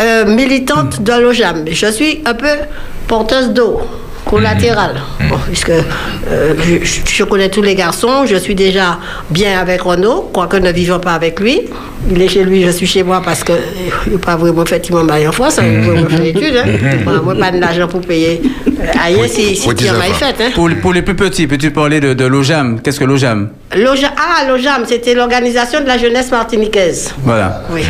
euh, 0.00 0.24
militante 0.26 1.02
de 1.02 1.12
l'OJAM, 1.12 1.62
mais 1.64 1.72
je 1.72 1.86
suis 1.86 2.22
un 2.24 2.34
peu 2.34 2.48
porteuse 3.08 3.50
d'eau. 3.50 3.80
Collatéral. 4.30 4.94
Bon, 5.28 5.36
puisque 5.46 5.70
euh, 5.70 6.54
je, 6.82 7.00
je 7.18 7.24
connais 7.24 7.48
tous 7.48 7.62
les 7.62 7.74
garçons, 7.74 8.24
je 8.26 8.36
suis 8.36 8.54
déjà 8.54 8.98
bien 9.30 9.58
avec 9.60 9.82
Renaud, 9.82 10.30
quoique 10.32 10.56
ne 10.56 10.70
vivons 10.72 11.00
pas 11.00 11.12
avec 11.14 11.40
lui. 11.40 11.62
Il 12.10 12.20
est 12.22 12.28
chez 12.28 12.44
lui, 12.44 12.62
je 12.64 12.70
suis 12.70 12.86
chez 12.86 13.02
moi 13.02 13.20
parce 13.24 13.44
que 13.44 13.52
euh, 13.52 13.56
il 14.06 14.12
n'a 14.14 14.18
pas 14.18 14.36
vraiment 14.36 14.64
fait 14.64 14.88
il 14.88 14.94
m'a 14.94 15.02
marié 15.02 15.26
en 15.28 15.32
France, 15.32 15.58
il 15.62 15.80
n'a 15.80 16.02
pas 16.02 16.08
fait 16.16 16.22
l'étude. 16.22 16.56
Hein. 16.56 17.10
Moi, 17.24 17.34
pas 17.34 17.50
d'argent 17.50 17.88
pour 17.88 18.00
payer 18.00 18.40
euh, 18.66 18.86
ailleurs 19.04 19.26
si, 19.28 19.54
si 19.56 19.74
tu 19.74 19.88
as 19.88 19.94
fait. 19.94 20.24
Hein. 20.44 20.50
Pour, 20.54 20.70
pour 20.80 20.92
les 20.94 21.02
plus 21.02 21.14
petits, 21.16 21.46
peux-tu 21.46 21.70
parler 21.70 22.00
de, 22.00 22.14
de 22.14 22.24
l'OJAM? 22.24 22.80
Qu'est-ce 22.80 22.98
que 23.00 23.04
l'OJAM? 23.04 23.50
L'OJA- 23.76 24.14
ah, 24.16 24.44
l'OJAM, 24.48 24.84
c'était 24.86 25.14
l'organisation 25.14 25.80
de 25.82 25.86
la 25.86 25.98
jeunesse 25.98 26.30
martiniquaise. 26.30 27.14
Voilà. 27.22 27.62
Oui. 27.70 27.82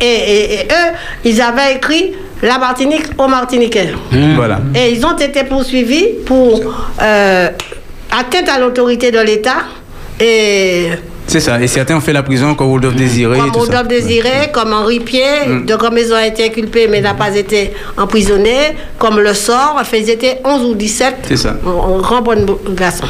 Et, 0.00 0.04
et- 0.06 0.54
et 0.54 0.64
eux, 0.64 0.90
ils 1.24 1.40
avaient 1.42 1.74
écrit 1.76 2.12
la 2.42 2.58
Martinique 2.58 3.04
aux 3.18 3.28
Martiniquais. 3.28 3.90
Voilà. 4.36 4.60
Et 4.74 4.92
ils 4.92 5.04
ont 5.06 5.16
été 5.16 5.44
poursuivis 5.44 6.06
pour 6.26 6.60
euh, 7.00 7.48
atteinte 8.10 8.48
à 8.48 8.58
l'autorité 8.58 9.10
de 9.10 9.20
l'État 9.20 9.58
et 10.20 10.88
C'est 11.26 11.40
ça. 11.40 11.60
Et 11.60 11.68
certains 11.68 11.96
ont 11.96 12.00
fait 12.00 12.12
la 12.12 12.22
prison 12.22 12.54
comme 12.54 12.68
Rodolphe 12.68 12.96
Désiré. 12.96 13.38
comme. 13.38 13.50
Rodolphe 13.50 13.88
Désiré, 13.88 14.50
comme 14.52 14.72
Henri 14.72 15.00
Pied, 15.00 15.22
Mm. 15.46 15.66
de 15.66 15.74
comme 15.76 15.96
ils 15.98 16.12
ont 16.12 16.18
été 16.18 16.46
inculpés 16.46 16.88
mais 16.88 17.00
n'a 17.00 17.14
pas 17.14 17.34
été 17.36 17.72
emprisonné, 17.96 18.56
comme 18.98 19.18
le 19.20 19.32
sort, 19.34 19.76
enfin, 19.80 19.96
ils 19.98 20.10
étaient 20.10 20.40
11 20.44 20.64
ou 20.64 20.74
17. 20.74 21.14
C'est 21.28 21.36
ça. 21.36 21.56
Un 21.64 21.94
un 21.94 21.98
grand 22.00 22.22
bon 22.22 22.46
garçon. 22.76 23.06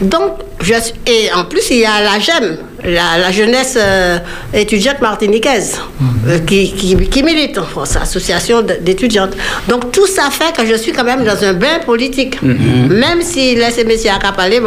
Donc, 0.00 0.32
je 0.60 0.74
et 1.06 1.30
en 1.34 1.44
plus, 1.44 1.70
il 1.70 1.78
y 1.78 1.84
a 1.84 2.00
la 2.02 2.18
GEM, 2.18 2.56
la, 2.84 3.18
la 3.18 3.30
jeunesse 3.32 3.76
euh, 3.80 4.18
étudiante 4.54 5.00
martiniquaise, 5.00 5.80
euh, 6.28 6.38
qui, 6.40 6.72
qui, 6.72 6.96
qui 7.08 7.22
milite 7.22 7.58
en 7.58 7.64
France, 7.64 7.96
association 7.96 8.62
d'étudiantes. 8.62 9.32
Donc, 9.68 9.92
tout 9.92 10.06
ça 10.06 10.30
fait 10.30 10.54
que 10.56 10.66
je 10.66 10.74
suis 10.74 10.92
quand 10.92 11.04
même 11.04 11.24
dans 11.24 11.42
un 11.44 11.52
bain 11.52 11.78
politique. 11.84 12.40
Même 12.42 13.22
si 13.22 13.54
laisse 13.54 13.84
messieurs 13.84 14.12
à 14.12 14.32
parler, 14.32 14.60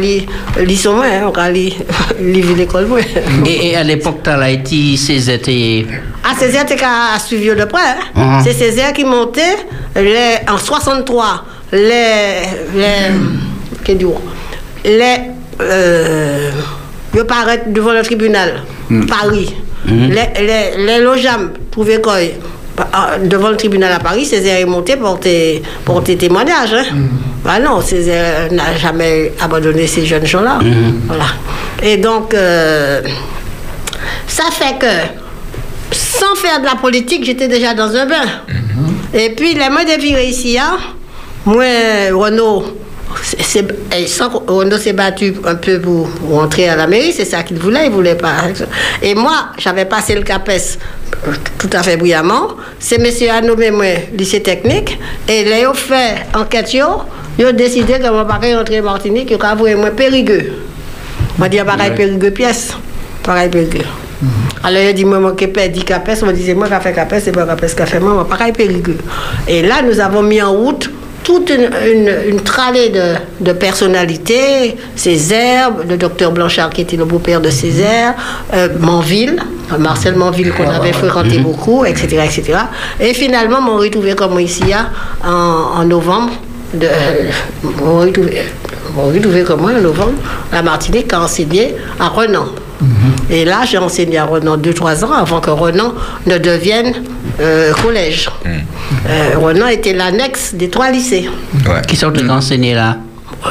lit 0.00 0.26
lit 0.60 0.76
son 0.76 0.94
moi, 0.94 1.06
hein, 1.06 1.50
lit 1.52 2.42
l'école, 2.56 2.86
moi. 2.86 3.00
Et, 3.46 3.76
à 3.76 3.84
l'époque, 3.84 4.20
tu 4.24 4.30
as 4.30 4.50
été 4.50 4.94
CZT. 4.96 5.86
Ah, 6.24 6.34
Césaire, 6.38 6.66
t'es 6.66 6.76
qu'à 6.76 7.18
suivre 7.24 7.54
de 7.56 7.64
près. 7.64 7.80
hein. 8.14 8.38
Mhm. 8.38 8.42
C'est 8.44 8.52
Césaire 8.52 8.92
qui 8.92 9.04
montait 9.04 9.56
les, 9.96 10.36
en 10.50 10.58
63 10.58 11.44
les. 11.72 11.78
les 12.74 12.86
qu'est-ce 13.84 13.98
que 13.98 14.08
Les. 14.88 15.20
Euh, 15.60 16.50
je 17.14 17.22
parais 17.22 17.62
devant 17.66 17.92
le 17.92 18.02
tribunal, 18.02 18.62
Paris. 19.08 19.54
Mhm. 19.86 20.10
Les, 20.10 20.46
les, 20.46 20.86
les 20.86 20.98
logeams 21.00 21.52
trouvaient 21.70 22.00
quoi 22.00 22.16
devant 23.24 23.50
le 23.50 23.56
tribunal 23.56 23.92
à 23.92 23.98
Paris, 23.98 24.24
Césaire 24.24 24.60
est 24.60 24.64
monté 24.64 24.96
pour 24.96 25.18
tes, 25.18 25.62
pour 25.84 26.02
tes 26.02 26.16
témoignages. 26.16 26.74
Hein. 26.74 26.84
Ah 27.46 27.58
non, 27.58 27.80
Césaire 27.80 28.52
n'a 28.52 28.76
jamais 28.76 29.32
abandonné 29.40 29.86
ces 29.86 30.04
jeunes 30.04 30.26
gens-là. 30.26 30.58
Voilà. 31.06 31.24
Et 31.82 31.96
donc, 31.96 32.34
euh, 32.34 33.00
ça 34.26 34.44
fait 34.50 34.78
que 34.78 34.86
sans 35.92 36.34
faire 36.36 36.60
de 36.60 36.66
la 36.66 36.76
politique, 36.76 37.24
j'étais 37.24 37.48
déjà 37.48 37.74
dans 37.74 37.94
un 37.94 38.06
bain. 38.06 38.26
Et 39.14 39.30
puis, 39.30 39.54
les 39.54 39.70
mois 39.70 39.84
de 39.84 40.00
viré 40.00 40.26
ici, 40.26 40.58
hein, 40.58 40.76
moi, 41.46 41.64
Renaud, 42.12 42.64
sans 44.06 44.30
Renaud 44.46 44.78
s'est 44.78 44.92
battu 44.92 45.34
un 45.44 45.54
peu 45.54 45.80
pour 45.80 46.08
rentrer 46.30 46.68
à 46.68 46.76
la 46.76 46.86
mairie, 46.86 47.12
c'est 47.12 47.24
ça 47.24 47.42
qu'il 47.42 47.58
voulait, 47.58 47.86
il 47.86 47.92
voulait 47.92 48.14
pas. 48.14 48.34
Et 49.02 49.14
moi, 49.14 49.50
j'avais 49.58 49.84
passé 49.84 50.14
le 50.14 50.22
CAPES 50.22 50.78
tout 51.58 51.70
à 51.72 51.82
fait 51.82 51.96
brillamment. 51.96 52.48
C'est 52.78 52.98
monsieur 52.98 53.30
a 53.30 53.40
nommé 53.40 53.70
moi 53.70 53.86
lycée 54.16 54.42
technique, 54.42 54.98
et 55.28 55.44
là, 55.44 55.60
ils 55.60 55.66
ont 55.66 55.74
fait 55.74 56.26
enquête, 56.34 56.72
ils 56.72 56.82
ont 56.82 57.52
décidé 57.52 57.94
que 57.94 58.08
mon 58.08 58.24
papa 58.24 58.54
rentrer 58.56 58.80
en 58.80 58.84
Martinique, 58.84 59.30
ils 59.30 59.36
ont 59.36 59.40
avoué 59.40 59.74
moi 59.74 59.90
périgueux. 59.90 60.52
On 61.40 61.46
dit 61.46 61.58
pareil 61.58 61.92
périgueux 61.94 62.30
pièce, 62.30 62.72
pareil 63.22 63.48
périgueux. 63.48 63.84
Alors, 64.64 64.82
il 64.82 64.88
a 64.88 64.92
dit, 64.92 65.04
moi, 65.04 65.20
moi, 65.20 65.36
qui 65.36 65.46
dit 65.46 65.84
CAPES, 65.84 66.24
on 66.24 66.32
disait, 66.32 66.54
moi, 66.54 66.66
qui 66.66 66.74
a 66.74 66.80
fait 66.80 66.92
CAPES, 66.92 67.20
c'est 67.22 67.32
pas 67.32 67.46
CAPES 67.46 67.76
qui 67.76 67.82
a 67.82 67.86
fait 67.86 68.00
moi, 68.00 68.14
moi, 68.14 68.28
pareil 68.28 68.52
périgueux. 68.52 68.98
Et 69.46 69.62
là, 69.62 69.76
nous 69.82 70.00
avons 70.00 70.22
mis 70.22 70.42
en 70.42 70.52
route 70.52 70.90
toute 71.22 71.50
une, 71.50 71.70
une, 71.86 72.12
une 72.28 72.40
tralée 72.40 72.88
de, 72.90 73.14
de 73.40 73.52
personnalités, 73.52 74.76
Césaire, 74.96 75.70
le 75.88 75.96
docteur 75.96 76.32
Blanchard 76.32 76.70
qui 76.70 76.82
était 76.82 76.96
le 76.96 77.04
beau-père 77.04 77.40
de 77.40 77.50
Césaire, 77.50 78.14
euh, 78.54 78.68
Manville, 78.78 79.36
Marcel 79.78 80.14
Manville 80.16 80.52
qu'on 80.52 80.68
avait 80.68 80.92
fréquenté 80.92 81.38
beaucoup, 81.38 81.84
etc., 81.84 82.22
etc. 82.24 82.58
Et 83.00 83.12
finalement, 83.14 83.60
m'ont 83.60 83.76
retrouvé 83.76 84.14
comme 84.14 84.38
ici 84.40 84.64
en, 85.24 85.80
en 85.80 85.84
novembre. 85.84 86.32
De, 86.74 86.86
euh, 86.86 87.30
m'ont 87.84 87.98
retrouvé, 87.98 89.42
comme 89.42 89.60
moi 89.60 89.72
en 89.76 89.80
novembre, 89.80 90.14
la 90.52 90.62
Martinique 90.62 91.12
a 91.12 91.22
enseigné 91.22 91.74
à 92.00 92.08
Renan. 92.08 92.46
Et 93.30 93.44
là, 93.44 93.64
j'ai 93.68 93.78
enseigné 93.78 94.18
à 94.18 94.24
Renan 94.24 94.56
2-3 94.56 95.04
ans 95.04 95.12
avant 95.12 95.40
que 95.40 95.50
Renan 95.50 95.94
ne 96.26 96.38
devienne 96.38 96.92
euh, 97.40 97.72
collège. 97.74 98.30
Euh, 98.46 99.30
Renan 99.36 99.66
était 99.68 99.92
l'annexe 99.92 100.54
des 100.54 100.68
trois 100.70 100.90
lycées. 100.90 101.28
Qui 101.86 101.96
sont 101.96 102.12
enseignés 102.30 102.74
là? 102.74 102.98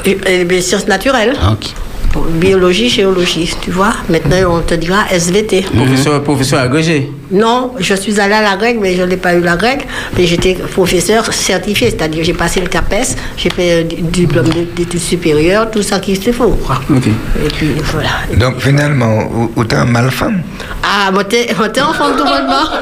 Et, 0.06 0.18
et 0.26 0.44
les 0.44 0.62
sciences 0.62 0.88
naturelles. 0.88 1.36
Ok. 1.52 1.74
Biologie, 2.40 2.90
géologie, 2.90 3.54
tu 3.62 3.72
vois. 3.72 3.94
Maintenant, 4.10 4.58
on 4.58 4.62
te 4.62 4.74
dira 4.74 5.06
SVT. 5.12 5.66
Professeur, 5.76 6.24
professeur 6.24 6.60
agrégé. 6.62 7.12
Non, 7.32 7.74
je 7.80 7.94
suis 7.94 8.20
allée 8.22 8.34
à 8.36 8.42
la 8.42 8.56
grecque, 8.56 8.78
mais 8.80 8.96
je 8.96 9.04
n'ai 9.04 9.18
pas 9.18 9.34
eu 9.36 9.42
la 9.42 9.56
grecque. 9.58 9.86
Mais 10.18 10.26
j'étais 10.26 10.54
professeur 10.56 11.34
certifié, 11.34 11.90
c'est-à-dire 11.92 12.24
j'ai 12.24 12.34
passé 12.34 12.62
le 12.62 12.68
CAPES, 12.68 13.16
j'ai 13.38 13.50
fait 13.50 13.82
un 13.82 13.84
di- 13.84 14.02
diplôme 14.02 14.48
d'é- 14.50 14.68
d'études 14.76 15.02
supérieures, 15.02 15.70
tout 15.70 15.82
ça 15.84 16.00
qui 16.00 16.16
se 16.16 16.32
faut. 16.32 16.52
quoi. 16.66 16.80
Et 17.44 17.48
puis 17.50 17.76
voilà. 17.92 18.10
Donc 18.38 18.60
finalement, 18.60 19.18
ou- 19.34 19.52
ou 19.56 19.64
t'es 19.66 19.76
un 19.76 19.86
malfemme 19.86 20.42
Ah, 20.84 21.12
moi, 21.12 21.24
t'es 21.26 21.48
moi, 21.58 21.68
t'es 21.70 21.82
enfant 21.82 22.12
tout 22.18 22.24
bonnement. 22.24 22.66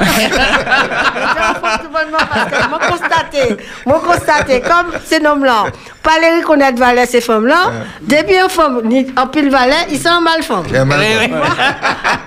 Enfant 1.48 1.78
tout 1.82 1.90
bonnement 1.92 2.18
parce 2.32 2.50
que 2.50 2.68
moi 2.68 2.78
constaté, 2.88 3.56
moi 3.86 4.02
constaté, 4.06 4.60
comme 4.60 4.92
ces 5.04 5.20
noms-là, 5.20 5.64
pas 6.02 6.18
les 6.20 6.40
reconnaître 6.40 6.78
valait 6.78 7.06
ces 7.06 7.20
femmes-là, 7.20 7.72
depuis 8.02 8.36
un 8.36 8.48
femme, 8.48 8.80
ni 8.84 9.06
en 9.16 9.26
pile 9.26 9.50
valait, 9.50 9.86
ils 9.90 9.98
sont 9.98 10.08
en 10.08 10.20
mal 10.20 10.42
femme. 10.42 10.64
Mal 10.86 11.00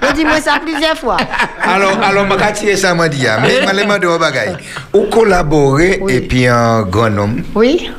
Je 0.07 0.13
dis 0.13 0.25
moi 0.25 0.39
ça 0.41 0.53
plusieurs 0.63 0.97
fois. 0.97 1.17
Alors, 1.63 1.97
alors, 2.09 2.25
je 2.29 2.45
vais 2.45 2.53
tirer 2.53 2.75
ça, 2.75 2.93
dis, 3.07 3.27
ah, 3.27 3.39
mais 3.41 3.49
je 3.61 3.75
vais 3.75 3.83
demander 3.83 4.07
au 4.07 4.17
bagage. 4.19 4.57
Ou 4.93 5.03
collaborer 5.03 6.01
et 6.09 6.21
puis 6.21 6.47
un 6.47 6.81
grand 6.83 7.17
homme, 7.17 7.43
Oui, 7.55 7.89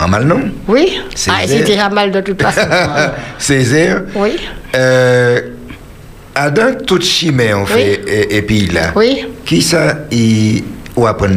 un 0.00 0.06
mal 0.08 0.24
nom, 0.24 0.40
oui. 0.66 1.00
Césaire. 1.14 1.40
Ah, 1.42 1.46
c'est 1.46 1.62
déjà 1.62 1.88
mal 1.88 2.10
de 2.10 2.20
toute 2.20 2.42
façon. 2.42 2.60
Césaire. 3.38 4.02
Oui. 4.16 4.36
Euh, 4.74 5.40
Adam, 6.34 6.74
tout 6.86 7.00
chimé, 7.00 7.54
on 7.54 7.66
fait, 7.66 8.00
et, 8.06 8.36
et 8.38 8.42
puis 8.42 8.66
là. 8.66 8.92
Oui. 8.96 9.26
Qui 9.44 9.62
ça, 9.62 9.98
il 10.10 10.64
ou 10.96 11.06
apprendre 11.06 11.36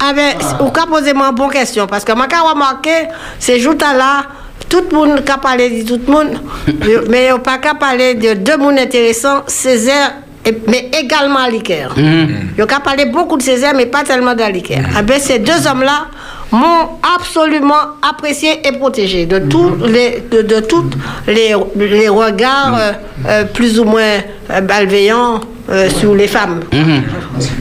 Ah 0.00 0.12
ben, 0.14 0.34
ou 0.60 0.70
ka 0.70 0.86
poser 0.86 1.12
moi 1.12 1.28
une 1.28 1.34
bonne 1.34 1.50
question 1.50 1.86
parce 1.86 2.04
que 2.04 2.12
moi 2.12 2.26
ka 2.26 2.40
remarqué 2.40 3.08
ces 3.38 3.58
jours 3.58 3.74
là 3.80 4.24
tout 4.68 4.84
le 4.90 4.96
monde 4.96 5.22
a 5.28 5.38
parlé 5.38 5.82
de 5.82 5.88
tout 5.88 6.00
le 6.06 6.12
monde 6.12 6.40
mais 7.08 7.32
on 7.32 7.40
pas 7.40 7.58
qu'à 7.58 7.74
parler 7.74 8.14
de 8.14 8.34
deux 8.34 8.56
monde 8.56 8.78
intéressants 8.78 9.42
Césaire 9.46 10.12
et- 10.46 10.58
mais 10.68 10.90
également 10.98 11.40
Aliker. 11.40 11.88
Il 11.96 12.62
a 12.62 12.80
parlé 12.80 13.06
beaucoup 13.06 13.36
de 13.36 13.42
Césaire 13.42 13.72
mais 13.74 13.86
pas 13.86 14.02
tellement 14.04 14.34
d'Aliker. 14.34 14.78
Ah 14.96 15.02
ben 15.02 15.18
ces 15.20 15.38
deux 15.38 15.66
hommes 15.66 15.82
là 15.82 16.06
m'ont 16.52 16.88
absolument 17.16 17.74
apprécié 18.08 18.66
et 18.66 18.72
protégé 18.72 19.26
de 19.26 19.38
tous 19.40 19.74
les 19.86 20.22
de, 20.30 20.42
de 20.42 20.60
toutes 20.60 20.94
les, 21.26 21.54
les 21.76 22.08
regards 22.08 22.76
euh, 22.78 22.92
euh, 23.28 23.44
plus 23.44 23.80
ou 23.80 23.84
moins 23.84 24.20
euh, 24.50 24.60
malveillants 24.60 25.40
euh, 25.68 25.90
sur 25.90 26.14
les 26.14 26.28
femmes. 26.28 26.60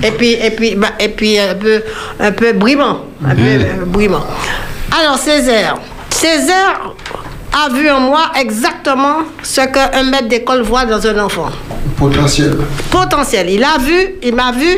Et 0.03 0.11
puis, 0.11 0.33
et 0.33 0.51
puis, 0.51 0.75
bah, 0.75 0.89
et 0.99 1.09
puis 1.09 1.39
un 1.39 1.55
peu, 1.55 1.81
un 2.19 2.31
peu 2.31 2.53
brimant. 2.53 2.99
Un 3.27 3.33
peu 3.33 3.85
brimant. 3.87 4.23
Alors, 5.01 5.17
Césaire. 5.17 5.77
Césaire 6.11 6.93
a 7.57 7.69
vu 7.69 7.89
en 7.89 8.01
moi 8.01 8.31
exactement 8.35 9.19
ce 9.41 9.61
qu'un 9.61 10.03
maître 10.03 10.27
d'école 10.27 10.61
voit 10.61 10.85
dans 10.85 11.05
un 11.07 11.17
enfant. 11.19 11.49
Potentiel. 11.97 12.57
Potentiel. 12.91 13.49
Il 13.49 13.63
a 13.63 13.77
vu, 13.79 14.15
il 14.21 14.35
m'a 14.35 14.51
vu, 14.51 14.77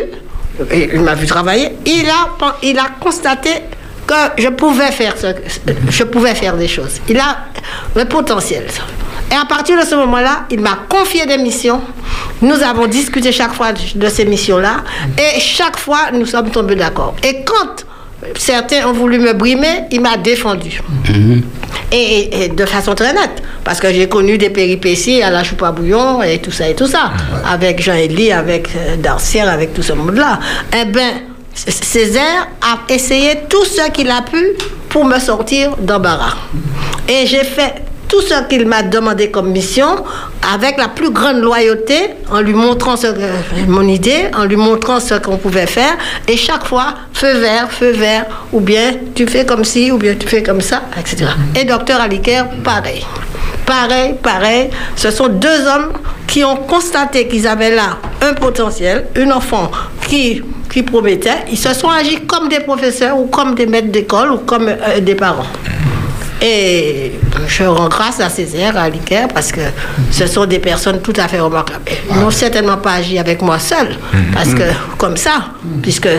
il 0.94 1.02
m'a 1.02 1.16
vu 1.16 1.26
travailler, 1.26 1.70
il 1.86 2.08
a, 2.08 2.30
pen- 2.38 2.54
il 2.62 2.78
a 2.78 2.88
constaté 3.00 3.50
que 4.06 4.14
je 4.42 4.50
pouvais 4.50 4.92
faire 4.92 5.16
ce, 5.18 5.28
je 5.90 6.04
pouvais 6.04 6.36
faire 6.36 6.56
des 6.56 6.68
choses. 6.68 7.02
Il 7.10 7.20
a 7.20 7.38
le 7.96 8.06
potentiel. 8.06 8.66
Et 9.32 9.36
à 9.36 9.44
partir 9.46 9.78
de 9.78 9.86
ce 9.86 9.96
moment-là, 9.96 10.46
il 10.50 10.62
m'a 10.62 10.78
confié 10.88 11.26
des 11.26 11.38
missions. 11.38 11.82
Nous 12.42 12.62
avons 12.64 12.88
discuté 12.88 13.32
chaque 13.32 13.54
fois 13.54 13.74
de, 13.74 13.80
de 14.00 14.08
ces 14.08 14.24
missions-là. 14.24 14.78
Et 15.18 15.40
chaque 15.42 15.78
fois, 15.78 16.12
nous 16.14 16.26
sommes 16.26 16.50
tombés 16.52 16.76
d'accord. 16.76 17.16
Et 17.24 17.44
quand 17.44 17.84
certains 18.38 18.86
ont 18.88 18.94
voulu 18.94 19.20
me 19.20 19.34
brimer, 19.34 19.86
il 19.92 20.02
m'a 20.02 20.18
défendu. 20.18 20.82
Et, 21.92 21.96
et- 21.96 22.44
et 22.44 22.48
de 22.50 22.66
façon 22.66 22.94
très 22.96 23.14
nette. 23.14 23.42
Parce 23.64 23.80
que 23.80 23.92
j'ai 23.94 24.08
connu 24.10 24.38
des 24.38 24.50
péripéties 24.50 25.22
à 25.22 25.30
la 25.30 25.44
choupe 25.44 25.64
à 25.64 25.72
bouillon 25.72 26.22
et 26.24 26.40
tout 26.40 26.52
ça 26.52 26.68
et 26.70 26.76
tout 26.76 26.88
ça. 26.88 27.12
Avec 27.50 27.82
Jean-Élie, 27.82 28.32
avec 28.32 28.70
euh, 28.76 28.96
Darciel, 28.98 29.48
avec 29.48 29.74
tout 29.74 29.84
ce 29.84 29.94
monde-là. 29.94 30.40
Eh 30.78 30.86
bien, 30.86 31.12
Césaire 31.54 32.48
a 32.62 32.92
essayé 32.94 33.40
tout 33.50 33.66
ce 33.66 33.90
qu'il 33.92 34.10
a 34.10 34.22
pu 34.22 34.44
pour 34.90 35.06
me 35.06 35.18
sortir 35.20 35.76
d'embarras. 35.78 36.36
Et 37.10 37.26
j'ai 37.26 37.44
fait 37.44 37.76
tout 38.08 38.22
ce 38.22 38.48
qu'il 38.48 38.66
m'a 38.68 38.84
demandé 38.84 39.30
comme 39.30 39.50
mission 39.52 40.04
avec 40.54 40.78
la 40.78 40.88
plus 40.88 41.12
grande 41.12 41.42
loyauté, 41.42 42.12
en 42.32 42.40
lui 42.42 42.54
montrant 42.54 42.96
mon 43.68 43.88
idée, 43.88 44.28
en 44.36 44.46
lui 44.46 44.56
montrant 44.56 45.00
ce 45.00 45.16
qu'on 45.16 45.38
pouvait 45.38 45.68
faire. 45.68 45.98
Et 46.28 46.38
chaque 46.38 46.66
fois, 46.66 46.94
feu 47.14 47.34
vert, 47.38 47.70
feu 47.70 47.92
vert, 47.92 48.26
ou 48.54 48.60
bien 48.62 48.94
tu 49.14 49.28
fais 49.28 49.46
comme 49.46 49.66
ci, 49.66 49.92
ou 49.92 49.98
bien 49.98 50.16
tu 50.16 50.28
fais 50.28 50.42
comme 50.44 50.62
ça, 50.62 50.84
etc. 50.98 51.26
Et 51.60 51.66
docteur 51.66 52.00
Aliker, 52.00 52.44
pareil. 52.64 53.06
Pareil, 53.66 54.16
pareil. 54.24 54.70
Ce 54.96 55.12
sont 55.12 55.28
deux 55.28 55.68
hommes 55.68 55.92
qui 56.26 56.44
ont 56.44 56.56
constaté 56.56 57.28
qu'ils 57.28 57.46
avaient 57.48 57.76
là 57.76 57.98
un 58.22 58.34
potentiel, 58.34 59.08
une 59.16 59.34
enfant 59.34 59.70
qui, 60.08 60.42
qui 60.72 60.84
promettait. 60.84 61.44
Ils 61.52 61.58
se 61.58 61.74
sont 61.74 61.90
agis 61.90 62.26
comme 62.26 62.48
des 62.48 62.62
professeurs 62.62 63.20
ou 63.20 63.26
comme 63.26 63.56
des 63.56 63.66
maîtres 63.66 63.92
d'école 63.92 64.32
ou 64.32 64.38
comme 64.40 64.70
euh, 64.70 65.00
des 65.02 65.16
parents. 65.16 65.46
Et 66.42 67.14
je 67.48 67.64
rends 67.64 67.90
grâce 67.90 68.20
à 68.20 68.30
Césaire, 68.30 68.78
à 68.78 68.90
Liker, 68.90 69.28
parce 69.34 69.52
que 69.52 69.62
ce 70.12 70.28
sont 70.28 70.46
des 70.46 70.60
personnes 70.60 71.02
tout 71.02 71.14
à 71.18 71.28
fait 71.28 71.40
remarquables. 71.40 71.84
Ils 72.12 72.18
n'ont 72.18 72.30
certainement 72.30 72.78
pas 72.78 72.94
agi 72.94 73.18
avec 73.18 73.42
moi 73.42 73.58
seul, 73.60 73.96
parce 74.34 74.54
que 74.54 74.64
comme 74.98 75.18
ça, 75.18 75.52
puisque 75.82 76.10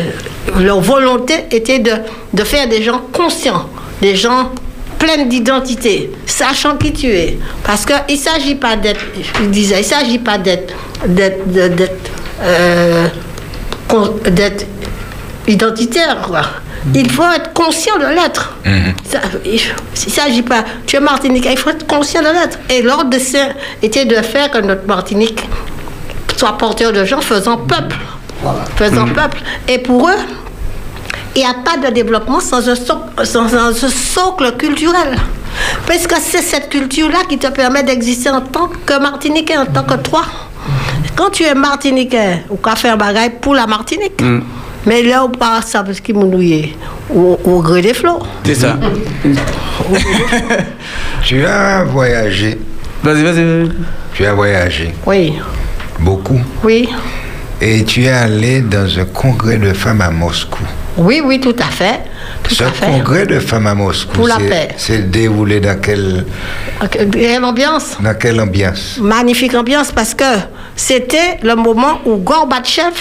leur 0.58 0.80
volonté 0.80 1.34
était 1.52 1.78
de, 1.78 1.92
de 2.32 2.44
faire 2.44 2.68
des 2.68 2.82
gens 2.82 3.02
conscients, 3.12 3.68
des 4.00 4.16
gens 4.16 4.50
pleins 4.98 5.24
d'identité, 5.24 6.10
sachant 6.26 6.76
qui 6.76 6.92
tu 6.92 7.06
es. 7.06 7.38
Parce 7.62 7.86
qu'il 7.86 8.16
ne 8.16 8.20
s'agit 8.20 8.56
pas 8.56 8.76
d'être, 8.76 9.00
je 9.40 9.44
disais, 9.46 9.76
il 9.76 9.82
ne 9.82 9.84
s'agit 9.84 10.18
pas 10.18 10.38
d'être, 10.38 10.74
d'être, 11.06 12.10
euh, 12.42 13.06
d'être 14.30 14.66
identitaire, 15.46 16.18
quoi. 16.26 16.42
Il 16.94 17.10
faut 17.10 17.30
être 17.34 17.52
conscient 17.52 17.98
de 17.98 18.06
l'être. 18.06 18.54
Ça, 19.04 19.20
il 19.44 19.60
il 20.06 20.12
s'agit 20.12 20.42
pas. 20.42 20.64
Tu 20.86 20.96
es 20.96 21.00
Martiniquais, 21.00 21.52
il 21.52 21.58
faut 21.58 21.70
être 21.70 21.86
conscient 21.86 22.22
de 22.22 22.28
l'être. 22.28 22.58
Et 22.70 22.82
l'ordre 22.82 23.10
de 23.10 23.18
ça 23.18 23.48
était 23.82 24.04
de 24.04 24.16
faire 24.16 24.50
que 24.50 24.58
notre 24.58 24.86
Martinique 24.86 25.40
soit 26.36 26.56
porteur 26.56 26.92
de 26.92 27.04
gens 27.04 27.20
faisant 27.20 27.56
peuple. 27.56 27.96
Faisant 28.76 29.06
peuple. 29.06 29.38
Et 29.66 29.78
pour 29.78 30.08
eux, 30.08 30.20
il 31.34 31.40
n'y 31.40 31.46
a 31.46 31.54
pas 31.54 31.76
de 31.76 31.92
développement 31.92 32.40
sans 32.40 32.68
un, 32.68 32.74
socle, 32.74 33.24
sans 33.26 33.54
un 33.54 33.72
socle 33.72 34.56
culturel. 34.56 35.16
Parce 35.86 36.06
que 36.06 36.14
c'est 36.20 36.42
cette 36.42 36.68
culture-là 36.68 37.18
qui 37.28 37.38
te 37.38 37.48
permet 37.48 37.82
d'exister 37.82 38.30
en 38.30 38.40
tant 38.40 38.68
que 38.86 38.98
Martiniquais, 39.00 39.56
en 39.56 39.66
tant 39.66 39.82
que 39.82 39.94
toi. 39.94 40.22
Quand 41.16 41.30
tu 41.30 41.42
es 41.42 41.54
Martiniquais, 41.54 42.44
ou 42.50 42.56
qu'à 42.56 42.76
faire 42.76 42.96
bagaille 42.96 43.32
pour 43.40 43.54
la 43.54 43.66
Martinique. 43.66 44.22
Mais 44.88 45.02
là, 45.02 45.22
on 45.22 45.28
part 45.28 45.62
ça 45.64 45.82
parce 45.82 46.00
qu'il 46.00 46.16
m'a 46.16 46.24
nouillé 46.24 46.74
au, 47.14 47.38
au 47.44 47.60
gré 47.60 47.82
des 47.82 47.92
flots. 47.92 48.20
C'est 48.42 48.54
ça. 48.54 48.78
Tu 51.24 51.44
as 51.44 51.84
voyagé. 51.84 52.58
Vas-y, 53.02 53.22
vas-y. 53.22 53.68
Tu 54.14 54.24
as 54.24 54.32
voyagé. 54.32 54.94
Oui. 55.04 55.34
Beaucoup. 56.00 56.40
Oui. 56.64 56.88
Et 57.60 57.84
tu 57.84 58.04
es 58.04 58.08
allé 58.10 58.60
dans 58.60 58.86
un 58.98 59.04
congrès 59.06 59.56
de 59.56 59.72
femmes 59.72 60.00
à 60.00 60.10
Moscou. 60.10 60.62
Oui, 60.96 61.20
oui, 61.24 61.40
tout 61.40 61.54
à 61.58 61.64
fait. 61.70 62.00
Tout 62.44 62.54
Ce 62.54 62.64
à 62.64 62.70
fait. 62.70 62.86
congrès 62.86 63.26
de 63.26 63.38
femmes 63.40 63.66
à 63.66 63.74
Moscou, 63.74 64.12
Pour 64.12 64.28
la 64.28 64.36
paix. 64.36 64.68
c'est 64.76 65.10
déroulé 65.10 65.60
dans 65.60 65.78
quelle, 65.80 66.24
Quelle 67.12 67.44
ambiance? 67.44 67.96
Dans 68.00 68.14
quelle 68.14 68.40
ambiance? 68.40 68.98
Magnifique 69.00 69.54
ambiance 69.54 69.90
parce 69.92 70.14
que 70.14 70.24
c'était 70.76 71.38
le 71.42 71.54
moment 71.56 72.00
où 72.04 72.16
Gorbatchev 72.16 72.92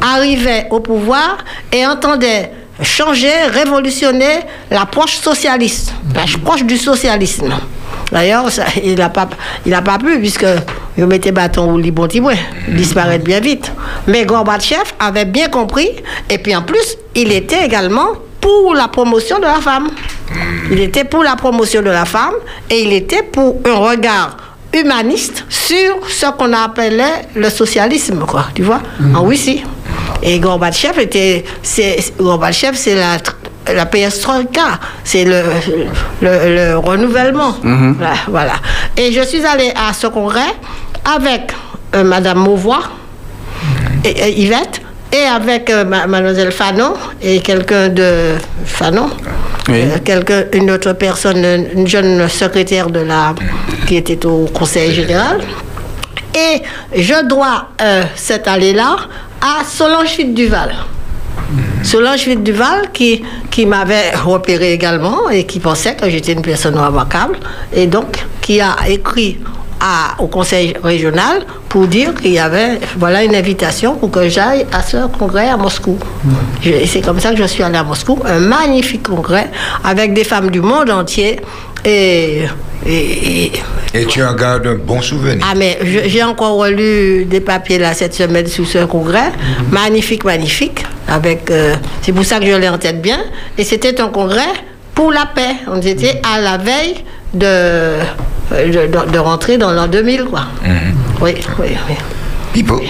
arrivait 0.00 0.66
au 0.70 0.80
pouvoir 0.80 1.38
et 1.72 1.86
entendait 1.86 2.50
changer, 2.82 3.32
révolutionner 3.50 4.40
l'approche 4.70 5.16
socialiste, 5.16 5.92
l'approche 6.14 6.64
du 6.64 6.76
socialisme. 6.76 7.52
D'ailleurs, 8.10 8.46
il 8.82 8.96
n'a 8.96 9.08
pas, 9.08 9.28
pas 9.64 9.98
pu, 9.98 10.18
puisque 10.18 10.46
il 10.98 11.06
mettait 11.06 11.32
bâton 11.32 11.72
au 11.72 11.78
lit 11.78 11.90
bon 11.90 12.06
petit 12.06 12.20
bout, 12.20 12.30
il 12.68 12.76
disparaît 12.76 13.18
bien 13.18 13.40
vite. 13.40 13.72
Mais 14.06 14.24
Gorbatchev 14.26 14.84
avait 14.98 15.24
bien 15.24 15.48
compris, 15.48 15.88
et 16.28 16.38
puis 16.38 16.54
en 16.54 16.62
plus, 16.62 16.96
il 17.14 17.32
était 17.32 17.64
également 17.64 18.08
pour 18.40 18.74
la 18.74 18.88
promotion 18.88 19.38
de 19.38 19.44
la 19.44 19.60
femme. 19.60 19.88
Il 20.70 20.80
était 20.80 21.04
pour 21.04 21.22
la 21.22 21.36
promotion 21.36 21.80
de 21.80 21.90
la 21.90 22.04
femme, 22.04 22.34
et 22.68 22.82
il 22.82 22.92
était 22.92 23.22
pour 23.22 23.60
un 23.64 23.76
regard 23.76 24.36
humaniste 24.74 25.44
sur 25.48 26.00
ce 26.08 26.26
qu'on 26.32 26.52
appelait 26.52 27.28
le 27.34 27.48
socialisme, 27.50 28.20
quoi, 28.26 28.46
tu 28.54 28.62
vois, 28.62 28.80
en 29.14 29.22
Russie. 29.24 29.62
Et 30.22 30.38
Gorbatchev 30.38 31.00
était, 31.00 31.44
c'est, 31.62 31.98
Gorbatchev, 32.18 32.76
c'est 32.76 32.94
la, 32.94 33.16
la 33.74 33.86
perestroïka, 33.86 34.78
c'est 35.04 35.24
le, 35.24 35.42
le, 36.20 36.54
le 36.56 36.78
renouvellement. 36.78 37.56
Mhm. 37.62 37.96
Voilà, 37.98 38.14
voilà. 38.28 38.52
Et 38.96 39.12
je 39.12 39.22
suis 39.22 39.44
allée 39.44 39.72
à 39.74 39.92
ce 39.92 40.06
congrès 40.06 40.54
avec 41.16 41.52
euh, 41.94 42.04
Madame 42.04 42.38
Mauvois 42.38 42.82
et, 44.04 44.10
et 44.10 44.40
Yvette 44.42 44.80
et 45.12 45.24
avec 45.24 45.68
euh, 45.70 45.84
ma- 45.84 46.06
Mademoiselle 46.06 46.52
Fanon 46.52 46.94
et 47.20 47.40
quelqu'un 47.40 47.88
de 47.88 48.34
Fanon. 48.64 49.10
Euh, 49.68 49.98
quelqu'un, 50.04 50.44
une 50.52 50.70
autre 50.70 50.92
personne, 50.94 51.44
une 51.74 51.86
jeune 51.86 52.28
secrétaire 52.28 52.90
de 52.90 53.00
la, 53.00 53.34
qui 53.86 53.96
était 53.96 54.24
au 54.26 54.46
Conseil 54.46 54.92
général. 54.92 55.40
Et 56.34 56.62
je 57.00 57.26
dois 57.26 57.68
euh, 57.80 58.02
cette 58.16 58.48
allée-là 58.48 58.96
à 59.40 59.64
Solange 59.64 60.18
Duval. 60.34 60.74
Solange 61.82 62.28
Duval 62.38 62.90
qui, 62.92 63.22
qui 63.50 63.66
m'avait 63.66 64.12
repéré 64.16 64.72
également 64.72 65.28
et 65.30 65.44
qui 65.44 65.60
pensait 65.60 65.94
que 65.94 66.08
j'étais 66.08 66.32
une 66.32 66.42
personne 66.42 66.78
remarquable 66.78 67.38
et 67.72 67.86
donc 67.86 68.24
qui 68.40 68.60
a 68.60 68.76
écrit 68.88 69.38
à- 69.82 70.14
au 70.22 70.28
conseil 70.28 70.74
régional 70.82 71.36
pour 71.68 71.86
dire 71.88 72.14
qu'il 72.14 72.30
y 72.32 72.38
avait 72.38 72.78
voilà 72.96 73.24
une 73.24 73.34
invitation 73.34 73.96
pour 73.96 74.10
que 74.12 74.28
j'aille 74.28 74.64
à 74.72 74.80
ce 74.82 75.08
congrès 75.18 75.48
à 75.48 75.56
Moscou. 75.56 75.98
Et 76.64 76.86
c'est 76.86 77.00
comme 77.00 77.18
ça 77.20 77.30
que 77.32 77.36
je 77.36 77.44
suis 77.54 77.62
allée 77.64 77.78
à 77.78 77.82
Moscou, 77.82 78.18
un 78.24 78.38
magnifique 78.38 79.02
congrès 79.02 79.48
avec 79.84 80.14
des 80.14 80.24
femmes 80.24 80.50
du 80.50 80.60
monde 80.60 80.88
entier 80.90 81.40
et, 81.84 82.42
et- 82.86 83.46
et 83.46 83.52
Et 83.94 84.04
tu 84.06 84.22
en 84.22 84.34
gardes 84.34 84.66
un 84.68 84.74
bon 84.76 85.00
souvenir. 85.02 85.44
ah, 85.50 85.54
mais 85.56 85.78
j'ai 86.06 86.22
encore 86.22 86.54
relu 86.58 87.24
des 87.24 87.40
papiers 87.40 87.78
là 87.78 87.92
cette 87.92 88.14
semaine 88.14 88.46
sur 88.46 88.66
ce 88.66 88.84
congrès. 88.84 89.32
Magnifique, 89.70 90.24
magnifique. 90.24 90.84
Avec, 91.08 91.50
euh, 91.50 91.74
c'est 92.02 92.12
pour 92.12 92.24
ça 92.24 92.38
que 92.38 92.46
je 92.46 92.54
l'ai 92.54 92.68
en 92.68 92.78
tête 92.78 93.02
bien. 93.02 93.18
Et 93.58 93.64
c'était 93.64 94.00
un 94.00 94.08
congrès 94.08 94.52
pour 94.94 95.10
la 95.12 95.26
paix. 95.26 95.56
On 95.66 95.80
était 95.80 96.22
à 96.32 96.40
la 96.40 96.56
veille 96.56 96.96
de, 97.34 97.98
de, 98.52 99.10
de- 99.12 99.18
rentrer 99.18 99.58
dans 99.58 99.72
l'an 99.72 99.86
2000, 99.88 100.24
quoi. 100.24 100.42
Oui, 101.20 101.34
oui, 101.58 101.68
oui. 101.88 101.94
Pipo. 102.52 102.80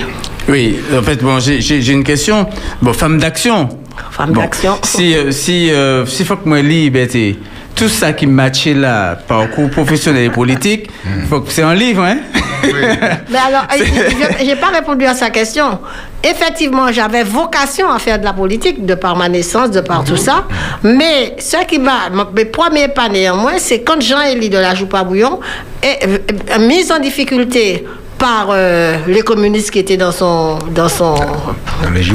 Oui, 0.49 0.79
en 0.97 1.03
fait, 1.03 1.23
bon, 1.23 1.39
j'ai- 1.39 1.61
j'ai 1.61 1.81
j'ai 1.81 1.93
une 1.93 2.03
question. 2.05 2.47
Bon, 2.81 2.93
femme 2.93 3.19
d'action. 3.19 3.69
Femme 4.11 4.33
Bon, 4.33 4.41
d'action. 4.41 4.75
Si, 4.83 5.15
euh, 5.15 5.31
si, 5.31 5.71
euh, 5.71 6.05
si 6.07 6.25
faut 6.25 6.37
que 6.37 6.49
moi 6.49 6.61
lis, 6.63 6.91
t'es- 6.91 7.37
tout 7.75 7.89
ça 7.89 8.13
qui 8.13 8.27
matchait 8.27 8.75
là, 8.75 9.15
parcours 9.17 9.71
professionnel 9.71 10.25
et 10.25 10.31
politique, 10.31 10.91
faut 11.31 11.41
que 11.41 11.51
c'est 11.53 11.63
un 11.63 11.75
livre, 11.75 12.03
hein? 12.05 12.19
Mais 12.65 13.39
alors, 13.39 13.67
je 14.41 14.45
n'ai 14.45 14.57
pas 14.57 14.69
répondu 14.69 15.05
à 15.07 15.15
sa 15.15 15.31
question. 15.31 15.79
Effectivement, 16.25 16.93
j'avais 16.93 17.25
vocation 17.25 17.91
à 17.91 17.99
faire 17.99 18.19
de 18.19 18.25
la 18.25 18.33
politique 18.33 18.87
de 18.87 18.95
par 18.95 19.17
ma 19.17 19.29
naissance, 19.29 19.71
de 19.71 19.81
par 19.81 20.05
tout 20.05 20.17
ça. 20.17 20.45
Mais 20.83 21.35
ce 21.39 21.65
qui 21.67 21.79
m'a. 21.79 22.11
Mes 22.35 22.45
premiers 22.45 22.89
pas 22.89 23.09
néanmoins, 23.09 23.55
c'est 23.59 23.81
quand 23.83 24.01
Jean-Élie 24.01 24.49
de 24.49 24.59
la 24.59 24.75
Joupa 24.75 25.03
Bouillon 25.03 25.41
est 25.83 26.07
euh, 26.07 26.19
euh, 26.53 26.59
mis 26.61 26.91
en 26.93 27.01
difficulté 27.01 27.85
par 28.23 28.51
euh, 28.51 28.99
les 29.09 29.23
communistes 29.23 29.73
qui 29.73 29.81
étaient 29.81 29.97
dans 29.97 30.13
son 30.13 30.61
dans 30.71 30.89
son 30.89 31.17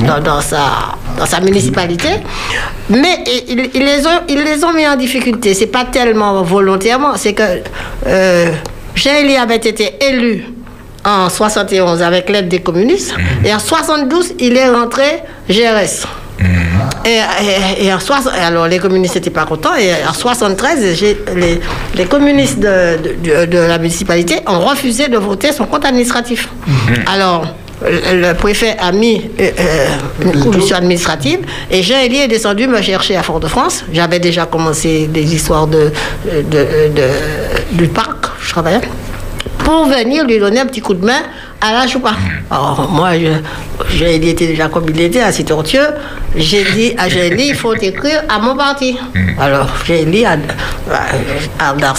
dans, 0.07 0.21
dans 0.23 0.39
sa 0.39 0.95
dans 1.19 1.25
sa 1.25 1.41
municipalité 1.41 2.07
mais 2.89 3.25
ils, 3.49 3.69
ils 3.73 3.83
les 3.83 4.07
ont 4.07 4.21
ils 4.29 4.41
les 4.41 4.63
ont 4.63 4.71
mis 4.71 4.87
en 4.87 4.95
difficulté 4.95 5.53
c'est 5.53 5.67
pas 5.67 5.83
tellement 5.83 6.41
volontairement 6.43 7.17
c'est 7.17 7.33
que 7.33 7.43
euh, 8.05 8.51
Jean-Élie 8.95 9.35
avait 9.35 9.57
été 9.57 9.95
élu 10.09 10.45
en 11.05 11.29
71 11.29 12.01
avec 12.01 12.29
l'aide 12.29 12.47
des 12.49 12.59
communistes 12.59 13.13
et 13.45 13.53
en 13.53 13.59
72 13.59 14.33
il 14.39 14.57
est 14.57 14.69
rentré 14.69 15.23
GRS 15.49 16.05
et, 17.05 17.19
et- 17.79 17.85
et 17.85 17.93
en 17.93 17.99
soix- 17.99 18.31
alors 18.45 18.67
les 18.67 18.77
communistes 18.79 19.15
n'étaient 19.15 19.29
pas 19.31 19.45
contents 19.45 19.75
et 19.75 19.91
en 20.07 20.13
73 20.13 20.95
j'ai- 20.95 21.17
les, 21.35 21.59
les 21.95 22.05
communistes 22.05 22.59
de, 22.59 22.97
de- 22.97 23.15
de- 23.23 23.45
de 23.45 23.57
la 23.57 23.77
municipalité 23.77 24.35
ont 24.47 24.59
refusé 24.59 25.07
de 25.07 25.17
voter 25.17 25.51
son 25.51 25.65
compte 25.65 25.85
administratif. 25.85 26.49
Alors 27.07 27.47
le, 27.83 28.33
préfet 28.33 28.75
a 28.79 28.91
mis 28.91 29.29
euh, 29.39 29.51
euh, 29.59 29.87
une 30.25 30.39
commission 30.43 30.75
administrative 30.77 31.39
et 31.71 31.81
Jean-Élie 31.83 32.21
est 32.21 32.27
descendu 32.27 32.67
me 32.67 32.81
chercher 32.81 33.15
à 33.15 33.23
Fort-de-France. 33.23 33.83
J'avais 33.93 34.19
déjà 34.19 34.45
commencé 34.47 35.07
des 35.07 35.33
histoires 35.35 35.67
de, 35.67 35.91
de, 36.25 36.61
de- 36.97 37.77
du 37.77 37.87
parc, 37.87 38.25
je 38.41 38.49
travaillais. 38.51 38.81
Pour 39.67 39.83
venir 39.85 40.23
lui 40.25 40.39
donner 40.39 40.61
un 40.61 40.65
petit 40.65 40.79
coup 40.79 40.93
de 40.93 41.05
main 41.05 41.23
à 41.59 41.73
la 41.73 41.85
choupa. 41.87 42.11
Alors, 42.49 42.87
moi, 42.89 43.09
je, 43.19 43.97
Gélie 43.97 44.29
était 44.29 44.47
déjà 44.47 44.69
comme 44.69 44.85
il 44.87 45.01
était, 45.01 45.19
assez 45.19 45.43
tortueux. 45.43 45.89
J'ai 46.37 46.63
dit 46.73 46.93
à 46.97 47.09
Gélie, 47.09 47.49
il 47.49 47.55
faut 47.55 47.73
écrire 47.75 48.23
à 48.29 48.39
mon 48.39 48.55
parti. 48.55 48.95
Alors, 49.37 49.67
Gélie, 49.85 50.23
à, 50.23 50.37
à, 51.59 51.71
a 51.71 51.93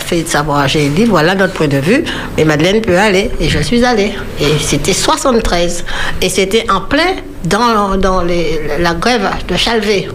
fait 0.00 0.26
savoir 0.28 0.58
à 0.58 0.66
Gélie, 0.66 1.04
voilà 1.04 1.36
notre 1.36 1.52
point 1.52 1.68
de 1.68 1.76
vue, 1.76 2.02
mais 2.36 2.44
Madeleine 2.44 2.80
peut 2.80 2.98
aller. 2.98 3.30
Et 3.38 3.48
je 3.48 3.60
suis 3.60 3.84
allée. 3.84 4.14
Et 4.40 4.58
c'était 4.58 4.92
73. 4.92 5.84
Et 6.20 6.28
c'était 6.28 6.68
en 6.68 6.80
plein 6.80 7.14
dans, 7.44 7.96
dans 7.98 8.22
les- 8.22 8.62
la 8.80 8.94
grève 8.94 9.28
de 9.46 9.54
Chalvet. 9.54 10.08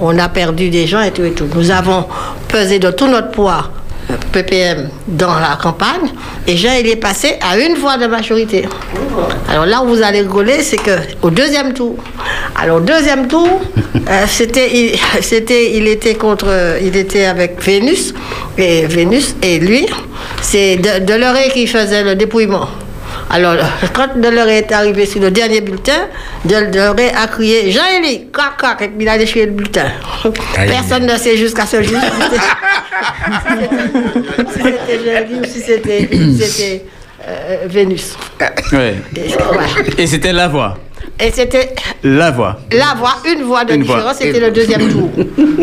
On 0.00 0.18
a 0.18 0.28
perdu 0.30 0.70
des 0.70 0.86
gens 0.86 1.02
et 1.02 1.10
tout 1.10 1.24
et 1.24 1.32
tout. 1.32 1.48
Nous 1.54 1.70
avons 1.70 2.06
pesé 2.48 2.78
de 2.78 2.90
tout 2.92 3.08
notre 3.08 3.30
poids 3.30 3.70
PPM 4.32 4.88
dans 5.06 5.38
la 5.38 5.58
campagne 5.60 6.08
et 6.46 6.56
Jean 6.56 6.72
il 6.80 6.88
est 6.88 6.96
passé 6.96 7.36
à 7.40 7.58
une 7.58 7.74
voix 7.74 7.96
de 7.96 8.06
majorité. 8.06 8.66
Alors 9.48 9.66
là 9.66 9.82
où 9.82 9.88
vous 9.88 10.02
allez 10.02 10.20
rigoler, 10.20 10.62
c'est 10.62 10.76
que 10.76 10.98
au 11.22 11.30
deuxième 11.30 11.72
tour. 11.72 11.96
Alors 12.56 12.80
deuxième 12.80 13.28
tour, 13.28 13.60
euh, 13.94 14.24
c'était 14.26 14.70
il, 14.72 14.98
c'était 15.20 15.76
il 15.76 15.86
était 15.88 16.14
contre 16.14 16.78
il 16.82 16.96
était 16.96 17.26
avec 17.26 17.62
Vénus 17.62 18.14
et 18.56 18.86
Vénus 18.86 19.36
et 19.42 19.58
lui, 19.58 19.86
c'est 20.40 20.76
de, 20.76 21.04
Deloré 21.04 21.50
qui 21.52 21.66
faisait 21.66 22.02
le 22.02 22.14
dépouillement. 22.14 22.68
Alors, 23.30 23.56
quand 23.92 24.16
Deloré 24.18 24.58
est 24.58 24.72
arrivé 24.72 25.04
sur 25.06 25.20
le 25.20 25.30
dernier 25.30 25.60
bulletin, 25.60 26.08
Del- 26.44 26.70
Deloré 26.70 27.10
a 27.10 27.26
crié 27.26 27.70
Jean-Élie, 27.70 28.28
cac, 28.32 28.56
cac, 28.60 28.82
et 28.82 28.88
puis 28.88 29.04
il 29.04 29.08
a 29.08 29.18
déchiré 29.18 29.46
le 29.46 29.52
bulletin? 29.52 29.86
Aïe. 30.56 30.68
Personne 30.68 31.06
ne 31.06 31.16
sait 31.16 31.36
jusqu'à 31.36 31.66
ce 31.66 31.82
jour 31.82 32.00
si 34.52 34.62
c'était 34.62 34.98
Jean-Élie 35.04 35.40
ou 35.40 35.44
si 35.44 35.60
c'était 35.60 36.08
si 36.46 36.80
euh, 37.26 37.66
Vénus. 37.66 38.16
Ouais. 38.72 38.94
Et, 39.16 39.28
voilà. 39.52 39.66
Et 39.98 40.06
c'était 40.06 40.32
la 40.32 40.48
voix. 40.48 40.78
Et 41.20 41.32
c'était 41.32 41.74
La 42.04 42.30
voix. 42.30 42.60
la 42.70 42.94
voix, 42.96 43.16
une 43.26 43.42
voix 43.42 43.64
de 43.64 43.74
Une 43.74 43.82
différence, 43.82 44.16
c'était 44.18 44.38
le 44.38 44.50
deuxième 44.50 44.88
tour. 44.90 45.10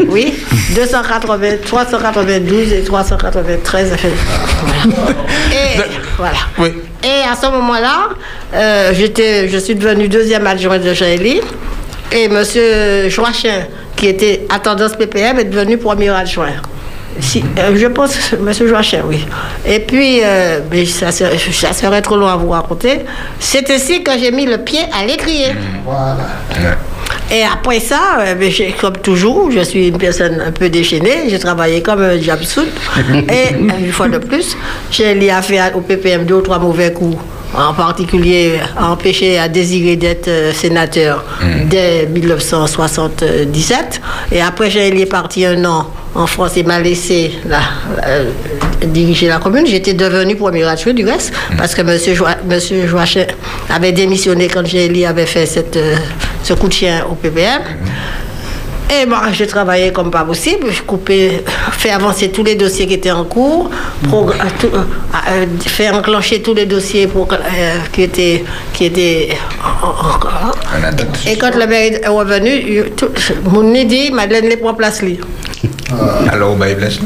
Oui, 0.10 0.34
280, 0.76 1.48
392 1.66 2.74
et 2.74 2.84
393. 2.84 3.96
Voilà. 3.96 4.96
Et 5.52 5.82
voilà. 6.18 6.38
Oui. 6.60 6.74
Et 7.04 7.28
à 7.30 7.36
ce 7.36 7.50
moment-là, 7.50 8.10
euh, 8.54 8.92
j'étais, 8.94 9.48
je 9.48 9.58
suis 9.58 9.76
devenue 9.76 10.10
deuxième 10.10 10.46
adjointe 10.46 10.84
de 10.84 10.94
Jaélie. 10.94 11.40
Et 12.12 12.26
M. 12.26 12.44
Joachim, 13.10 13.66
qui 13.96 14.08
était 14.08 14.46
à 14.50 14.60
tendance 14.60 14.96
PPM, 14.96 15.40
est 15.40 15.46
devenu 15.46 15.78
premier 15.78 16.10
adjoint. 16.10 16.52
Si, 17.20 17.44
euh, 17.58 17.76
je 17.76 17.88
pense, 17.88 18.34
M. 18.34 18.52
Joachim, 18.68 19.04
oui. 19.08 19.26
Et 19.66 19.80
puis, 19.80 20.20
euh, 20.24 20.60
mais 20.70 20.86
ça, 20.86 21.12
serait, 21.12 21.38
ça 21.38 21.72
serait 21.74 22.02
trop 22.02 22.18
long 22.18 22.28
à 22.28 22.36
vous 22.36 22.50
raconter. 22.50 23.02
C'est 23.40 23.70
ainsi 23.72 24.04
que 24.04 24.12
j'ai 24.20 24.32
mis 24.32 24.46
le 24.46 24.58
pied 24.58 24.82
à 24.92 25.06
l'étrier. 25.06 25.54
Et 27.32 27.44
après 27.44 27.80
ça, 27.80 28.20
euh, 28.20 28.50
comme 28.80 28.98
toujours, 28.98 29.50
je 29.50 29.62
suis 29.62 29.88
une 29.88 29.98
personne 29.98 30.42
un 30.46 30.52
peu 30.52 30.70
déchaînée. 30.70 31.30
J'ai 31.30 31.40
travaillé 31.40 31.82
comme 31.82 32.02
un 32.02 32.20
Jamsoud. 32.20 32.68
Et 33.30 33.56
une 33.56 33.92
fois 33.92 34.10
de 34.10 34.18
plus, 34.18 34.56
j'ai 34.92 35.16
lié 35.16 35.32
à 35.32 35.42
faire 35.42 35.76
au 35.76 35.82
PPM 35.82 36.26
deux 36.26 36.36
ou 36.36 36.42
trois 36.42 36.60
mauvais 36.60 36.92
coups. 36.92 37.18
En 37.58 37.74
particulier, 37.74 38.60
empêché 38.80 39.40
à 39.40 39.48
désirer 39.48 39.96
d'être 39.96 40.28
euh, 40.28 40.52
sénateur 40.54 41.24
dès 41.70 42.06
1977. 42.08 44.02
Et 44.32 44.42
après, 44.42 44.70
j'ai 44.70 44.92
lié 44.92 45.06
parti 45.06 45.46
un 45.46 45.64
an 45.66 45.90
en 46.16 46.28
France 46.28 46.58
et 46.58 46.64
m'a 46.64 46.80
laissé 46.80 47.32
la- 47.48 47.60
la- 47.98 48.88
diriger 48.88 49.28
la 49.28 49.38
commune. 49.38 49.66
J'étais 49.66 49.94
devenu 49.94 50.36
premier 50.36 50.64
adjoint 50.64 50.94
du 50.94 51.06
reste 51.06 51.34
parce 51.58 51.74
que 51.76 51.82
M. 51.82 51.98
Monsieur 52.50 52.88
Joachim 52.88 53.26
avait 53.70 53.92
démissionné 53.92 54.48
quand 54.48 54.66
Gélie 54.66 55.06
avait 55.06 55.26
fait 55.26 55.46
cette, 55.46 55.78
euh, 55.78 55.96
ce 56.44 56.54
coup 56.54 56.68
de 56.68 56.74
chien 56.74 57.06
au 57.10 57.16
PBM. 57.16 57.62
Et 58.90 59.06
moi, 59.06 59.22
j'ai 59.34 59.48
travaillé 59.48 59.92
comme 59.92 60.12
pas 60.12 60.24
possible. 60.24 60.68
J'ai 60.70 60.82
coupé, 60.82 61.44
fait 61.72 61.90
avancer 61.90 62.30
tous 62.30 62.44
les 62.44 62.56
dossiers 62.56 62.86
qui 62.88 62.94
étaient 62.94 63.12
en 63.12 63.24
cours, 63.26 63.70
progr- 64.08 64.34
euh, 64.40 64.50
tout- 64.60 64.68
euh, 64.76 65.46
enclencher 65.90 66.42
tous 66.42 66.54
les 66.54 66.66
dossiers 66.68 67.08
pour, 67.08 67.28
euh, 67.34 67.38
qui 67.92 68.04
étaient, 68.04 68.44
qui 68.74 68.86
étaient 68.86 69.30
en- 69.64 69.88
en- 69.88 70.50
en- 70.50 71.32
Et 71.32 71.36
quand 71.38 71.56
le 71.56 71.66
maire 71.66 72.00
est 72.04 72.08
revenu, 72.08 72.50
il- 72.52 72.92
tout- 72.96 73.10
mon 73.50 73.64
dit, 73.86 74.12
Madeleine 74.12 74.46
les 74.50 74.58
prend 74.58 74.74
place 74.76 75.02
lui. 75.02 75.20
Alors, 76.32 76.56
bah, 76.56 76.68
il. 76.70 77.00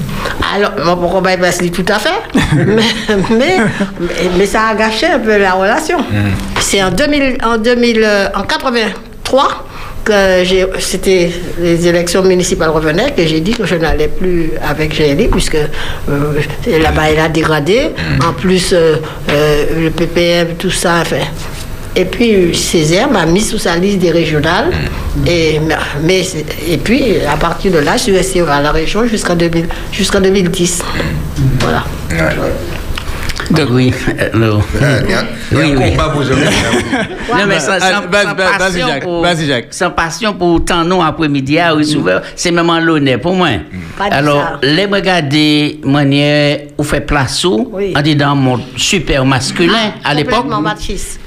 Alors, 0.56 0.72
moi, 0.84 0.98
pourquoi 1.00 1.22
parce 1.38 1.58
que 1.58 1.66
tout 1.68 1.86
à 1.88 2.00
fait. 2.00 2.10
mais, 2.56 2.84
mais, 3.30 3.58
mais- 4.00 4.30
mais 4.38 4.46
ça 4.46 4.64
a 4.72 4.76
gâché 4.76 5.06
un 5.08 5.20
peu 5.20 5.38
la 5.38 5.54
relation. 5.54 6.00
C'est 6.60 6.84
en, 6.84 6.92
2000, 6.92 7.38
en, 7.44 7.58
2000, 7.58 8.02
euh, 8.04 8.28
en 8.36 8.42
83 8.44 9.66
que 10.10 10.80
c'était 10.80 11.32
les 11.60 11.88
élections 11.88 12.24
municipales 12.24 12.70
revenaient 12.70 13.12
que 13.12 13.26
j'ai 13.26 13.40
dit 13.42 13.52
que 13.52 13.66
je 13.66 13.76
n'allais 13.76 14.08
plus 14.08 14.52
avec 14.68 14.94
Gélie 14.94 15.28
puisque 15.28 15.56
euh, 15.56 16.42
là-bas 16.68 17.12
elle 17.12 17.20
a 17.20 17.30
dégradé. 17.30 17.92
En 18.28 18.34
plus, 18.34 18.74
euh, 18.74 18.96
euh, 19.30 19.66
le 19.84 19.90
PPM, 19.92 20.56
tout 20.58 20.72
ça, 20.72 21.00
enfin, 21.02 21.18
et 21.96 22.06
puis 22.06 22.56
Césaire 22.56 23.10
m'a 23.10 23.26
mis 23.26 23.42
sous 23.42 23.58
sa 23.58 23.76
liste 23.76 24.00
des 24.00 24.12
régionales. 24.12 24.72
Et, 25.28 25.60
mais, 26.04 26.22
et 26.68 26.78
puis 26.78 27.18
à 27.32 27.38
partir 27.38 27.72
de 27.72 27.80
là, 27.80 27.98
je 27.98 28.04
suis 28.04 28.16
resté 28.16 28.42
à 28.42 28.62
la 28.62 28.72
région 28.72 29.06
jusqu'en 29.08 29.36
2000 29.36 29.68
jusqu'en 29.92 30.22
2010. 30.22 30.82
Voilà. 31.60 31.84
Donc, 33.52 33.68
oui. 33.72 33.92
euh, 34.20 34.30
non. 34.36 34.62
Oui, 35.52 35.74
oui. 35.76 35.90
combat 35.92 36.10
pour 36.10 36.22
eux. 36.22 36.28
Non, 36.30 37.46
mais 37.48 37.60
sans, 37.60 37.72
Ah, 37.74 37.80
sans- 37.80 38.08
vas-y, 38.08 38.26
sans 38.26 38.36
vas-y, 38.36 38.58
passion 38.60 38.88
pour- 39.02 39.22
sans 39.72 39.90
passion 39.92 40.34
pour 40.34 40.66
tant 40.66 40.84
non 40.84 41.02
après-midi 41.02 41.58
à 41.58 41.72
recevoir, 41.72 42.22
c'est 42.36 42.52
même 42.52 42.70
en 42.70 42.80
l'honneur 42.80 43.20
pour 43.20 43.34
moi. 43.36 43.48
Dit 43.50 43.58
Alors, 44.12 44.60
les 44.62 44.86
regarder 44.86 45.80
manière 45.84 46.60
où 46.78 46.84
fait 46.84 47.02
place 47.02 47.44
où, 47.44 47.70
Oui. 47.74 47.94
on 47.98 48.02
dit 48.02 48.16
dans 48.16 48.36
mon 48.36 48.60
super 48.78 49.26
masculin 49.26 49.94
à 50.04 50.14
l'époque. 50.14 50.46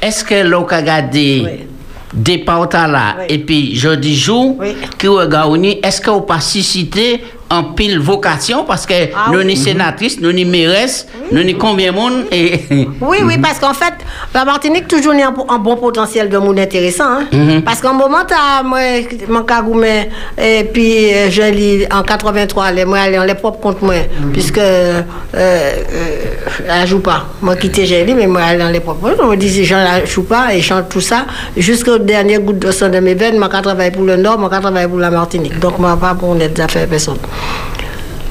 Est-ce 0.01 0.25
que 0.25 0.47
l'on 0.47 0.65
a 0.67 0.77
regardé 0.77 1.67
départ 2.15 2.69
là? 2.87 3.17
Oui. 3.21 3.25
et 3.31 3.39
puis 3.39 3.75
jeudi 3.75 4.15
jour 4.17 4.57
Oui. 4.61 4.77
qui 4.99 5.09
regarde 5.09 5.59
est-ce 5.83 6.01
qu'on 6.01 6.21
pas 6.21 6.41
suscité 6.41 7.23
en 7.53 7.65
pile 7.77 7.99
vocation 8.01 8.65
parce 8.65 8.87
que 8.87 8.95
Ah 9.15 9.27
nous 9.31 9.39
oui. 9.41 9.45
ni 9.45 9.57
sénatrices, 9.57 10.19
nous 10.21 10.33
ni 10.33 10.45
mairesse, 10.45 11.07
nous 11.31 11.43
ni 11.43 11.55
combien 11.55 11.93
de 11.93 11.97
monde 11.97 12.25
et 12.33 12.53
Oui, 13.01 13.19
oui, 13.25 13.37
parce 13.39 13.59
qu'en 13.59 13.75
fait, 13.75 13.93
la 14.35 14.45
Martinique 14.45 14.89
toujours 14.89 15.13
n'est 15.13 15.23
un, 15.23 15.35
un 15.49 15.59
bon 15.59 15.77
potentiel 15.77 16.29
de 16.31 16.39
monde 16.39 16.59
intéressant. 16.59 17.05
hein. 17.05 17.27
Mhm. 17.33 17.63
Parce 17.63 17.81
qu'en 17.83 17.93
moment, 17.95 18.25
moi, 18.65 18.81
mon 19.29 19.43
cagoumé, 19.43 20.09
et 20.39 20.65
puis 20.65 21.13
euh, 21.13 21.31
je 21.31 21.43
lis 21.43 21.87
en 21.93 22.03
83, 22.03 22.71
les, 22.73 22.85
moi, 22.87 23.01
aller 23.01 23.19
en 23.19 23.25
les 23.25 23.35
propres 23.35 23.61
comptes, 23.61 23.83
moi, 23.83 23.95
puisque 24.33 24.59
euh, 24.59 25.03
euh, 25.35 25.73
elle 26.69 26.87
joue 26.87 27.01
pas. 27.01 27.27
Moi, 27.43 27.57
quitté 27.57 27.85
Gélie, 27.87 28.15
mais 28.15 28.27
moi, 28.27 28.43
aller 28.43 28.59
dans 28.59 28.71
les 28.71 28.81
propres 28.81 29.11
comptes. 29.11 29.21
On 29.23 29.27
me 29.29 29.37
dit, 29.37 29.65
gens 29.65 29.77
la 29.83 30.05
joue 30.07 30.23
pas 30.25 30.55
et 30.55 30.63
chante 30.63 30.89
tout 30.89 31.01
ça. 31.01 31.27
Jusqu'au 31.57 31.99
dernier 31.99 32.39
goutte 32.39 32.59
de 32.61 32.71
sang 32.71 32.89
de 32.89 32.99
mes 33.01 33.15
veines, 33.15 33.39
moi, 33.39 33.49
quand 33.53 33.63
travaille 33.63 33.91
pour 33.91 34.05
le 34.05 34.17
Nord, 34.17 34.39
moi, 34.39 34.49
quand 34.51 34.61
travaille 34.61 34.89
pour 34.89 34.99
la 34.99 35.11
Martinique. 35.11 35.59
Donc, 35.59 35.79
moi, 35.79 35.97
pas 35.97 36.15
pour 36.15 36.35
les 36.35 36.49
affaires 36.61 36.87
personne. 36.89 37.19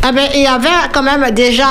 Ah 0.04 0.12
ben, 0.12 0.28
il 0.34 0.42
y 0.42 0.48
avait 0.48 0.68
quand 0.94 1.04
même 1.04 1.30
déjà 1.32 1.68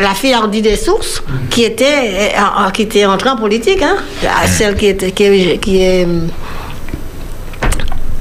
la 0.00 0.14
fille 0.14 0.32
Hardy 0.32 0.62
des 0.62 0.76
Sources 0.76 1.22
qui 1.50 1.64
était, 1.64 2.32
euh, 2.36 2.70
qui 2.72 2.82
était 2.82 3.04
entrée 3.04 3.30
en 3.30 3.36
politique, 3.36 3.82
hein, 3.82 3.96
Ah, 4.26 4.46
celle 4.46 4.76
qui, 4.76 4.86
était, 4.86 5.10
qui 5.12 5.82
est 5.82 6.06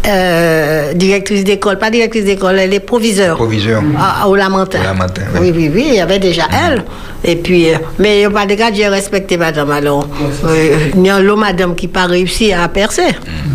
euh, 0.07 0.93
directrice 0.93 1.43
d'école, 1.43 1.77
pas 1.79 1.89
directrice 1.89 2.25
d'école, 2.25 2.59
elle 2.59 2.73
est 2.73 2.79
proviseure. 2.79 3.35
Proviseur. 3.37 3.81
Ah, 3.97 4.27
au 4.27 4.35
Lamentin. 4.35 4.79
Au 4.81 4.83
Lamentin, 4.83 5.21
oui. 5.39 5.51
oui, 5.55 5.71
oui, 5.73 5.85
il 5.89 5.95
y 5.95 5.99
avait 5.99 6.19
déjà 6.19 6.43
elle. 6.51 6.83
Et 7.25 7.37
puis, 7.37 7.69
euh, 7.69 7.77
mais 7.99 8.17
il 8.17 8.19
n'y 8.19 8.25
a 8.25 8.29
pas 8.29 8.45
de 8.45 8.53
cas, 8.55 8.69
j'ai 8.73 8.87
respecté 8.87 9.37
madame. 9.37 9.71
Alors, 9.71 10.07
euh, 10.45 10.89
il 10.93 11.05
y 11.05 11.09
a 11.09 11.19
l'homme 11.21 11.39
madame 11.39 11.73
qui 11.73 11.87
n'a 11.87 11.93
pas 11.93 12.05
réussi 12.05 12.51
à 12.51 12.67
percer. 12.67 13.07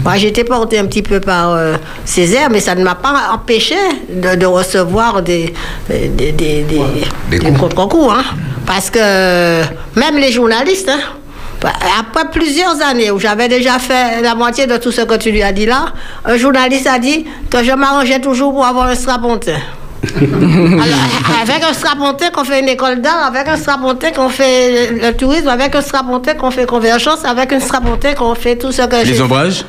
Moi, 0.02 0.16
j'étais 0.16 0.44
portée 0.44 0.78
un 0.78 0.86
petit 0.86 1.02
peu 1.02 1.20
par 1.20 1.52
euh, 1.52 1.76
Césaire, 2.04 2.48
mais 2.50 2.60
ça 2.60 2.74
ne 2.74 2.82
m'a 2.82 2.94
pas 2.94 3.30
empêché 3.34 3.76
de, 4.10 4.36
de 4.36 4.46
recevoir 4.46 5.22
des, 5.22 5.52
des, 5.90 6.08
des, 6.08 6.32
des, 6.32 7.38
des 7.38 7.52
contre-coups. 7.52 8.10
Hein. 8.16 8.24
Parce 8.64 8.88
que 8.90 8.98
même 9.98 10.16
les 10.18 10.32
journalistes, 10.32 10.88
hein, 10.90 11.00
après 11.98 12.30
plusieurs 12.30 12.80
années 12.82 13.10
où 13.10 13.18
j'avais 13.18 13.48
déjà 13.48 13.78
fait 13.78 14.20
la 14.22 14.34
moitié 14.34 14.66
de 14.66 14.76
tout 14.76 14.92
ce 14.92 15.02
que 15.02 15.14
tu 15.16 15.30
lui 15.30 15.42
as 15.42 15.52
dit 15.52 15.66
là, 15.66 15.86
un 16.24 16.36
journaliste 16.36 16.86
a 16.86 16.98
dit 16.98 17.24
que 17.50 17.62
je 17.64 17.72
m'arrangeais 17.72 18.20
toujours 18.20 18.52
pour 18.52 18.64
avoir 18.66 18.86
un 18.88 18.94
strapontin. 18.94 19.58
Alors, 20.16 21.42
avec 21.42 21.64
un 21.68 21.72
strapontin 21.72 22.30
qu'on 22.30 22.44
fait 22.44 22.60
une 22.60 22.68
école 22.68 23.00
d'art, 23.00 23.26
avec 23.26 23.48
un 23.48 23.56
strapontin 23.56 24.12
qu'on 24.12 24.28
fait 24.28 24.90
le, 24.92 25.12
tourisme, 25.12 25.48
avec 25.48 25.74
un 25.74 25.80
strapontin 25.80 26.34
qu'on 26.34 26.52
fait 26.52 26.66
convergence, 26.66 27.24
avec 27.24 27.52
un 27.52 27.58
strapontin 27.58 28.14
qu'on 28.14 28.34
fait 28.36 28.56
tout 28.56 28.70
ce 28.70 28.82
que 28.82 29.04
Les 29.04 29.20
ombrages 29.20 29.64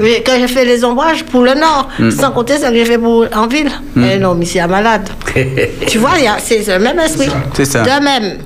oui, 0.00 0.22
que 0.24 0.32
j'ai 0.38 0.48
fait 0.48 0.64
les 0.64 0.84
ombrages 0.84 1.24
pour 1.24 1.42
le 1.42 1.54
Nord, 1.54 1.88
Mm. 1.98 2.10
sans 2.10 2.30
compter 2.32 2.58
ce 2.58 2.66
que 2.66 2.74
j'ai 2.74 2.84
fait 2.84 2.98
pour, 2.98 3.26
en 3.34 3.46
ville. 3.46 3.68
Mm. 3.68 4.00
Mais 4.00 4.18
non, 4.18 4.34
mais 4.34 4.44
c'est 4.44 4.60
un 4.60 4.66
malade. 4.66 5.08
tu 5.86 5.98
vois, 5.98 6.10
c'est 6.42 6.66
le 6.66 6.78
même 6.78 6.98
esprit. 6.98 7.30
C'est 7.54 7.64
ça. 7.64 7.82
De 7.82 8.02
même, 8.02 8.38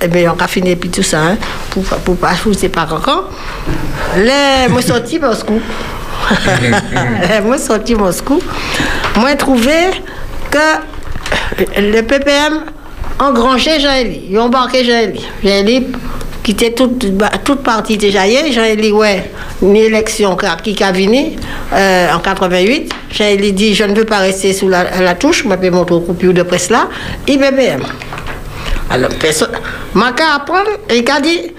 eh 0.00 0.08
bien, 0.08 0.34
on 0.36 0.42
a 0.42 0.46
fini 0.48 0.76
puis 0.76 0.90
tout 0.90 1.02
ça, 1.02 1.20
hein, 1.20 1.36
pour, 1.70 1.82
pour 1.84 2.16
pas 2.16 2.34
foutre 2.34 2.68
par 2.70 2.92
encore. 2.92 3.30
Les, 4.16 4.68
moi, 4.68 4.82
sorti 4.82 5.18
Moscou. 5.18 5.60
Moi, 7.44 7.58
sorti 7.58 7.94
Moscou. 7.94 8.40
Moi, 9.16 9.34
trouvé 9.36 9.72
que 10.50 10.58
le 11.78 12.00
PPM 12.02 12.64
engrangeait 13.18 13.78
Jean-Élie. 13.80 14.22
Ils 14.30 14.38
ont 14.38 14.44
embarqué 14.44 14.84
Jean-Élie. 14.84 15.24
Jean-Élie 15.44 15.86
quittait 16.42 16.72
toute, 16.72 17.04
toute 17.44 17.62
partie 17.62 17.96
déjà. 17.96 18.20
Jean-Élie, 18.26 18.92
ouais, 18.92 19.30
une 19.62 19.76
élection 19.76 20.36
qui 20.62 20.82
a 20.82 20.92
venu 20.92 21.32
euh, 21.72 22.12
en 22.12 22.18
88. 22.18 22.92
Jean-Élie 23.12 23.52
dit 23.52 23.74
Je 23.74 23.84
ne 23.84 23.94
veux 23.94 24.04
pas 24.04 24.18
rester 24.18 24.52
sous 24.52 24.68
la, 24.68 25.00
la 25.00 25.14
touche, 25.14 25.44
je 25.44 25.48
vais 25.54 25.70
montrer 25.70 25.94
au 25.94 26.00
coupure 26.00 26.32
de 26.32 26.42
presse 26.42 26.70
là. 26.70 26.88
IBPM. 27.26 27.82
Alors, 28.90 29.10
personne. 29.20 29.50
Maka 29.94 30.24
apprendre, 30.36 30.70
il 30.90 31.10
a 31.10 31.20
dit 31.20 31.52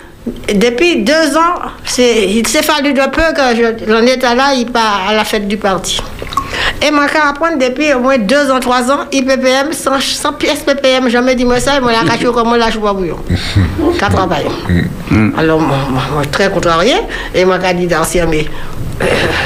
depuis 0.54 1.04
deux 1.04 1.38
ans, 1.38 1.60
il 1.98 2.46
s'est 2.48 2.62
fallu 2.64 2.94
de 2.94 3.02
peu 3.10 3.22
que 3.36 3.56
je- 3.56 3.86
l'on 3.92 4.06
est 4.06 4.22
là, 4.22 4.54
il 4.56 4.66
part 4.66 5.02
à 5.10 5.14
la 5.14 5.24
fête 5.24 5.48
du 5.48 5.58
parti. 5.58 6.02
Et 6.86 6.92
moi, 6.92 7.08
qu'à 7.08 7.30
apprendre 7.30 7.58
depuis 7.58 7.94
au 7.94 8.00
moins 8.00 8.18
deux 8.18 8.52
ans, 8.52 8.60
trois 8.60 8.90
ans, 8.92 9.06
IPPM, 9.12 9.74
sans, 9.74 10.00
sans 10.02 10.34
pièce 10.34 10.60
PPM, 10.60 11.10
jamais 11.10 11.34
dit 11.36 11.44
moi 11.46 11.60
ça, 11.60 11.78
et 11.78 11.80
moi, 11.80 11.92
la 11.92 12.08
caché 12.10 12.26
comme 12.26 12.48
moi, 12.48 12.58
là, 12.58 12.70
je 12.70 12.78
vois 12.78 12.94
bouillon. 12.94 13.18
Qu'à 14.00 14.10
travailler. 14.10 14.48
Alors, 15.38 15.60
moi, 15.60 15.78
moi, 15.90 16.02
moi, 16.14 16.24
très 16.32 16.50
contrarié, 16.52 16.96
et 17.34 17.46
moi, 17.46 17.58
j'ai 17.66 17.74
dit 17.74 17.88
d'ancien, 17.88 18.26
mais 18.28 18.46
euh, 19.02 19.06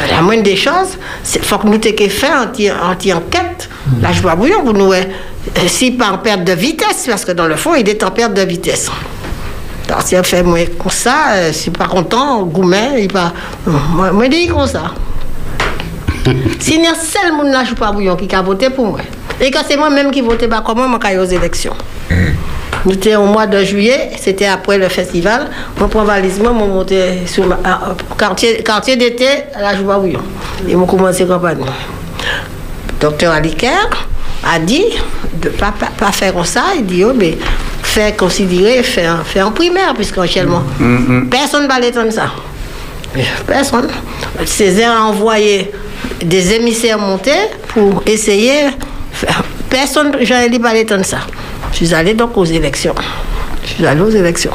la 0.09 0.21
moindre 0.21 0.43
des 0.43 0.55
choses, 0.55 0.97
il 1.35 1.41
faut 1.41 1.57
que 1.57 1.67
nous 1.67 1.77
t'ayons 1.77 2.09
fait 2.09 2.33
anti- 2.33 2.71
anti-enquête. 2.71 3.69
Là, 4.01 4.09
je 4.13 4.21
vois 4.21 4.35
bouillon, 4.35 4.63
vous 4.63 4.73
nous, 4.73 4.93
euh, 4.93 5.01
si 5.67 5.91
pas 5.91 6.11
en 6.11 6.17
perte 6.19 6.43
de 6.43 6.53
vitesse, 6.53 7.05
parce 7.09 7.25
que 7.25 7.31
dans 7.33 7.47
le 7.47 7.55
fond, 7.55 7.75
il 7.75 7.87
est 7.89 8.03
en 8.03 8.11
perte 8.11 8.33
de 8.33 8.41
vitesse. 8.43 8.89
Alors, 9.89 10.01
si 10.03 10.15
elle 10.15 10.23
fait 10.23 10.43
moi 10.43 10.59
comme 10.79 10.89
ça, 10.91 11.31
euh, 11.33 11.51
suis 11.51 11.71
pas 11.81 11.85
content, 11.87 12.43
Goumet, 12.43 13.01
il 13.03 13.07
pas. 13.11 13.33
Moi, 13.65 14.11
moi, 14.11 14.25
je 14.25 14.29
dis 14.29 14.47
comme 14.47 14.67
ça. 14.67 14.91
S'il 16.59 16.81
y 16.83 16.87
a 16.87 16.93
seul 16.93 17.33
monde 17.33 17.47
là, 17.51 17.63
je 17.67 17.73
pas 17.73 17.91
bouillon 17.91 18.15
qui 18.15 18.33
a 18.33 18.41
voté 18.41 18.69
pour 18.69 18.87
moi. 18.87 18.99
Et 19.39 19.49
que 19.49 19.57
c'est 19.67 19.75
moi-même 19.75 20.11
qui 20.11 20.21
votais 20.21 20.47
pas 20.47 20.61
comment, 20.65 20.87
moi, 20.87 20.99
quand 21.01 21.09
aux 21.19 21.25
élections? 21.25 21.73
Nous 22.85 22.93
étions 22.93 23.23
au 23.23 23.27
mois 23.27 23.45
de 23.47 23.63
juillet, 23.63 24.11
c'était 24.19 24.47
après 24.47 24.77
le 24.77 24.89
festival. 24.89 25.47
Moi, 25.77 25.87
prends 25.89 26.03
valise, 26.03 26.39
moi, 26.39 26.51
moi, 26.51 26.67
monté 26.67 27.25
sur 27.27 27.45
ma, 27.45 27.59
à- 27.63 27.91
au 27.91 28.15
quartier, 28.15 28.63
quartier 28.63 28.95
d'été 28.95 29.27
à 29.53 29.61
la 29.61 29.75
Joie 29.75 29.97
Bouillon. 29.99 30.21
Et 30.67 30.75
moi, 30.75 30.87
commencé 30.87 31.25
campagne. 31.25 31.57
Docteur 32.99 33.33
Aliker 33.33 33.69
a 34.43 34.59
dit 34.59 34.83
de 35.41 35.49
ne 35.49 35.53
pas, 35.53 35.71
pas, 35.77 35.89
pas 35.97 36.11
faire 36.11 36.45
ça. 36.45 36.63
Il 36.77 36.85
dit, 36.85 37.03
oh, 37.03 37.13
mais 37.15 37.37
faire 37.83 38.15
considérer, 38.15 38.81
faire, 38.83 39.25
faire 39.25 39.47
en 39.47 39.51
primaire, 39.51 39.93
puisqu'entiellement, 39.95 40.63
personne 41.29 41.63
ne 41.63 41.67
va 41.67 41.79
l'étendre 41.79 42.11
ça. 42.11 42.31
Personne. 43.45 43.89
Césaire 44.45 44.91
a 44.93 45.03
envoyé 45.05 45.71
des 46.23 46.53
émissaires 46.53 46.97
monter 46.97 47.31
pour 47.67 48.01
essayer. 48.05 48.69
Personne, 49.69 50.15
j'en 50.21 50.39
ai 50.39 50.49
dit 50.49 50.59
pas 50.59 50.73
l'étendre 50.73 51.05
ça. 51.05 51.19
Je 51.71 51.77
suis 51.77 51.93
allé 51.93 52.13
donc 52.13 52.37
aux 52.37 52.45
élections. 52.45 52.95
Je 53.63 53.69
suis 53.73 53.85
allé 53.85 54.01
aux 54.01 54.09
élections. 54.09 54.51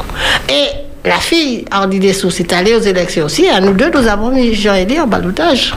Et 0.49 1.07
la 1.07 1.17
fille, 1.17 1.65
Hardy 1.71 1.99
Dessous, 1.99 2.29
est 2.39 2.53
allée 2.53 2.75
aux 2.75 2.81
élections 2.81 3.25
aussi. 3.25 3.47
À 3.47 3.59
nous 3.59 3.73
deux, 3.73 3.89
nous 3.89 4.07
avons 4.07 4.31
mis 4.31 4.53
Jean-Élie 4.53 4.99
en 4.99 5.07
balotage. 5.07 5.73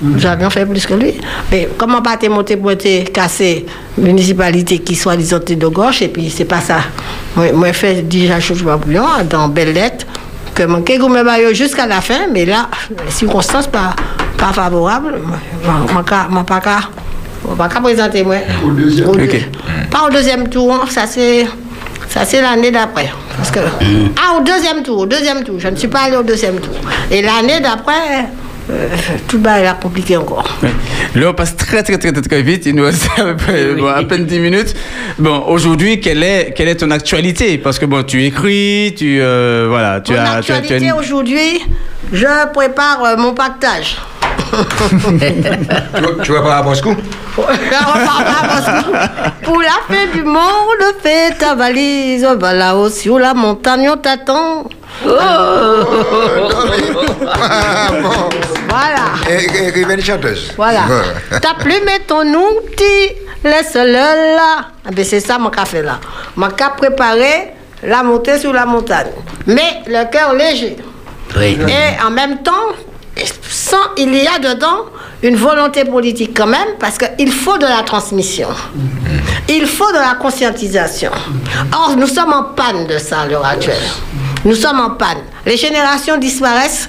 Nous 0.00 0.24
avions 0.26 0.48
fait 0.50 0.64
plus 0.64 0.86
que 0.86 0.94
lui. 0.94 1.14
Mais 1.50 1.68
comment 1.76 2.02
pas 2.02 2.16
te 2.16 2.26
monter 2.26 2.56
pour 2.56 2.76
te 2.76 3.04
casser 3.10 3.66
municipalité 3.96 4.78
qui 4.78 4.94
soit 4.94 5.16
disant 5.16 5.40
de 5.44 5.66
gauche? 5.66 6.02
Et 6.02 6.08
puis 6.08 6.30
c'est 6.30 6.44
pas 6.44 6.60
ça. 6.60 6.78
Moi, 7.34 7.52
moi 7.52 7.72
fait 7.72 8.02
déjà 8.02 8.38
chose 8.38 8.62
bouillon 8.62 9.04
dans 9.28 9.48
belle 9.48 9.72
lettre 9.72 10.06
que 10.54 10.64
mon 10.64 10.82
Kegoumé 10.82 11.22
Bayo 11.22 11.54
jusqu'à 11.54 11.86
la 11.86 12.00
fin, 12.00 12.26
mais 12.32 12.44
là, 12.44 12.68
les 13.04 13.10
circonstances 13.12 13.68
pas, 13.68 13.94
pas 14.36 14.52
favorables, 14.52 15.20
moi, 15.62 16.02
pas 16.44 16.82
qu'à 17.42 17.54
moi, 17.54 17.68
pas 17.68 17.80
présenter 17.80 18.22
moi. 18.24 18.36
Au 18.64 18.70
deuxième. 18.70 19.10
Pas 19.90 20.06
au 20.06 20.10
deuxième 20.10 20.48
tour, 20.48 20.72
hein, 20.72 20.86
ça 20.90 21.06
c'est 21.06 21.46
ça 22.08 22.24
c'est 22.24 22.40
l'année 22.40 22.70
d'après. 22.70 23.10
Parce 23.36 23.50
que 23.50 23.60
ah 24.16 24.38
au 24.38 24.42
deuxième 24.42 24.82
tour, 24.82 24.98
au 25.00 25.06
deuxième 25.06 25.44
tour, 25.44 25.56
je 25.58 25.68
ne 25.68 25.76
suis 25.76 25.88
pas 25.88 26.00
allé 26.00 26.16
au 26.16 26.22
deuxième 26.22 26.58
tour. 26.60 26.74
Et 27.10 27.22
l'année 27.22 27.60
d'après, 27.60 28.26
euh, 28.70 28.88
tout 29.28 29.38
bas 29.38 29.60
est 29.60 29.80
compliqué 29.80 30.16
encore. 30.16 30.58
Ouais. 30.62 30.70
Là, 31.14 31.30
on 31.30 31.34
passe 31.34 31.56
très, 31.56 31.82
très, 31.82 31.96
très, 31.96 32.12
très, 32.12 32.20
très 32.20 32.42
vite. 32.42 32.66
Il 32.66 32.74
nous 32.74 32.84
reste 32.84 33.08
à, 33.16 33.22
peu 33.24 33.36
près, 33.36 33.74
bon, 33.74 33.86
à 33.86 34.02
peine 34.04 34.26
10 34.26 34.38
minutes. 34.40 34.74
Bon, 35.18 35.44
aujourd'hui, 35.46 36.00
quelle 36.00 36.22
est, 36.22 36.52
quelle 36.54 36.68
est 36.68 36.76
ton 36.76 36.90
actualité? 36.90 37.56
Parce 37.58 37.78
que 37.78 37.86
bon, 37.86 38.02
tu 38.02 38.24
écris, 38.24 38.94
tu, 38.96 39.20
euh, 39.20 39.66
voilà, 39.68 40.00
tu 40.00 40.12
Mon 40.12 40.18
as, 40.18 40.24
tu 40.24 40.28
as, 40.28 40.42
tu 40.42 40.52
as 40.52 40.56
actualité 40.56 40.86
une- 40.86 40.92
aujourd'hui, 40.92 41.60
je 42.12 42.26
prépare 42.52 43.02
euh, 43.04 43.16
mon 43.16 43.32
pactage. 43.32 43.96
Tu 46.22 46.32
vas 46.32 46.42
pas 46.42 46.56
à 46.58 46.62
Moscou? 46.62 46.94
Je 47.36 47.42
repars 47.42 48.24
pas 48.24 48.40
à 48.42 48.46
Moscou. 48.54 48.92
Pour 49.44 49.60
la 49.60 49.78
fin 49.88 50.06
du 50.12 50.22
monde, 50.24 50.94
fais 51.02 51.30
ta 51.38 51.54
valise, 51.54 52.24
va 52.24 52.52
là-haut 52.52 52.90
sur 52.90 53.18
la 53.18 53.34
montagne, 53.34 53.88
on 53.90 53.96
t'attend. 53.96 54.64
Voilà. 58.68 59.04
É- 59.28 59.68
Écrivaine 59.68 60.02
chanteuse. 60.02 60.52
Voilà. 60.56 60.80
Ta 61.40 61.54
plume 61.54 61.88
et 61.96 62.00
ton 62.06 62.22
outil, 62.34 63.14
laisse-le 63.44 63.92
là. 64.36 64.66
Ah 64.86 64.90
ben, 64.92 65.04
c'est 65.04 65.20
ça 65.20 65.38
mon 65.38 65.50
café 65.50 65.82
là. 65.82 65.98
Mon 66.36 66.48
cas 66.50 66.70
préparé 66.70 67.52
la 67.82 68.02
montée 68.02 68.38
sur 68.38 68.52
la 68.52 68.66
montagne. 68.66 69.10
Mais 69.46 69.82
le 69.86 70.10
cœur 70.10 70.32
léger. 70.34 70.76
Et 71.40 72.02
en 72.04 72.10
même 72.10 72.38
temps, 72.42 72.52
sans, 73.48 73.76
il 73.96 74.14
y 74.14 74.26
a 74.26 74.38
dedans 74.38 74.86
une 75.22 75.36
volonté 75.36 75.84
politique 75.84 76.32
quand 76.36 76.46
même, 76.46 76.76
parce 76.78 76.96
qu'il 76.98 77.32
faut 77.32 77.58
de 77.58 77.66
la 77.66 77.82
transmission. 77.82 78.48
Il 79.48 79.66
faut 79.66 79.90
de 79.90 79.96
la 79.98 80.14
conscientisation. 80.20 81.10
Or, 81.72 81.96
nous 81.96 82.06
sommes 82.06 82.32
en 82.32 82.44
panne 82.54 82.86
de 82.86 82.98
ça 82.98 83.20
à 83.22 83.26
l'heure 83.26 83.44
actuelle. 83.44 83.82
Nous 84.44 84.54
sommes 84.54 84.78
en 84.80 84.90
panne. 84.90 85.18
Les 85.44 85.56
générations 85.56 86.16
disparaissent. 86.18 86.88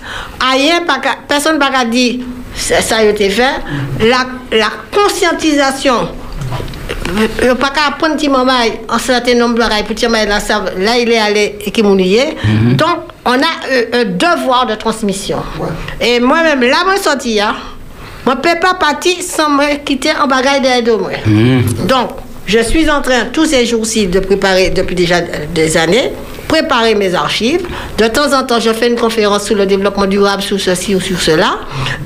Qu'à- 1.02 1.16
personne 1.28 1.58
n'a 1.58 1.86
dit 1.86 2.24
ça 2.56 2.98
a 2.98 3.04
été 3.04 3.30
fait. 3.30 3.56
La, 4.02 4.26
la 4.58 4.68
conscientisation 4.94 6.10
prendre 7.56 8.16
petit 8.16 8.30
moment 8.30 8.54
un 8.88 9.00
certain 9.00 9.36
nombre 9.36 9.56
de 9.56 9.84
pour 9.84 10.10
mais 10.12 10.26
là, 10.26 10.98
il 10.98 11.12
est 11.12 11.18
allé 11.18 11.56
et 11.66 11.72
qui 11.72 11.84
mouillé 11.84 12.36
donc 12.76 12.98
on 13.26 13.34
a 13.34 13.72
euh, 13.72 14.02
un 14.02 14.06
devoir 14.06 14.66
de 14.66 14.76
transmission. 14.76 15.38
Et 16.02 16.20
moi-même 16.20 16.62
là 16.62 16.78
moi 16.86 16.98
sorti 16.98 17.40
hein, 17.40 17.56
moi 18.26 18.36
peux 18.38 18.60
pas 18.60 18.74
partir 18.74 19.16
sans 19.22 19.50
me 19.50 19.78
quitter 19.84 20.12
en 20.22 20.28
bagaille 20.28 20.62
derrière 20.62 20.84
de 20.84 20.92
moi. 20.94 21.12
Donc 21.88 22.12
je 22.46 22.60
suis 22.60 22.90
en 22.90 23.02
train 23.02 23.26
tous 23.32 23.46
ces 23.46 23.66
jours-ci 23.66 24.08
de 24.08 24.20
préparer 24.20 24.70
depuis 24.72 24.96
déjà 24.96 25.18
euh, 25.18 25.46
des 25.54 25.78
années 25.78 26.12
préparer 26.50 26.96
mes 26.96 27.14
archives. 27.14 27.66
De 27.98 28.08
temps 28.08 28.34
en 28.38 28.44
temps, 28.44 28.60
je 28.60 28.74
fais 28.74 28.90
une 28.90 28.98
conférence 28.98 29.46
sur 29.46 29.56
le 29.56 29.66
développement 29.66 30.08
durable, 30.08 30.42
sur 30.42 30.60
ceci 30.60 30.96
ou 30.96 31.00
sur 31.00 31.22
cela. 31.22 31.60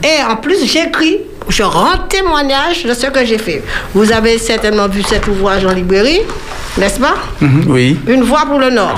Et 0.03 0.21
en 0.29 0.35
plus, 0.35 0.63
j'écris, 0.65 1.21
je 1.49 1.63
rends 1.63 1.97
témoignage 2.09 2.83
de 2.85 2.93
ce 2.93 3.07
que 3.07 3.25
j'ai 3.25 3.37
fait. 3.37 3.61
Vous 3.93 4.11
avez 4.11 4.37
certainement 4.37 4.87
vu 4.87 5.01
cet 5.03 5.27
ouvrage 5.27 5.65
en 5.65 5.71
librairie, 5.71 6.21
n'est-ce 6.77 6.99
pas? 6.99 7.15
Mhm, 7.41 7.65
Oui. 7.67 7.99
Une 8.07 8.23
voix 8.23 8.45
pour 8.47 8.59
le 8.59 8.69
Nord. 8.69 8.95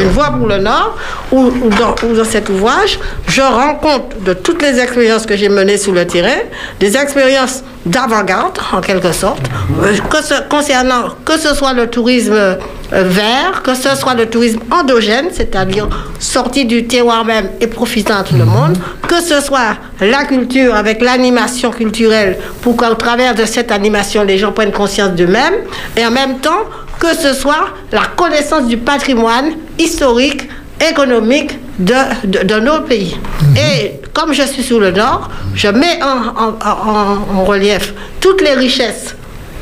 Une 0.00 0.08
voix 0.10 0.30
pour 0.30 0.46
le 0.46 0.58
Nord, 0.58 0.96
où, 1.32 1.40
où 1.46 1.68
dans, 1.70 1.94
où 2.06 2.14
dans 2.16 2.24
cet 2.24 2.48
ouvrage, 2.48 2.98
je 3.26 3.40
rends 3.42 3.74
compte 3.76 4.22
de 4.24 4.32
toutes 4.34 4.62
les 4.62 4.78
expériences 4.78 5.26
que 5.26 5.36
j'ai 5.36 5.48
menées 5.48 5.78
sur 5.78 5.92
le 5.92 6.06
terrain, 6.06 6.38
des 6.80 6.96
expériences 6.96 7.62
d'avant-garde, 7.88 8.58
en 8.72 8.80
quelque 8.80 9.12
sorte, 9.12 9.42
euh, 9.82 9.96
que 10.10 10.22
ce- 10.22 10.48
concernant 10.48 11.10
que 11.24 11.38
ce 11.38 11.54
soit 11.54 11.72
le 11.72 11.88
tourisme 11.88 12.32
euh, 12.34 12.54
vert, 12.90 13.62
que 13.62 13.74
ce 13.74 13.94
soit 13.96 14.14
le 14.14 14.26
tourisme 14.26 14.60
endogène, 14.70 15.26
c'est-à-dire 15.32 15.88
sorti 16.18 16.64
du 16.64 16.86
terroir 16.86 17.24
même 17.24 17.50
et 17.60 17.66
profitant 17.66 18.18
à 18.18 18.22
tout 18.22 18.36
le 18.36 18.44
monde, 18.44 18.76
que 19.06 19.20
ce 19.20 19.40
soit 19.40 19.76
la 20.00 20.24
culture 20.24 20.74
avec 20.74 21.00
l'animation 21.02 21.70
culturelle, 21.70 22.38
pour 22.62 22.76
qu'au 22.76 22.94
travers 22.94 23.34
de 23.34 23.44
cette 23.44 23.70
animation, 23.72 24.22
les 24.22 24.38
gens 24.38 24.52
prennent 24.52 24.72
conscience 24.72 25.10
d'eux-mêmes, 25.10 25.54
et 25.96 26.06
en 26.06 26.10
même 26.10 26.38
temps, 26.38 26.64
que 26.98 27.14
ce 27.14 27.32
soit 27.32 27.68
la 27.92 28.02
connaissance 28.16 28.66
du 28.66 28.76
patrimoine 28.76 29.50
historique, 29.78 30.48
économique 30.90 31.58
de, 31.78 31.94
de, 32.24 32.38
de 32.44 32.60
nos 32.60 32.80
pays. 32.80 33.16
Et 33.56 33.92
comme 34.12 34.32
je 34.32 34.42
suis 34.42 34.62
sur 34.62 34.80
le 34.80 34.90
Nord, 34.90 35.28
je 35.54 35.68
mets 35.68 36.00
en, 36.02 36.44
en- 36.44 36.58
en- 36.64 37.38
en 37.40 37.44
relief 37.44 37.94
toutes 38.20 38.40
les 38.42 38.54
richesses 38.54 39.14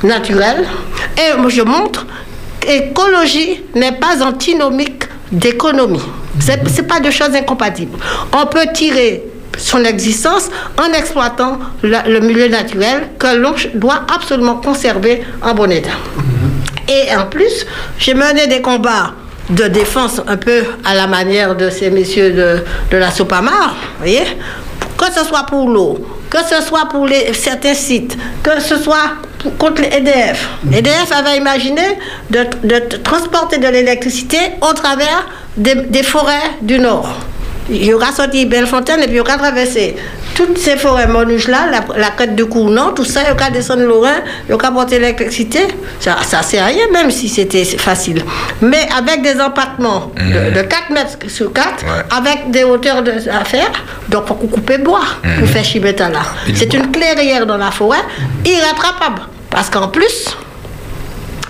naturelles 0.02 0.66
et 1.16 1.48
je 1.48 1.62
montre 1.62 2.06
qu'écologie 2.60 3.62
n'est 3.74 3.92
pas 3.92 4.22
antinomique 4.22 5.04
d'économie. 5.32 6.02
Ce 6.40 6.52
n'est 6.52 6.86
pas 6.86 7.00
deux 7.00 7.10
choses 7.10 7.34
incompatibles. 7.34 7.98
On 8.32 8.46
peut 8.46 8.66
tirer 8.74 9.24
son 9.58 9.84
existence 9.84 10.50
en 10.78 10.92
exploitant 10.92 11.58
le, 11.82 11.96
le 12.08 12.20
milieu 12.20 12.48
naturel 12.48 13.08
que 13.18 13.34
l'on 13.36 13.54
doit 13.74 14.02
absolument 14.14 14.56
conserver 14.56 15.22
en 15.42 15.54
bon 15.54 15.70
état. 15.70 15.96
Et 16.88 17.14
en 17.16 17.26
plus, 17.26 17.66
j'ai 17.98 18.14
mené 18.14 18.46
des 18.46 18.60
combats 18.60 19.12
de 19.50 19.64
défense 19.68 20.20
un 20.26 20.36
peu 20.36 20.64
à 20.84 20.94
la 20.94 21.06
manière 21.06 21.54
de 21.54 21.70
ces 21.70 21.90
messieurs 21.90 22.32
de, 22.32 22.64
de 22.90 22.96
la 22.96 23.10
Sopamar, 23.10 23.76
voyez 23.98 24.22
que 24.96 25.12
ce 25.12 25.24
soit 25.24 25.44
pour 25.44 25.68
l'eau, 25.68 25.98
que 26.30 26.38
ce 26.38 26.62
soit 26.66 26.88
pour 26.88 27.06
les, 27.06 27.32
certains 27.34 27.74
sites, 27.74 28.16
que 28.42 28.58
ce 28.60 28.78
soit 28.78 29.12
pour- 29.38 29.54
contre 29.58 29.82
les 29.82 29.88
EDF. 29.98 30.48
EDF 30.72 31.12
avait 31.12 31.36
imaginé 31.36 31.82
de, 32.30 32.44
transporter 33.02 33.58
de 33.58 33.68
l'électricité 33.68 34.38
au 34.62 34.72
travers 34.72 35.26
des, 35.56 35.74
des 35.74 36.02
forêts 36.02 36.50
du 36.62 36.78
Nord. 36.78 37.08
Il 37.68 37.84
y 37.84 37.92
aura 37.92 38.12
sorti 38.12 38.46
Bellefontaine 38.46 39.00
et 39.00 39.04
puis 39.06 39.14
il 39.14 39.16
y 39.16 39.20
aura 39.20 39.36
traversé 39.36 39.96
toutes 40.36 40.58
ces 40.58 40.76
forêts 40.76 41.06
monuges-là, 41.06 41.66
la, 41.70 41.98
la 41.98 42.10
crête 42.10 42.36
de 42.36 42.44
Cournon, 42.44 42.92
tout 42.94 43.06
ça, 43.06 43.22
il 43.24 43.28
y 43.28 43.32
aura 43.32 43.48
descendre 43.50 43.82
Lorrain, 43.84 44.18
il 44.46 44.50
y 44.50 44.54
aura 44.54 44.70
porter 44.70 44.98
l'électricité. 44.98 45.60
Ça, 45.98 46.16
ça 46.22 46.42
sert 46.42 46.62
à 46.62 46.66
rien, 46.66 46.84
même 46.92 47.10
si 47.10 47.26
c'était 47.28 47.64
facile. 47.64 48.22
Mais 48.60 48.86
avec 48.96 49.22
des 49.22 49.40
empattements 49.40 50.12
de, 50.14 50.54
de 50.54 50.60
4 50.62 50.90
mètres 50.90 51.16
sur 51.28 51.52
4, 51.54 51.66
avec 52.16 52.50
des 52.50 52.64
hauteurs 52.64 53.02
de, 53.02 53.12
à 53.30 53.44
faire, 53.44 53.72
donc 54.10 54.24
il 54.26 54.28
faut 54.28 54.34
couper 54.34 54.76
bois 54.78 55.00
pour 55.38 55.48
faire 55.48 55.64
chibeta 55.64 56.10
là. 56.10 56.20
C'est 56.54 56.72
une 56.74 56.90
clairière 56.90 57.46
dans 57.46 57.56
la 57.56 57.70
forêt, 57.70 57.98
irrattrapable. 58.44 59.22
Parce 59.50 59.70
qu'en 59.70 59.88
plus, 59.88 60.36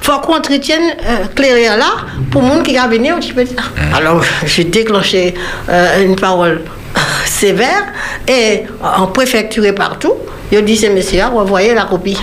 faut 0.07 0.21
qu'on 0.21 0.37
entretienne 0.37 0.95
euh, 1.05 1.77
là 1.77 1.97
pour 2.31 2.43
le 2.43 2.49
monde 2.49 2.63
qui 2.63 2.75
va 2.75 2.87
venir 2.87 3.17
au 3.19 3.21
Chibeta. 3.21 3.63
Alors, 3.93 4.23
j'ai 4.45 4.63
déclenché 4.63 5.35
euh, 5.69 6.05
une 6.05 6.15
parole 6.15 6.63
sévère 7.25 7.83
et 8.29 8.63
en 8.81 9.09
préfecture 9.09 9.65
et 9.65 9.73
partout, 9.73 10.15
je 10.53 10.61
dis 10.61 10.77
ces 10.77 10.91
messieurs, 10.91 11.25
revoyez 11.35 11.75
la 11.75 11.85
copie. 11.87 12.19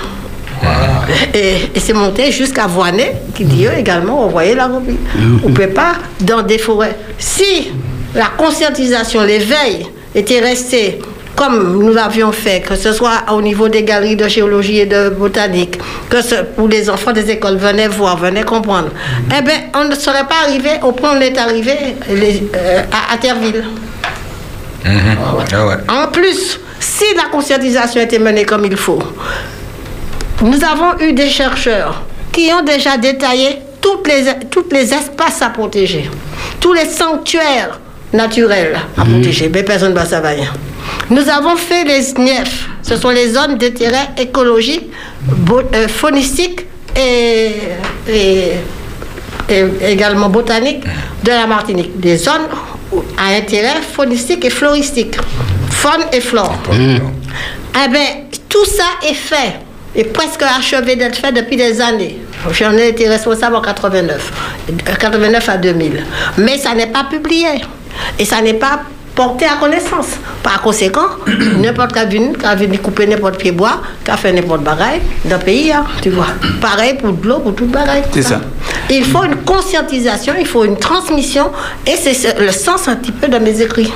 Et, 1.34 1.56
et 1.76 1.80
c'est 1.80 1.92
monté 1.92 2.32
jusqu'à 2.32 2.68
Voinet, 2.68 3.18
qui 3.36 3.44
dit 3.44 3.66
eux 3.66 3.78
également, 3.78 4.28
revoyez 4.28 4.56
la 4.56 4.70
copie. 4.70 4.98
On 5.44 5.50
ne 5.50 5.54
peut 5.54 5.68
pas 5.68 5.96
dans 6.22 6.42
des 6.42 6.60
forêts. 6.60 6.96
Si 7.20 7.70
la 8.16 8.28
conscientisation, 8.38 9.24
l'éveil 9.24 9.86
était 10.16 10.40
resté 10.40 11.00
comme 11.36 11.80
nous 11.80 11.92
l'avions 11.94 12.32
fait, 12.32 12.62
que 12.62 12.76
ce 12.76 12.92
soit 12.94 13.24
au 13.32 13.42
niveau 13.42 13.68
des 13.68 13.84
galeries 13.84 14.16
de 14.16 14.28
géologie 14.28 14.80
et 14.80 14.86
de 14.86 15.10
botanique, 15.10 15.80
que 16.10 16.22
ce, 16.22 16.36
où 16.58 16.68
les 16.68 16.90
enfants 16.90 17.12
des 17.12 17.30
écoles 17.32 17.58
venaient 17.58 17.88
voir, 17.88 18.18
venaient 18.18 18.44
comprendre, 18.44 18.90
eh 19.36 19.42
bien, 19.42 19.56
on 19.76 19.86
ne 19.86 19.96
serait 19.96 20.26
pas 20.28 20.42
arrivé 20.46 20.70
au 20.84 20.92
point 20.92 21.14
où 21.14 21.18
on 21.18 21.22
est 21.22 21.38
arrivé 21.38 21.74
les- 22.10 22.44
euh, 22.56 22.82
à, 22.92 23.14
à 23.14 23.18
Terville. 23.18 23.64
Ah 24.86 25.66
ouais. 25.66 25.76
En 25.88 26.08
plus, 26.12 26.60
si 26.80 27.06
la 27.16 27.30
conscientisation 27.32 28.02
était 28.02 28.20
menée 28.20 28.46
comme 28.46 28.66
il 28.66 28.76
faut, 28.78 29.00
nous 30.42 30.60
avons 30.64 31.00
eu 31.00 31.14
des 31.14 31.30
chercheurs 31.30 32.04
qui 32.32 32.50
ont 32.52 32.64
déjà 32.64 32.98
détaillé 32.98 33.60
toutes 33.82 34.08
les, 34.08 34.26
toutes 34.50 34.72
les 34.74 34.94
espaces 34.94 35.42
à 35.42 35.50
protéger, 35.50 36.10
tous 36.60 36.74
les 36.74 36.86
sanctuaires 36.86 37.80
naturels 38.12 38.78
à 38.98 39.06
protéger, 39.06 39.50
mais 39.54 39.64
personne 39.64 39.92
ne 39.94 39.96
va 39.96 40.06
savoir. 40.06 40.34
Nous 41.10 41.28
avons 41.30 41.56
fait 41.56 41.84
les 41.84 42.02
SNIEF, 42.02 42.68
ce 42.82 42.96
sont 42.96 43.10
les 43.10 43.30
zones 43.30 43.58
d'intérêt 43.58 44.10
écologique, 44.18 44.90
bo- 45.22 45.62
euh, 45.74 45.88
faunistique 45.88 46.66
et, 46.96 47.52
et- 48.08 48.52
et 49.50 49.66
également 49.92 50.30
botanique 50.30 50.84
de 51.24 51.30
la 51.30 51.46
Martinique. 51.48 52.00
Des 52.00 52.18
zones 52.18 52.48
à 53.18 53.36
intérêt 53.36 53.82
faunistique 53.82 54.46
et 54.46 54.50
floristique. 54.50 55.16
Faune 55.70 56.06
et 56.14 56.22
flore. 56.22 56.56
Eh 57.86 57.90
bien, 57.90 58.06
tout 58.48 58.66
ça 58.66 58.84
est 59.10 59.14
fait, 59.16 59.60
est 59.96 60.06
presque 60.06 60.44
achevé 60.44 60.96
d'être 60.96 61.16
fait 61.18 61.32
depuis 61.32 61.58
des 61.58 61.82
années. 61.82 62.20
J'en 62.52 62.72
ai 62.74 62.90
été 62.90 63.08
responsable 63.10 63.56
en 63.56 63.62
89, 63.62 64.32
de 64.70 64.82
89 64.82 65.50
à 65.50 65.58
2000. 65.58 66.06
Mais 66.38 66.58
ça 66.58 66.74
n'est 66.76 66.88
pas 66.88 67.06
publié. 67.06 67.48
Et 68.20 68.26
ça 68.26 68.42
n'est 68.42 68.54
pas 68.54 68.82
porté 69.16 69.46
à 69.46 69.56
connaissance. 69.60 70.08
Par 70.42 70.62
conséquent, 70.62 71.08
n'importe 71.62 71.94
qui 71.94 72.00
a 72.00 72.06
venu, 72.06 72.34
qui 72.38 72.46
a 72.46 72.56
venu 72.56 72.78
couper 72.80 73.06
n'importe 73.08 73.38
pied 73.38 73.52
bois, 73.52 73.82
qui 74.04 74.12
a 74.12 74.18
fait 74.18 74.32
n'importe 74.34 74.62
bagaille 74.64 75.02
dans 75.26 75.38
le 75.38 75.44
pays, 75.44 75.72
hein, 75.72 75.86
tu 76.02 76.10
vois. 76.10 76.28
Pareil 76.62 76.96
pour 76.96 77.14
de 77.14 77.28
l'eau, 77.28 77.40
pour 77.40 77.56
toute 77.56 77.70
bagaille. 77.72 78.04
C'est 78.12 78.24
ça. 78.24 78.42
Il 78.90 79.06
faut 79.06 79.24
une 79.24 79.38
conscientisation, 79.38 80.34
il 80.40 80.46
faut 80.46 80.66
une 80.66 80.78
transmission, 80.78 81.52
et 81.88 81.96
c'est 81.96 82.14
ce- 82.14 82.42
le 82.42 82.52
sens 82.52 82.88
un 82.88 82.96
petit 82.96 83.12
peu 83.12 83.28
de 83.28 83.38
mes 83.38 83.62
écrits. 83.62 83.92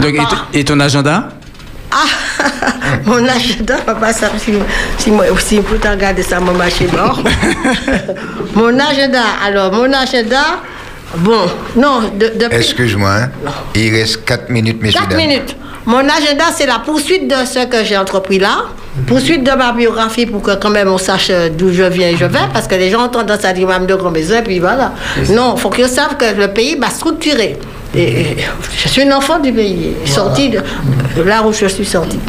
Donc, 0.00 0.14
et, 0.54 0.64
ton 0.64 0.78
agenda? 0.78 1.30
Ah, 1.92 2.44
mon 3.06 3.26
agenda, 3.26 3.74
papa, 3.84 4.12
ça, 4.12 4.30
si, 4.38 4.52
si, 4.98 5.10
moi, 5.10 5.24
si 5.40 5.56
vous 5.56 5.62
pouvez 5.64 5.88
regarder 5.88 6.22
ça, 6.22 6.38
mon 6.38 6.52
marché 6.52 6.86
dehors. 6.86 7.20
mon 8.54 8.78
agenda, 8.78 9.22
alors, 9.44 9.72
mon 9.72 9.92
agenda, 9.92 10.60
bon, 11.18 11.40
non, 11.76 12.00
de, 12.18 12.32
depuis 12.38 12.56
Excuse-moi, 12.56 13.10
hein. 13.10 13.30
il 13.74 13.92
reste 13.94 14.24
4 14.24 14.50
minutes, 14.50 14.82
messieurs 14.82 15.00
4 15.00 15.10
dames. 15.10 15.18
minutes. 15.18 15.56
Mon 15.86 15.98
agenda, 16.00 16.44
c'est 16.54 16.66
la 16.66 16.78
poursuite 16.84 17.26
de 17.28 17.34
ce 17.46 17.66
que 17.66 17.82
j'ai 17.84 17.96
entrepris 17.96 18.38
là, 18.38 18.66
poursuite 19.06 19.42
de 19.44 19.50
ma 19.52 19.72
biographie 19.72 20.26
pour 20.26 20.42
que 20.42 20.54
quand 20.56 20.68
même 20.70 20.88
on 20.88 20.98
sache 20.98 21.30
d'où 21.56 21.72
je 21.72 21.84
viens 21.84 22.08
et 22.08 22.16
je 22.16 22.26
vais, 22.26 22.38
parce 22.52 22.66
que 22.66 22.74
les 22.74 22.90
gens 22.90 23.06
ont 23.06 23.08
tendance 23.08 23.44
à 23.44 23.52
dire, 23.52 23.66
Madame 23.66 23.86
de 23.86 23.94
grand 23.94 24.10
maison, 24.10 24.36
et 24.38 24.42
puis 24.42 24.58
voilà. 24.58 24.92
Non, 25.30 25.54
il 25.56 25.60
faut 25.60 25.70
qu'ils 25.70 25.88
savent 25.88 26.16
que 26.18 26.38
le 26.38 26.48
pays 26.48 26.76
va 26.76 26.90
structurer. 26.90 27.58
Et, 27.94 28.02
et 28.02 28.36
je 28.76 28.88
suis 28.88 29.02
une 29.02 29.12
enfant 29.12 29.40
du 29.40 29.52
pays, 29.52 29.94
sortie 30.04 30.50
de, 30.50 30.60
de 31.16 31.22
là 31.22 31.42
où 31.44 31.52
je 31.52 31.66
suis 31.66 31.86
sortie. 31.86 32.20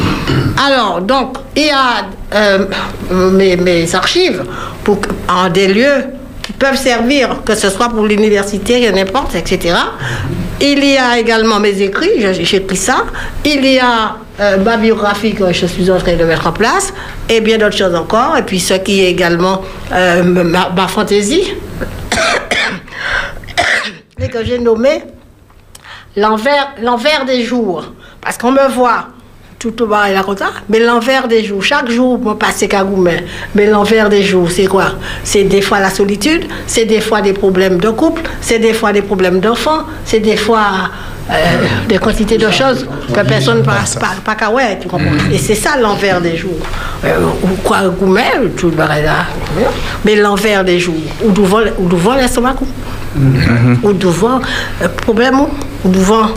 Alors, 0.66 1.02
donc, 1.02 1.38
il 1.56 1.66
y 1.66 1.70
a 1.70 2.08
euh, 2.34 2.66
mes, 3.32 3.58
mes 3.58 3.94
archives 3.94 4.44
pour, 4.84 5.00
en 5.30 5.50
des 5.50 5.68
lieux 5.68 6.06
peuvent 6.54 6.78
servir, 6.78 7.44
que 7.46 7.56
ce 7.56 7.70
soit 7.70 7.90
pour 7.90 8.06
l'université, 8.06 8.92
n'importe, 8.92 9.36
etc. 9.36 9.76
Il 10.60 10.84
y 10.84 10.98
a 10.98 11.18
également 11.18 11.60
mes 11.60 11.82
écrits, 11.82 12.10
j'ai 12.20 12.58
écrit 12.58 12.78
ça. 12.78 13.06
Il 13.44 13.66
y 13.66 13.80
a 13.80 14.18
euh, 14.40 14.58
ma 14.58 14.78
biographie 14.78 15.34
que 15.34 15.52
je 15.52 15.66
suis 15.66 15.90
en 15.90 15.98
train 15.98 16.16
de 16.16 16.24
mettre 16.24 16.48
en 16.48 16.52
place, 16.52 16.94
et 17.30 17.42
bien 17.42 17.58
d'autres 17.58 17.78
choses 17.78 17.96
encore. 17.96 18.38
Et 18.38 18.44
puis 18.44 18.60
ce 18.60 18.76
qui 18.76 19.02
est 19.02 19.10
également 19.10 19.62
euh, 19.92 20.24
ma, 20.24 20.70
ma 20.70 20.88
fantaisie, 20.88 21.54
et 24.20 24.30
que 24.30 24.46
j'ai 24.46 24.60
nommé 24.60 25.04
l'envers 26.16 27.26
des 27.26 27.44
jours. 27.44 27.86
Parce 28.22 28.38
qu'on 28.38 28.52
me 28.52 28.68
voit 28.70 29.08
tout 29.62 29.84
au 29.84 29.86
bas 29.86 30.10
et 30.10 30.14
là 30.14 30.24
comme 30.24 30.36
ça, 30.36 30.50
mais 30.70 30.80
l'envers 30.80 31.28
des 31.28 31.44
jours. 31.44 31.64
Chaque 31.64 31.90
jour, 31.92 32.18
moi, 32.18 32.38
passer 32.38 32.68
Kagoumen. 32.68 33.22
Mais 33.54 33.68
l'envers 33.68 34.10
des 34.10 34.24
jours, 34.24 34.50
c'est 34.50 34.66
quoi? 34.66 34.94
C'est 35.24 35.44
des 35.44 35.62
fois 35.62 35.80
la 35.80 35.92
solitude, 35.92 36.46
c'est 36.66 36.86
des 36.86 37.00
fois 37.00 37.22
des 37.22 37.34
problèmes 37.34 37.78
de 37.80 37.90
couple, 37.90 38.24
c'est 38.42 38.58
des 38.58 38.74
fois 38.74 38.92
des 38.92 39.04
problèmes 39.04 39.40
d'enfants, 39.40 39.84
c'est 40.04 40.20
des 40.20 40.36
fois 40.36 40.90
euh, 41.30 41.34
des 41.88 42.00
quantités 42.00 42.40
de 42.40 42.50
choses 42.50 42.88
que 43.14 43.20
personne 43.22 43.60
ne 43.60 43.64
passe 43.64 43.96
pas, 43.98 44.16
pas 44.26 44.50
ouais, 44.50 44.80
tu 44.82 44.88
comprends? 44.88 45.30
Et 45.32 45.38
c'est 45.38 45.54
ça 45.54 45.78
l'envers 45.80 46.20
des 46.20 46.36
jours. 46.36 46.58
Euh, 47.06 47.20
ou 47.44 47.50
quoi, 47.64 47.82
Goumen, 47.90 48.50
tout 48.58 48.72
le 48.72 48.78
là. 48.78 49.28
Mais 50.04 50.16
l'envers 50.16 50.64
des 50.64 50.80
jours, 50.80 50.96
ou 51.24 51.30
devant, 51.32 52.16
l'estomac. 52.16 52.56
Ou 53.84 53.94
devant 53.94 54.40
euh, 54.82 54.88
problème, 55.04 55.42
ou 55.86 55.90
devant 55.90 56.32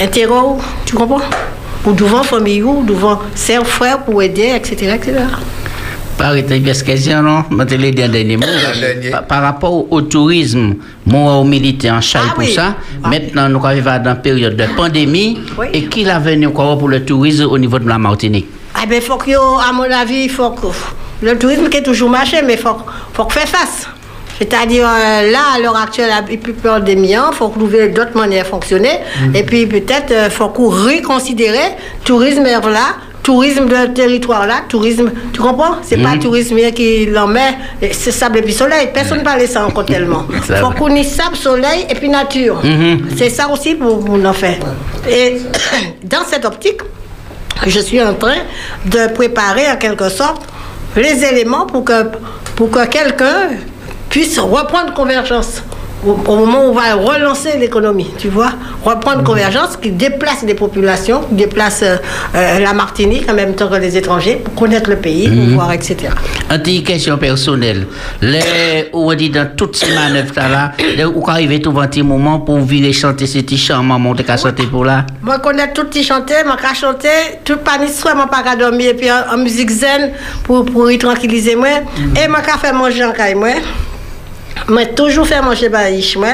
intérêt, 0.00 0.34
tu 0.84 0.94
comprends? 0.94 1.22
Ou 1.88 1.92
devant 1.92 2.22
famille, 2.22 2.62
ou 2.62 2.84
devant 2.84 3.18
ses 3.34 3.64
frères 3.64 4.04
pour 4.04 4.22
aider, 4.22 4.52
etc. 4.54 4.94
etc. 4.96 5.14
Par 6.18 6.34
question, 6.34 7.22
non? 7.22 7.44
Rapport 9.30 9.90
au, 9.90 10.02
tourisme, 10.02 10.74
moi, 11.06 11.36
au 11.36 11.44
militaire 11.44 11.94
en 11.94 12.00
charge 12.02 12.26
Ah 12.30 12.34
pour 12.34 12.44
oui. 12.44 12.52
ça, 12.52 12.74
maintenant, 13.02 13.48
nous 13.48 13.64
arrivons 13.64 14.02
dans 14.04 14.10
une 14.10 14.20
période 14.20 14.56
de 14.56 14.64
pandémie. 14.76 15.38
Oui. 15.56 15.68
Et 15.72 15.84
qui 15.84 16.04
l'a 16.04 16.18
venu 16.18 16.48
encore 16.48 16.76
pour 16.78 16.88
le 16.88 17.04
tourisme 17.04 17.44
au 17.44 17.56
niveau 17.56 17.78
de 17.78 17.88
la 17.88 17.96
Martinique? 17.96 18.48
Ah 18.74 18.84
ben, 18.86 19.00
faut 19.00 19.16
que, 19.16 19.30
à 19.30 19.72
mon 19.72 19.84
avis, 19.84 20.28
faut 20.28 20.50
que. 20.50 20.66
Le 21.22 21.38
tourisme 21.38 21.70
qui 21.70 21.78
est 21.78 21.82
toujours 21.82 22.10
marché, 22.10 22.42
mais 22.44 22.54
il 22.54 22.58
faut, 22.58 22.76
faut 23.14 23.24
que 23.24 23.32
faire 23.32 23.48
face. 23.48 23.88
C'est-à-dire, 24.38 24.86
euh, 24.86 25.30
là, 25.32 25.38
à 25.56 25.58
l'heure 25.60 25.76
actuelle, 25.76 26.10
avec 26.10 26.42
plus 26.42 26.52
peur 26.52 26.80
des 26.80 26.96
millions, 26.96 27.30
il 27.32 27.36
faut 27.36 27.48
trouver 27.48 27.88
d'autres 27.88 28.16
manières 28.16 28.44
de 28.44 28.48
fonctionner. 28.48 29.00
Et 29.34 29.42
puis, 29.42 29.66
peut-être, 29.66 30.12
il 30.26 30.30
faut 30.30 30.48
qu'on 30.48 30.68
reconsidérer 30.68 31.74
tourisme 32.04 32.44
là, 32.44 32.96
tourisme 33.28 33.66
de 33.68 33.92
territoire 33.92 34.46
là, 34.46 34.62
tourisme. 34.70 35.10
Tu 35.34 35.40
comprends? 35.40 35.76
C'est 35.82 35.98
pas 35.98 36.14
Mhm. 36.14 36.20
tourisme 36.20 36.56
qui 36.74 37.08
et 37.82 37.92
c'est 37.92 38.10
sable 38.10 38.38
et 38.38 38.42
puis 38.42 38.54
soleil. 38.54 38.88
Personne 38.94 39.18
ne 39.18 39.24
parle 39.24 39.42
de 39.42 39.46
ça 39.46 39.66
encore 39.66 39.84
tellement. 39.84 40.24
C'est 40.46 40.56
faut 40.56 40.70
qu'on 40.70 40.94
ait 40.96 41.02
sable, 41.02 41.36
soleil 41.36 41.80
et 41.90 41.94
puis 41.94 42.08
nature. 42.08 42.56
Mhm. 42.64 43.08
C'est 43.18 43.28
ça 43.28 43.44
aussi 43.50 43.74
pour, 43.74 44.02
pour 44.02 44.14
en 44.14 44.32
faire. 44.32 44.56
Et 45.10 45.42
dans 46.04 46.24
cette 46.26 46.46
optique, 46.46 46.80
je 47.66 47.80
suis 47.80 48.00
en 48.02 48.14
train 48.14 48.40
de 48.86 49.12
préparer 49.12 49.66
en 49.70 49.76
quelque 49.76 50.08
sorte 50.08 50.42
les 50.96 51.22
éléments 51.30 51.66
pour 51.66 51.84
que, 51.84 52.04
pour 52.56 52.70
que 52.70 52.86
quelqu'un 52.86 53.50
puisse 54.08 54.38
reprendre 54.38 54.92
convergence 54.94 55.62
au, 56.06 56.12
au 56.12 56.36
moment 56.36 56.64
où 56.66 56.68
on 56.68 56.72
va 56.74 56.94
relancer 56.94 57.58
l'économie, 57.58 58.08
tu 58.18 58.28
vois, 58.28 58.52
reprendre 58.84 59.24
convergence 59.24 59.76
qui 59.76 59.90
déplace 59.90 60.44
des 60.44 60.54
populations, 60.54 61.22
qui 61.22 61.34
déplace 61.34 61.82
euh, 61.82 61.96
euh, 62.36 62.60
la 62.60 62.72
Martinique 62.72 63.28
en 63.28 63.34
même 63.34 63.54
temps 63.56 63.66
que 63.68 63.74
les 63.74 63.96
étrangers 63.96 64.36
pour 64.36 64.54
connaître 64.54 64.88
le 64.90 64.96
pays, 64.96 65.26
pour 65.26 65.36
Mhm. 65.36 65.54
voir, 65.54 65.72
etc. 65.72 65.96
Une 66.52 66.58
petite 66.58 66.86
question 66.86 67.18
personnelle. 67.18 67.88
Les, 68.22 68.88
on 68.92 69.12
dit 69.14 69.28
dans 69.30 69.50
toutes 69.56 69.74
ces 69.74 69.92
manœuvres 69.92 70.32
là, 70.36 70.70
les- 70.96 71.04
où 71.04 71.28
arrive 71.28 71.60
tout 71.60 71.76
un 71.76 71.88
petit 71.88 72.04
moment 72.04 72.38
pour 72.38 72.60
virer 72.60 72.92
chanter 72.92 73.26
ces 73.26 73.42
petits 73.42 73.58
chants, 73.58 73.82
maman, 73.82 74.14
t'es 74.14 74.22
qu'à 74.22 74.36
chanter 74.36 74.66
pour 74.66 74.84
là. 74.84 75.04
Moi, 75.20 75.40
connais 75.40 75.72
tout 75.72 75.84
petit 75.86 76.04
chanter, 76.04 76.44
moi, 76.46 76.56
qu'à 76.62 76.74
chanter, 76.74 77.08
tout 77.44 77.56
pas 77.56 77.76
ni 77.76 77.88
soir, 77.88 78.14
moi, 78.14 78.28
pas 78.28 78.44
qu'à 78.44 78.54
dormir, 78.54 78.90
et 78.90 78.94
puis 78.94 79.10
en, 79.10 79.34
en 79.34 79.36
musique 79.38 79.70
zen 79.70 80.12
pour, 80.44 80.64
pour 80.64 80.88
y 80.92 80.96
tranquilliser 80.96 81.56
moi. 81.56 81.68
Et 82.24 82.28
moi, 82.28 82.40
qu'à 82.40 82.56
faire 82.56 82.72
manger 82.74 83.04
en 83.04 83.10
caille, 83.10 83.34
moi. 83.34 83.48
Moi, 84.68 84.86
toujours 84.86 85.26
faire 85.26 85.42
manger 85.42 85.68
baïche, 85.68 86.16
moi. 86.16 86.28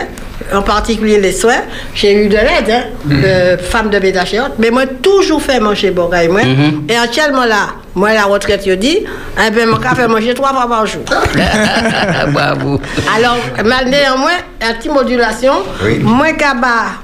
En 0.53 0.63
particulier 0.63 1.21
les 1.21 1.33
soins. 1.33 1.63
J'ai 1.95 2.13
eu 2.25 2.29
de 2.29 2.37
l'aide, 2.37 2.71
hein, 2.71 2.83
de 3.05 3.57
femmes 3.63 3.89
de 3.91 3.99
Bédachéot, 3.99 4.55
mais 4.59 4.71
moi, 4.71 4.85
toujours 4.87 5.41
fait 5.41 5.61
manger 5.61 5.91
bon 5.91 6.09
caille, 6.09 6.29
moi. 6.29 6.43
Mhm. 6.43 6.85
Et 6.89 6.97
actuellement, 6.97 7.45
là, 7.45 7.69
moi, 7.95 8.13
la 8.13 8.25
retraite, 8.25 8.63
je 8.67 8.73
dis, 8.73 8.99
eh 9.39 9.51
ben, 9.51 9.69
qu'à 9.81 9.95
faire 9.95 10.09
manger 10.09 10.35
trois 10.35 10.51
fois 10.53 10.69
par 10.69 10.87
jour. 10.87 11.03
Bravo. 12.33 12.81
Alors, 13.17 13.37
mal 13.65 13.89
néanmoins, 13.89 14.39
la 14.61 14.75
petite 14.75 14.93
modulation, 14.93 15.53
Oui. 15.85 16.01
moi, 16.03 16.33
qu'à 16.33 16.55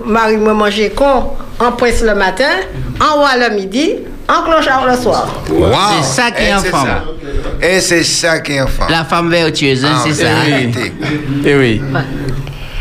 Marie, 0.05 0.37
moi, 0.37 0.55
manger 0.55 0.91
con 0.91 1.31
en 1.61 1.73
presse 1.73 2.03
le 2.03 2.15
matin, 2.15 2.45
en 3.01 3.15
roi 3.21 3.31
le 3.39 3.55
midi, 3.55 3.95
en 4.31 4.43
clochard 4.45 4.87
le 4.87 4.97
soir. 4.97 5.27
Wow. 5.51 5.73
C'est 6.03 6.23
ça 6.23 6.31
qui 6.31 6.43
est 6.43 6.49
Et 6.49 6.53
un 6.53 6.59
c'est 6.61 6.69
femme. 6.71 6.89
Et 7.61 7.81
c'est 7.81 8.03
ça 8.05 8.39
qui 8.41 8.53
est 8.53 8.59
un 8.61 8.67
femme. 8.67 8.89
La 8.91 9.05
femme 9.05 9.31
vertueuse, 9.31 9.85
hein, 9.85 9.89
Ah, 9.97 10.03
c'est 10.07 10.15
ça. 10.15 10.29
oui. 10.47 10.53
hein. 10.53 10.57
Vérité. 10.73 10.93
Eh 11.45 11.55
oui. 11.57 11.83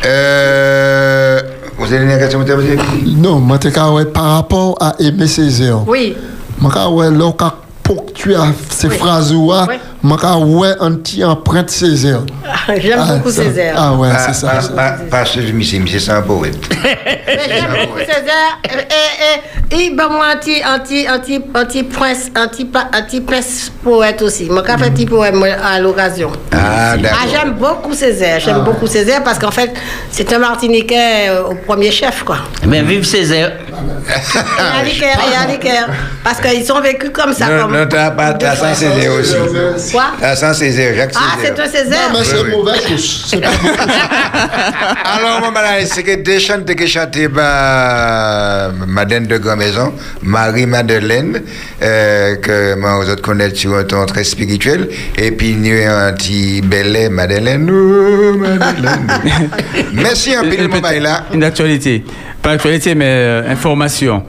Euh, 0.05 1.41
vous 1.77 1.93
avez 1.93 2.03
une 2.03 2.19
question, 2.19 2.39
vous 2.39 2.51
avez 2.51 2.77
Non, 3.05 3.39
moi, 3.39 3.57
par 4.13 4.35
rapport 4.35 4.77
à 4.80 4.93
Aimé 4.99 5.27
Césaire. 5.27 5.80
Oui. 5.88 6.15
Moi, 6.59 6.89
ouais, 6.91 7.09
là, 7.11 7.31
qu'à 7.38 7.53
ponctuer 7.84 8.35
ces 8.69 8.89
phrases 8.89 9.34
qu'à 10.03 10.38
ouais, 10.38 10.73
un 10.80 10.93
petit 10.93 11.23
empreinte 11.23 11.69
Césaire. 11.69 12.21
J'aime 12.77 12.99
Ah, 13.01 13.13
beaucoup 13.15 13.31
ça- 13.31 13.43
Césaire. 13.43 13.73
Ah 13.77 13.93
ouais, 13.93 14.09
Pas- 14.09 14.17
c'est 14.19 14.34
ça. 14.34 14.47
pas- 14.49 14.61
ça. 14.61 14.69
Pas 14.73 14.91
pas 15.09 15.26
suivre 15.26 15.53
monsieur, 15.53 15.80
monsieur 15.80 15.99
c'est 15.99 16.11
un 16.11 16.21
poète. 16.21 16.55
J'aime 16.71 17.71
beaucoup 17.85 17.99
Césaire. 17.99 18.59
Et, 19.71 19.77
et, 19.77 19.85
et, 19.85 19.89
ben, 19.95 20.07
moi, 20.09 20.27
anti, 20.35 20.61
anti, 20.65 21.05
anti, 21.09 21.41
anti, 21.55 21.84
prince, 21.84 22.30
anti, 22.38 22.67
anti, 22.95 23.21
prince 23.21 23.71
poète 23.84 24.21
aussi. 24.21 24.49
Qu'à 24.65 24.77
fait 24.77 24.91
petit 24.91 25.05
poème 25.05 25.43
à 25.43 25.80
l'occasion. 25.80 26.31
Ah, 26.51 26.57
Ah, 26.93 26.97
d'accord. 26.97 27.17
j'aime 27.31 27.53
beaucoup 27.53 27.93
Césaire. 27.93 28.39
J'aime 28.39 28.61
beaucoup 28.63 28.88
Césaire 28.88 29.23
parce 29.23 29.38
qu'en 29.39 29.51
fait, 29.51 29.71
c'est 30.11 30.31
un 30.34 30.39
Martiniquais 30.39 31.30
euh, 31.30 31.43
au 31.51 31.55
premier 31.55 31.91
chef, 31.91 32.23
quoi. 32.23 32.38
Mais 32.65 32.81
vive 32.84 33.03
Césaire. 33.03 33.51
Et 34.09 34.80
à 34.80 34.84
l'Icaire, 34.84 35.19
et 35.31 35.35
à 35.43 35.51
l'Icaire. 35.51 35.88
Parce 36.23 36.39
qu'ils 36.39 36.71
ont 36.71 36.81
vécu 36.81 37.09
comme 37.11 37.34
ça. 37.34 37.47
Non, 37.47 37.67
non, 37.67 37.85
t'as 37.88 38.11
pas, 38.11 38.34
t'as 38.34 38.55
sans 38.55 38.73
Césaire 38.73 39.11
aussi. 39.13 39.35
Quoi? 39.91 40.03
T'as 40.20 40.36
sans 40.36 40.53
Césaire, 40.53 40.95
Jacques 40.95 41.14
Ah, 41.16 41.38
c'est 41.41 41.60
un 41.60 41.68
Césaire 41.68 42.11
Mais 42.14 42.24
c'est 42.24 42.41
oui. 42.41 42.52
mauvais 42.52 42.72
pas 43.41 43.49
Alors, 45.16 45.41
mon 45.41 45.52
malade, 45.52 45.86
c'est 45.86 46.03
que 46.03 46.16
des 46.16 46.40
chants 46.40 46.64
que 46.64 46.86
chanté 46.88 47.28
par 47.30 48.72
Madeleine 48.88 49.28
de 49.28 49.38
Grand 49.38 49.56
Maison, 49.56 49.94
Marie-Madeleine, 50.24 51.41
euh, 51.82 52.36
que 52.38 52.76
moi, 52.76 52.99
vous 53.02 53.10
autres 53.10 53.22
connaissez 53.22 53.56
sur 53.56 53.76
un 53.76 53.84
ton 53.84 54.06
très 54.06 54.24
spirituel, 54.24 54.90
et 55.18 55.32
puis 55.32 55.56
nous, 55.56 55.76
un 55.88 56.14
petit 56.14 56.61
belé, 56.61 57.10
Madeleine, 57.10 57.70
oh, 57.72 58.36
Madeleine. 58.38 59.07
Merci 59.94 60.36
un 60.36 60.44
peu, 60.44 60.53
Une, 60.56 60.68
mon 60.68 60.80
bail 60.80 60.99
là. 60.99 61.26
une 61.34 61.44
actualité. 61.44 62.03
Pas 62.41 62.52
actualité, 62.52 62.95
mais 62.95 63.06
euh, 63.07 63.52
information. 63.52 64.24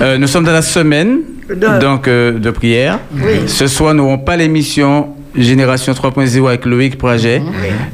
Euh, 0.00 0.18
nous 0.18 0.26
sommes 0.26 0.44
dans 0.44 0.52
la 0.52 0.62
semaine 0.62 1.20
De- 1.48 1.78
donc, 1.80 2.08
euh, 2.08 2.38
de 2.38 2.50
prière. 2.50 2.98
Oui. 3.14 3.46
Ce 3.46 3.66
soir, 3.66 3.92
nous 3.94 4.02
n'aurons 4.02 4.18
pas 4.18 4.36
l'émission 4.36 5.08
Génération 5.36 5.92
3.0 5.92 6.46
avec 6.46 6.64
Loïc 6.64 6.96
Projet. 6.96 7.42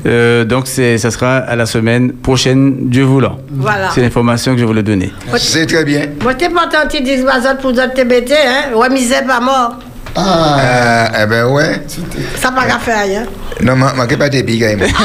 Euh, 0.07 0.45
donc, 0.45 0.67
c'est- 0.67 0.99
ça 0.99 1.11
sera 1.11 1.39
à 1.39 1.57
la 1.57 1.65
semaine 1.67 2.13
prochaine, 2.13 2.89
Dieu 2.91 3.05
voulant. 3.05 3.39
Voilà. 3.51 3.89
C'est 3.95 4.03
l'information 4.03 4.55
que 4.55 4.61
je 4.61 4.65
voulais 4.67 4.83
donner. 4.83 5.11
C'est 5.39 5.67
très 5.67 5.85
bien. 5.85 6.03
Moi, 6.23 6.35
t'es 6.35 6.51
pas 6.51 6.67
tenté 6.71 7.01
de 7.01 7.05
dire 7.07 7.25
pour 7.61 7.73
d'autres 7.73 7.95
TBT, 7.95 8.33
hein? 8.35 8.77
Ouais, 8.77 8.91
misère 8.91 9.25
pas 9.27 9.41
mort. 9.41 9.79
Ah, 10.17 10.57
Euh, 10.61 11.23
eh 11.23 11.27
ben 11.27 11.45
ouais. 11.47 11.81
Ça 12.37 12.51
pas 12.51 12.65
qu'à 12.65 12.79
faire, 12.79 12.97
hein? 13.23 13.27
Non, 13.63 13.77
ma- 13.77 13.93
manquez 13.95 14.17
pas 14.17 14.29
des 14.29 14.43
pics, 14.43 14.63
moi. 14.77 14.87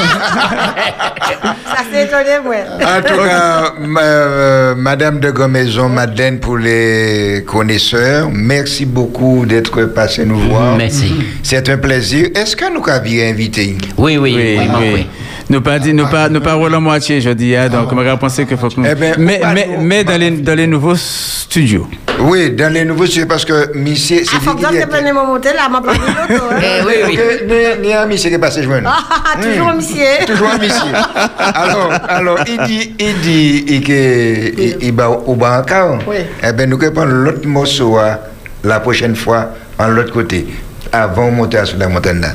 Ça 1.76 1.82
s'est 1.92 2.04
étonné, 2.04 2.38
moi. 2.44 2.54
En 2.80 3.02
tout 3.02 3.22
cas, 3.22 3.72
euh, 4.02 4.74
Madame 4.76 5.20
de 5.20 5.30
Gomaison, 5.30 5.88
Madeleine 5.88 6.38
pour 6.40 6.56
les 6.56 7.44
connaisseurs, 7.46 8.28
merci 8.32 8.86
beaucoup 8.86 9.44
d'être 9.46 9.84
passé 9.86 10.24
nous 10.24 10.38
voir. 10.38 10.76
Merci. 10.76 11.12
C'est 11.42 11.68
un 11.68 11.76
plaisir. 11.78 12.28
Est-ce 12.34 12.56
que 12.56 12.72
nous 12.72 12.82
avions 12.88 13.24
invité? 13.28 13.76
Oui, 13.98 14.16
oui, 14.16 14.34
Oui, 14.36 14.58
oui, 14.58 14.68
oui. 14.80 14.90
oui. 14.94 15.06
Nous 15.48 15.60
pas 15.60 15.78
dit, 15.78 15.92
nous 15.94 16.06
pas, 16.06 16.28
nous 16.28 16.40
pas 16.40 16.56
la 16.68 16.80
moitié, 16.80 17.20
je 17.20 17.30
dis. 17.30 17.54
Hein, 17.54 17.68
donc, 17.68 17.92
on 17.92 17.96
va 17.96 18.16
penser 18.16 18.46
qu'il 18.46 18.56
faut 18.56 18.68
que 18.68 18.80
nous. 18.80 18.86
Eh 18.90 18.94
ben, 18.96 19.14
mais, 19.18 19.38
pas 19.38 19.52
mais, 19.52 19.68
nous. 19.76 19.80
mais 19.84 20.02
dans 20.04 20.18
les, 20.18 20.30
dans 20.32 20.54
les 20.56 20.66
nouveaux 20.66 20.96
studios. 20.96 21.86
Oui, 22.20 22.50
dans 22.50 22.72
les 22.72 22.84
nouveaux 22.84 23.06
sujets, 23.06 23.26
parce 23.26 23.44
que 23.44 23.76
monsieur, 23.76 24.18
c'est 24.24 24.36
Ah, 24.36 24.40
faut 24.40 24.54
que 24.54 24.64
venu 24.66 25.12
me 25.12 25.26
monter 25.26 25.52
là, 25.52 25.68
m'a 25.68 25.80
pas 25.80 25.92
dit 25.92 26.00
l'autre, 26.00 26.44
hein? 26.50 26.56
Eh, 26.62 26.84
oui, 26.86 27.18
oui. 27.48 27.56
Ni 27.82 27.92
un 27.92 28.06
monsieur 28.06 28.30
qui 28.30 28.36
est 28.36 28.38
passé 28.38 28.62
joindre. 28.62 28.90
Ah, 28.90 29.40
toujours 29.40 29.72
monsieur. 29.74 30.26
Toujours 30.26 30.48
un 30.48 30.58
monsieur. 30.58 30.92
Alors, 31.38 31.92
alors, 32.08 32.38
il 32.46 32.58
dit, 32.66 32.94
il 32.98 33.20
dit, 33.20 33.64
il 33.68 33.84
que, 33.84 34.82
il, 34.82 34.92
va 34.94 35.10
au 35.10 35.32
encore. 35.34 35.98
Oui. 36.06 36.16
Eh 36.42 36.52
bien, 36.52 36.66
nous 36.66 36.78
allons 36.80 36.92
prendre 36.92 37.12
l'autre 37.12 37.46
morceau 37.46 37.98
hein, 37.98 38.18
la 38.64 38.80
prochaine 38.80 39.14
fois, 39.14 39.50
en 39.78 39.88
l'autre 39.88 40.12
côté, 40.12 40.46
avant 40.92 41.26
de 41.30 41.32
monter 41.32 41.64
sur 41.64 41.78
la 41.78 41.88
montagne 41.88 42.20
là. 42.20 42.34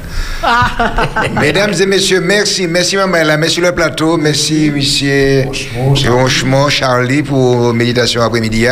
Mesdames 1.39 1.73
et 1.79 1.85
messieurs, 1.85 2.21
merci. 2.21 2.67
Merci, 2.67 2.97
maman, 2.97 3.23
là. 3.23 3.37
Merci 3.37 3.61
le 3.61 3.71
plateau. 3.71 4.17
Merci, 4.17 4.71
monsieur 4.73 5.45
Ronchemont, 6.07 6.69
Charlie, 6.69 7.23
pour 7.23 7.73
méditation 7.73 8.21
après-midi. 8.21 8.67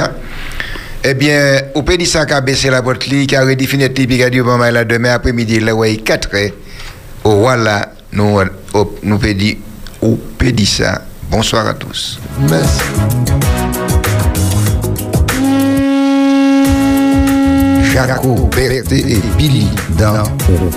Eh 1.03 1.13
bien, 1.13 1.61
au 1.75 1.83
pays 1.83 2.05
ça 2.05 2.25
qui 2.25 2.33
a 2.33 2.41
baissé 2.41 2.69
la 2.69 2.81
porte 2.81 2.99
qui 2.99 3.35
a 3.35 3.45
redéfini 3.45 3.83
le 3.83 3.93
type, 3.93 4.09
dit, 4.11 4.41
bon, 4.41 4.57
demain 4.83 5.13
après-midi, 5.13 5.59
là, 5.61 5.73
ouais, 5.73 5.95
4 5.97 6.35
heures. 6.35 6.51
Au 7.23 7.35
voilà, 7.37 7.93
nous, 8.11 8.39
nous 9.03 9.17
dire, 9.17 9.55
au 10.01 10.15
Pédissa. 10.37 11.01
Bonsoir 11.31 11.67
à 11.67 11.73
tous. 11.73 12.19
merci. 12.49 12.81
Jaco, 18.07 18.49
Berthe 18.55 18.93
et 18.93 19.19
Billy 19.37 19.67
dans 19.97 20.23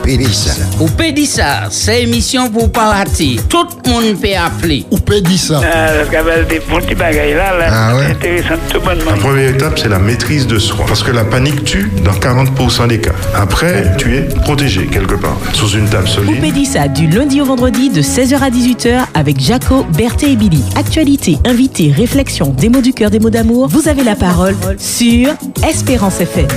Pédissa. 0.03 0.53
Ou 0.81 0.89
ça, 1.25 1.69
c'est 1.71 2.03
émission 2.03 2.51
pour 2.51 2.71
pas 2.73 2.91
rater. 2.91 3.37
Tout 3.49 3.65
le 3.85 3.91
monde 3.91 4.21
peut 4.21 4.29
appeler. 4.37 4.85
Ou 4.91 4.99
ça. 5.37 5.61
Ah, 5.65 6.45
des 6.49 6.59
petits 6.59 6.95
bagailles 6.95 7.35
là, 7.35 7.57
là 7.57 7.67
Ah 7.71 7.97
ouais. 7.97 8.07
c'est 8.09 8.13
intéressant 8.13 8.61
tout 8.71 8.81
bonnement. 8.81 9.11
La 9.13 9.17
première 9.17 9.51
étape, 9.51 9.79
c'est 9.79 9.89
la 9.89 9.99
maîtrise 10.01 10.47
de 10.47 10.59
soi. 10.59 10.85
Parce 10.89 11.03
que 11.03 11.13
la 11.13 11.25
panique 11.25 11.65
tue 11.65 11.91
dans 12.05 12.13
40% 12.13 12.89
des 12.89 12.99
cas. 12.99 13.13
Après, 13.37 13.97
tu 13.99 14.17
es 14.17 14.23
protégé 14.23 14.87
quelque 14.87 15.15
part, 15.15 15.37
sous 15.53 15.69
une 15.71 15.89
table 15.89 16.09
solide. 16.09 16.39
Oupédissa 16.39 16.89
du 16.89 17.07
lundi 17.07 17.41
au 17.41 17.45
vendredi 17.45 17.91
de 17.91 18.03
16h 18.03 18.37
à 18.41 18.51
18h 18.51 19.05
avec 19.15 19.41
Jaco, 19.41 19.87
Berthe 19.97 20.25
et 20.25 20.35
Billy. 20.37 20.63
Actualité, 20.77 21.39
invité, 21.47 21.93
réflexion, 21.97 22.49
des 22.49 22.69
mots 22.69 22.81
du 22.81 22.93
cœur, 22.93 23.11
des 23.11 23.21
mots 23.21 23.31
d'amour. 23.31 23.69
Vous 23.69 23.89
avez 23.89 24.03
la 24.03 24.17
parole 24.17 24.57
sur 24.79 25.29
Espérance 25.69 26.21
FM. 26.21 26.49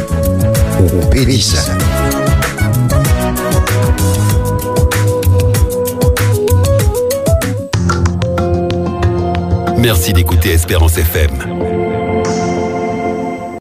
Merci 9.77 10.13
d'écouter 10.13 10.51
Espérance 10.51 10.97
FM. 10.97 11.94